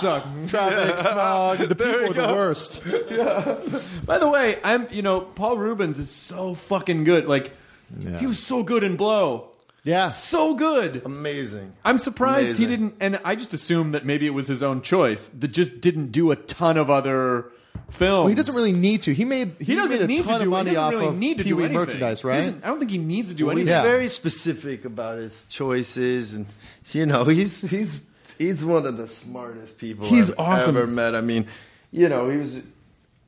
Traffic, 0.49 0.97
smog. 0.99 1.57
The 1.57 1.75
people 1.75 2.09
are 2.09 2.13
the 2.13 2.33
worst. 2.33 2.81
yeah. 3.09 3.59
By 4.05 4.17
the 4.17 4.29
way, 4.29 4.57
I'm 4.63 4.87
you 4.91 5.01
know 5.01 5.19
Paul 5.21 5.57
Reubens 5.57 5.99
is 5.99 6.09
so 6.09 6.53
fucking 6.55 7.03
good. 7.03 7.27
Like 7.27 7.51
Yeah. 7.99 8.19
he 8.19 8.25
was 8.25 8.39
so 8.41 8.63
good 8.63 8.83
in 8.83 8.95
Blow, 8.95 9.49
Yeah. 9.83 10.07
so 10.09 10.55
good. 10.55 11.01
Amazing. 11.05 11.73
I'm 11.83 11.97
surprised 11.97 12.57
he 12.57 12.65
didn't, 12.65 12.95
and 13.01 13.19
I 13.25 13.35
just 13.35 13.53
assumed 13.53 13.91
that 13.91 14.05
maybe 14.05 14.25
it 14.25 14.33
was 14.33 14.47
his 14.47 14.63
own 14.63 14.81
choice 14.81 15.27
that 15.27 15.49
just 15.49 15.81
didn't 15.81 16.11
do 16.13 16.31
a 16.31 16.37
ton 16.37 16.77
of 16.77 16.89
other 16.89 17.51
films. 17.89 17.99
Well, 18.23 18.27
he 18.27 18.35
doesn't 18.35 18.55
really 18.55 18.71
need 18.73 19.01
to. 19.03 19.13
He 19.13 19.25
made 19.25 19.55
he, 19.59 19.65
He 19.65 19.75
doesn't 19.75 19.91
made 19.91 20.01
a 20.03 20.07
need 20.07 20.23
ton 20.23 20.33
to 20.33 20.39
do 20.39 20.43
of 20.45 20.49
money 20.51 20.69
he 20.71 20.75
doesn't 20.75 20.83
off 20.95 20.99
really 21.01 21.07
of 21.13 21.17
need 21.19 21.37
to 21.37 21.43
do 21.43 21.49
Pee-wee 21.49 21.63
anything. 21.65 21.79
merchandise, 21.79 22.23
right? 22.23 22.55
I 22.63 22.67
don't 22.67 22.79
think 22.79 22.91
he 22.91 22.97
needs 22.97 23.29
to 23.29 23.35
do 23.35 23.45
Well, 23.47 23.55
he's. 23.55 23.67
Yeah. 23.67 23.83
very 23.83 24.07
specific 24.07 24.85
about 24.85 25.17
his 25.19 25.45
choices, 25.49 26.33
and 26.33 26.45
you 26.91 27.05
know, 27.05 27.23
he's 27.25 27.61
he's 27.69 28.05
he's 28.37 28.63
one 28.65 28.85
of 28.85 28.97
the 28.97 29.07
smartest 29.07 29.77
people 29.77 30.05
He's 30.07 30.31
I've 30.31 30.39
awesome. 30.39 30.77
ever 30.77 30.87
met. 30.87 31.15
I 31.15 31.21
mean, 31.21 31.47
you 31.91 32.09
know, 32.09 32.29
he 32.29 32.37
was. 32.37 32.61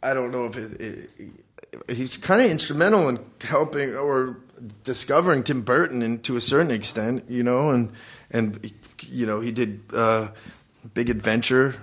I 0.03 0.13
don't 0.13 0.31
know 0.31 0.45
if 0.45 0.55
it, 0.57 0.81
it, 0.81 1.95
he's 1.95 2.15
kind 2.17 2.41
of 2.41 2.49
instrumental 2.51 3.09
in 3.09 3.19
helping 3.41 3.95
or 3.95 4.37
discovering 4.83 5.43
Tim 5.43 5.61
Burton, 5.63 6.01
and 6.01 6.23
to 6.23 6.35
a 6.37 6.41
certain 6.41 6.71
extent, 6.71 7.25
you 7.29 7.43
know, 7.43 7.71
and 7.71 7.91
and 8.31 8.71
you 9.01 9.25
know, 9.25 9.39
he 9.39 9.51
did 9.51 9.81
uh, 9.93 10.29
Big 10.93 11.09
Adventure. 11.09 11.75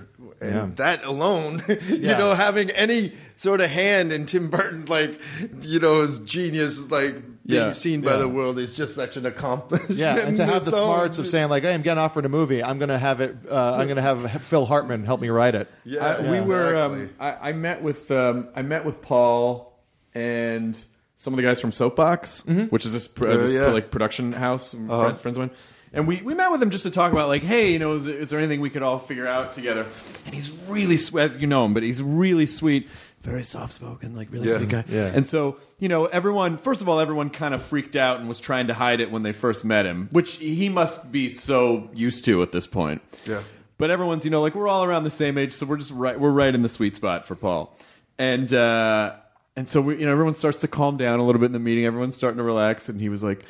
And 0.43 0.55
Yeah. 0.55 0.68
that 0.76 1.05
alone, 1.05 1.62
you 1.68 1.78
Yeah. 2.01 2.18
know, 2.18 2.34
having 2.34 2.70
any 2.70 3.12
sort 3.36 3.61
of 3.61 3.70
hand 3.70 4.12
in 4.12 4.26
Tim 4.26 4.51
Burton, 4.51 4.84
like, 4.86 5.18
you 5.62 5.78
know, 5.78 6.03
his 6.03 6.18
genius, 6.20 6.90
like, 6.90 7.14
being 7.47 7.61
Yeah. 7.66 7.70
seen 7.72 8.03
by 8.03 8.16
the 8.18 8.28
world 8.28 8.59
is 8.59 8.76
just 8.76 8.95
such 8.95 9.16
an 9.16 9.26
accomplishment. 9.26 9.99
Yeah, 9.99 10.16
and 10.16 10.36
to 10.36 10.45
have 10.47 10.64
the 10.64 10.70
own. 10.76 10.84
smarts 10.84 11.18
of 11.18 11.26
saying 11.26 11.49
like, 11.49 11.64
"Hey, 11.64 11.74
I'm 11.74 11.82
getting 11.82 11.99
offered 12.01 12.24
a 12.24 12.28
movie. 12.28 12.62
I'm 12.62 12.78
gonna 12.78 12.99
have 12.99 13.20
it. 13.20 13.34
Uh, 13.51 13.74
I'm 13.78 13.88
gonna 13.88 14.01
have 14.03 14.43
Phil 14.43 14.64
Hartman 14.64 15.05
help 15.05 15.20
me 15.20 15.28
write 15.28 15.57
it." 15.57 15.68
yeah, 15.84 16.18
I, 16.18 16.30
we 16.30 16.40
were. 16.40 16.70
exactly. 16.74 17.03
Um, 17.03 17.11
I, 17.18 17.49
I 17.51 17.53
met 17.53 17.82
with. 17.82 18.11
Um, 18.12 18.47
I 18.55 18.62
met 18.62 18.84
with 18.84 19.03
Paul 19.03 19.76
and 20.14 20.76
some 21.16 21.32
of 21.32 21.36
the 21.36 21.43
guys 21.43 21.61
from 21.61 21.72
Soapbox, 21.72 22.45
which 22.70 22.84
is 22.86 22.93
this, 22.93 23.09
pr- 23.09 23.26
uh, 23.28 23.32
Uh, 23.32 23.36
this 23.38 23.53
yeah. 23.53 23.66
like 23.66 23.90
production 23.90 24.32
house. 24.32 24.72
and 24.74 24.88
Friends, 24.88 25.20
friends 25.20 25.36
of 25.36 25.40
mine. 25.43 25.51
And 25.93 26.07
we, 26.09 26.22
we 26.22 26.34
met 26.34 26.51
with 26.51 26.62
him 26.62 26.70
just 26.70 26.84
to 26.84 26.90
talk 26.90 27.12
about 27.12 27.28
like, 27.28 27.43
hey, 27.43 27.72
you 27.72 27.78
know, 27.78 27.93
is, 27.93 28.07
is 28.07 28.30
there 28.30 28.38
anything 28.38 28.61
we 28.61 28.70
could 28.70 28.82
all 28.82 28.99
figure 28.99 29.26
out 29.26 29.53
together? 29.53 29.86
And 30.24 30.34
he's 30.34 30.51
really 30.68 30.97
sweet. 30.97 31.38
You 31.38 31.47
know 31.47 31.64
him, 31.66 31.74
but 31.74 31.82
he's 31.82 32.01
really 32.03 32.47
sweet, 32.47 32.88
very 33.22 33.45
soft 33.45 33.74
spoken, 33.74 34.14
like 34.16 34.32
really 34.32 34.49
Yeah. 34.49 34.57
sweet 34.57 34.68
guy. 34.70 34.84
Yeah. 34.88 35.11
And 35.14 35.28
so 35.28 35.59
you 35.78 35.88
know, 35.88 36.07
everyone. 36.07 36.57
First 36.57 36.80
of 36.80 36.88
all, 36.88 36.99
everyone 36.99 37.28
kind 37.30 37.53
of 37.55 37.62
freaked 37.62 37.95
out 37.97 38.20
and 38.20 38.28
was 38.28 38.40
trying 38.40 38.68
to 38.68 38.74
hide 38.74 39.01
it 39.01 39.11
when 39.11 39.22
they 39.22 39.32
first 39.32 39.64
met 39.64 39.84
him, 39.84 40.09
which 40.12 40.36
he 40.36 40.68
must 40.70 41.12
be 41.12 41.28
so 41.28 41.90
used 41.93 42.24
to 42.24 42.40
at 42.43 42.53
this 42.53 42.66
point. 42.66 43.03
Yeah. 43.26 43.43
But 43.78 43.90
everyone's, 43.90 44.24
you 44.24 44.30
know, 44.30 44.40
like 44.40 44.55
we're 44.55 44.68
all 44.68 44.84
around 44.84 45.05
the 45.05 45.11
same 45.11 45.36
age, 45.36 45.53
so 45.53 45.66
we're 45.66 45.76
just 45.76 45.90
right. 45.90 46.18
We're 46.18 46.30
right 46.30 46.55
in 46.55 46.62
the 46.62 46.68
sweet 46.68 46.95
spot 46.97 47.24
for 47.26 47.34
Paul, 47.34 47.76
and 48.16 48.51
uh, 48.53 49.16
and 49.57 49.68
so 49.68 49.80
we, 49.82 49.99
you 49.99 50.07
know, 50.07 50.12
everyone 50.12 50.34
starts 50.34 50.61
to 50.61 50.68
calm 50.68 50.97
down 50.97 51.18
a 51.20 51.26
little 51.26 51.40
bit 51.40 51.47
in 51.47 51.53
the 51.53 51.59
meeting. 51.59 51.84
Everyone's 51.84 52.14
starting 52.14 52.38
to 52.38 52.45
relax, 52.45 52.88
and 52.88 53.01
he 53.01 53.09
was 53.09 53.22
like, 53.24 53.45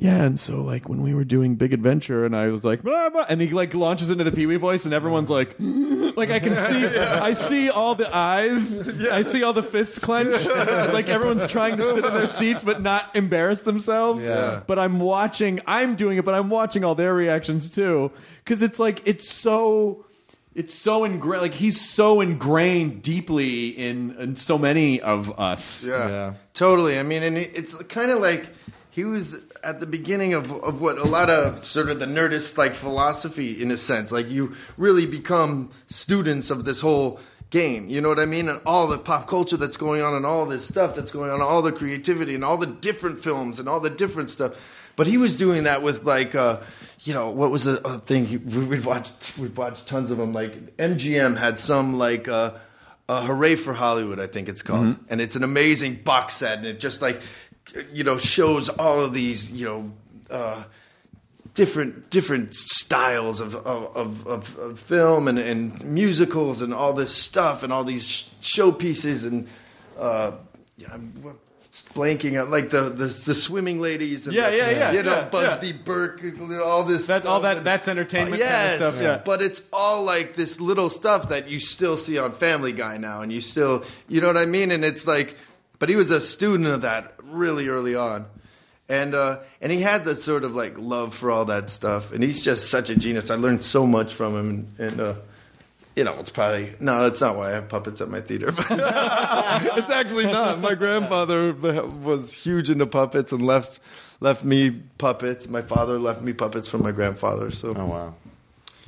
"Yeah." 0.00 0.24
And 0.24 0.38
so, 0.40 0.62
like 0.62 0.88
when 0.88 1.02
we 1.02 1.12
were 1.14 1.24
doing 1.24 1.56
Big 1.56 1.72
Adventure, 1.72 2.24
and 2.24 2.34
I 2.34 2.48
was 2.48 2.64
like, 2.64 2.82
blah, 2.82 3.10
blah, 3.10 3.26
and 3.28 3.40
he 3.40 3.50
like 3.50 3.74
launches 3.74 4.08
into 4.10 4.24
the 4.24 4.32
Pee 4.32 4.46
Wee 4.46 4.56
voice, 4.56 4.84
and 4.86 4.94
everyone's 4.94 5.30
like, 5.30 5.54
like 6.16 6.30
I 6.30 6.38
can 6.40 6.56
see, 6.56 6.86
I 7.28 7.32
see 7.34 7.68
all 7.70 7.94
the 7.94 8.08
eyes, 8.14 8.78
I 9.08 9.22
see 9.22 9.42
all 9.42 9.52
the 9.52 9.62
fists 9.62 9.98
clench, 9.98 10.44
like 10.92 11.08
everyone's 11.08 11.46
trying 11.46 11.76
to 11.76 11.92
sit 11.94 12.04
in 12.04 12.14
their 12.14 12.26
seats 12.26 12.64
but 12.64 12.80
not 12.82 13.14
embarrass 13.14 13.62
themselves. 13.62 14.24
Yeah. 14.24 14.62
But 14.66 14.78
I'm 14.78 15.00
watching, 15.00 15.60
I'm 15.66 15.96
doing 15.96 16.18
it, 16.18 16.24
but 16.24 16.34
I'm 16.34 16.48
watching 16.50 16.82
all 16.84 16.94
their 16.94 17.14
reactions 17.14 17.70
too, 17.70 18.10
because 18.44 18.62
it's 18.62 18.78
like 18.78 19.02
it's 19.06 19.28
so 19.30 20.06
it's 20.54 20.74
so 20.74 21.04
ingrained 21.04 21.42
like 21.42 21.54
he's 21.54 21.80
so 21.80 22.20
ingrained 22.20 23.02
deeply 23.02 23.68
in 23.68 24.16
in 24.18 24.34
so 24.36 24.58
many 24.58 25.00
of 25.00 25.38
us 25.38 25.86
Yeah, 25.86 26.08
Yeah. 26.08 26.34
totally. 26.54 26.98
I 26.98 27.02
mean, 27.04 27.22
and 27.22 27.38
it- 27.38 27.52
it's 27.54 27.72
kind 27.84 28.10
of 28.10 28.20
like 28.20 28.48
he 28.90 29.04
was 29.04 29.36
at 29.62 29.80
the 29.80 29.86
beginning 29.86 30.34
of 30.34 30.50
of 30.52 30.80
what 30.80 30.98
a 30.98 31.04
lot 31.04 31.30
of 31.30 31.64
sort 31.64 31.90
of 31.90 31.98
the 32.00 32.06
nerdist 32.06 32.56
like 32.58 32.74
philosophy, 32.74 33.60
in 33.60 33.70
a 33.70 33.76
sense. 33.76 34.10
Like 34.12 34.28
you 34.30 34.54
really 34.76 35.06
become 35.06 35.70
students 35.88 36.50
of 36.50 36.64
this 36.64 36.80
whole 36.80 37.20
game. 37.50 37.88
You 37.88 38.00
know 38.00 38.08
what 38.08 38.18
I 38.20 38.26
mean? 38.26 38.48
And 38.48 38.60
all 38.64 38.86
the 38.86 38.98
pop 38.98 39.26
culture 39.26 39.56
that's 39.56 39.76
going 39.76 40.02
on, 40.02 40.14
and 40.14 40.24
all 40.24 40.46
this 40.46 40.66
stuff 40.66 40.94
that's 40.94 41.10
going 41.12 41.30
on, 41.30 41.40
all 41.42 41.62
the 41.62 41.72
creativity, 41.72 42.34
and 42.34 42.44
all 42.44 42.56
the 42.56 42.66
different 42.66 43.22
films, 43.22 43.58
and 43.58 43.68
all 43.68 43.80
the 43.80 43.90
different 43.90 44.30
stuff. 44.30 44.76
But 44.96 45.06
he 45.06 45.16
was 45.16 45.36
doing 45.38 45.64
that 45.64 45.82
with 45.82 46.04
like, 46.04 46.34
uh, 46.34 46.60
you 47.04 47.14
know, 47.14 47.30
what 47.30 47.50
was 47.50 47.64
the 47.64 47.76
thing? 48.06 48.26
He, 48.26 48.36
we- 48.36 48.64
we'd 48.64 48.84
watched 48.84 49.36
we'd 49.38 49.56
watched 49.56 49.86
tons 49.86 50.10
of 50.10 50.18
them. 50.18 50.32
Like 50.32 50.76
MGM 50.76 51.36
had 51.36 51.58
some 51.58 51.98
like. 51.98 52.28
Uh, 52.28 52.52
uh, 53.08 53.22
Hooray 53.26 53.56
for 53.56 53.74
Hollywood, 53.74 54.20
I 54.20 54.28
think 54.28 54.48
it's 54.48 54.62
called, 54.62 54.94
and 55.08 55.20
it's 55.20 55.34
an 55.34 55.42
amazing 55.42 55.96
box 55.96 56.34
set, 56.34 56.58
and 56.58 56.66
it 56.68 56.78
just 56.78 57.02
like 57.02 57.20
you 57.92 58.04
know 58.04 58.18
shows 58.18 58.68
all 58.68 59.00
of 59.00 59.12
these 59.12 59.50
you 59.50 59.64
know 59.64 59.92
uh, 60.30 60.62
different 61.54 62.10
different 62.10 62.54
styles 62.54 63.40
of 63.40 63.54
of, 63.54 64.26
of, 64.26 64.56
of, 64.58 64.78
film 64.78 65.28
and, 65.28 65.38
and 65.38 65.84
musicals 65.84 66.62
and 66.62 66.72
all 66.72 66.92
this 66.92 67.14
stuff 67.14 67.62
and 67.62 67.72
all 67.72 67.84
these 67.84 68.06
sh- 68.06 68.24
showpieces 68.40 69.26
and 69.26 69.46
uh, 69.98 70.32
yeah, 70.78 70.88
I'm 70.92 71.36
blanking 71.94 72.38
out 72.38 72.50
like 72.50 72.70
the, 72.70 72.82
the 72.82 73.06
the 73.06 73.34
swimming 73.34 73.80
ladies 73.80 74.26
and 74.26 74.34
Yeah, 74.34 74.50
the, 74.50 74.56
yeah, 74.56 74.70
yeah, 74.70 74.92
you 74.92 75.02
know 75.02 75.12
yeah, 75.12 75.28
Busby 75.28 75.72
Burke 75.72 76.22
all 76.64 76.84
this 76.84 77.06
That's 77.06 77.26
all 77.26 77.40
that- 77.40 77.58
and- 77.58 77.66
that's 77.66 77.88
entertainment 77.88 78.40
kind 78.40 78.42
of 78.42 78.48
yes, 78.48 78.76
stuff, 78.76 79.00
yeah. 79.00 79.20
but 79.24 79.42
it's 79.42 79.60
all 79.72 80.04
like 80.04 80.36
this 80.36 80.60
little 80.60 80.88
stuff 80.90 81.28
that 81.30 81.48
you 81.48 81.58
still 81.60 81.96
see 81.96 82.18
on 82.18 82.32
Family 82.32 82.72
Guy 82.72 82.96
now, 82.96 83.22
and 83.22 83.32
you 83.32 83.40
still, 83.40 83.84
you 84.08 84.20
know 84.20 84.28
what 84.28 84.36
I 84.36 84.46
mean? 84.46 84.70
And 84.70 84.84
it's 84.84 85.06
like, 85.06 85.36
but 85.78 85.88
he 85.88 85.96
was 85.96 86.10
a 86.10 86.20
student 86.20 86.68
of 86.68 86.82
that 86.82 87.14
really 87.30 87.68
early 87.68 87.94
on, 87.94 88.26
and 88.88 89.14
uh, 89.14 89.38
and 89.60 89.72
he 89.72 89.80
had 89.80 90.04
that 90.04 90.16
sort 90.16 90.44
of 90.44 90.54
like 90.54 90.78
love 90.78 91.14
for 91.14 91.30
all 91.30 91.44
that 91.46 91.70
stuff, 91.70 92.12
and 92.12 92.22
he's 92.22 92.44
just 92.44 92.70
such 92.70 92.90
a 92.90 92.96
genius. 92.96 93.30
I 93.30 93.36
learned 93.36 93.64
so 93.64 93.86
much 93.86 94.14
from 94.14 94.36
him, 94.36 94.48
and, 94.78 94.90
and 94.90 95.00
uh, 95.00 95.14
you 95.96 96.04
know, 96.04 96.18
it's 96.18 96.30
probably 96.30 96.74
no, 96.80 97.06
it's 97.06 97.20
not 97.20 97.36
why 97.36 97.50
I 97.50 97.54
have 97.54 97.68
puppets 97.68 98.00
at 98.00 98.08
my 98.08 98.20
theater. 98.20 98.54
It's 99.76 99.90
actually 99.90 100.24
not. 100.24 100.60
My 100.60 100.74
grandfather 100.74 101.52
was 101.52 102.32
huge 102.32 102.70
into 102.70 102.86
puppets 102.86 103.32
and 103.32 103.42
left 103.42 103.80
left 104.20 104.44
me 104.44 104.70
puppets. 104.70 105.48
My 105.48 105.62
father 105.62 105.98
left 105.98 106.22
me 106.22 106.32
puppets 106.32 106.68
from 106.68 106.82
my 106.82 106.92
grandfather. 106.92 107.50
So. 107.50 107.74
Oh 107.76 107.86
wow. 107.86 108.14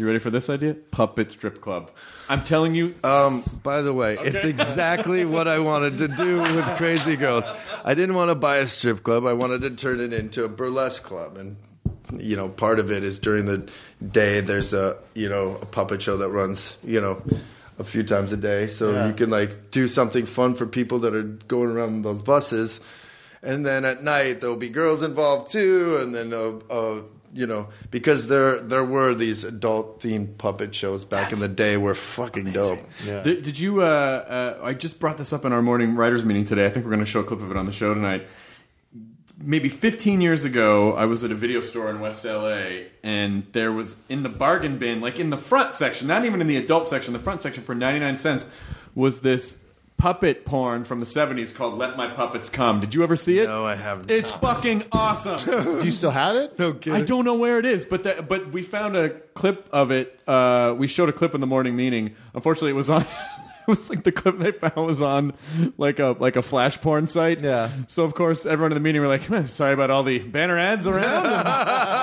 You 0.02 0.06
ready 0.08 0.18
for 0.18 0.30
this 0.30 0.50
idea 0.50 0.74
puppet 0.90 1.30
strip 1.30 1.60
club 1.60 1.90
i'm 2.28 2.42
telling 2.42 2.74
you 2.74 2.94
Um, 3.04 3.40
by 3.62 3.80
the 3.82 3.92
way, 3.94 4.16
it's 4.20 4.44
exactly 4.44 5.24
what 5.24 5.46
I 5.48 5.58
wanted 5.60 5.98
to 5.98 6.08
do 6.08 6.38
with 6.38 6.64
Crazy 6.76 7.16
Girls. 7.16 7.44
I 7.84 7.94
didn't 7.94 8.14
want 8.16 8.30
to 8.30 8.34
buy 8.34 8.56
a 8.58 8.66
strip 8.66 9.02
club. 9.02 9.26
I 9.26 9.32
wanted 9.34 9.60
to 9.62 9.70
turn 9.70 10.00
it 10.00 10.12
into 10.12 10.44
a 10.44 10.48
burlesque 10.48 11.02
club, 11.02 11.36
and 11.36 11.56
you 12.16 12.36
know, 12.36 12.48
part 12.48 12.78
of 12.78 12.90
it 12.90 13.02
is 13.04 13.18
during 13.18 13.44
the 13.46 13.68
day. 14.00 14.40
There's 14.40 14.72
a 14.72 14.96
you 15.14 15.28
know 15.28 15.58
a 15.60 15.66
puppet 15.66 16.00
show 16.02 16.16
that 16.18 16.30
runs 16.30 16.76
you 16.84 17.00
know 17.00 17.22
a 17.78 17.84
few 17.84 18.02
times 18.02 18.32
a 18.32 18.36
day, 18.36 18.66
so 18.66 18.92
Yeah. 18.92 19.08
you 19.08 19.14
can 19.14 19.28
like 19.30 19.70
do 19.70 19.86
something 19.88 20.24
fun 20.26 20.54
for 20.54 20.64
people 20.66 20.98
that 21.00 21.14
are 21.14 21.22
going 21.48 21.70
around 21.70 22.02
those 22.02 22.22
buses. 22.22 22.80
And 23.42 23.66
then 23.66 23.84
at 23.84 24.02
night 24.04 24.40
there'll 24.40 24.56
be 24.56 24.70
girls 24.70 25.02
involved 25.02 25.50
too, 25.52 25.98
and 26.00 26.14
then 26.14 26.32
uh, 26.32 26.60
uh, 26.70 27.02
you 27.32 27.46
know 27.46 27.68
because 27.90 28.26
there 28.26 28.60
there 28.60 28.84
were 28.84 29.14
these 29.14 29.44
adult 29.44 30.02
themed 30.02 30.36
puppet 30.38 30.74
shows 30.74 31.04
back 31.04 31.32
in 31.32 31.38
the 31.38 31.48
day 31.48 31.76
were 31.76 31.94
fucking 31.94 32.52
dope. 32.52 32.80
Yeah. 33.04 33.22
Did, 33.22 33.42
did 33.42 33.58
you? 33.58 33.82
Uh, 33.82 33.84
uh, 33.84 34.60
I 34.62 34.74
just 34.74 35.00
brought 35.00 35.18
this 35.18 35.32
up 35.32 35.44
in 35.44 35.52
our 35.52 35.62
morning 35.62 35.96
writers 35.96 36.24
meeting 36.24 36.44
today. 36.44 36.66
I 36.66 36.68
think 36.68 36.84
we're 36.84 36.92
going 36.92 37.04
to 37.04 37.10
show 37.10 37.20
a 37.20 37.24
clip 37.24 37.40
of 37.40 37.50
it 37.50 37.56
on 37.56 37.66
the 37.66 37.72
show 37.72 37.94
tonight. 37.94 38.26
Maybe 39.44 39.68
15 39.68 40.20
years 40.20 40.44
ago, 40.44 40.92
I 40.92 41.06
was 41.06 41.24
at 41.24 41.32
a 41.32 41.34
video 41.34 41.60
store 41.62 41.90
in 41.90 41.98
West 41.98 42.24
LA, 42.24 42.84
and 43.02 43.44
there 43.52 43.72
was 43.72 43.96
in 44.08 44.22
the 44.22 44.28
bargain 44.28 44.78
bin, 44.78 45.00
like 45.00 45.18
in 45.18 45.30
the 45.30 45.36
front 45.36 45.72
section, 45.72 46.06
not 46.06 46.24
even 46.24 46.40
in 46.40 46.46
the 46.46 46.56
adult 46.56 46.86
section, 46.86 47.12
the 47.12 47.18
front 47.18 47.42
section 47.42 47.64
for 47.64 47.74
99 47.74 48.18
cents, 48.18 48.46
was 48.94 49.22
this 49.22 49.56
puppet 50.02 50.44
porn 50.44 50.82
from 50.82 50.98
the 50.98 51.06
70s 51.06 51.54
called 51.54 51.78
"Let 51.78 51.96
My 51.96 52.08
Puppets 52.08 52.48
Come." 52.48 52.80
Did 52.80 52.92
you 52.92 53.04
ever 53.04 53.14
see 53.14 53.38
it? 53.38 53.46
No, 53.46 53.64
I 53.64 53.76
haven't. 53.76 54.10
It's 54.10 54.32
fucking 54.32 54.86
awesome. 54.90 55.38
Do 55.78 55.84
you 55.84 55.92
still 55.92 56.10
have 56.10 56.34
it? 56.34 56.58
no 56.58 56.72
kidding. 56.74 57.00
I 57.00 57.02
don't 57.02 57.24
know 57.24 57.34
where 57.34 57.60
it 57.60 57.64
is, 57.64 57.84
but 57.84 58.02
that, 58.02 58.28
but 58.28 58.50
we 58.50 58.64
found 58.64 58.96
a 58.96 59.10
clip 59.10 59.68
of 59.70 59.92
it. 59.92 60.18
Uh, 60.26 60.74
we 60.76 60.88
showed 60.88 61.08
a 61.08 61.12
clip 61.12 61.36
in 61.36 61.40
the 61.40 61.46
morning 61.46 61.76
meeting. 61.76 62.16
Unfortunately, 62.34 62.70
it 62.70 62.74
was 62.74 62.90
on 62.90 63.06
was 63.66 63.90
like 63.90 64.02
the 64.04 64.12
clip 64.12 64.38
they 64.38 64.52
found 64.52 64.86
was 64.86 65.00
on 65.00 65.32
like 65.78 65.98
a 65.98 66.16
like 66.18 66.36
a 66.36 66.42
flash 66.42 66.80
porn 66.80 67.06
site. 67.06 67.40
Yeah. 67.40 67.70
So 67.86 68.04
of 68.04 68.14
course 68.14 68.46
everyone 68.46 68.72
in 68.72 68.76
the 68.76 68.80
meeting 68.80 69.00
were 69.00 69.08
like, 69.08 69.26
"Huh, 69.26 69.46
"Sorry 69.46 69.72
about 69.72 69.90
all 69.90 70.02
the 70.02 70.18
banner 70.20 70.58
ads 70.58 70.86
around." 70.86 71.26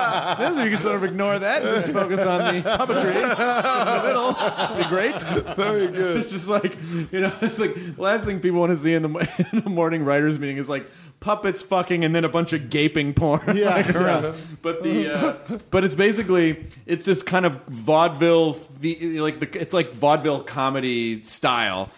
And 0.40 0.56
you 0.58 0.70
can 0.70 0.78
sort 0.78 0.96
of 0.96 1.04
ignore 1.04 1.38
that 1.38 1.62
and 1.62 1.82
just 1.82 1.92
focus 1.92 2.20
on 2.20 2.54
the 2.54 2.62
puppetry 2.62 3.14
in 3.14 3.28
the 3.28 4.02
middle. 4.06 4.30
It'd 4.30 4.78
be 4.78 4.88
great. 4.88 5.56
Very 5.56 5.88
good. 5.88 6.22
It's 6.22 6.30
just 6.30 6.48
like 6.48 6.76
you 7.12 7.20
know, 7.20 7.32
it's 7.40 7.58
like 7.58 7.74
the 7.74 7.94
last 8.00 8.24
thing 8.24 8.40
people 8.40 8.60
want 8.60 8.72
to 8.72 8.78
see 8.78 8.94
in 8.94 9.02
the 9.02 9.48
in 9.52 9.62
the 9.62 9.70
morning 9.70 10.04
writers 10.04 10.38
meeting 10.38 10.56
is 10.56 10.68
like 10.68 10.86
puppets 11.20 11.62
fucking 11.62 12.04
and 12.04 12.14
then 12.14 12.24
a 12.24 12.28
bunch 12.28 12.52
of 12.52 12.70
gaping 12.70 13.12
porn. 13.14 13.56
Yeah, 13.56 13.76
like, 13.76 13.94
around. 13.94 14.24
yeah. 14.24 14.32
But 14.62 14.82
the 14.82 15.14
uh, 15.14 15.58
but 15.70 15.84
it's 15.84 15.94
basically 15.94 16.64
it's 16.86 17.06
this 17.06 17.22
kind 17.22 17.44
of 17.46 17.62
vaudeville 17.66 18.58
the 18.80 19.20
like 19.20 19.40
the 19.40 19.60
it's 19.60 19.74
like 19.74 19.92
vaudeville 19.92 20.42
comedy 20.42 21.22
style. 21.22 21.49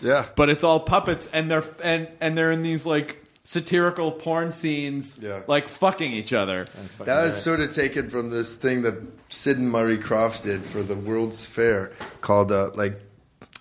Yeah. 0.02 0.26
But 0.36 0.48
it's 0.50 0.64
all 0.64 0.80
puppets 0.80 1.28
and 1.32 1.50
they're 1.50 1.64
and 1.82 2.08
and 2.20 2.36
they're 2.36 2.50
in 2.52 2.62
these 2.62 2.84
like 2.86 3.18
satirical 3.44 4.12
porn 4.12 4.52
scenes 4.52 5.18
Yeah. 5.20 5.40
like 5.48 5.68
fucking 5.68 6.12
each 6.12 6.32
other. 6.32 6.64
That 7.00 7.24
was 7.24 7.42
sort 7.42 7.60
of 7.60 7.72
taken 7.72 8.08
from 8.08 8.30
this 8.30 8.54
thing 8.54 8.82
that 8.82 8.94
Sid 9.30 9.58
and 9.58 9.70
Marty 9.70 9.98
Krofft 9.98 10.42
did 10.44 10.64
for 10.64 10.82
the 10.82 10.94
World's 10.94 11.44
Fair 11.44 11.90
called, 12.20 12.52
uh, 12.52 12.70
like, 12.74 13.00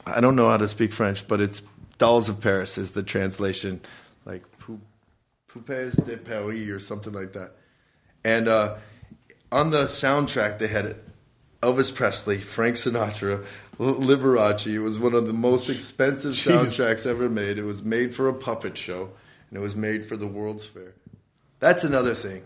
I 0.06 0.22
don't 0.22 0.36
know 0.36 0.50
how 0.50 0.58
to 0.58 0.68
speak 0.68 0.92
French, 0.92 1.28
but 1.28 1.42
it's 1.42 1.64
Dolls 1.98 2.30
of 2.30 2.42
Paris 2.42 2.78
is 2.78 2.92
the 2.92 3.02
translation, 3.04 3.82
like 4.26 4.44
Pou- 4.60 4.80
Poupées 5.52 5.96
de 6.06 6.18
Paris 6.18 6.70
or 6.70 6.80
something 6.80 7.14
like 7.14 7.34
that. 7.34 7.54
And 8.24 8.48
uh, 8.48 8.76
on 9.52 9.72
the 9.72 9.86
soundtrack, 9.86 10.60
they 10.60 10.68
had 10.68 10.96
Elvis 11.64 11.94
Presley, 11.94 12.38
Frank 12.40 12.76
Sinatra, 12.76 13.38
L- 13.40 13.46
Liberace. 13.82 14.68
It 14.68 14.80
was 14.80 15.00
one 15.00 15.14
of 15.14 15.28
the 15.28 15.34
most 15.34 15.70
expensive 15.70 16.34
soundtracks 16.36 17.06
ever 17.06 17.30
made. 17.30 17.58
It 17.58 17.64
was 17.64 17.82
made 17.82 18.14
for 18.14 18.28
a 18.28 18.34
puppet 18.34 18.78
show, 18.78 19.10
and 19.50 19.58
it 19.58 19.62
was 19.62 19.76
made 19.76 20.06
for 20.06 20.16
the 20.16 20.28
World's 20.28 20.66
Fair. 20.66 20.94
That's 21.60 21.84
another 21.84 22.14
thing. 22.16 22.44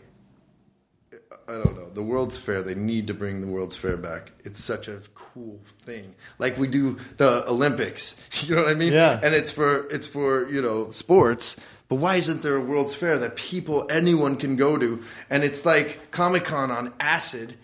I 1.48 1.54
don't 1.54 1.76
know. 1.76 1.90
The 1.94 2.02
World's 2.02 2.38
Fair, 2.38 2.64
they 2.64 2.74
need 2.74 3.08
to 3.08 3.14
bring 3.14 3.42
the 3.42 3.48
World's 3.48 3.76
Fair 3.76 3.98
back. 3.98 4.32
It's 4.44 4.64
such 4.64 4.88
a 4.88 5.02
cool 5.14 5.60
thing. 5.84 6.16
Like 6.40 6.58
we 6.58 6.68
do 6.68 6.98
the 7.18 7.48
Olympics. 7.48 8.16
You 8.46 8.56
know 8.56 8.64
what 8.64 8.72
I 8.72 8.76
mean? 8.76 8.94
Yeah. 8.94 9.20
And 9.22 9.34
it's 9.34 9.52
for 9.52 9.88
it's 9.90 10.08
for, 10.08 10.50
you 10.50 10.62
know, 10.62 10.90
sports. 10.90 11.56
But 11.88 11.96
why 11.96 12.16
isn't 12.16 12.42
there 12.42 12.56
a 12.56 12.62
World's 12.62 12.96
Fair 12.96 13.20
that 13.20 13.36
people 13.36 13.88
anyone 13.90 14.38
can 14.38 14.56
go 14.56 14.78
to 14.78 15.04
and 15.30 15.44
it's 15.44 15.66
like 15.66 16.12
Comic-Con 16.12 16.72
on 16.72 16.94
acid? 17.00 17.58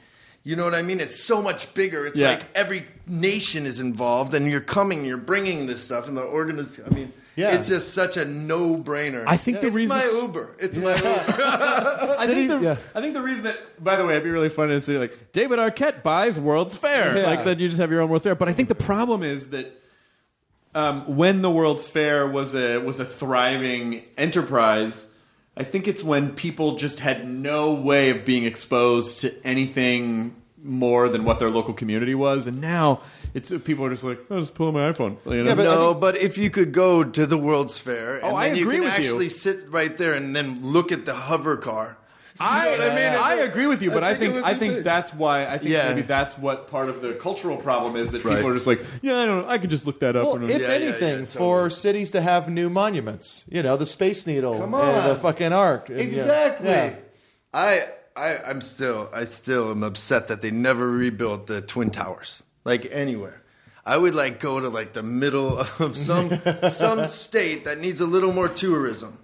You 0.44 0.56
know 0.56 0.64
what 0.64 0.74
I 0.74 0.82
mean? 0.82 1.00
It's 1.00 1.20
so 1.24 1.42
much 1.42 1.74
bigger. 1.76 2.08
It's 2.08 2.18
Yeah. 2.18 2.30
like 2.30 2.44
every 2.56 2.86
nation 3.08 3.66
is 3.68 3.80
involved 3.80 4.34
and 4.34 4.50
you're 4.50 4.60
coming, 4.60 5.06
you're 5.06 5.18
bringing 5.18 5.68
this 5.68 5.84
stuff 5.84 6.08
and 6.08 6.18
the 6.18 6.22
organiz 6.24 6.80
I 6.86 6.94
mean, 6.96 7.14
Yeah. 7.36 7.52
it's 7.56 7.68
just 7.68 7.94
such 7.94 8.18
a 8.18 8.26
no-brainer. 8.26 9.24
I 9.28 9.38
think 9.38 9.62
the 9.62 9.68
it's 9.68 9.76
reason- 9.76 9.98
my 9.98 10.04
Uber. 10.06 10.56
It's 10.58 10.78
my 10.78 10.96
Uber. 10.96 11.06
I 11.08 12.26
think, 12.26 12.50
the, 12.50 12.60
yeah. 12.60 12.78
I 12.96 13.02
think 13.02 13.14
the 13.14 13.22
reason 13.22 13.44
that, 13.44 13.84
by 13.84 13.96
the 13.98 14.06
way, 14.06 14.14
it'd 14.14 14.24
be 14.24 14.32
really 14.32 14.50
funny 14.50 14.74
to 14.74 14.82
see 14.82 14.98
like 14.98 15.32
David 15.32 15.60
Arquette 15.60 16.02
buys 16.02 16.40
World's 16.40 16.76
Fair, 16.76 17.18
Yeah. 17.18 17.26
like 17.28 17.46
that 17.46 17.60
you 17.60 17.68
just 17.68 17.80
have 17.80 17.92
your 17.92 18.02
own 18.02 18.10
World's 18.10 18.24
Fair. 18.24 18.34
But 18.36 18.50
I 18.50 18.54
think 18.54 18.68
the 18.68 18.76
problem 18.76 19.22
is 19.24 19.52
that 19.52 19.78
um, 20.74 21.18
when 21.18 21.42
the 21.44 21.52
World's 21.52 21.86
Fair 21.86 22.26
was 22.26 22.56
a 22.56 22.78
was 22.80 23.00
a 23.00 23.06
thriving 23.06 24.04
enterprise, 24.18 25.08
I 25.58 25.64
think 25.64 25.88
it's 25.88 26.04
when 26.04 26.34
people 26.34 26.76
just 26.78 27.00
had 27.00 27.28
no 27.28 27.74
way 27.74 28.10
of 28.10 28.24
being 28.26 28.46
exposed 28.46 29.22
to 29.22 29.34
anything 29.46 30.36
more 30.64 31.10
than 31.10 31.24
what 31.26 31.40
their 31.40 31.50
local 31.50 31.74
community 31.74 32.14
was, 32.16 32.46
and 32.48 32.62
now 32.62 33.02
it's 33.34 33.50
people 33.64 33.84
are 33.86 33.90
just 33.90 34.04
like, 34.04 34.20
I'll 34.30 34.38
just 34.40 34.54
pull 34.56 34.68
out 34.70 34.74
my 34.76 34.92
iPhone. 34.92 35.18
You 35.26 35.44
know? 35.44 35.50
Yeah, 35.50 35.56
but- 35.56 35.64
no, 35.64 35.90
think- 35.90 36.02
but 36.02 36.18
if 36.18 36.38
you 36.38 36.50
could 36.50 36.72
go 36.72 37.04
to 37.04 37.26
the 37.26 37.38
World's 37.38 37.78
Fair, 37.78 38.20
oh, 38.24 38.28
and 38.28 38.34
Oh, 38.34 38.36
I 38.36 38.48
then 38.50 38.58
you 38.58 38.64
agree 38.64 38.76
can 38.78 38.86
with 38.86 39.00
you. 39.00 39.06
actually 39.06 39.30
sit 39.30 39.70
right 39.70 39.98
there 39.98 40.14
and 40.14 40.36
then 40.36 40.60
look 40.64 40.92
at 40.92 41.06
the 41.06 41.16
hover 41.16 41.58
car. 41.58 41.98
I, 42.42 42.72
You 42.74 42.78
know 42.80 42.86
I 42.92 42.96
mean? 42.96 43.20
I 43.24 43.34
agree 43.44 43.68
with 43.68 43.82
you, 43.82 43.92
but 43.92 44.04
I 44.04 44.12
I 44.12 44.16
think 44.16 44.32
it 44.32 44.36
think 44.36 44.46
I 44.46 44.54
think 44.56 44.84
that's 44.84 45.14
why 45.14 45.46
I 45.46 45.58
think 45.58 45.72
Yeah. 45.72 45.90
maybe 45.90 46.02
that's 46.02 46.38
what 46.38 46.70
part 46.70 46.90
of 46.90 47.02
the 47.02 47.14
cultural 47.14 47.58
problem 47.58 47.96
is 47.96 48.12
that 48.12 48.24
Right. 48.26 48.36
people 48.38 48.50
are 48.52 48.54
just 48.54 48.68
like, 48.68 48.82
yeah, 49.02 49.20
I 49.20 49.26
don't 49.26 49.44
know, 49.44 49.48
I 49.50 49.58
can 49.58 49.70
just 49.70 49.86
look 49.86 50.00
that 50.02 50.16
up. 50.16 50.26
Well, 50.26 50.36
and- 50.38 50.50
if 50.50 50.62
Yeah, 50.62 50.68
yeah, 50.68 50.74
anything, 50.74 51.20
yeah, 51.20 51.26
for 51.26 51.38
totally. 51.64 51.70
cities 51.72 52.12
to 52.12 52.22
have 52.22 52.50
new 52.50 52.70
monuments, 52.70 53.44
you 53.50 53.62
know, 53.64 53.78
the 53.78 53.86
Space 53.86 54.26
Needle, 54.28 54.58
Come 54.58 54.74
and 54.74 55.10
the 55.12 55.16
fucking 55.16 55.54
Ark, 55.54 55.90
and, 55.90 56.00
yeah. 56.00 56.06
Exactly. 56.06 56.68
Yeah. 56.70 56.94
I, 57.54 57.86
I, 58.16 58.38
I'm 58.48 58.62
still, 58.62 59.10
I 59.14 59.24
still 59.26 59.72
am 59.72 59.84
upset 59.84 60.28
that 60.28 60.42
they 60.42 60.52
never 60.52 60.90
rebuilt 60.90 61.48
the 61.48 61.62
Twin 61.62 61.90
Towers, 61.92 62.44
like 62.66 62.88
anywhere. 62.92 63.42
I 63.86 63.98
would 63.98 64.14
like 64.16 64.40
go 64.40 64.60
to 64.60 64.70
like 64.70 64.94
the 64.94 65.02
middle 65.04 65.58
of 65.80 65.96
some 65.98 66.30
some 66.70 67.08
state 67.08 67.66
that 67.66 67.80
needs 67.80 68.00
a 68.00 68.06
little 68.06 68.32
more 68.32 68.48
tourism, 68.48 69.18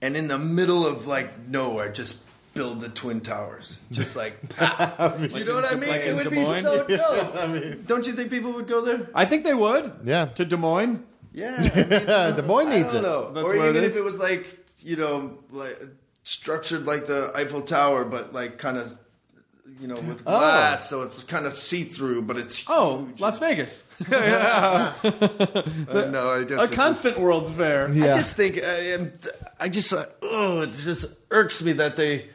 and 0.00 0.16
in 0.16 0.28
the 0.28 0.38
middle 0.38 0.86
of 0.86 1.06
like 1.08 1.48
nowhere, 1.48 1.90
just 1.90 2.18
build 2.60 2.80
the 2.80 2.88
Twin 2.90 3.20
Towers, 3.22 3.80
just 3.90 4.16
like 4.16 4.34
pow. 4.56 5.16
you 5.20 5.44
know 5.44 5.54
what 5.54 5.72
I 5.72 5.76
mean? 5.80 5.88
like 5.88 6.02
it 6.02 6.08
in 6.08 6.16
would 6.16 6.24
Des 6.24 6.30
be 6.30 6.42
Moines? 6.42 6.62
so 6.62 6.86
dope. 7.02 7.36
I 7.36 7.46
mean- 7.46 7.84
Don't 7.86 8.06
you 8.06 8.12
think 8.12 8.28
people 8.30 8.52
would 8.52 8.68
go 8.68 8.82
there? 8.82 9.08
I 9.14 9.24
think 9.24 9.44
they 9.44 9.54
would. 9.54 9.92
Yeah. 10.04 10.26
To 10.26 10.44
Des 10.44 10.56
Moines. 10.58 11.04
Yeah, 11.32 11.54
I 11.56 11.78
mean, 11.78 12.36
Des 12.36 12.42
Moines 12.42 12.68
I 12.68 12.76
needs 12.78 12.92
don't 12.92 13.04
it. 13.04 13.08
know. 13.08 13.32
That's 13.32 13.44
or 13.46 13.56
what 13.56 13.66
it 13.68 13.70
even 13.76 13.84
is. 13.84 13.94
if 13.94 14.00
it 14.00 14.04
was 14.04 14.18
like 14.18 14.58
you 14.80 14.96
know, 14.96 15.38
like 15.50 15.78
structured 16.24 16.86
like 16.86 17.06
the 17.06 17.30
Eiffel 17.34 17.62
Tower, 17.62 18.04
but 18.04 18.32
like 18.34 18.58
kind 18.58 18.76
of 18.76 18.98
you 19.80 19.86
know 19.88 19.94
with 20.00 20.24
glass, 20.24 20.88
so 20.90 21.02
it's 21.02 21.22
kind 21.22 21.46
of 21.46 21.52
see 21.56 21.84
through, 21.84 22.22
but 22.22 22.36
it's 22.36 22.64
Oh, 22.68 23.08
Las 23.20 23.38
Vegas. 23.38 23.84
uh, 24.10 24.92
no, 26.10 26.30
I 26.32 26.44
guess 26.44 26.58
A 26.60 26.64
it's 26.64 26.74
constant 26.74 27.14
just- 27.14 27.22
World's 27.24 27.50
Fair. 27.50 27.90
Yeah. 27.92 28.06
I 28.10 28.12
just 28.12 28.34
think 28.36 28.58
I, 28.62 28.90
am, 28.96 29.12
I 29.60 29.68
just 29.68 29.92
uh, 29.92 30.04
oh, 30.22 30.62
it 30.62 30.70
just 30.84 31.14
irks 31.30 31.62
me 31.62 31.72
that 31.74 31.96
they. 31.96 32.26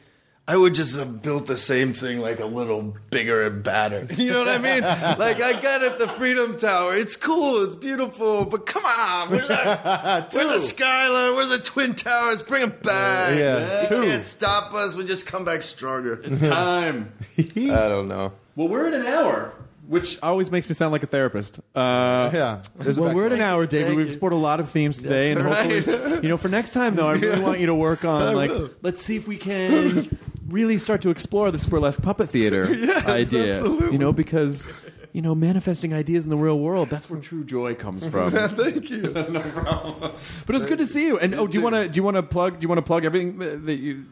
I 0.48 0.56
would 0.56 0.76
just 0.76 0.96
have 0.96 1.24
built 1.24 1.48
the 1.48 1.58
same 1.58 1.93
thing 1.93 2.20
like 2.20 2.39
a 2.39 2.46
little 2.46 2.96
bigger 3.10 3.48
and 3.48 3.64
badder. 3.64 4.08
You 4.16 4.32
know 4.32 4.39
what 4.46 4.50
I 4.50 4.58
mean? 4.60 4.82
like 4.82 5.41
I 5.41 5.60
got 5.60 5.82
it, 5.82 5.98
the 5.98 6.08
Freedom 6.08 6.56
Tower. 6.58 6.96
It's 6.96 7.18
cool, 7.18 7.64
it's 7.64 7.74
beautiful, 7.74 8.46
but 8.46 8.68
come 8.68 8.86
on, 8.86 9.32
where's 9.32 9.48
the, 9.48 10.28
where's 10.34 10.50
the 10.52 10.60
skyline? 10.60 11.36
Where's 11.36 11.50
the 11.50 11.58
Twin 11.60 11.96
Towers? 11.96 12.43
Bring 12.43 12.62
them 12.62 12.78
back. 12.84 13.38
Yeah, 13.39 13.82
you 13.84 13.88
can't 13.88 14.24
stop 14.24 14.72
us. 14.76 14.93
We 14.93 15.04
just 15.04 15.26
come 15.26 15.46
back 15.46 15.64
stronger. 15.64 16.22
It's 16.24 16.39
time. 16.39 17.12
I 17.39 17.43
don't 17.89 18.08
know. 18.08 18.32
well, 18.56 18.68
we're 18.68 18.88
at 18.88 18.93
an 18.93 19.08
hour, 19.08 19.52
which 19.88 20.22
always 20.22 20.52
makes 20.52 20.70
me 20.70 20.76
sound 20.76 20.91
like 20.91 21.02
a 21.02 21.08
therapist. 21.08 21.60
Uh, 21.74 22.30
Yeah. 22.32 22.62
Well, 22.98 23.16
we're 23.16 23.26
at 23.26 23.32
an 23.34 23.41
hour, 23.41 23.66
David. 23.66 23.88
Thank 23.88 23.98
We've 23.98 24.06
you. 24.06 24.12
explored 24.12 24.34
a 24.34 24.38
lot 24.38 24.60
of 24.60 24.70
themes 24.70 25.02
today, 25.02 25.32
and 25.32 25.43
That's 25.43 25.86
hopefully, 25.86 26.20
you 26.22 26.30
know, 26.30 26.38
for 26.38 26.50
next 26.50 26.74
time 26.74 26.96
though, 26.96 27.08
I 27.08 27.14
really 27.14 27.39
want 27.41 27.60
you 27.60 27.66
to 27.66 27.76
work 27.76 28.06
on 28.06 28.36
like, 28.36 28.52
let's 28.84 29.02
see 29.02 29.16
if 29.16 29.28
we 29.28 29.38
can 29.38 30.18
really 30.48 30.78
start 30.78 31.02
to 31.02 31.10
explore 31.10 31.52
this 31.52 31.66
burlesque 31.66 32.02
puppet 32.02 32.30
theater 32.30 32.66
idea. 33.08 33.56
absolutely. 33.56 33.91
You 33.91 33.98
know, 33.98 34.14
because 34.14 34.68
you 35.14 35.22
know, 35.22 35.34
manifesting 35.34 35.93
ideas 35.93 36.26
in 36.26 36.30
the 36.30 36.38
real 36.38 36.60
world, 36.60 36.89
that's 36.89 37.10
where 37.10 37.20
true 37.22 37.46
joy 37.46 37.74
comes 37.74 38.06
from. 38.12 38.32
Thank 38.32 38.89
you. 38.89 39.02
no 39.30 39.41
problem. 39.41 40.14
But 40.46 40.56
it's 40.56 40.66
good 40.66 40.80
to 40.80 40.88
see 40.88 41.06
you. 41.08 41.18
And 41.18 41.34
oh, 41.36 41.48
do 41.48 41.58
you 41.58 41.64
want 41.64 41.76
to 41.76 41.88
do 41.88 41.98
you 41.98 42.04
want 42.04 42.16
to 42.18 42.24
plug 42.24 42.60
do 42.60 42.64
you 42.64 42.68
want 42.68 42.80
to 42.80 42.84
plug 42.84 43.06
everything 43.06 43.38
that 43.39 43.78
you 43.78 44.06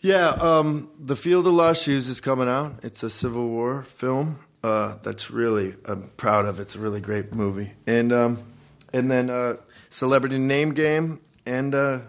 Yeah, 0.00 0.28
um, 0.28 0.88
The 0.98 1.16
Field 1.16 1.46
of 1.46 1.54
Lost 1.54 1.82
Shoes 1.82 2.08
is 2.08 2.20
coming 2.20 2.48
out. 2.48 2.80
It's 2.82 3.02
a 3.02 3.10
Civil 3.10 3.48
War 3.48 3.82
film 3.82 4.38
uh, 4.62 4.96
that's 5.02 5.30
really, 5.30 5.74
I'm 5.84 6.10
proud 6.16 6.46
of. 6.46 6.60
It's 6.60 6.74
a 6.74 6.78
really 6.78 7.00
great 7.00 7.34
movie. 7.34 7.72
And, 7.86 8.12
um, 8.12 8.42
and 8.92 9.10
then 9.10 9.30
uh, 9.30 9.56
Celebrity 9.88 10.38
Name 10.38 10.74
Game 10.74 11.20
and 11.46 11.74
uh, 11.74 12.00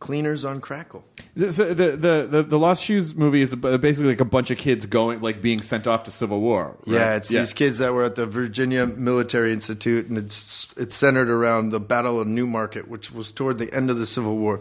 Cleaners 0.00 0.44
on 0.44 0.60
Crackle. 0.60 1.04
The, 1.36 1.46
the, 1.46 1.74
the, 1.96 2.26
the, 2.30 2.42
the 2.44 2.58
Lost 2.58 2.84
Shoes 2.84 3.16
movie 3.16 3.42
is 3.42 3.54
basically 3.56 4.10
like 4.10 4.20
a 4.20 4.24
bunch 4.24 4.52
of 4.52 4.58
kids 4.58 4.86
going, 4.86 5.20
like 5.20 5.42
being 5.42 5.60
sent 5.60 5.88
off 5.88 6.04
to 6.04 6.12
Civil 6.12 6.40
War. 6.40 6.76
right? 6.86 6.94
Yeah, 6.94 7.16
it's 7.16 7.28
these 7.28 7.52
kids 7.52 7.78
that 7.78 7.92
were 7.92 8.04
at 8.04 8.14
the 8.14 8.24
Virginia 8.24 8.86
Military 8.86 9.52
Institute, 9.52 10.06
and 10.06 10.16
it's 10.16 10.72
it's 10.76 10.94
centered 10.94 11.28
around 11.28 11.70
the 11.70 11.80
Battle 11.80 12.20
of 12.20 12.28
Newmarket, 12.28 12.86
which 12.86 13.10
was 13.10 13.32
toward 13.32 13.58
the 13.58 13.72
end 13.74 13.90
of 13.90 13.98
the 13.98 14.06
Civil 14.06 14.36
War. 14.36 14.60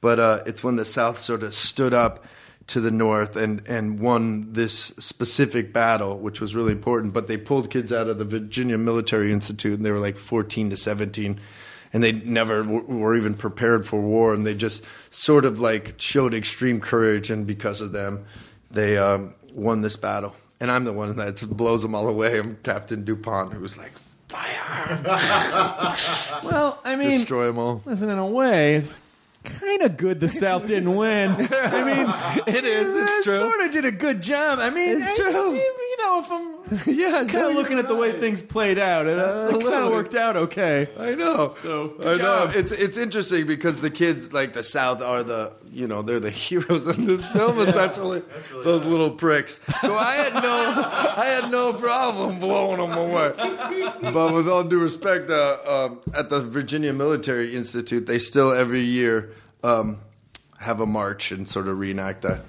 But 0.00 0.18
uh, 0.18 0.42
it's 0.46 0.64
when 0.64 0.76
the 0.76 0.84
South 0.86 1.18
sort 1.18 1.42
of 1.42 1.52
stood 1.52 1.92
up 1.92 2.24
to 2.68 2.80
the 2.80 2.90
North 2.90 3.36
and, 3.36 3.62
and 3.66 4.00
won 4.00 4.52
this 4.52 4.92
specific 4.98 5.72
battle, 5.72 6.18
which 6.18 6.40
was 6.40 6.54
really 6.54 6.72
important. 6.72 7.12
But 7.12 7.28
they 7.28 7.36
pulled 7.36 7.70
kids 7.70 7.92
out 7.92 8.08
of 8.08 8.18
the 8.18 8.24
Virginia 8.24 8.78
Military 8.78 9.32
Institute, 9.32 9.74
and 9.74 9.86
they 9.86 9.92
were 9.92 10.00
like 10.00 10.16
14 10.16 10.70
to 10.70 10.76
17. 10.76 11.40
And 11.96 12.04
they 12.04 12.12
never 12.12 12.62
w- 12.62 12.82
were 12.84 13.16
even 13.16 13.32
prepared 13.32 13.86
for 13.86 13.98
war, 13.98 14.34
and 14.34 14.46
they 14.46 14.52
just 14.54 14.84
sort 15.08 15.46
of 15.46 15.60
like 15.60 15.94
showed 15.96 16.34
extreme 16.34 16.78
courage. 16.78 17.30
And 17.30 17.46
because 17.46 17.80
of 17.80 17.92
them, 17.92 18.26
they 18.70 18.98
um, 18.98 19.32
won 19.54 19.80
this 19.80 19.96
battle. 19.96 20.34
And 20.60 20.70
I'm 20.70 20.84
the 20.84 20.92
one 20.92 21.16
that 21.16 21.42
blows 21.56 21.80
them 21.80 21.94
all 21.94 22.06
away. 22.06 22.38
I'm 22.38 22.58
Captain 22.62 23.02
DuPont, 23.06 23.54
who's 23.54 23.78
like, 23.78 23.92
fire, 24.28 25.00
Well, 26.44 26.78
I 26.84 26.96
mean, 26.96 27.12
destroy 27.12 27.46
them 27.46 27.56
all. 27.58 27.80
listen, 27.86 28.10
in 28.10 28.18
a 28.18 28.26
way, 28.26 28.74
it's 28.74 29.00
kind 29.44 29.80
of 29.82 29.96
good 29.96 30.20
the 30.20 30.28
South 30.28 30.66
didn't 30.66 30.94
win. 30.96 31.30
I 31.30 31.84
mean, 31.84 32.44
It 32.56 32.64
is, 32.64 32.94
it's 32.94 33.24
true. 33.24 33.38
Sort 33.38 33.60
of 33.62 33.70
did 33.72 33.84
a 33.86 33.90
good 33.92 34.20
job. 34.20 34.58
I 34.58 34.68
mean, 34.68 34.98
It's 34.98 35.06
I- 35.08 35.14
true. 35.16 35.54
You 35.54 35.96
know, 36.04 36.20
if 36.20 36.30
I'm 36.30 36.55
yeah, 36.86 37.24
kind 37.24 37.46
of 37.46 37.54
looking 37.54 37.78
at 37.78 37.86
the 37.86 37.94
way 37.94 38.18
things 38.18 38.42
played 38.42 38.78
out, 38.78 39.06
and 39.06 39.20
uh, 39.20 39.48
it 39.50 39.62
kind 39.62 39.84
of 39.84 39.92
worked 39.92 40.16
out 40.16 40.36
okay. 40.36 40.88
I 40.98 41.14
know. 41.14 41.50
So, 41.50 41.94
I 42.00 42.02
good 42.02 42.18
know. 42.18 42.24
job. 42.24 42.56
It's 42.56 42.72
it's 42.72 42.96
interesting 42.96 43.46
because 43.46 43.80
the 43.80 43.90
kids 43.90 44.32
like 44.32 44.52
the 44.52 44.64
South 44.64 45.00
are 45.00 45.22
the 45.22 45.52
you 45.70 45.86
know 45.86 46.02
they're 46.02 46.18
the 46.18 46.30
heroes 46.46 46.88
in 46.88 47.04
this 47.04 47.28
film 47.28 47.60
essentially. 47.60 48.22
Those 48.64 48.84
little 48.84 49.10
pricks. 49.10 49.60
So 49.80 49.94
I 49.94 50.14
had 50.14 50.34
no 50.34 50.42
I 51.16 51.26
had 51.26 51.50
no 51.52 51.72
problem 51.72 52.40
blowing 52.40 52.78
them 52.78 52.98
away. 52.98 53.32
But 54.12 54.34
with 54.34 54.48
all 54.48 54.64
due 54.64 54.80
respect, 54.80 55.30
uh, 55.30 55.58
um, 55.66 56.00
at 56.14 56.30
the 56.30 56.40
Virginia 56.40 56.92
Military 56.92 57.54
Institute, 57.54 58.06
they 58.06 58.18
still 58.18 58.52
every 58.52 58.82
year 58.82 59.32
um, 59.62 59.98
have 60.58 60.80
a 60.80 60.86
march 60.86 61.30
and 61.30 61.48
sort 61.48 61.68
of 61.68 61.78
reenact 61.78 62.22
that. 62.22 62.40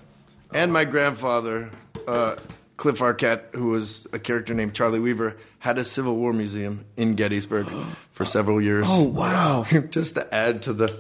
And 0.51 0.73
my 0.73 0.85
grandfather. 0.85 1.69
Uh, 2.07 2.37
Cliff 2.77 2.99
Arquette, 2.99 3.53
who 3.53 3.69
was 3.69 4.07
a 4.13 4.19
character 4.19 4.53
named 4.53 4.73
Charlie 4.75 4.99
Weaver, 4.99 5.35
had 5.59 5.79
a 5.79 5.83
Civil 5.83 6.15
War 6.15 6.31
museum 6.31 6.85
in 6.95 7.15
Gettysburg 7.15 7.67
for 8.13 8.23
several 8.23 8.61
years. 8.61 8.85
Oh, 8.87 9.03
wow. 9.03 9.65
Just 9.89 10.15
to 10.15 10.33
add 10.33 10.61
to 10.63 10.73
the 10.73 10.95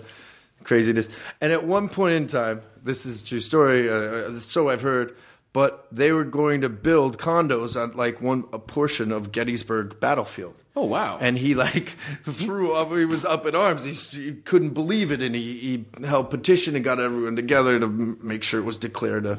craziness. 0.63 1.07
And 1.39 1.53
at 1.53 1.63
one 1.63 1.87
point 1.87 2.15
in 2.15 2.27
time, 2.27 2.63
this 2.83 3.05
is 3.05 3.21
a 3.21 3.25
true 3.25 3.39
story, 3.39 3.89
uh, 3.89 4.37
so 4.39 4.69
I've 4.69 4.81
heard, 4.81 5.15
but 5.53 5.87
they 5.91 6.11
were 6.11 6.23
going 6.23 6.61
to 6.61 6.69
build 6.69 7.19
condos 7.19 7.79
on 7.79 7.95
like 7.95 8.21
one 8.21 8.45
a 8.51 8.59
portion 8.59 9.11
of 9.11 9.31
Gettysburg 9.31 9.99
battlefield. 9.99 10.55
Oh, 10.75 10.85
wow. 10.85 11.17
And 11.19 11.37
he 11.37 11.53
like 11.53 11.89
threw 12.23 12.73
up. 12.73 12.91
He 12.91 13.05
was 13.05 13.23
up 13.23 13.45
in 13.45 13.55
arms. 13.55 13.83
He, 13.83 14.21
he 14.21 14.33
couldn't 14.33 14.71
believe 14.71 15.11
it, 15.11 15.21
and 15.21 15.35
he, 15.35 15.85
he 15.99 16.05
held 16.05 16.31
petition 16.31 16.75
and 16.75 16.83
got 16.83 16.99
everyone 16.99 17.35
together 17.35 17.79
to 17.79 17.87
make 17.87 18.43
sure 18.43 18.59
it 18.59 18.65
was 18.65 18.77
declared 18.77 19.25
a 19.25 19.37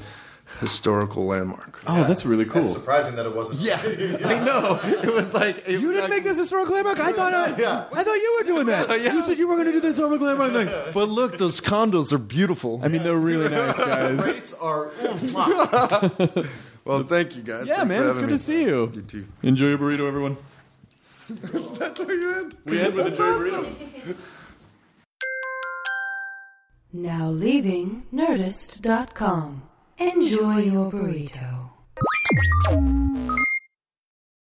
historical 0.61 1.27
landmark. 1.27 1.81
Oh, 1.87 2.05
that's 2.05 2.27
really 2.27 2.45
cool. 2.45 2.63
It's 2.63 2.73
surprising 2.73 3.15
that 3.17 3.27
it 3.27 3.35
wasn't. 3.35 3.61
Yeah, 3.61 3.81
I 4.25 4.45
know. 4.45 4.81
It 4.83 5.15
was 5.15 5.33
like 5.33 5.69
You 5.69 5.93
didn't 5.93 6.11
make 6.11 6.25
this 6.25 6.39
historical 6.39 6.75
landmark. 6.75 6.99
I 7.01 7.13
thought. 7.13 7.33
I, 7.33 7.53
uh, 7.53 7.57
yeah. 7.59 7.85
I 7.93 8.03
thought 8.05 8.15
you 8.15 8.37
were 8.39 8.47
doing 8.47 8.67
that. 8.67 8.89
yeah. 9.03 9.13
You 9.13 9.23
said 9.23 9.39
you 9.39 9.47
were 9.47 9.55
going 9.57 9.67
to 9.67 9.73
do 9.73 9.81
the 9.81 9.89
historical 9.89 10.27
landmark 10.27 10.53
thing. 10.53 10.93
But 10.93 11.09
look, 11.09 11.39
those 11.39 11.61
condos 11.61 12.13
are 12.13 12.19
beautiful. 12.19 12.81
I 12.83 12.89
mean, 12.89 13.03
they're 13.03 13.17
really 13.17 13.49
nice, 13.49 13.79
guys. 13.79 14.27
Rates 14.27 14.55
are. 14.55 14.91
mwah. 15.01 16.49
Well, 16.85 17.03
thank 17.05 17.37
you 17.37 17.43
guys. 17.43 17.69
Yeah, 17.69 17.85
Thanks 17.85 17.89
man, 17.91 18.09
it's 18.09 18.19
good 18.19 18.29
me. 18.29 18.33
to 18.33 18.39
see 18.39 18.63
you. 18.63 18.91
You 18.95 19.03
too. 19.03 19.27
Enjoy 19.43 19.67
your 19.69 19.79
burrito, 19.79 20.09
everyone. 20.09 20.39
That's 21.79 22.01
how 22.03 22.09
you 22.09 22.35
end. 22.35 22.57
We 22.65 22.81
end 22.81 22.95
with 22.95 23.09
enjoy 23.09 23.27
your 23.27 23.63
burrito. 23.63 24.17
Now 26.91 27.29
leaving 27.29 28.05
Nerdist.com. 28.13 29.68
Enjoy 30.01 30.59
your 30.59 30.93
burrito. 30.93 31.71